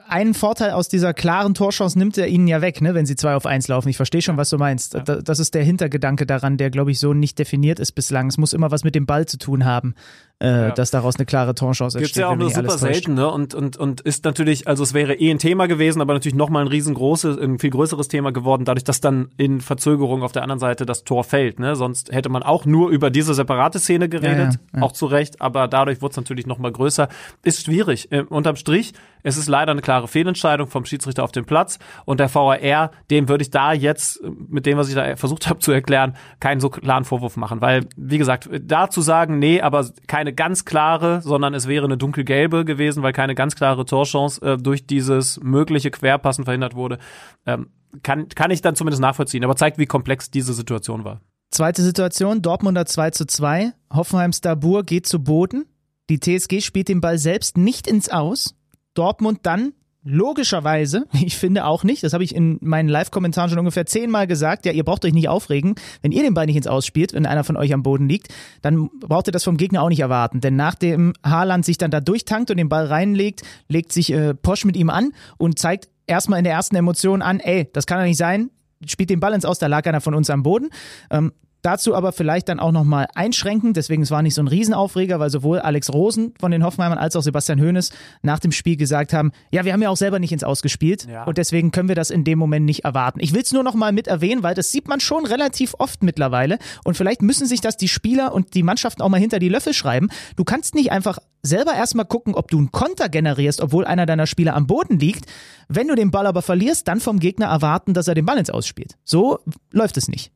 einen 0.07 0.33
Vorteil 0.33 0.71
aus 0.71 0.89
dieser 0.89 1.13
klaren 1.13 1.53
Torchance 1.53 1.97
nimmt 1.97 2.17
er 2.17 2.27
ihnen 2.27 2.47
ja 2.47 2.61
weg, 2.61 2.81
ne, 2.81 2.93
wenn 2.93 3.05
sie 3.05 3.15
zwei 3.15 3.35
auf 3.35 3.45
eins 3.45 3.67
laufen. 3.67 3.87
Ich 3.89 3.97
verstehe 3.97 4.21
schon, 4.21 4.37
was 4.37 4.49
du 4.49 4.57
meinst. 4.57 4.95
Ja. 4.95 5.01
Das 5.01 5.39
ist 5.39 5.53
der 5.53 5.63
Hintergedanke 5.63 6.25
daran, 6.25 6.57
der, 6.57 6.71
glaube 6.71 6.91
ich, 6.91 6.99
so 6.99 7.13
nicht 7.13 7.37
definiert 7.37 7.79
ist 7.79 7.93
bislang. 7.93 8.27
Es 8.27 8.37
muss 8.37 8.53
immer 8.53 8.71
was 8.71 8.83
mit 8.83 8.95
dem 8.95 9.05
Ball 9.05 9.27
zu 9.27 9.37
tun 9.37 9.63
haben 9.63 9.93
äh, 10.41 10.47
ja. 10.47 10.71
dass 10.71 10.89
daraus 10.89 11.17
eine 11.17 11.25
klare 11.25 11.53
Torchance 11.53 11.97
entsteht. 11.97 12.15
Gibt's 12.15 12.17
ja 12.17 12.29
auch 12.29 12.35
nur 12.35 12.49
super 12.49 12.77
selten, 12.77 13.13
ne? 13.13 13.29
Und, 13.29 13.53
und, 13.53 13.77
und 13.77 14.01
ist 14.01 14.25
natürlich, 14.25 14.67
also 14.67 14.81
es 14.81 14.93
wäre 14.93 15.13
eh 15.13 15.29
ein 15.29 15.37
Thema 15.37 15.67
gewesen, 15.67 16.01
aber 16.01 16.13
natürlich 16.13 16.35
nochmal 16.35 16.63
ein 16.63 16.67
riesengroßes, 16.67 17.37
ein 17.37 17.59
viel 17.59 17.69
größeres 17.69 18.07
Thema 18.07 18.31
geworden, 18.31 18.65
dadurch, 18.65 18.83
dass 18.83 19.01
dann 19.01 19.29
in 19.37 19.61
Verzögerung 19.61 20.23
auf 20.23 20.31
der 20.31 20.41
anderen 20.41 20.59
Seite 20.59 20.85
das 20.85 21.03
Tor 21.03 21.23
fällt, 21.23 21.59
ne? 21.59 21.75
Sonst 21.75 22.11
hätte 22.11 22.29
man 22.29 22.41
auch 22.41 22.65
nur 22.65 22.89
über 22.89 23.11
diese 23.11 23.33
separate 23.33 23.79
Szene 23.79 24.09
geredet, 24.09 24.59
ja, 24.73 24.79
ja, 24.79 24.81
auch 24.81 24.93
zu 24.93 25.05
Recht, 25.05 25.41
aber 25.41 25.67
dadurch 25.67 26.01
wurde 26.01 26.11
es 26.11 26.17
natürlich 26.17 26.47
nochmal 26.47 26.71
größer. 26.71 27.07
Ist 27.43 27.65
schwierig. 27.65 28.11
Äh, 28.11 28.23
unterm 28.23 28.55
Strich, 28.55 28.93
es 29.23 29.37
ist 29.37 29.47
leider 29.47 29.71
eine 29.71 29.81
klare 29.81 30.07
Fehlentscheidung 30.07 30.67
vom 30.67 30.85
Schiedsrichter 30.85 31.23
auf 31.23 31.31
dem 31.31 31.45
Platz 31.45 31.77
und 32.05 32.19
der 32.19 32.33
VAR, 32.33 32.91
dem 33.11 33.29
würde 33.29 33.43
ich 33.43 33.51
da 33.51 33.73
jetzt, 33.73 34.19
mit 34.49 34.65
dem, 34.65 34.79
was 34.79 34.89
ich 34.89 34.95
da 34.95 35.15
versucht 35.15 35.47
habe 35.47 35.59
zu 35.59 35.71
erklären, 35.71 36.15
keinen 36.39 36.59
so 36.59 36.69
klaren 36.69 37.05
Vorwurf 37.05 37.37
machen, 37.37 37.61
weil, 37.61 37.85
wie 37.95 38.17
gesagt, 38.17 38.49
da 38.61 38.89
zu 38.89 39.01
sagen, 39.01 39.37
nee, 39.37 39.61
aber 39.61 39.87
keine 40.07 40.30
eine 40.31 40.35
ganz 40.35 40.65
klare, 40.65 41.21
sondern 41.21 41.53
es 41.53 41.67
wäre 41.67 41.85
eine 41.85 41.97
dunkelgelbe 41.97 42.63
gewesen, 42.65 43.03
weil 43.03 43.13
keine 43.13 43.35
ganz 43.35 43.55
klare 43.55 43.85
Torchance 43.85 44.41
äh, 44.41 44.57
durch 44.57 44.87
dieses 44.87 45.39
mögliche 45.41 45.91
Querpassen 45.91 46.45
verhindert 46.45 46.75
wurde. 46.75 46.97
Ähm, 47.45 47.69
kann, 48.03 48.29
kann 48.29 48.51
ich 48.51 48.61
dann 48.61 48.75
zumindest 48.75 49.01
nachvollziehen, 49.01 49.43
aber 49.43 49.55
zeigt, 49.55 49.77
wie 49.77 49.85
komplex 49.85 50.31
diese 50.31 50.53
Situation 50.53 51.03
war. 51.03 51.19
Zweite 51.51 51.81
Situation, 51.81 52.41
Dortmunder 52.41 52.85
2 52.85 53.11
zu 53.11 53.27
2. 53.27 53.73
Hoffenheim 53.91 54.31
Stabur 54.31 54.83
geht 54.83 55.05
zu 55.05 55.21
Boden. 55.21 55.65
Die 56.09 56.19
TSG 56.19 56.61
spielt 56.61 56.87
den 56.87 57.01
Ball 57.01 57.17
selbst 57.17 57.57
nicht 57.57 57.87
ins 57.87 58.09
Aus. 58.09 58.55
Dortmund 58.93 59.39
dann 59.43 59.73
logischerweise, 60.03 61.05
ich 61.13 61.37
finde 61.37 61.65
auch 61.65 61.83
nicht, 61.83 62.03
das 62.03 62.13
habe 62.13 62.23
ich 62.23 62.35
in 62.35 62.57
meinen 62.61 62.89
Live-Kommentaren 62.89 63.49
schon 63.49 63.59
ungefähr 63.59 63.85
zehnmal 63.85 64.27
gesagt, 64.27 64.65
ja, 64.65 64.71
ihr 64.71 64.83
braucht 64.83 65.05
euch 65.05 65.13
nicht 65.13 65.29
aufregen, 65.29 65.75
wenn 66.01 66.11
ihr 66.11 66.23
den 66.23 66.33
Ball 66.33 66.45
nicht 66.45 66.55
ins 66.55 66.67
Ausspielt, 66.67 67.13
wenn 67.13 67.25
einer 67.25 67.43
von 67.43 67.57
euch 67.57 67.73
am 67.73 67.83
Boden 67.83 68.07
liegt, 68.07 68.29
dann 68.61 68.89
braucht 68.99 69.27
ihr 69.27 69.31
das 69.31 69.43
vom 69.43 69.57
Gegner 69.57 69.81
auch 69.81 69.89
nicht 69.89 69.99
erwarten. 69.99 70.41
Denn 70.41 70.55
nachdem 70.55 71.13
Haaland 71.23 71.65
sich 71.65 71.77
dann 71.77 71.91
da 71.91 71.99
durchtankt 71.99 72.51
und 72.51 72.57
den 72.57 72.69
Ball 72.69 72.85
reinlegt, 72.85 73.41
legt 73.67 73.91
sich 73.91 74.11
äh, 74.11 74.33
Posch 74.33 74.65
mit 74.65 74.75
ihm 74.75 74.89
an 74.89 75.11
und 75.37 75.59
zeigt 75.59 75.89
erstmal 76.07 76.39
in 76.39 76.45
der 76.45 76.53
ersten 76.53 76.75
Emotion 76.75 77.21
an, 77.21 77.39
ey, 77.39 77.69
das 77.73 77.85
kann 77.85 77.99
doch 77.99 78.05
nicht 78.05 78.17
sein, 78.17 78.49
spielt 78.85 79.09
den 79.09 79.19
Ball 79.19 79.33
ins 79.33 79.45
Aus, 79.45 79.59
da 79.59 79.67
lag 79.67 79.85
einer 79.85 80.01
von 80.01 80.15
uns 80.15 80.29
am 80.29 80.43
Boden. 80.43 80.69
Ähm, 81.09 81.31
Dazu 81.61 81.95
aber 81.95 82.11
vielleicht 82.11 82.49
dann 82.49 82.59
auch 82.59 82.71
nochmal 82.71 83.07
einschränken. 83.13 83.73
Deswegen, 83.73 84.01
es 84.01 84.11
war 84.11 84.21
nicht 84.21 84.33
so 84.33 84.41
ein 84.41 84.47
Riesenaufreger, 84.47 85.19
weil 85.19 85.29
sowohl 85.29 85.59
Alex 85.59 85.93
Rosen 85.93 86.33
von 86.39 86.51
den 86.51 86.63
Hoffenheimern 86.63 86.97
als 86.97 87.15
auch 87.15 87.21
Sebastian 87.21 87.61
Hoeneß 87.61 87.91
nach 88.21 88.39
dem 88.39 88.51
Spiel 88.51 88.77
gesagt 88.77 89.13
haben, 89.13 89.31
ja, 89.51 89.65
wir 89.65 89.73
haben 89.73 89.81
ja 89.81 89.89
auch 89.89 89.97
selber 89.97 90.19
nicht 90.19 90.31
ins 90.31 90.43
Ausgespielt 90.43 91.07
ja. 91.07 91.23
und 91.25 91.37
deswegen 91.37 91.71
können 91.71 91.87
wir 91.87 91.95
das 91.95 92.09
in 92.09 92.23
dem 92.23 92.39
Moment 92.39 92.65
nicht 92.65 92.83
erwarten. 92.83 93.19
Ich 93.19 93.33
will 93.33 93.41
es 93.41 93.51
nur 93.51 93.63
nochmal 93.63 93.91
mit 93.91 94.07
erwähnen, 94.07 94.43
weil 94.43 94.55
das 94.55 94.71
sieht 94.71 94.87
man 94.87 94.99
schon 94.99 95.25
relativ 95.25 95.75
oft 95.77 96.03
mittlerweile 96.03 96.57
und 96.83 96.97
vielleicht 96.97 97.21
müssen 97.21 97.45
sich 97.45 97.61
das 97.61 97.77
die 97.77 97.87
Spieler 97.87 98.33
und 98.33 98.55
die 98.55 98.63
Mannschaften 98.63 99.01
auch 99.01 99.09
mal 99.09 99.19
hinter 99.19 99.39
die 99.39 99.49
Löffel 99.49 99.73
schreiben. 99.73 100.09
Du 100.35 100.43
kannst 100.43 100.75
nicht 100.75 100.91
einfach 100.91 101.19
selber 101.43 101.73
erstmal 101.73 102.05
gucken, 102.05 102.35
ob 102.35 102.49
du 102.49 102.57
einen 102.57 102.71
Konter 102.71 103.09
generierst, 103.09 103.61
obwohl 103.61 103.85
einer 103.85 104.05
deiner 104.05 104.27
Spieler 104.27 104.55
am 104.55 104.67
Boden 104.67 104.99
liegt. 104.99 105.25
Wenn 105.67 105.87
du 105.87 105.95
den 105.95 106.11
Ball 106.11 106.27
aber 106.27 106.41
verlierst, 106.41 106.87
dann 106.87 106.99
vom 106.99 107.19
Gegner 107.19 107.47
erwarten, 107.47 107.93
dass 107.93 108.07
er 108.07 108.15
den 108.15 108.25
Ball 108.25 108.37
ins 108.37 108.49
Ausspielt. 108.49 108.97
So 109.03 109.39
läuft 109.71 109.97
es 109.97 110.07
nicht. 110.07 110.31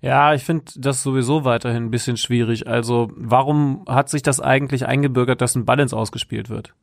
Ja, 0.00 0.34
ich 0.34 0.44
finde 0.44 0.64
das 0.76 1.02
sowieso 1.02 1.44
weiterhin 1.44 1.84
ein 1.84 1.90
bisschen 1.90 2.16
schwierig. 2.16 2.66
Also, 2.66 3.10
warum 3.16 3.84
hat 3.86 4.08
sich 4.08 4.22
das 4.22 4.40
eigentlich 4.40 4.86
eingebürgert, 4.86 5.40
dass 5.40 5.54
ein 5.54 5.66
Balance 5.66 5.96
ausgespielt 5.96 6.48
wird? 6.48 6.74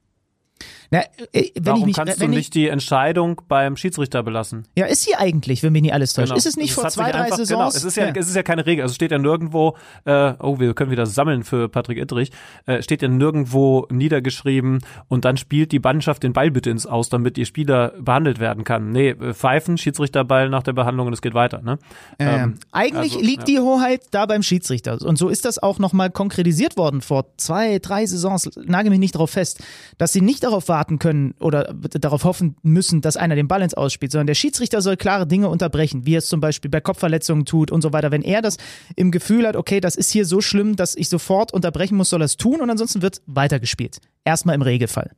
Na, 0.90 1.02
äh, 1.34 1.50
Warum 1.60 1.86
mich, 1.86 1.96
kannst 1.96 2.22
du 2.22 2.28
nicht 2.28 2.56
die 2.56 2.68
Entscheidung 2.68 3.42
beim 3.48 3.76
Schiedsrichter 3.76 4.24
belassen? 4.24 4.68
Ja, 4.78 4.86
ist 4.86 5.04
sie 5.04 5.16
eigentlich, 5.16 5.62
wenn 5.64 5.74
mich 5.74 5.82
nicht 5.82 5.94
alles 5.94 6.14
täuscht. 6.14 6.30
Genau. 6.30 6.38
Ist 6.38 6.46
es 6.46 6.56
nicht 6.56 6.70
das 6.70 6.82
vor 6.82 6.90
zwei, 6.90 7.12
drei 7.12 7.24
einfach, 7.24 7.38
Saisons? 7.38 7.50
Genau, 7.50 7.68
es 7.68 7.84
ist 7.84 7.98
ja, 7.98 8.06
ja, 8.06 8.14
es 8.16 8.30
ist 8.30 8.36
ja 8.36 8.44
keine 8.44 8.66
Regel. 8.66 8.84
Also 8.84 8.96
steht 8.96 9.12
ja 9.12 9.18
nirgendwo, 9.18 9.76
äh, 10.06 10.34
oh, 10.40 10.60
wir 10.60 10.74
können 10.74 10.92
wieder 10.92 11.06
sammeln 11.06 11.44
für 11.44 11.68
Patrick 11.68 11.98
Ittrich, 11.98 12.32
äh, 12.66 12.82
steht 12.82 13.02
ja 13.02 13.10
nirgendwo 13.10 13.86
niedergeschrieben 13.92 14.80
und 15.10 15.26
dann 15.26 15.36
spielt 15.36 15.74
die 15.74 15.80
Mannschaft 15.80 16.24
den 16.24 16.32
Ball 16.32 16.52
bitte 16.52 16.70
ins 16.70 16.86
Aus, 16.86 17.10
damit 17.10 17.38
ihr 17.38 17.46
Spieler 17.46 17.94
behandelt 18.00 18.40
werden 18.40 18.64
kann. 18.64 18.92
Nee, 18.92 19.10
äh, 19.10 19.34
pfeifen, 19.34 19.78
Schiedsrichterball 19.78 20.50
nach 20.50 20.64
der 20.64 20.74
Behandlung 20.74 21.08
und 21.08 21.14
es 21.14 21.22
geht 21.22 21.34
weiter. 21.34 21.62
Ne? 21.62 21.80
Ähm, 22.18 22.60
eigentlich 22.72 23.16
also, 23.16 23.26
liegt 23.26 23.50
ja. 23.50 23.56
die 23.56 23.60
Hoheit 23.60 24.04
da 24.12 24.26
beim 24.26 24.42
Schiedsrichter. 24.42 25.02
Und 25.02 25.18
so 25.18 25.28
ist 25.28 25.44
das 25.44 25.62
auch 25.62 25.80
nochmal 25.80 26.12
konkretisiert 26.12 26.78
worden 26.78 27.02
vor 27.02 27.26
zwei, 27.36 27.80
drei 27.80 28.06
Saisons. 28.06 28.50
Nagel 28.64 28.90
mich 28.90 29.00
nicht 29.00 29.16
darauf 29.16 29.32
fest, 29.32 29.62
dass 29.98 30.14
sie 30.14 30.22
nicht 30.22 30.44
darauf 30.44 30.70
warten 30.70 30.77
können 31.00 31.34
oder 31.40 31.74
darauf 31.74 32.24
hoffen 32.24 32.56
müssen, 32.62 33.02
dass 33.02 33.18
einer 33.18 33.36
den 33.36 33.48
ins 33.48 33.74
Ausspielt, 33.74 34.12
sondern 34.12 34.28
der 34.28 34.36
Schiedsrichter 34.36 34.82
soll 34.82 34.98
klare 34.98 35.28
Dinge 35.28 35.50
unterbrechen, 35.50 36.06
wie 36.06 36.16
er 36.16 36.20
es 36.20 36.28
zum 36.28 36.40
Beispiel 36.40 36.70
bei 36.70 36.82
Kopfverletzungen 36.82 37.46
tut 37.46 37.72
und 37.72 37.82
so 37.82 37.94
weiter. 37.94 38.12
Wenn 38.12 38.22
er 38.22 38.42
das 38.42 38.58
im 38.96 39.12
Gefühl 39.12 39.48
hat, 39.48 39.56
okay, 39.56 39.80
das 39.80 39.96
ist 39.96 40.12
hier 40.12 40.26
so 40.26 40.42
schlimm, 40.42 40.76
dass 40.76 40.96
ich 40.96 41.10
sofort 41.10 41.54
unterbrechen 41.54 41.96
muss, 41.96 42.10
soll 42.10 42.22
er 42.22 42.26
es 42.26 42.38
tun 42.38 42.62
und 42.62 42.70
ansonsten 42.70 43.02
wird 43.02 43.22
weitergespielt. 43.26 44.00
Erstmal 44.24 44.56
im 44.56 44.62
Regelfall. 44.62 45.12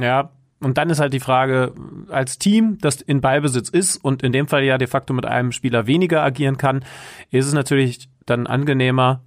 Ja, 0.00 0.30
und 0.60 0.78
dann 0.78 0.90
ist 0.90 1.00
halt 1.00 1.12
die 1.12 1.20
Frage, 1.20 1.72
als 2.08 2.38
Team, 2.38 2.78
das 2.80 3.00
in 3.00 3.20
Ballbesitz 3.20 3.68
ist 3.68 3.96
und 3.96 4.22
in 4.22 4.32
dem 4.32 4.46
Fall 4.46 4.62
ja 4.62 4.78
de 4.78 4.86
facto 4.86 5.12
mit 5.12 5.26
einem 5.26 5.52
Spieler 5.52 5.86
weniger 5.86 6.22
agieren 6.22 6.56
kann, 6.56 6.84
ist 7.30 7.46
es 7.46 7.52
natürlich 7.52 8.08
dann 8.26 8.46
angenehmer, 8.46 9.22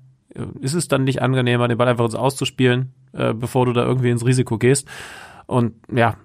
ist 0.61 0.73
es 0.73 0.87
dann 0.87 1.03
nicht 1.03 1.21
angenehmer, 1.21 1.67
den 1.67 1.77
Ball 1.77 1.89
einfach 1.89 2.13
auszuspielen, 2.13 2.93
äh, 3.13 3.33
bevor 3.33 3.65
du 3.65 3.73
da 3.73 3.85
irgendwie 3.85 4.09
ins 4.09 4.25
Risiko 4.25 4.57
gehst. 4.57 4.87
Und 5.47 5.73
ja, 5.93 6.17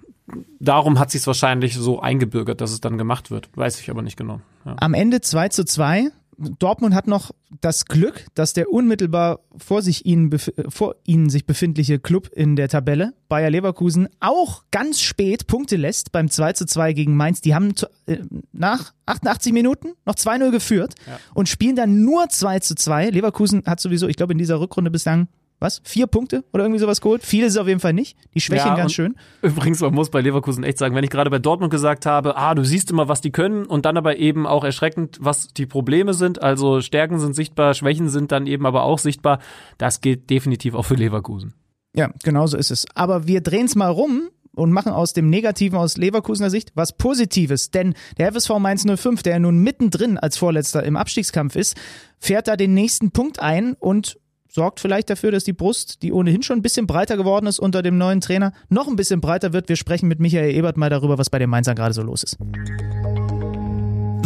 darum 0.59 0.99
hat 0.99 1.11
sich 1.11 1.21
es 1.21 1.27
wahrscheinlich 1.27 1.75
so 1.75 1.99
eingebürgert, 1.99 2.61
dass 2.61 2.71
es 2.71 2.81
dann 2.81 2.97
gemacht 2.97 3.31
wird. 3.31 3.49
Weiß 3.55 3.79
ich 3.79 3.89
aber 3.89 4.01
nicht 4.01 4.17
genau. 4.17 4.41
Ja. 4.65 4.75
Am 4.79 4.93
Ende 4.93 5.21
2 5.21 5.49
zu 5.49 5.65
2. 5.65 6.11
Dortmund 6.59 6.95
hat 6.95 7.07
noch 7.07 7.31
das 7.59 7.85
Glück, 7.85 8.25
dass 8.33 8.53
der 8.53 8.71
unmittelbar 8.71 9.41
vor 9.57 9.83
sich 9.83 10.05
ihnen, 10.05 10.31
vor 10.69 10.95
ihnen 11.05 11.29
sich 11.29 11.45
befindliche 11.45 11.99
Club 11.99 12.29
in 12.33 12.55
der 12.55 12.67
Tabelle, 12.67 13.13
Bayer 13.29 13.51
Leverkusen, 13.51 14.07
auch 14.19 14.63
ganz 14.71 15.01
spät 15.01 15.45
Punkte 15.45 15.75
lässt 15.75 16.11
beim 16.11 16.29
2 16.29 16.53
zu 16.53 16.65
2 16.65 16.93
gegen 16.93 17.15
Mainz. 17.15 17.41
Die 17.41 17.53
haben 17.53 17.73
äh, 18.07 18.17
nach 18.53 18.93
88 19.05 19.53
Minuten 19.53 19.89
noch 20.05 20.15
2-0 20.15 20.51
geführt 20.51 20.95
ja. 21.05 21.19
und 21.35 21.47
spielen 21.47 21.75
dann 21.75 22.03
nur 22.03 22.29
2 22.29 22.59
zu 22.59 22.75
2. 22.75 23.11
Leverkusen 23.11 23.63
hat 23.65 23.79
sowieso, 23.79 24.07
ich 24.07 24.15
glaube, 24.15 24.33
in 24.33 24.39
dieser 24.39 24.59
Rückrunde 24.59 24.89
bislang 24.89 25.27
was? 25.61 25.81
Vier 25.83 26.07
Punkte 26.07 26.43
oder 26.51 26.63
irgendwie 26.63 26.79
sowas 26.79 27.01
geholt? 27.01 27.23
Viele 27.23 27.45
ist 27.45 27.53
es 27.53 27.59
auf 27.59 27.67
jeden 27.67 27.79
Fall 27.79 27.93
nicht. 27.93 28.17
Die 28.33 28.41
schwächen 28.41 28.67
ja, 28.67 28.75
ganz 28.75 28.93
schön. 28.93 29.15
Übrigens, 29.41 29.79
man 29.79 29.93
muss 29.93 30.09
bei 30.09 30.21
Leverkusen 30.21 30.63
echt 30.63 30.77
sagen, 30.77 30.95
wenn 30.95 31.03
ich 31.03 31.09
gerade 31.09 31.29
bei 31.29 31.39
Dortmund 31.39 31.71
gesagt 31.71 32.05
habe, 32.05 32.35
ah, 32.35 32.55
du 32.55 32.63
siehst 32.63 32.89
immer, 32.91 33.07
was 33.07 33.21
die 33.21 33.31
können 33.31 33.65
und 33.65 33.85
dann 33.85 33.95
aber 33.97 34.17
eben 34.17 34.47
auch 34.47 34.63
erschreckend, 34.63 35.17
was 35.21 35.49
die 35.49 35.65
Probleme 35.65 36.13
sind. 36.13 36.41
Also 36.41 36.81
Stärken 36.81 37.19
sind 37.19 37.35
sichtbar, 37.35 37.73
Schwächen 37.73 38.09
sind 38.09 38.31
dann 38.31 38.47
eben 38.47 38.65
aber 38.65 38.83
auch 38.83 38.99
sichtbar. 38.99 39.39
Das 39.77 40.01
gilt 40.01 40.29
definitiv 40.29 40.73
auch 40.73 40.85
für 40.85 40.95
Leverkusen. 40.95 41.53
Ja, 41.95 42.09
genau 42.23 42.47
so 42.47 42.57
ist 42.57 42.71
es. 42.71 42.85
Aber 42.95 43.27
wir 43.27 43.41
drehen 43.41 43.65
es 43.65 43.75
mal 43.75 43.89
rum 43.89 44.29
und 44.53 44.71
machen 44.71 44.91
aus 44.91 45.13
dem 45.13 45.29
Negativen 45.29 45.77
aus 45.77 45.97
Leverkusener 45.97 46.49
Sicht 46.49 46.71
was 46.75 46.93
Positives. 46.93 47.71
Denn 47.71 47.93
der 48.17 48.31
FSV 48.31 48.59
Mainz 48.59 48.85
05, 48.85 49.23
der 49.23 49.39
nun 49.39 49.59
mittendrin 49.59 50.17
als 50.17 50.37
Vorletzter 50.37 50.83
im 50.83 50.95
Abstiegskampf 50.95 51.55
ist, 51.55 51.77
fährt 52.19 52.47
da 52.47 52.55
den 52.55 52.73
nächsten 52.73 53.11
Punkt 53.11 53.39
ein 53.39 53.73
und 53.73 54.19
sorgt 54.51 54.79
vielleicht 54.79 55.09
dafür, 55.09 55.31
dass 55.31 55.43
die 55.43 55.53
Brust, 55.53 56.03
die 56.03 56.11
ohnehin 56.11 56.43
schon 56.43 56.59
ein 56.59 56.61
bisschen 56.61 56.85
breiter 56.85 57.17
geworden 57.17 57.47
ist 57.47 57.59
unter 57.59 57.81
dem 57.81 57.97
neuen 57.97 58.21
Trainer, 58.21 58.51
noch 58.69 58.87
ein 58.87 58.95
bisschen 58.95 59.21
breiter 59.21 59.53
wird. 59.53 59.69
Wir 59.69 59.77
sprechen 59.77 60.07
mit 60.07 60.19
Michael 60.19 60.53
Ebert 60.53 60.77
mal 60.77 60.89
darüber, 60.89 61.17
was 61.17 61.29
bei 61.29 61.39
den 61.39 61.49
Mainzern 61.49 61.75
gerade 61.75 61.93
so 61.93 62.01
los 62.01 62.23
ist. 62.23 62.37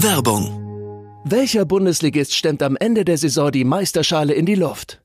Werbung. 0.01 0.61
Welcher 1.23 1.65
Bundesligist 1.65 2.35
stemmt 2.35 2.61
am 2.61 2.75
Ende 2.75 3.05
der 3.05 3.17
Saison 3.17 3.51
die 3.51 3.63
Meisterschale 3.63 4.33
in 4.33 4.45
die 4.45 4.55
Luft? 4.55 5.04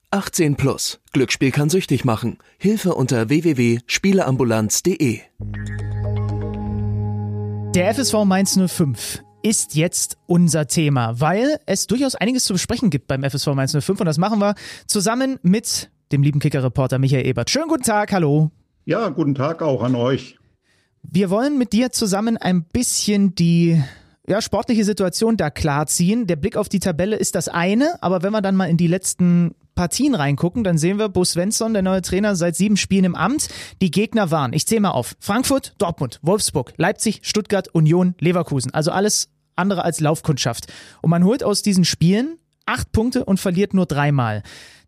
18 0.11 0.55
plus. 0.57 0.99
Glücksspiel 1.13 1.51
kann 1.51 1.69
süchtig 1.69 2.03
machen. 2.03 2.37
Hilfe 2.57 2.93
unter 2.95 3.29
www.spieleambulanz.de. 3.29 5.19
Der 7.73 7.95
FSV 7.95 8.25
Mainz 8.25 8.59
05 8.59 9.23
ist 9.41 9.75
jetzt 9.75 10.17
unser 10.27 10.67
Thema, 10.67 11.21
weil 11.21 11.57
es 11.65 11.87
durchaus 11.87 12.15
einiges 12.15 12.43
zu 12.43 12.51
besprechen 12.53 12.89
gibt 12.89 13.07
beim 13.07 13.23
FSV 13.23 13.47
Mainz 13.55 13.71
05 13.71 14.01
und 14.01 14.05
das 14.05 14.17
machen 14.17 14.39
wir 14.39 14.55
zusammen 14.85 15.39
mit 15.43 15.89
dem 16.11 16.23
lieben 16.23 16.41
Kicker-Reporter 16.41 16.99
Michael 16.99 17.25
Ebert. 17.25 17.49
Schönen 17.49 17.69
guten 17.69 17.83
Tag, 17.83 18.11
hallo. 18.11 18.51
Ja, 18.83 19.07
guten 19.07 19.33
Tag 19.33 19.61
auch 19.61 19.81
an 19.81 19.95
euch. 19.95 20.37
Wir 21.03 21.29
wollen 21.29 21.57
mit 21.57 21.71
dir 21.71 21.91
zusammen 21.93 22.35
ein 22.35 22.63
bisschen 22.65 23.33
die 23.33 23.81
ja, 24.31 24.41
sportliche 24.41 24.85
Situation 24.85 25.35
da 25.35 25.49
klarziehen. 25.49 26.25
Der 26.25 26.37
Blick 26.37 26.55
auf 26.55 26.69
die 26.69 26.79
Tabelle 26.79 27.17
ist 27.17 27.35
das 27.35 27.49
eine, 27.49 28.01
aber 28.01 28.23
wenn 28.23 28.31
wir 28.31 28.41
dann 28.41 28.55
mal 28.55 28.69
in 28.69 28.77
die 28.77 28.87
letzten 28.87 29.55
Partien 29.75 30.15
reingucken, 30.15 30.63
dann 30.63 30.77
sehen 30.77 30.99
wir 30.99 31.09
Bo 31.09 31.25
Svensson, 31.25 31.73
der 31.73 31.81
neue 31.81 32.01
Trainer, 32.01 32.37
seit 32.37 32.55
sieben 32.55 32.77
Spielen 32.77 33.03
im 33.03 33.15
Amt. 33.15 33.49
Die 33.81 33.91
Gegner 33.91 34.31
waren, 34.31 34.53
ich 34.53 34.65
zähle 34.65 34.79
mal 34.79 34.91
auf, 34.91 35.17
Frankfurt, 35.19 35.75
Dortmund, 35.79 36.19
Wolfsburg, 36.21 36.71
Leipzig, 36.77 37.19
Stuttgart, 37.23 37.67
Union, 37.73 38.15
Leverkusen. 38.19 38.73
Also 38.73 38.91
alles 38.91 39.27
andere 39.57 39.83
als 39.83 39.99
Laufkundschaft. 39.99 40.71
Und 41.01 41.09
man 41.09 41.25
holt 41.25 41.43
aus 41.43 41.61
diesen 41.61 41.83
Spielen 41.83 42.37
acht 42.65 42.93
Punkte 42.93 43.25
und 43.25 43.37
verliert 43.37 43.73
nur 43.73 43.85
dreimal. 43.85 44.43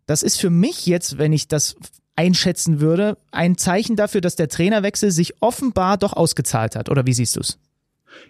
Das 0.06 0.22
ist 0.22 0.40
für 0.40 0.48
mich 0.48 0.86
jetzt, 0.86 1.18
wenn 1.18 1.34
ich 1.34 1.48
das 1.48 1.76
einschätzen 2.16 2.80
würde, 2.80 3.18
ein 3.30 3.58
Zeichen 3.58 3.94
dafür, 3.94 4.22
dass 4.22 4.36
der 4.36 4.48
Trainerwechsel 4.48 5.10
sich 5.10 5.34
offenbar 5.42 5.98
doch 5.98 6.14
ausgezahlt 6.14 6.76
hat. 6.76 6.88
Oder 6.88 7.04
wie 7.04 7.12
siehst 7.12 7.36
du 7.36 7.40
es? 7.40 7.58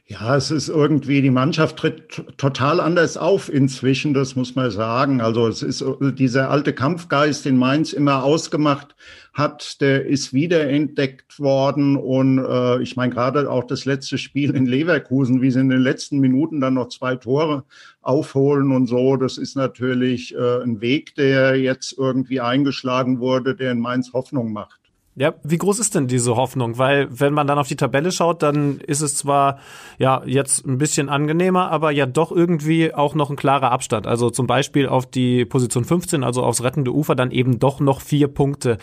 Ja, 0.07 0.37
es 0.37 0.51
ist 0.51 0.69
irgendwie, 0.69 1.23
die 1.23 1.31
Mannschaft 1.31 1.79
tritt 1.79 2.25
total 2.37 2.79
anders 2.79 3.17
auf 3.17 3.51
inzwischen, 3.51 4.13
das 4.13 4.37
muss 4.37 4.55
man 4.55 4.71
sagen. 4.71 5.23
Also 5.23 5.49
es 5.49 5.63
ist 5.63 5.83
dieser 6.19 6.51
alte 6.51 6.75
Kampfgeist, 6.75 7.47
den 7.47 7.57
Mainz 7.57 7.95
immer 7.95 8.23
ausgemacht 8.23 8.95
hat, 9.33 9.81
der 9.81 10.05
ist 10.05 10.35
wiederentdeckt 10.35 11.41
worden. 11.41 11.97
Und 11.97 12.39
äh, 12.39 12.83
ich 12.83 12.97
meine, 12.97 13.15
gerade 13.15 13.51
auch 13.51 13.65
das 13.65 13.87
letzte 13.87 14.19
Spiel 14.19 14.55
in 14.55 14.67
Leverkusen, 14.67 15.41
wie 15.41 15.51
sie 15.51 15.61
in 15.61 15.71
den 15.71 15.81
letzten 15.81 16.19
Minuten 16.19 16.61
dann 16.61 16.75
noch 16.75 16.89
zwei 16.89 17.17
Tore 17.17 17.65
aufholen 18.03 18.73
und 18.73 18.87
so, 18.87 19.17
das 19.17 19.39
ist 19.39 19.57
natürlich 19.57 20.35
äh, 20.35 20.63
ein 20.63 20.83
Weg, 20.83 21.15
der 21.15 21.57
jetzt 21.59 21.97
irgendwie 21.97 22.41
eingeschlagen 22.41 23.21
wurde, 23.21 23.55
der 23.55 23.73
in 23.73 23.81
Mainz 23.81 24.13
Hoffnung 24.13 24.53
macht. 24.53 24.84
Ja, 25.17 25.33
wie 25.45 25.59
groß 25.59 25.79
ist 25.79 25.95
denn 25.95 26.09
diese 26.09 26.35
Hoffnung? 26.35 26.77
Weil 26.77 27.07
wenn 27.09 27.33
man 27.33 27.47
dann 27.47 27.59
auf 27.59 27.69
die 27.69 27.77
Tabelle 27.77 28.11
schaut, 28.11 28.43
dann 28.43 28.79
ist 28.81 29.01
es 29.01 29.15
zwar 29.15 29.61
ja 29.97 30.23
jetzt 30.27 30.67
ein 30.67 30.77
bisschen 30.77 31.09
angenehmer, 31.09 31.71
aber 31.71 31.93
ja 31.93 32.07
doch 32.07 32.33
irgendwie 32.33 32.93
auch 32.93 33.15
noch 33.15 33.31
ein 33.31 33.37
klarer 33.37 33.71
Abstand. 33.71 34.09
Also 34.09 34.31
zum 34.31 34.49
Beispiel 34.49 34.89
auf 34.89 35.07
die 35.07 35.45
Position 35.45 35.85
15, 35.85 36.25
also 36.25 36.43
aufs 36.43 36.65
rettende 36.65 36.93
Ufer, 36.93 37.15
dann 37.15 37.31
eben 37.31 37.61
doch 37.61 37.79
noch 37.79 38.01
vier 38.01 38.27
Punkte. 38.27 38.79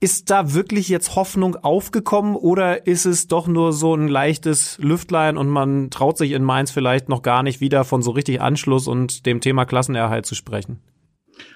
Ist 0.00 0.30
da 0.30 0.52
wirklich 0.52 0.88
jetzt 0.88 1.14
Hoffnung 1.14 1.54
aufgekommen 1.54 2.34
oder 2.34 2.88
ist 2.88 3.06
es 3.06 3.28
doch 3.28 3.46
nur 3.46 3.72
so 3.72 3.94
ein 3.94 4.08
leichtes 4.08 4.78
Lüftlein 4.78 5.38
und 5.38 5.48
man 5.48 5.90
traut 5.90 6.18
sich 6.18 6.32
in 6.32 6.42
Mainz 6.42 6.72
vielleicht 6.72 7.08
noch 7.08 7.22
gar 7.22 7.44
nicht 7.44 7.60
wieder 7.60 7.84
von 7.84 8.02
so 8.02 8.10
richtig 8.10 8.40
Anschluss 8.40 8.88
und 8.88 9.26
dem 9.26 9.40
Thema 9.40 9.64
Klassenerhalt 9.64 10.26
zu 10.26 10.34
sprechen? 10.34 10.80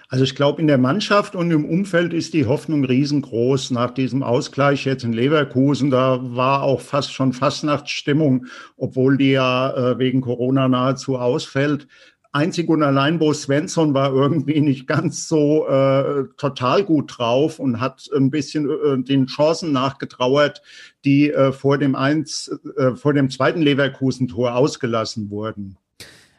Also 0.08 0.24
ich 0.24 0.34
glaube, 0.34 0.60
in 0.60 0.66
der 0.66 0.78
Mannschaft 0.78 1.36
und 1.36 1.50
im 1.52 1.64
Umfeld 1.64 2.12
ist 2.12 2.34
die 2.34 2.46
Hoffnung 2.46 2.84
riesengroß 2.84 3.70
nach 3.70 3.92
diesem 3.92 4.24
Ausgleich 4.24 4.84
jetzt 4.84 5.04
in 5.04 5.12
Leverkusen. 5.12 5.90
Da 5.90 6.18
war 6.20 6.62
auch 6.62 6.80
fast 6.80 7.12
schon 7.12 7.32
Fastnachtsstimmung, 7.32 8.46
obwohl 8.76 9.16
die 9.16 9.30
ja 9.30 9.70
äh, 9.70 9.98
wegen 9.98 10.20
Corona 10.20 10.66
nahezu 10.66 11.16
ausfällt. 11.16 11.86
Einzig 12.32 12.68
und 12.68 12.84
allein 12.84 13.18
Bo 13.18 13.32
Svensson 13.32 13.92
war 13.92 14.12
irgendwie 14.12 14.60
nicht 14.60 14.86
ganz 14.86 15.28
so 15.28 15.66
äh, 15.66 16.24
total 16.36 16.84
gut 16.84 17.18
drauf 17.18 17.58
und 17.58 17.80
hat 17.80 18.08
ein 18.14 18.30
bisschen 18.30 18.70
äh, 18.70 19.02
den 19.02 19.26
Chancen 19.26 19.72
nachgetrauert, 19.72 20.62
die 21.04 21.30
äh, 21.30 21.52
vor 21.52 21.78
dem 21.78 21.96
eins, 21.96 22.50
äh, 22.76 22.94
vor 22.94 23.14
dem 23.14 23.30
zweiten 23.30 23.62
Leverkusen-Tor 23.62 24.54
ausgelassen 24.54 25.30
wurden. 25.30 25.76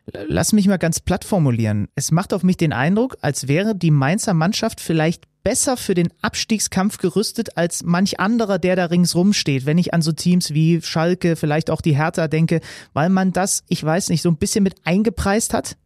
Lass 0.06 0.54
mich 0.54 0.68
mal 0.68 0.78
ganz 0.78 1.00
platt 1.00 1.26
formulieren. 1.26 1.88
Es 1.96 2.12
macht 2.12 2.34
auf 2.34 2.44
mich 2.44 2.58
den 2.58 2.74
Eindruck, 2.74 3.18
als 3.22 3.48
wäre 3.48 3.76
die 3.76 3.92
Mainzer 3.92 4.34
Mannschaft 4.34 4.82
vielleicht 4.82 5.26
besser 5.44 5.78
für 5.78 5.96
den 5.96 6.10
Abstiegskampf 6.22 6.98
gerüstet 6.98 7.58
als 7.58 7.84
manch 7.84 8.20
anderer, 8.20 8.60
der 8.60 8.76
da 8.76 8.86
ringsrum 8.86 9.34
steht. 9.34 9.66
Wenn 9.66 9.78
ich 9.78 9.94
an 9.94 10.02
so 10.02 10.12
Teams 10.12 10.54
wie 10.54 10.82
Schalke, 10.82 11.36
vielleicht 11.36 11.70
auch 11.70 11.82
die 11.82 11.96
Hertha 11.96 12.28
denke, 12.28 12.62
weil 12.94 13.10
man 13.10 13.32
das, 13.32 13.64
ich 13.68 13.84
weiß 13.84 14.10
nicht, 14.10 14.22
so 14.22 14.30
ein 14.30 14.38
bisschen 14.38 14.64
mit 14.64 14.76
eingepreist 14.84 15.54
hat? 15.54 15.78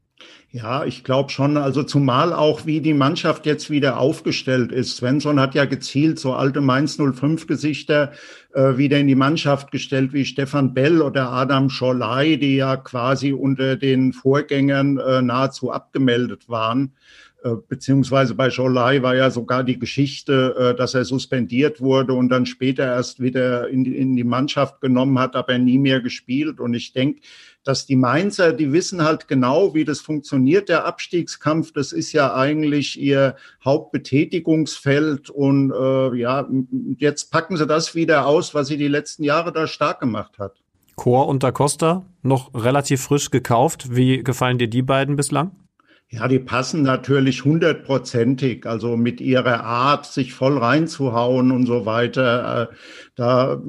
Ja, 0.56 0.86
ich 0.86 1.03
glaube 1.03 1.32
schon. 1.32 1.57
Also 1.57 1.84
zumal 1.84 2.32
auch, 2.32 2.65
wie 2.65 2.80
die 2.80 2.94
Mannschaft 2.94 3.45
jetzt 3.45 3.69
wieder 3.69 3.99
aufgestellt 3.99 4.72
ist. 4.72 4.95
Svensson 4.95 5.38
hat 5.38 5.53
ja 5.53 5.65
gezielt 5.65 6.18
so 6.18 6.32
alte 6.32 6.61
Mainz 6.61 6.95
05 6.95 7.45
Gesichter 7.45 8.14
äh, 8.53 8.77
wieder 8.77 8.98
in 8.98 9.07
die 9.07 9.15
Mannschaft 9.15 9.69
gestellt, 9.72 10.14
wie 10.14 10.23
Stefan 10.23 10.73
Bell 10.73 11.02
oder 11.02 11.30
Adam 11.30 11.69
Scholai, 11.69 12.38
die 12.38 12.56
ja 12.56 12.77
quasi 12.77 13.34
unter 13.34 13.76
den 13.76 14.14
Vorgängern 14.14 14.98
äh, 14.98 15.22
nahezu 15.22 15.73
abgemeldet 15.73 16.48
waren. 16.48 16.94
Äh, 17.44 17.56
beziehungsweise 17.68 18.34
bei 18.34 18.49
Scholai 18.49 19.03
war 19.03 19.14
ja 19.14 19.32
sogar 19.32 19.65
die 19.65 19.77
Geschichte, 19.77 20.56
äh, 20.57 20.73
dass 20.73 20.94
er 20.94 21.03
suspendiert 21.03 21.82
wurde 21.82 22.14
und 22.14 22.30
dann 22.30 22.45
später 22.45 22.86
erst 22.86 23.19
wieder 23.19 23.68
in 23.68 23.84
die, 23.84 23.98
in 23.98 24.15
die 24.15 24.23
Mannschaft 24.23 24.80
genommen 24.80 25.19
hat, 25.19 25.36
aber 25.36 25.57
nie 25.57 25.80
mehr 25.80 25.99
gespielt. 25.99 26.61
Und 26.61 26.73
ich 26.76 26.94
denke, 26.94 27.19
dass 27.66 27.88
die 27.88 27.96
Mainzer, 27.96 28.54
die 28.54 28.72
wissen 28.72 29.04
halt 29.04 29.28
genau, 29.28 29.74
wie 29.74 29.84
das 29.84 30.00
funktioniert, 30.00 30.70
der 30.70 30.86
Abstiegskampf. 30.86 31.74
Das 31.74 31.92
ist 31.92 32.14
ja 32.14 32.34
eigentlich 32.34 32.98
ihr 33.00 33.36
Hauptbetätigungsfeld. 33.66 35.32
Und 35.32 35.72
äh, 35.72 36.16
ja, 36.16 36.48
jetzt 36.98 37.32
packen 37.32 37.58
sie 37.58 37.66
das 37.66 37.96
wieder 37.96 38.28
aus, 38.28 38.54
was 38.54 38.68
sie 38.68 38.78
die 38.78 38.88
letzten 38.88 39.24
Jahre 39.24 39.52
da 39.52 39.66
stark 39.66 40.00
gemacht 40.00 40.38
hat. 40.38 40.54
Chor 40.96 41.28
und 41.28 41.44
Da 41.44 41.52
Costa 41.52 42.06
noch 42.22 42.54
relativ 42.54 43.02
frisch 43.02 43.32
gekauft. 43.32 43.96
Wie 43.96 44.24
gefallen 44.24 44.60
dir 44.60 44.70
die 44.70 44.84
beiden 44.84 45.16
bislang? 45.16 45.52
Ja, 46.10 46.28
die 46.28 46.40
passen 46.40 46.84
natürlich 46.84 47.44
hundertprozentig, 47.46 48.68
also 48.68 48.96
mit 48.96 49.20
ihrer 49.22 49.64
Art, 49.64 50.06
sich 50.06 50.36
voll 50.36 50.60
reinzuhauen 50.60 51.52
und 51.52 51.66
so 51.66 51.88
weiter. 51.88 52.70
Äh, 52.70 52.76
da 53.16 53.62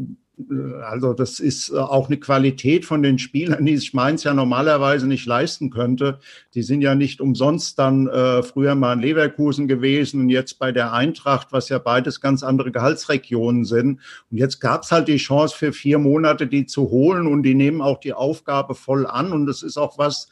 also 0.84 1.14
das 1.14 1.40
ist 1.40 1.70
äh, 1.70 1.78
auch 1.78 2.08
eine 2.08 2.18
Qualität 2.18 2.84
von 2.84 3.02
den 3.02 3.18
Spielern, 3.18 3.64
die 3.64 3.76
sich 3.76 3.94
Mainz 3.94 4.24
ja 4.24 4.34
normalerweise 4.34 5.06
nicht 5.06 5.24
leisten 5.24 5.70
könnte. 5.70 6.18
Die 6.54 6.62
sind 6.62 6.82
ja 6.82 6.94
nicht 6.94 7.20
umsonst 7.22 7.78
dann 7.78 8.06
äh, 8.08 8.42
früher 8.42 8.74
mal 8.74 8.92
in 8.92 9.00
Leverkusen 9.00 9.66
gewesen 9.66 10.20
und 10.20 10.28
jetzt 10.28 10.58
bei 10.58 10.72
der 10.72 10.92
Eintracht, 10.92 11.48
was 11.52 11.70
ja 11.70 11.78
beides 11.78 12.20
ganz 12.20 12.42
andere 12.42 12.70
Gehaltsregionen 12.70 13.64
sind. 13.64 14.00
Und 14.30 14.36
jetzt 14.36 14.60
gab 14.60 14.82
es 14.82 14.92
halt 14.92 15.08
die 15.08 15.16
Chance 15.16 15.56
für 15.56 15.72
vier 15.72 15.98
Monate, 15.98 16.46
die 16.46 16.66
zu 16.66 16.90
holen 16.90 17.26
und 17.26 17.42
die 17.42 17.54
nehmen 17.54 17.80
auch 17.80 17.98
die 17.98 18.12
Aufgabe 18.12 18.74
voll 18.74 19.06
an. 19.06 19.32
Und 19.32 19.46
das 19.46 19.62
ist 19.62 19.78
auch 19.78 19.96
was, 19.96 20.28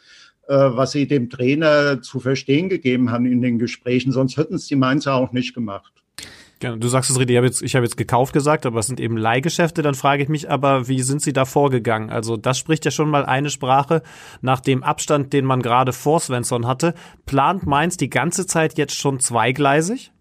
äh, 0.48 0.55
was 0.55 0.93
sie 0.93 1.09
dem 1.09 1.31
Trainer 1.31 2.02
zu 2.02 2.20
verstehen 2.20 2.68
gegeben 2.68 3.10
haben 3.10 3.24
in 3.24 3.40
den 3.40 3.59
Gesprächen. 3.59 4.12
Sonst 4.12 4.36
hätten 4.36 4.56
es 4.56 4.66
die 4.66 4.76
Mainzer 4.76 5.14
auch 5.14 5.32
nicht 5.32 5.55
gemacht. 5.55 6.03
Genau, 6.65 6.77
du 6.77 6.89
sagst 6.89 7.11
es 7.11 7.19
richtig, 7.19 7.35
ich 7.35 7.36
habe 7.36 7.47
jetzt, 7.47 7.61
ich 7.61 7.77
hab 7.77 7.82
jetzt 7.82 7.99
gekauft 7.99 8.32
gesagt, 8.32 8.65
aber 8.65 8.81
es 8.81 8.86
sind 8.86 8.99
eben 8.99 9.19
Leihgeschäfte. 9.19 9.82
Dann 9.82 9.95
frage 9.95 10.23
ich 10.23 10.31
mich 10.31 10.51
aber, 10.51 10.89
wie 10.89 11.03
sind 11.03 11.20
sie 11.20 11.35
da 11.35 11.45
vorgegangen? 11.45 12.09
Also 12.09 12.39
das 12.39 12.57
spricht 12.57 12.86
ja 12.86 12.91
schon 12.91 13.11
mal 13.11 13.27
eine 13.27 13.51
Sprache. 13.51 14.03
Nach 14.41 14.61
dem 14.61 14.82
Abstand, 14.82 15.35
den 15.35 15.45
man 15.45 15.61
gerade 15.61 15.93
vor 15.93 16.20
Svensson 16.20 16.66
hatte, 16.66 16.95
plant 17.27 17.66
Mainz 17.66 17.99
die 17.99 18.09
ganze 18.09 18.47
Zeit 18.47 18.78
jetzt 18.78 18.95
schon 18.95 19.20
zweigleisig? 19.20 20.14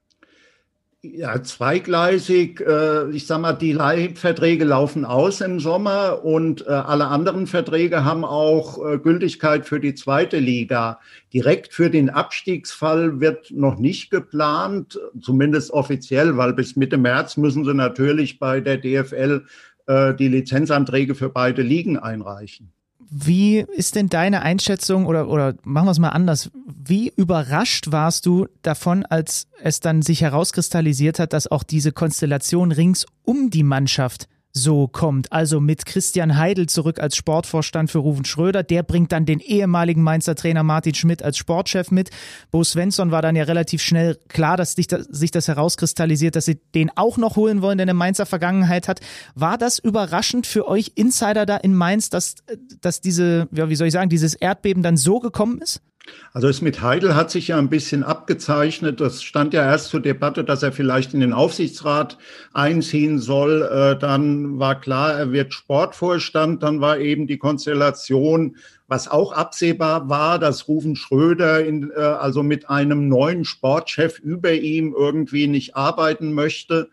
Ja, 1.06 1.44
zweigleisig. 1.44 2.62
Äh, 2.62 3.10
ich 3.10 3.28
sag 3.28 3.42
mal, 3.42 3.52
die 3.52 3.74
Leihverträge 3.74 4.64
laufen 4.64 5.04
aus 5.04 5.42
im 5.42 5.60
Sommer 5.60 6.24
und 6.24 6.66
äh, 6.66 6.70
alle 6.70 7.08
anderen 7.08 7.46
Verträge 7.46 8.06
haben 8.06 8.24
auch 8.24 8.78
äh, 8.86 9.00
Gültigkeit 9.00 9.66
für 9.66 9.82
die 9.82 9.96
zweite 9.96 10.40
Liga. 10.40 11.02
Direkt 11.34 11.74
für 11.74 11.90
den 11.90 12.10
Abstiegsfall 12.10 13.20
wird 13.20 13.52
noch 13.52 13.78
nicht 13.80 14.12
geplant, 14.12 14.98
zumindest 15.20 15.72
offiziell, 15.72 16.38
weil 16.38 16.54
bis 16.54 16.78
Mitte 16.78 16.98
März 16.98 17.36
müssen 17.36 17.66
sie 17.66 17.74
natürlich 17.74 18.40
bei 18.40 18.62
der 18.62 18.78
DFL 18.78 19.46
die 19.86 20.30
Lizenzanträge 20.30 21.14
für 21.14 21.28
beide 21.28 21.62
Ligen 21.62 22.00
einreichen. 22.00 22.72
Wie 23.16 23.60
ist 23.60 23.96
denn 23.96 24.10
deine 24.10 24.42
Einschätzung 24.42 25.06
oder, 25.06 25.30
oder 25.30 25.54
machen 25.64 25.86
wir 25.86 25.92
es 25.92 26.00
mal 26.00 26.10
anders? 26.10 26.50
Wie 26.66 27.14
überrascht 27.16 27.92
warst 27.92 28.26
du 28.26 28.48
davon, 28.64 29.06
als 29.06 29.46
es 29.62 29.80
dann 29.80 30.02
sich 30.02 30.22
herauskristallisiert 30.22 31.20
hat, 31.20 31.32
dass 31.32 31.46
auch 31.46 31.62
diese 31.62 31.92
Konstellation 31.92 32.72
rings 32.72 33.06
um 33.24 33.52
die 33.52 33.62
Mannschaft 33.62 34.28
so 34.54 34.88
kommt. 34.88 35.32
Also 35.32 35.60
mit 35.60 35.86
Christian 35.86 36.38
Heidel 36.38 36.68
zurück 36.68 37.00
als 37.00 37.16
Sportvorstand 37.16 37.92
für 37.92 37.98
Ruven 37.98 38.24
Schröder. 38.24 38.64
Der 38.64 38.84
bringt 38.84 39.12
dann 39.12 39.26
den 39.26 39.40
ehemaligen 39.40 40.02
Mainzer 40.04 40.36
Trainer 40.36 40.64
Martin 40.64 40.94
Schmidt 40.94 41.24
als 41.24 41.38
Sportchef 41.38 41.92
mit. 41.92 42.12
Bo 42.52 42.64
Svensson 42.64 43.12
war 43.12 43.22
dann 43.22 43.36
ja 43.36 43.44
relativ 43.44 43.82
schnell 43.82 44.18
klar, 44.28 44.56
dass 44.56 44.74
sich 44.74 45.32
das 45.32 45.48
herauskristallisiert, 45.48 46.36
dass 46.36 46.46
sie 46.46 46.60
den 46.76 46.92
auch 46.96 47.18
noch 47.18 47.36
holen 47.36 47.62
wollen, 47.62 47.80
der 47.80 47.86
eine 47.86 47.94
Mainzer 47.96 48.26
Vergangenheit 48.26 48.88
hat. 48.88 49.02
War 49.34 49.58
das 49.58 49.80
überraschend 49.80 50.46
für 50.46 50.68
euch 50.68 50.92
Insider 50.96 51.46
da 51.46 51.58
in 51.58 51.74
Mainz, 51.76 52.10
dass, 52.10 52.36
dass 52.80 53.02
diese, 53.02 53.48
ja, 53.52 53.70
wie 53.70 53.76
soll 53.76 53.88
ich 53.88 53.94
sagen, 53.94 54.10
dieses 54.10 54.36
Erdbeben 54.36 54.84
dann 54.84 54.98
so 54.98 55.20
gekommen 55.20 55.60
ist? 55.60 55.82
Also 56.34 56.48
es 56.48 56.62
mit 56.62 56.82
Heidel 56.82 57.16
hat 57.16 57.32
sich 57.32 57.50
ja 57.50 57.58
ein 57.58 57.70
bisschen 57.70 58.04
abgezeichnet. 58.04 59.00
Das 59.00 59.24
stand 59.24 59.54
ja 59.54 59.64
erst 59.64 59.90
zur 59.90 60.00
Debatte, 60.00 60.44
dass 60.44 60.64
er 60.64 60.72
vielleicht 60.72 61.14
in 61.14 61.20
den 61.20 61.32
Aufsichtsrat 61.32 62.18
einziehen 62.54 63.20
soll. 63.20 63.62
Äh, 63.62 64.00
dann 64.00 64.60
war 64.60 64.82
klar, 64.82 65.14
er 65.14 65.32
wird 65.32 65.54
Sportvorstand. 65.54 66.64
Dann 66.64 66.82
war 66.82 66.98
eben 66.98 67.28
die 67.28 67.38
Konstellation, 67.38 68.58
was 68.88 69.08
auch 69.08 69.32
absehbar 69.32 70.10
war, 70.10 70.40
dass 70.40 70.68
Rufen 70.68 70.96
Schröder 70.96 71.64
in, 71.64 71.92
äh, 71.96 72.00
also 72.00 72.44
mit 72.44 72.70
einem 72.70 73.08
neuen 73.08 73.46
Sportchef 73.46 74.20
über 74.20 74.54
ihm 74.54 74.94
irgendwie 74.98 75.48
nicht 75.48 75.76
arbeiten 75.76 76.34
möchte. 76.34 76.90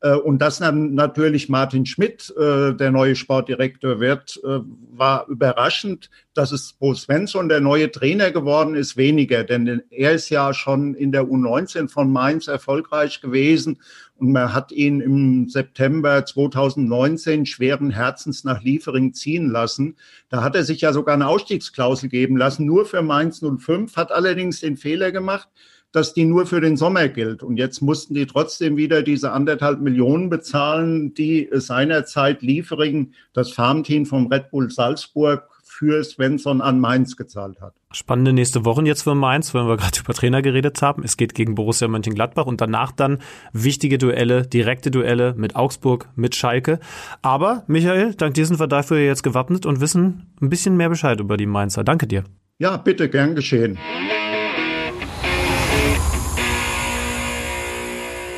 Äh, 0.00 0.14
und 0.14 0.40
dass 0.40 0.60
natürlich 0.60 1.48
Martin 1.48 1.86
Schmidt 1.86 2.32
äh, 2.36 2.74
der 2.74 2.90
neue 2.90 3.16
Sportdirektor 3.16 4.00
wird, 4.00 4.40
äh, 4.44 4.60
war 4.92 5.26
überraschend. 5.28 6.10
Dass 6.34 6.52
es 6.52 6.74
Bo 6.74 6.94
Svensson 6.94 7.48
der 7.48 7.60
neue 7.60 7.90
Trainer 7.90 8.30
geworden 8.30 8.76
ist, 8.76 8.96
weniger, 8.96 9.42
denn 9.42 9.82
er 9.90 10.12
ist 10.12 10.30
ja 10.30 10.54
schon 10.54 10.94
in 10.94 11.10
der 11.10 11.24
U19 11.24 11.88
von 11.88 12.12
Mainz 12.12 12.46
erfolgreich 12.46 13.20
gewesen 13.20 13.78
und 14.18 14.32
man 14.32 14.52
hat 14.52 14.72
ihn 14.72 15.00
im 15.00 15.48
September 15.48 16.24
2019 16.24 17.46
schweren 17.46 17.90
Herzens 17.90 18.44
nach 18.44 18.62
Liefering 18.62 19.14
ziehen 19.14 19.50
lassen. 19.50 19.96
Da 20.28 20.42
hat 20.42 20.56
er 20.56 20.64
sich 20.64 20.80
ja 20.80 20.92
sogar 20.92 21.14
eine 21.14 21.28
Ausstiegsklausel 21.28 22.08
geben 22.08 22.36
lassen, 22.36 22.66
nur 22.66 22.84
für 22.84 23.02
Mainz 23.02 23.40
05, 23.40 23.96
hat 23.96 24.10
allerdings 24.10 24.60
den 24.60 24.76
Fehler 24.76 25.12
gemacht, 25.12 25.48
dass 25.92 26.14
die 26.14 26.24
nur 26.24 26.46
für 26.46 26.60
den 26.60 26.76
Sommer 26.76 27.08
gilt. 27.08 27.42
Und 27.42 27.56
jetzt 27.56 27.80
mussten 27.80 28.14
die 28.14 28.26
trotzdem 28.26 28.76
wieder 28.76 29.02
diese 29.02 29.32
anderthalb 29.32 29.80
Millionen 29.80 30.28
bezahlen, 30.28 31.14
die 31.14 31.48
seinerzeit 31.52 32.42
Liefering, 32.42 33.12
das 33.32 33.52
Farmteam 33.52 34.06
vom 34.06 34.26
Red 34.26 34.50
Bull 34.50 34.70
Salzburg, 34.70 35.48
für 35.78 36.02
Svensson 36.02 36.60
an 36.60 36.80
Mainz 36.80 37.16
gezahlt 37.16 37.60
hat. 37.60 37.74
Spannende 37.92 38.32
nächste 38.32 38.64
Wochen 38.64 38.84
jetzt 38.84 39.02
für 39.02 39.14
Mainz, 39.14 39.54
wenn 39.54 39.68
wir 39.68 39.76
gerade 39.76 40.00
über 40.04 40.12
Trainer 40.12 40.42
geredet 40.42 40.82
haben. 40.82 41.04
Es 41.04 41.16
geht 41.16 41.34
gegen 41.34 41.54
Borussia 41.54 41.86
Mönchengladbach 41.86 42.46
und 42.46 42.60
danach 42.60 42.90
dann 42.90 43.18
wichtige 43.52 43.98
Duelle, 43.98 44.42
direkte 44.42 44.90
Duelle 44.90 45.34
mit 45.36 45.54
Augsburg, 45.54 46.08
mit 46.16 46.34
Schalke. 46.34 46.80
Aber 47.22 47.64
Michael, 47.68 48.14
dank 48.14 48.34
dir 48.34 48.46
sind 48.46 48.58
wir 48.58 48.66
dafür 48.66 48.98
jetzt 48.98 49.22
gewappnet 49.22 49.66
und 49.66 49.80
wissen 49.80 50.32
ein 50.40 50.48
bisschen 50.48 50.76
mehr 50.76 50.88
Bescheid 50.88 51.20
über 51.20 51.36
die 51.36 51.46
Mainzer. 51.46 51.84
Danke 51.84 52.06
dir. 52.06 52.24
Ja, 52.58 52.76
bitte, 52.76 53.08
gern 53.08 53.36
geschehen. 53.36 53.78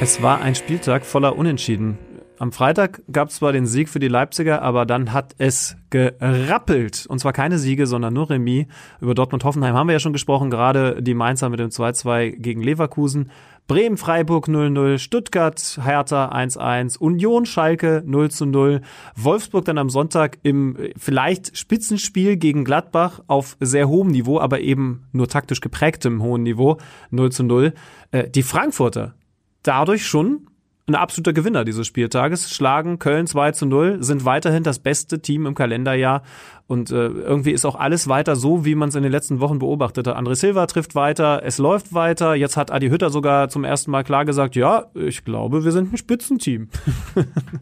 Es 0.03 0.23
war 0.23 0.41
ein 0.41 0.55
Spieltag 0.55 1.05
voller 1.05 1.37
Unentschieden. 1.37 1.99
Am 2.39 2.53
Freitag 2.53 3.03
gab 3.13 3.29
es 3.29 3.35
zwar 3.35 3.53
den 3.53 3.67
Sieg 3.67 3.91
für 3.91 3.99
die 3.99 4.09
Leipziger, 4.09 4.63
aber 4.63 4.87
dann 4.87 5.13
hat 5.13 5.35
es 5.37 5.77
gerappelt. 5.91 7.05
Und 7.07 7.19
zwar 7.19 7.35
keine 7.35 7.59
Siege, 7.59 7.87
sondern 7.87 8.15
nur 8.15 8.31
Remis. 8.31 8.65
Über 9.03 9.13
Dortmund-Hoffenheim 9.13 9.75
haben 9.75 9.89
wir 9.89 9.93
ja 9.93 10.01
schon 10.01 10.15
gesprochen, 10.15 10.49
gerade 10.49 11.03
die 11.03 11.13
Mainzer 11.13 11.51
mit 11.51 11.61
dem 11.61 11.69
2-2 11.69 12.31
gegen 12.31 12.63
Leverkusen. 12.63 13.31
Bremen-Freiburg 13.69 14.49
0-0, 14.49 14.97
Stuttgart-Hertha 14.97 16.33
1-1, 16.33 16.97
Union-Schalke 16.97 18.03
0-0, 18.07 18.81
Wolfsburg 19.17 19.67
dann 19.67 19.77
am 19.77 19.91
Sonntag 19.91 20.39
im 20.43 20.79
vielleicht 20.97 21.59
Spitzenspiel 21.59 22.39
gegen 22.39 22.65
Gladbach 22.65 23.21
auf 23.27 23.59
sehr 23.61 23.87
hohem 23.87 24.09
Niveau, 24.09 24.41
aber 24.41 24.61
eben 24.61 25.05
nur 25.13 25.29
taktisch 25.29 25.61
geprägtem 25.61 26.23
hohen 26.23 26.43
Niveau 26.43 26.79
0-0. 27.13 27.75
Äh, 28.13 28.31
die 28.31 28.43
Frankfurter 28.43 29.15
dadurch 29.63 30.07
schon 30.07 30.47
ein 30.91 30.95
absoluter 30.95 31.33
Gewinner 31.33 31.65
dieses 31.65 31.87
Spieltages, 31.87 32.53
schlagen 32.53 32.99
Köln 32.99 33.27
2 33.27 33.53
zu 33.53 33.67
0, 33.67 34.03
sind 34.03 34.25
weiterhin 34.25 34.63
das 34.63 34.79
beste 34.79 35.21
Team 35.21 35.47
im 35.47 35.55
Kalenderjahr 35.55 36.23
und 36.67 36.91
äh, 36.91 37.07
irgendwie 37.07 37.53
ist 37.53 37.65
auch 37.65 37.75
alles 37.75 38.09
weiter 38.09 38.37
so, 38.37 38.65
wie 38.65 38.75
man 38.75 38.91
es 38.91 38.95
in 38.95 39.03
den 39.03 39.13
letzten 39.13 39.41
Wochen 39.41 39.59
beobachtet 39.59 40.07
hat. 40.07 40.17
André 40.17 40.35
Silva 40.35 40.67
trifft 40.67 40.95
weiter, 40.95 41.43
es 41.45 41.59
läuft 41.59 41.95
weiter, 41.95 42.35
jetzt 42.35 42.57
hat 42.57 42.71
Adi 42.71 42.89
Hütter 42.89 43.11
sogar 43.11 43.49
zum 43.49 43.65
ersten 43.65 43.91
Mal 43.91 44.05
klar 44.05 44.25
gesagt, 44.25 44.57
ja, 44.57 44.87
ich 44.95 45.25
glaube, 45.25 45.65
wir 45.65 45.73
sind 45.73 45.93
ein 45.93 45.97
Spitzenteam. 45.97 46.69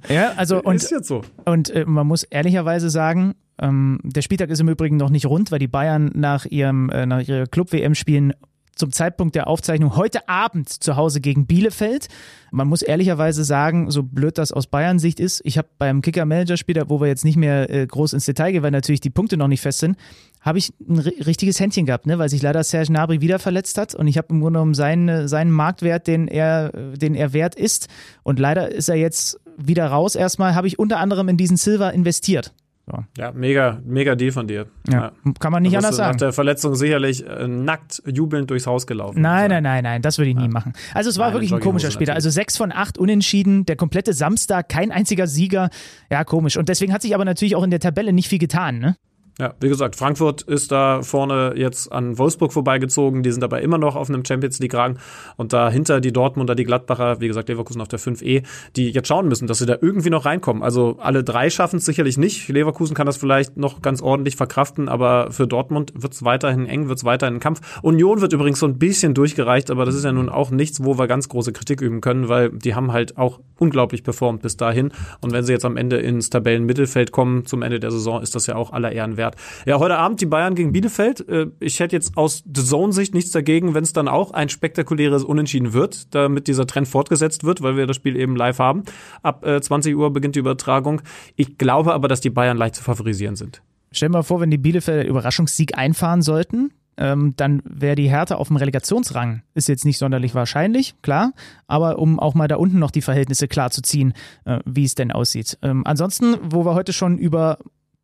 Ja, 0.09 0.33
also 0.37 0.62
und, 0.62 0.77
ist 0.77 0.91
jetzt 0.91 1.09
so. 1.09 1.23
und 1.45 1.70
äh, 1.70 1.85
man 1.85 2.07
muss 2.07 2.23
ehrlicherweise 2.23 2.89
sagen, 2.89 3.35
ähm, 3.59 3.99
der 4.03 4.23
Spieltag 4.23 4.49
ist 4.51 4.61
im 4.61 4.69
Übrigen 4.69 4.97
noch 4.97 5.11
nicht 5.11 5.27
rund, 5.27 5.51
weil 5.51 5.59
die 5.59 5.69
Bayern 5.69 6.11
nach 6.15 6.47
ihrem 6.47 6.89
äh, 6.91 7.05
nach 7.05 7.20
ihrer 7.20 7.47
Club-WM 7.47 7.95
spielen 7.95 8.33
zum 8.78 8.92
Zeitpunkt 8.92 9.34
der 9.34 9.48
Aufzeichnung 9.48 9.96
heute 9.96 10.28
Abend 10.28 10.68
zu 10.68 10.96
Hause 10.96 11.20
gegen 11.20 11.46
Bielefeld. 11.46 12.09
Man 12.50 12.68
muss 12.68 12.82
ehrlicherweise 12.82 13.44
sagen, 13.44 13.90
so 13.90 14.02
blöd 14.02 14.38
das 14.38 14.52
aus 14.52 14.66
Bayern 14.66 14.98
Sicht 14.98 15.20
ist, 15.20 15.42
ich 15.44 15.59
habe 15.59 15.68
beim 15.78 16.00
Kicker-Manager-Spiel, 16.00 16.82
wo 16.88 17.00
wir 17.00 17.09
jetzt 17.09 17.24
nicht 17.24 17.36
mehr 17.36 17.68
äh, 17.68 17.86
groß 17.86 18.14
ins 18.14 18.24
Detail 18.24 18.52
gehen, 18.52 18.62
weil 18.62 18.70
natürlich 18.70 19.00
die 19.00 19.10
Punkte 19.10 19.36
noch 19.36 19.48
nicht 19.48 19.60
fest 19.60 19.80
sind, 19.80 19.96
habe 20.40 20.59
ich 20.59 20.72
ein 20.88 21.00
ri- 21.00 21.26
richtiges 21.26 21.60
Händchen 21.60 21.84
gehabt, 21.84 22.06
ne? 22.06 22.18
weil 22.18 22.28
sich 22.28 22.40
leider 22.40 22.62
Serge 22.64 22.88
Gnabry 22.88 23.20
wieder 23.20 23.38
verletzt 23.38 23.76
hat 23.76 23.94
und 23.94 24.06
ich 24.06 24.16
habe 24.16 24.28
im 24.30 24.40
Grunde 24.40 24.59
genommen 24.59 24.74
seinen, 24.74 25.28
seinen 25.28 25.50
Marktwert, 25.50 26.06
den 26.06 26.28
er, 26.28 26.70
den 26.96 27.14
er 27.14 27.32
wert 27.32 27.55
ist 27.56 27.88
und 28.22 28.38
leider 28.38 28.70
ist 28.70 28.88
er 28.88 28.96
jetzt 28.96 29.40
wieder 29.56 29.86
raus 29.88 30.14
erstmal, 30.14 30.55
habe 30.55 30.68
ich 30.68 30.78
unter 30.78 30.98
anderem 30.98 31.28
in 31.28 31.36
diesen 31.36 31.56
Silver 31.56 31.92
investiert. 31.92 32.55
So. 32.90 33.05
Ja, 33.19 33.32
mega, 33.32 33.81
mega 33.85 34.15
Deal 34.15 34.32
von 34.32 34.47
dir. 34.47 34.66
Ja. 34.89 35.12
Kann 35.40 35.52
man 35.52 35.62
nicht 35.62 35.77
anders 35.77 35.97
sagen. 35.97 36.12
Nach 36.12 36.16
der 36.16 36.32
Verletzung 36.32 36.74
sicherlich 36.74 37.27
äh, 37.27 37.47
nackt 37.47 38.02
jubelnd 38.06 38.48
durchs 38.51 38.66
Haus 38.66 38.86
gelaufen. 38.86 39.20
Nein, 39.20 39.51
nein, 39.51 39.62
nein, 39.62 39.82
nein, 39.85 40.01
das 40.02 40.16
würde 40.16 40.31
ich 40.31 40.36
nie 40.36 40.48
machen. 40.48 40.73
Also 40.94 41.10
es 41.10 41.19
war 41.19 41.27
Nein, 41.27 41.35
wirklich 41.35 41.52
ein 41.52 41.60
komischer 41.60 41.90
Spiel. 41.90 42.06
natürlich. 42.06 42.15
Also 42.15 42.31
sechs 42.31 42.56
von 42.56 42.73
acht 42.73 42.97
Unentschieden, 42.97 43.66
der 43.66 43.77
komplette 43.77 44.15
Samstag, 44.15 44.69
kein 44.70 44.90
einziger 44.90 45.27
Sieger. 45.27 45.69
Ja, 46.10 46.24
komisch. 46.24 46.56
Und 46.56 46.69
deswegen 46.70 46.93
hat 46.93 47.02
sich 47.02 47.15
aber 47.15 47.24
natürlich 47.27 47.56
auch 47.56 47.62
in 47.62 47.70
der 47.70 47.81
Tabelle 47.81 48.12
nicht 48.12 48.28
viel 48.28 48.39
getan, 48.39 48.78
ne? 48.78 48.97
Ja, 49.40 49.55
wie 49.60 49.69
gesagt, 49.69 49.94
Frankfurt 49.94 50.43
ist 50.43 50.73
da 50.73 51.01
vorne 51.02 51.52
jetzt 51.55 51.93
an 51.93 52.19
Wolfsburg 52.19 52.52
vorbeigezogen. 52.52 53.23
Die 53.23 53.31
sind 53.31 53.40
dabei 53.40 53.62
immer 53.62 53.78
noch 53.78 53.94
auf 53.94 54.09
einem 54.09 54.24
Champions 54.24 54.59
League 54.59 54.74
Rang. 54.74 54.98
Und 55.36 55.52
dahinter 55.52 56.01
die 56.01 56.12
Dortmunder, 56.12 56.56
die 56.56 56.65
Gladbacher, 56.65 57.20
wie 57.20 57.28
gesagt, 57.28 57.48
Leverkusen 57.48 57.81
auf 57.81 57.86
der 57.86 58.01
5E, 58.01 58.43
die 58.74 58.90
jetzt 58.90 59.06
schauen 59.06 59.28
müssen, 59.28 59.47
dass 59.47 59.59
sie 59.59 59.66
da 59.66 59.77
irgendwie 59.81 60.10
noch 60.10 60.24
reinkommen. 60.24 60.65
Also 60.65 60.97
alle 61.01 61.23
drei 61.23 61.51
schaffen 61.51 61.77
es 61.77 61.85
sicherlich 61.85 62.19
nicht. 62.19 62.48
Leverkusen 62.48 62.97
kann 62.97 63.06
das 63.06 63.16
vielleicht 63.16 63.56
noch 63.56 63.81
ganz 63.81 64.02
ordentlich 64.02 64.35
verkraften, 64.35 64.89
aber 64.89 65.31
für 65.31 65.47
Dortmund 65.47 65.93
wird 65.94 66.15
es 66.15 66.24
weiterhin 66.24 66.66
eng, 66.66 66.89
wird 66.89 66.98
es 66.98 67.05
weiterhin 67.05 67.36
ein 67.36 67.40
Kampf. 67.40 67.60
Union 67.82 68.20
wird 68.20 68.32
übrigens 68.32 68.59
so 68.59 68.66
ein 68.66 68.81
bisschen 68.81 69.15
durchgereicht, 69.15 69.70
aber 69.70 69.85
das 69.85 69.94
ist 69.94 70.05
ja 70.05 70.10
nun 70.10 70.31
auch 70.31 70.51
nichts, 70.51 70.82
wo 70.82 70.98
wir 70.98 71.06
ganz 71.06 71.28
große 71.28 71.52
Kritik 71.52 71.81
üben 71.81 72.01
können, 72.01 72.28
weil 72.28 72.51
die 72.51 72.74
haben 72.74 72.93
halt 72.93 73.16
auch 73.16 73.39
unglaublich 73.59 74.02
performt 74.02 74.43
bis 74.43 74.56
dahin. 74.56 74.90
Und 75.20 75.32
wenn 75.32 75.44
sie 75.44 75.52
jetzt 75.52 75.65
am 75.65 75.77
Ende 75.77 75.98
ins 75.98 76.31
Tabellenmittelfeld 76.31 77.12
kommen, 77.12 77.47
zum 77.47 77.62
Ende 77.62 77.78
der 77.78 77.93
Saison, 77.93 78.20
ist 78.20 78.35
das 78.35 78.47
ja 78.47 78.56
auch 78.56 78.73
aller 78.73 78.93
Ehren 78.93 79.16
wert. 79.16 79.27
Ja, 79.66 79.78
heute 79.78 79.96
Abend 79.96 80.20
die 80.20 80.26
Bayern 80.26 80.55
gegen 80.55 80.72
Bielefeld. 80.72 81.28
Äh, 81.28 81.46
Ich 81.60 81.80
hätte 81.80 81.96
jetzt 81.96 82.16
aus 82.16 82.44
The 82.44 82.64
Zone-Sicht 82.64 83.14
nichts 83.14 83.30
dagegen, 83.30 83.74
wenn 83.74 83.84
es 83.84 83.92
dann 83.92 84.09
auch 84.09 84.32
ein 84.32 84.48
spektakuläres 84.48 85.24
Unentschieden 85.24 85.72
wird, 85.72 86.14
damit 86.14 86.48
dieser 86.48 86.66
Trend 86.66 86.88
fortgesetzt 86.88 87.44
wird, 87.44 87.62
weil 87.62 87.76
wir 87.76 87.86
das 87.86 87.96
Spiel 87.96 88.16
eben 88.16 88.36
live 88.36 88.59
haben. 88.59 88.82
Ab 89.22 89.44
äh, 89.46 89.60
20 89.60 89.96
Uhr 89.96 90.12
beginnt 90.12 90.36
die 90.36 90.40
Übertragung. 90.40 91.02
Ich 91.36 91.59
glaube 91.59 91.94
aber, 91.94 92.09
dass 92.09 92.20
die 92.20 92.30
Bayern 92.30 92.56
leicht 92.56 92.76
zu 92.76 92.82
favorisieren 92.82 93.36
sind. 93.36 93.62
Stell 93.90 94.09
dir 94.09 94.14
mal 94.14 94.22
vor, 94.22 94.40
wenn 94.40 94.50
die 94.50 94.59
Bielefelder 94.59 95.06
Überraschungssieg 95.09 95.78
einfahren 95.78 96.22
sollten, 96.22 96.72
ähm, 96.98 97.34
dann 97.36 97.62
wäre 97.64 97.94
die 97.94 98.10
Hertha 98.10 98.34
auf 98.34 98.48
dem 98.48 98.56
Relegationsrang. 98.56 99.42
Ist 99.55 99.68
jetzt 99.68 99.84
nicht 99.84 99.98
sonderlich 99.98 100.34
wahrscheinlich, 100.34 101.00
klar, 101.00 101.32
aber 101.66 101.98
um 101.98 102.18
auch 102.18 102.34
mal 102.34 102.48
da 102.48 102.56
unten 102.56 102.78
noch 102.78 102.90
die 102.90 103.02
Verhältnisse 103.02 103.48
klar 103.48 103.70
zu 103.70 103.82
ziehen, 103.82 104.12
äh, 104.44 104.59
wie 104.66 104.84
es 104.84 104.94
denn 104.94 105.12
aussieht. 105.12 105.59
Ähm, 105.62 105.82
ansonsten, 105.86 106.36
wo 106.42 106.64
wir 106.66 106.74
heute 106.74 106.92
schon 106.92 107.16
über 107.16 107.59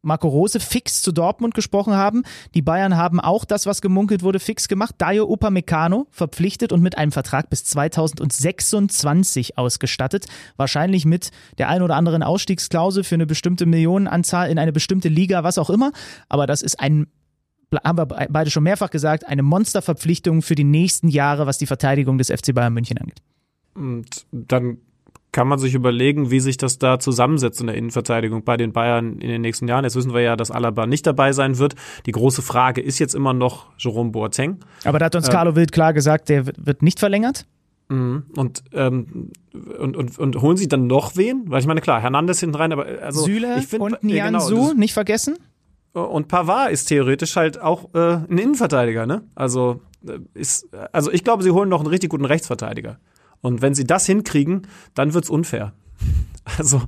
Marco 0.05 0.29
Rose 0.29 0.61
fix 0.61 1.03
zu 1.03 1.13
Dortmund 1.13 1.55
gesprochen 1.55 1.95
haben. 1.95 2.23
Die 2.55 2.63
Bayern 2.63 2.97
haben 2.97 3.21
auch 3.21 3.45
das, 3.45 3.67
was 3.67 3.81
gemunkelt 3.81 4.23
wurde, 4.23 4.39
fix 4.39 4.69
gemacht. 4.69 4.95
Dayo 4.99 5.25
Upamecano 5.25 6.07
verpflichtet 6.11 6.73
und 6.73 6.83
mit 6.83 6.99
einem 6.99 7.13
Vertrag 7.13 7.51
bis 7.51 7.65
2026 7.65 9.59
ausgestattet. 9.59 10.27
Wahrscheinlich 10.57 11.05
mit 11.05 11.31
der 11.59 11.69
ein 11.69 11.83
oder 11.83 11.97
anderen 11.97 12.23
Ausstiegsklausel 12.23 13.05
für 13.05 13.15
eine 13.15 13.27
bestimmte 13.27 13.67
Millionenanzahl 13.67 14.51
in 14.51 14.59
eine 14.59 14.73
bestimmte 14.73 15.09
Liga, 15.09 15.45
was 15.45 15.59
auch 15.59 15.71
immer. 15.71 15.93
Aber 16.29 16.47
das 16.47 16.63
ist 16.63 16.81
ein 16.81 17.07
haben 17.83 17.99
wir 17.99 18.07
beide 18.07 18.51
schon 18.51 18.63
mehrfach 18.63 18.91
gesagt, 18.91 19.27
eine 19.27 19.43
Monsterverpflichtung 19.43 20.43
für 20.43 20.55
die 20.55 20.63
nächsten 20.63 21.09
Jahre, 21.09 21.49
was 21.49 21.59
die 21.59 21.67
Verteidigung 21.67 22.19
des 22.19 22.29
FC 22.31 22.55
Bayern 22.55 22.73
München 22.73 22.99
angeht. 22.99 23.21
Und 23.75 24.27
dann 24.31 24.79
kann 25.35 25.49
man 25.49 25.59
sich 25.59 25.75
überlegen, 25.75 26.31
wie 26.31 26.39
sich 26.41 26.57
das 26.57 26.79
da 26.79 26.99
zusammensetzt 26.99 27.61
in 27.61 27.67
der 27.67 27.77
Innenverteidigung 27.77 28.45
bei 28.45 28.57
den 28.57 28.73
Bayern 28.73 29.19
in 29.19 29.29
den 29.29 29.43
nächsten 29.43 29.67
Jahren. 29.69 29.85
Jetzt 29.85 29.97
wissen 29.97 30.15
wir 30.15 30.21
ja, 30.23 30.37
dass 30.37 30.51
Alaba 30.51 30.87
nicht 30.87 31.07
dabei 31.07 31.33
sein 31.33 31.59
wird. 31.59 31.75
Die 32.07 32.13
große 32.13 32.41
Frage 32.41 32.81
ist 32.81 33.01
jetzt 33.01 33.15
immer 33.15 33.35
noch 33.35 33.67
Jerome 33.77 34.11
Boateng. 34.11 34.61
Aber 34.85 34.99
da 34.99 35.07
hat 35.07 35.17
uns 35.17 35.29
Carlo 35.29 35.57
Wild 35.57 35.73
klar 35.73 35.93
gesagt, 35.93 36.29
der 36.29 36.47
wird 36.47 36.83
nicht 36.83 37.01
verlängert. 37.01 37.47
Mhm. 37.89 38.23
Und, 38.37 38.63
ähm, 38.73 39.33
und, 39.79 39.97
und, 39.97 40.19
und 40.19 40.41
holen 40.41 40.57
sie 40.57 40.69
dann 40.69 40.87
noch 40.87 41.17
wen? 41.17 41.43
Weil 41.49 41.61
ich 41.61 41.67
meine, 41.67 41.81
klar, 41.81 42.01
Hernandez 42.01 42.41
hinten 42.41 42.55
rein, 42.55 42.73
aber 42.73 42.87
also 43.03 43.25
Süle 43.25 43.59
ich 43.59 43.67
find, 43.67 43.83
und 43.83 43.93
ja, 44.05 44.27
genau, 44.27 44.39
Nianzu, 44.39 44.69
das- 44.69 44.75
nicht 44.77 44.95
vergessen. 44.95 45.37
Und 45.93 46.29
Pavard 46.29 46.71
ist 46.73 46.87
theoretisch 46.87 47.37
halt 47.37 47.61
auch 47.61 47.93
äh, 47.95 48.15
ein 48.29 48.39
Innenverteidiger, 48.39 49.07
ne? 49.07 49.23
Also 49.35 49.81
äh, 50.07 50.19
ist, 50.35 50.69
also 50.93 51.13
ich 51.13 51.23
glaube, 51.23 51.43
sie 51.43 51.51
holen 51.51 51.69
noch 51.69 51.81
einen 51.81 51.89
richtig 51.89 52.11
guten 52.11 52.25
Rechtsverteidiger. 52.25 52.99
Und 53.45 53.61
wenn 53.61 53.75
sie 53.75 53.85
das 53.85 54.07
hinkriegen, 54.07 54.67
dann 54.95 55.13
wird's 55.13 55.31
unfair. 55.31 55.73
Also, 56.59 56.83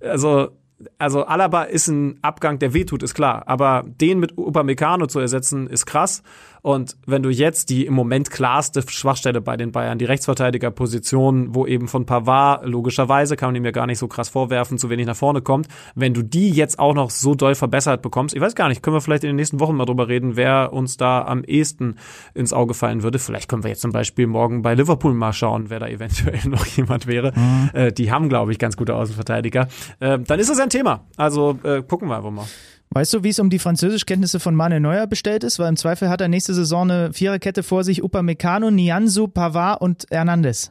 also, 0.00 0.48
also 0.96 1.26
Alaba 1.26 1.64
ist 1.64 1.88
ein 1.88 2.18
Abgang, 2.22 2.58
der 2.58 2.72
wehtut, 2.72 3.02
ist 3.02 3.12
klar. 3.12 3.42
Aber 3.46 3.84
den 3.86 4.18
mit 4.18 4.38
Upamecano 4.38 5.06
zu 5.08 5.20
ersetzen, 5.20 5.66
ist 5.66 5.84
krass. 5.84 6.22
Und 6.64 6.96
wenn 7.04 7.22
du 7.22 7.28
jetzt 7.28 7.68
die 7.68 7.84
im 7.84 7.92
Moment 7.92 8.30
klarste 8.30 8.82
Schwachstelle 8.88 9.42
bei 9.42 9.58
den 9.58 9.70
Bayern, 9.70 9.98
die 9.98 10.06
Rechtsverteidigerposition, 10.06 11.54
wo 11.54 11.66
eben 11.66 11.88
von 11.88 12.06
Pavard, 12.06 12.64
logischerweise, 12.64 13.36
kann 13.36 13.48
man 13.48 13.56
ihm 13.56 13.66
ja 13.66 13.70
gar 13.70 13.86
nicht 13.86 13.98
so 13.98 14.08
krass 14.08 14.30
vorwerfen, 14.30 14.78
zu 14.78 14.88
wenig 14.88 15.04
nach 15.04 15.14
vorne 15.14 15.42
kommt, 15.42 15.68
wenn 15.94 16.14
du 16.14 16.22
die 16.22 16.48
jetzt 16.48 16.78
auch 16.78 16.94
noch 16.94 17.10
so 17.10 17.34
doll 17.34 17.54
verbessert 17.54 18.00
bekommst, 18.00 18.34
ich 18.34 18.40
weiß 18.40 18.54
gar 18.54 18.70
nicht, 18.70 18.82
können 18.82 18.96
wir 18.96 19.02
vielleicht 19.02 19.24
in 19.24 19.28
den 19.28 19.36
nächsten 19.36 19.60
Wochen 19.60 19.76
mal 19.76 19.84
drüber 19.84 20.08
reden, 20.08 20.36
wer 20.36 20.72
uns 20.72 20.96
da 20.96 21.26
am 21.26 21.44
ehesten 21.44 21.96
ins 22.32 22.54
Auge 22.54 22.72
fallen 22.72 23.02
würde. 23.02 23.18
Vielleicht 23.18 23.50
können 23.50 23.62
wir 23.62 23.68
jetzt 23.68 23.82
zum 23.82 23.92
Beispiel 23.92 24.26
morgen 24.26 24.62
bei 24.62 24.74
Liverpool 24.74 25.12
mal 25.12 25.34
schauen, 25.34 25.68
wer 25.68 25.80
da 25.80 25.86
eventuell 25.86 26.40
noch 26.46 26.64
jemand 26.64 27.06
wäre. 27.06 27.34
Äh, 27.74 27.92
die 27.92 28.10
haben, 28.10 28.30
glaube 28.30 28.52
ich, 28.52 28.58
ganz 28.58 28.78
gute 28.78 28.94
Außenverteidiger. 28.94 29.68
Äh, 30.00 30.18
dann 30.20 30.40
ist 30.40 30.48
das 30.48 30.58
ein 30.60 30.70
Thema. 30.70 31.04
Also 31.18 31.58
äh, 31.62 31.82
gucken 31.82 32.08
wir 32.08 32.16
einfach 32.16 32.30
mal. 32.30 32.46
Weißt 32.94 33.12
du, 33.12 33.24
wie 33.24 33.30
es 33.30 33.40
um 33.40 33.50
die 33.50 33.58
Französischkenntnisse 33.58 34.38
von 34.38 34.54
Manuel 34.54 34.80
Neuer 34.80 35.08
bestellt 35.08 35.42
ist? 35.42 35.58
Weil 35.58 35.68
im 35.68 35.76
Zweifel 35.76 36.08
hat 36.08 36.20
er 36.20 36.28
nächste 36.28 36.54
Saison 36.54 36.88
eine 36.88 37.12
Viererkette 37.12 37.64
vor 37.64 37.82
sich, 37.82 38.04
Upamecano, 38.04 38.70
Nianzu, 38.70 39.26
Pavard 39.26 39.80
und 39.80 40.06
Hernandez. 40.12 40.70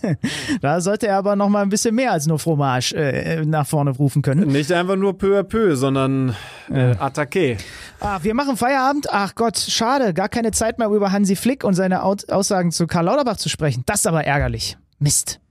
da 0.60 0.80
sollte 0.80 1.06
er 1.06 1.18
aber 1.18 1.36
noch 1.36 1.48
mal 1.48 1.62
ein 1.62 1.68
bisschen 1.68 1.94
mehr 1.94 2.10
als 2.10 2.26
nur 2.26 2.40
Fromage 2.40 2.96
äh, 2.96 3.44
nach 3.44 3.64
vorne 3.64 3.92
rufen 3.92 4.22
können. 4.22 4.48
Nicht 4.48 4.72
einfach 4.72 4.96
nur 4.96 5.16
peu 5.16 5.38
à 5.38 5.44
peu, 5.44 5.76
sondern 5.76 6.34
äh, 6.68 6.96
attaqué. 6.96 7.58
Ah, 8.00 8.18
wir 8.22 8.34
machen 8.34 8.56
Feierabend. 8.56 9.06
Ach 9.12 9.36
Gott, 9.36 9.56
schade, 9.56 10.14
gar 10.14 10.28
keine 10.28 10.50
Zeit 10.50 10.80
mehr 10.80 10.88
über 10.88 11.12
Hansi 11.12 11.36
Flick 11.36 11.62
und 11.62 11.74
seine 11.74 12.02
Aussagen 12.02 12.72
zu 12.72 12.88
Karl 12.88 13.04
Lauterbach 13.04 13.36
zu 13.36 13.48
sprechen. 13.48 13.84
Das 13.86 14.00
ist 14.00 14.08
aber 14.08 14.24
ärgerlich. 14.24 14.76
Mist. 14.98 15.41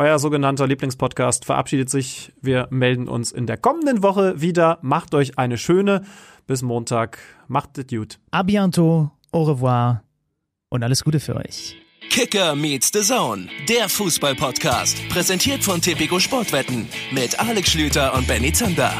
Euer 0.00 0.18
sogenannter 0.18 0.66
Lieblingspodcast 0.66 1.44
verabschiedet 1.44 1.90
sich. 1.90 2.32
Wir 2.40 2.68
melden 2.70 3.06
uns 3.06 3.32
in 3.32 3.46
der 3.46 3.58
kommenden 3.58 4.02
Woche 4.02 4.40
wieder. 4.40 4.78
Macht 4.80 5.12
euch 5.12 5.38
eine 5.38 5.58
schöne. 5.58 6.06
Bis 6.46 6.62
Montag. 6.62 7.18
Macht 7.48 7.76
es 7.76 7.86
gut. 7.86 8.18
A 8.30 8.40
bientôt, 8.42 9.10
au 9.30 9.42
revoir 9.42 10.02
und 10.70 10.82
alles 10.82 11.04
Gute 11.04 11.20
für 11.20 11.36
euch. 11.36 11.76
Kicker 12.08 12.56
meets 12.56 12.90
the 12.94 13.02
Zone, 13.02 13.48
der 13.68 13.90
Fußball-Podcast. 13.90 15.06
Präsentiert 15.10 15.62
von 15.62 15.82
Tipico 15.82 16.18
Sportwetten 16.18 16.88
mit 17.12 17.38
Alex 17.38 17.72
Schlüter 17.72 18.14
und 18.14 18.26
Benny 18.26 18.54
Zander. 18.54 18.94